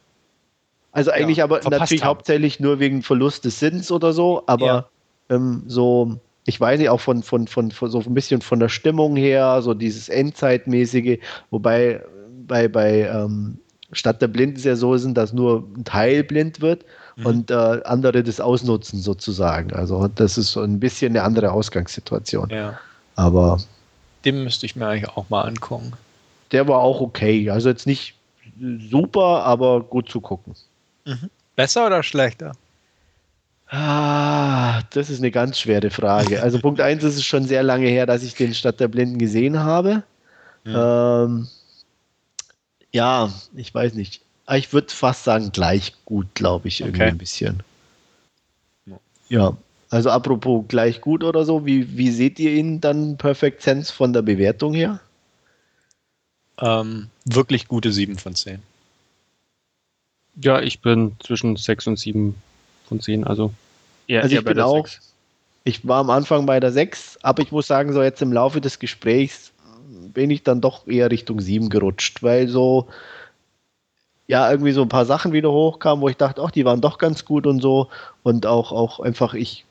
Also 0.92 1.12
eigentlich 1.12 1.38
Ja, 1.38 1.46
aber 1.46 1.62
natürlich 1.70 2.04
haben. 2.04 2.10
hauptsächlich 2.10 2.60
nur 2.60 2.80
wegen 2.80 3.04
Verlust 3.04 3.46
des 3.46 3.60
Sinns 3.60 3.90
oder 3.90 4.12
so, 4.12 4.44
aber 4.48 4.66
Ja. 4.66 4.86
ähm, 5.30 5.64
so, 5.68 6.18
ich 6.46 6.60
weiß 6.60 6.78
nicht, 6.80 6.90
auch 6.90 7.00
von, 7.00 7.24
von, 7.24 7.48
von, 7.48 7.72
von 7.72 7.90
so 7.90 8.00
ein 8.00 8.14
bisschen 8.14 8.42
von 8.42 8.60
der 8.60 8.68
Stimmung 8.68 9.16
her, 9.16 9.62
so 9.62 9.74
dieses 9.74 10.10
Endzeitmäßige, 10.10 11.20
wobei 11.52 12.02
bei, 12.46 12.68
bei 12.68 13.08
ähm, 13.08 13.61
Stadt 13.94 14.22
der 14.22 14.28
Blinden 14.28 14.56
es 14.58 14.64
ja 14.64 14.76
so 14.76 14.96
sind, 14.98 15.18
dass 15.18 15.34
nur 15.34 15.64
ein 15.76 15.84
Teil 15.84 16.24
blind 16.24 16.62
wird 16.62 16.86
Mhm. 17.18 17.26
und 17.26 17.52
äh, 17.52 17.82
andere 17.84 18.24
das 18.24 18.40
ausnutzen 18.40 19.00
sozusagen. 19.00 19.74
Also 19.74 20.08
das 20.08 20.38
ist 20.38 20.54
so 20.54 20.62
ein 20.62 20.80
bisschen 20.80 21.12
eine 21.12 21.24
andere 21.24 21.52
Ausgangssituation. 21.52 22.50
ja, 22.50 22.80
Aber 23.16 23.60
den 24.24 24.46
müsste 24.46 24.66
ich 24.66 24.78
mir 24.78 24.88
eigentlich 24.88 25.10
auch 25.18 25.30
mal 25.30 25.42
angucken. 25.42 25.92
der 26.54 26.68
war 26.70 26.80
auch 26.80 27.02
okay. 27.02 27.50
Also 27.50 27.68
jetzt 27.68 27.86
nicht 27.86 28.16
super, 28.90 29.44
aber 29.44 29.82
gut 29.82 30.10
zu 30.10 30.22
gucken. 30.22 30.56
Besser 31.58 31.88
oder 31.88 32.02
schlechter? 32.02 32.54
Ah, 33.70 34.82
das 34.92 35.10
ist 35.10 35.20
eine 35.20 35.32
ganz 35.32 35.60
schwere 35.60 35.90
Frage. 35.90 36.42
Also 36.44 36.60
Punkt 36.62 36.82
eins 36.82 37.04
ist 37.04 37.16
es 37.16 37.26
schon 37.26 37.46
sehr 37.46 37.64
lange 37.64 37.88
her, 37.88 38.06
dass 38.06 38.24
ich 38.24 38.36
den 38.36 38.54
Stadt 38.54 38.80
der 38.80 38.88
Blinden 38.90 39.18
gesehen 39.18 39.60
habe. 39.60 40.04
Ähm, 40.66 41.48
ja, 42.94 43.32
ich 43.56 43.74
weiß 43.74 43.94
nicht. 43.94 44.22
Aber 44.46 44.58
Ich 44.58 44.74
würde 44.74 44.94
fast 44.94 45.24
sagen, 45.24 45.52
gleich 45.52 45.94
gut, 46.06 46.28
glaube 46.34 46.68
ich, 46.68 46.82
irgendwie 46.82 47.02
Okay. 47.02 47.10
ein 47.12 47.18
bisschen. 47.18 47.64
Ja. 49.30 49.56
Also 49.90 50.10
apropos 50.10 50.66
gleich 50.68 51.02
gut 51.02 51.24
oder 51.24 51.44
so, 51.46 51.66
wie, 51.66 51.98
wie 51.98 52.12
seht 52.12 52.40
ihr 52.40 52.52
ihn 52.52 52.80
dann 52.82 53.18
Perfect 53.18 53.62
Sense 53.62 53.92
von 53.92 54.14
der 54.14 54.22
Bewertung 54.22 54.74
her? 54.74 55.00
Ähm, 56.60 57.10
wirklich 57.26 57.68
gute 57.68 57.92
7 57.92 58.18
von 58.18 58.36
10. 58.36 58.62
Ja, 60.36 60.62
ich 60.62 60.82
bin 60.82 61.16
zwischen 61.20 61.56
6 61.58 61.88
und 61.88 62.00
7 62.00 62.36
von 62.88 63.02
10, 63.02 63.26
also 63.26 63.54
eher, 64.08 64.24
Also 64.24 64.34
eher 64.36 64.40
ich 64.42 64.46
bin 64.46 64.60
auch- 64.62 64.88
Ich 65.64 65.86
war 65.88 66.00
am 66.00 66.10
Anfang 66.10 66.46
bei 66.46 66.60
der 66.60 66.72
6, 66.72 67.18
aber 67.22 67.42
ich 67.44 67.52
muss 67.52 67.68
sagen, 67.68 67.94
so 67.94 68.02
jetzt 68.02 68.22
im 68.22 68.32
Laufe 68.34 68.62
des 68.62 68.80
Gesprächs 68.80 69.51
bin 70.10 70.30
ich 70.30 70.44
dann 70.44 70.62
doch 70.62 70.88
eher 70.88 71.12
Richtung 71.12 71.40
7 71.40 71.70
gerutscht, 71.70 72.24
weil 72.24 72.48
so, 72.48 72.88
ja, 74.28 74.50
irgendwie 74.50 74.72
so 74.72 74.82
ein 74.82 74.90
paar 74.90 75.06
Sachen 75.06 75.34
wieder 75.34 75.52
hochkamen, 75.52 76.02
wo 76.02 76.10
ich 76.10 76.18
dachte, 76.18 76.42
ach, 76.44 76.52
die 76.52 76.66
waren 76.66 76.82
doch 76.82 76.98
ganz 76.98 77.26
gut 77.26 77.46
und 77.48 77.62
so. 77.62 77.90
Und 78.24 78.46
auch, 78.46 78.72
auch 78.72 79.00
einfach, 79.00 79.34
ich 79.34 79.66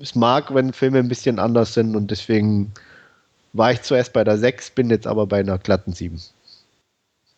es 0.00 0.14
mag, 0.14 0.54
wenn 0.54 0.72
Filme 0.72 0.98
ein 0.98 1.08
bisschen 1.08 1.38
anders 1.38 1.74
sind 1.74 1.96
und 1.96 2.10
deswegen 2.10 2.72
war 3.52 3.72
ich 3.72 3.82
zuerst 3.82 4.12
bei 4.12 4.24
der 4.24 4.36
6, 4.36 4.70
bin 4.70 4.90
jetzt 4.90 5.06
aber 5.06 5.26
bei 5.26 5.40
einer 5.40 5.58
glatten 5.58 5.92
7. 5.92 6.20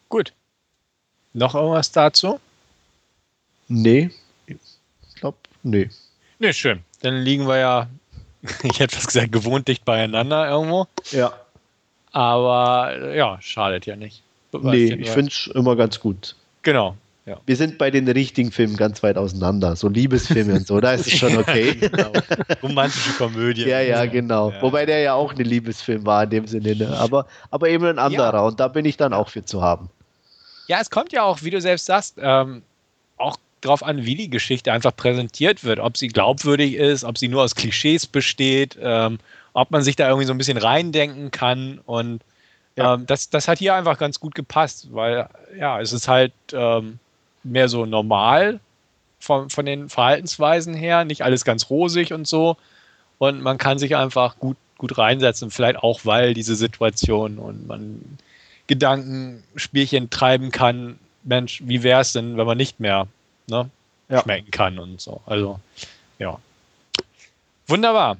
Gut. 0.09 0.33
Noch 1.33 1.55
irgendwas 1.55 1.93
dazu? 1.93 2.41
Nee, 3.69 4.11
ich 4.47 4.57
glaube, 5.17 5.37
nee. 5.63 5.91
Ne, 6.39 6.53
schön. 6.55 6.83
Dann 7.03 7.17
liegen 7.17 7.47
wir 7.47 7.59
ja, 7.59 7.89
ich 8.63 8.81
hätte 8.81 8.97
fast 8.97 9.09
gesagt, 9.09 9.33
gewohnt 9.33 9.69
dicht 9.69 9.85
beieinander 9.85 10.49
irgendwo. 10.49 10.87
Ja. 11.11 11.33
Aber 12.17 12.97
äh, 12.99 13.19
ja, 13.19 13.37
schadet 13.43 13.85
ja 13.85 13.95
nicht. 13.95 14.23
Nee, 14.51 14.59
Beweist 14.59 14.93
ich 15.01 15.11
finde 15.11 15.31
es 15.31 15.51
immer 15.55 15.77
ganz 15.77 16.01
gut. 16.01 16.35
Genau. 16.63 16.97
Ja. 17.27 17.37
Wir 17.45 17.57
sind 17.57 17.77
bei 17.77 17.91
den 17.91 18.09
richtigen 18.09 18.51
Filmen 18.53 18.79
ganz 18.79 19.03
weit 19.03 19.19
auseinander. 19.19 19.77
So 19.77 19.91
Liebesfilme 19.91 20.55
und 20.55 20.67
so, 20.67 20.81
da 20.81 20.95
ist 20.95 21.07
es 21.09 21.19
schon 21.19 21.37
okay. 21.37 21.75
genau. 21.75 22.13
Romantische 22.63 23.13
Komödie. 23.19 23.67
ja, 23.69 23.83
ja, 23.83 24.07
genau. 24.07 24.51
Ja. 24.51 24.63
Wobei 24.63 24.87
der 24.87 25.01
ja 25.01 25.13
auch 25.13 25.35
ein 25.35 25.45
Liebesfilm 25.45 26.07
war 26.07 26.25
in 26.25 26.31
dem 26.31 26.47
Sinne. 26.47 26.75
Ne? 26.75 26.97
Aber, 26.97 27.27
aber 27.51 27.69
eben 27.69 27.85
ein 27.85 27.99
anderer. 27.99 28.33
Ja. 28.33 28.41
Und 28.41 28.61
da 28.61 28.69
bin 28.69 28.87
ich 28.87 28.97
dann 28.97 29.13
auch 29.13 29.29
für 29.29 29.45
zu 29.45 29.61
haben. 29.61 29.91
Ja, 30.69 30.79
es 30.81 30.89
kommt 30.89 31.13
ja 31.13 31.23
auch, 31.23 31.43
wie 31.43 31.51
du 31.51 31.61
selbst 31.61 31.85
sagst, 31.85 32.17
ähm, 32.19 32.63
auch 33.19 33.37
drauf 33.61 33.83
an, 33.83 34.07
wie 34.07 34.15
die 34.15 34.31
Geschichte 34.31 34.73
einfach 34.73 34.97
präsentiert 34.97 35.65
wird. 35.65 35.81
Ob 35.81 35.99
sie 35.99 36.09
glaubwürdig 36.09 36.77
ist, 36.77 37.05
ob 37.05 37.19
sie 37.19 37.29
nur 37.29 37.43
aus 37.43 37.55
Klischees 37.55 38.07
besteht, 38.07 38.79
ähm, 38.81 39.19
ob 39.57 39.71
man 39.71 39.83
sich 39.83 39.97
da 39.97 40.07
irgendwie 40.09 40.27
so 40.27 40.35
ein 40.35 40.39
bisschen 40.39 40.59
reindenken 40.59 41.31
kann. 41.31 41.81
Und 41.87 42.21
Ja. 42.77 42.95
ähm, 42.95 43.07
das, 43.07 43.31
das 43.31 43.49
hat 43.49 43.59
hier 43.59 43.75
einfach 43.75 43.97
ganz 43.97 44.21
gut 44.21 44.35
gepasst, 44.35 44.89
weil 44.93 45.29
ja, 45.59 45.81
es 45.81 45.95
ist 45.95 46.09
halt 46.09 46.33
ähm, 46.53 46.99
mehr 47.43 47.69
so 47.71 47.87
normal 47.87 48.61
von, 49.19 49.49
von 49.49 49.65
den 49.65 49.89
Verhaltensweisen 49.89 50.75
her, 50.75 51.07
nicht 51.07 51.23
alles 51.23 51.45
ganz 51.47 51.71
rosig 51.71 52.13
und 52.13 52.29
so. 52.29 52.59
Und 53.17 53.41
man 53.41 53.57
kann 53.57 53.79
sich 53.79 53.97
einfach 53.97 54.39
gut, 54.39 54.59
gut 54.77 54.99
reinsetzen, 54.99 55.51
vielleicht 55.51 55.79
auch, 55.79 56.01
weil 56.05 56.35
diese 56.35 56.55
Situation 56.55 57.39
und 57.39 57.67
man 57.67 58.19
Gedankenspielchen 58.67 60.11
treiben 60.11 60.51
kann, 60.51 60.99
Mensch, 61.25 61.63
wie 61.65 61.83
wäre 61.83 62.03
es 62.03 62.13
denn, 62.13 62.37
wenn 62.37 62.47
man 62.47 62.59
nicht 62.59 62.79
mehr 62.79 63.07
ne, 63.49 63.71
Ja. 64.11 64.21
schmecken 64.23 64.51
kann 64.51 64.79
und 64.79 65.01
so. 65.01 65.23
Also, 65.25 65.61
ja. 66.19 66.39
Wunderbar. 67.69 68.19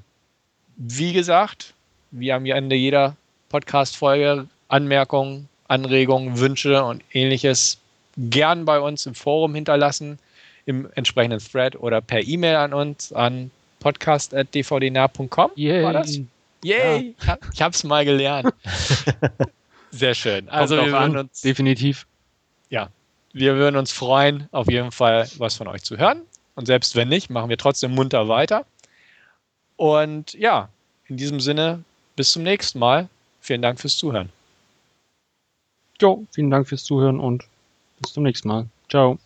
Wie 0.77 1.13
gesagt, 1.13 1.75
wie 2.11 2.33
am 2.33 2.45
Ende 2.47 2.77
jeder 2.77 3.17
Podcast-Folge 3.49 4.47
Anmerkungen, 4.69 5.49
Anregungen, 5.69 6.39
Wünsche 6.39 6.85
und 6.85 7.03
ähnliches 7.13 7.79
gern 8.17 8.65
bei 8.65 8.81
uns 8.81 9.07
im 9.07 9.15
Forum 9.15 9.55
hinterlassen, 9.55 10.19
im 10.67 10.89
entsprechenden 10.95 11.39
Thread 11.41 11.77
oder 11.77 12.01
per 12.01 12.27
E-Mail 12.27 12.57
an 12.57 12.75
uns 12.75 13.13
an 13.13 13.51
podcast.dvdnah.com. 13.81 15.51
War 15.85 15.93
das? 15.93 16.19
Yay! 16.65 17.15
Ich 17.21 17.29
hab- 17.29 17.41
Ich 17.53 17.63
hab's 17.63 17.85
mal 17.85 18.05
gelernt. 18.05 18.53
Sehr 19.91 20.15
schön. 20.15 20.49
Also 20.49 20.77
Kommt 20.77 20.89
wir 20.89 20.93
würden 21.01 21.17
uns 21.19 21.41
definitiv. 21.43 22.07
wir 23.33 23.55
würden 23.57 23.77
uns 23.77 23.93
freuen, 23.93 24.49
auf 24.51 24.71
jeden 24.71 24.91
Fall 24.93 25.29
was 25.37 25.57
von 25.57 25.69
euch 25.69 25.83
zu 25.83 25.99
hören. 25.99 26.23
Und 26.55 26.65
selbst 26.65 26.97
wenn 26.97 27.09
nicht, 27.09 27.29
machen 27.29 27.51
wir 27.51 27.59
trotzdem 27.59 27.95
munter 27.95 28.29
weiter. 28.29 28.65
Und 29.77 30.35
ja, 30.35 30.69
in 31.09 31.17
diesem 31.17 31.41
Sinne, 31.41 31.83
bis 32.17 32.33
zum 32.33 32.43
nächsten 32.43 32.79
Mal. 32.79 33.09
Vielen 33.41 33.63
Dank 33.63 33.81
fürs 33.81 33.97
Zuhören. 33.97 34.31
Jo, 36.01 36.25
vielen 36.33 36.51
Dank 36.51 36.69
fürs 36.69 36.85
Zuhören 36.85 37.21
und 37.21 37.45
bis 38.01 38.13
zum 38.13 38.25
nächsten 38.25 38.49
Mal. 38.49 38.67
Ciao. 38.91 39.19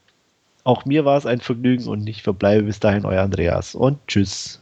Auch 0.65 0.85
mir 0.85 1.05
war 1.05 1.17
es 1.17 1.27
ein 1.27 1.41
Vergnügen 1.41 1.89
und 1.89 2.07
ich 2.07 2.23
verbleibe 2.23 2.65
bis 2.65 2.81
dahin 2.81 3.05
euer 3.05 3.23
Andreas. 3.23 3.75
Und 3.75 3.99
tschüss. 4.07 4.60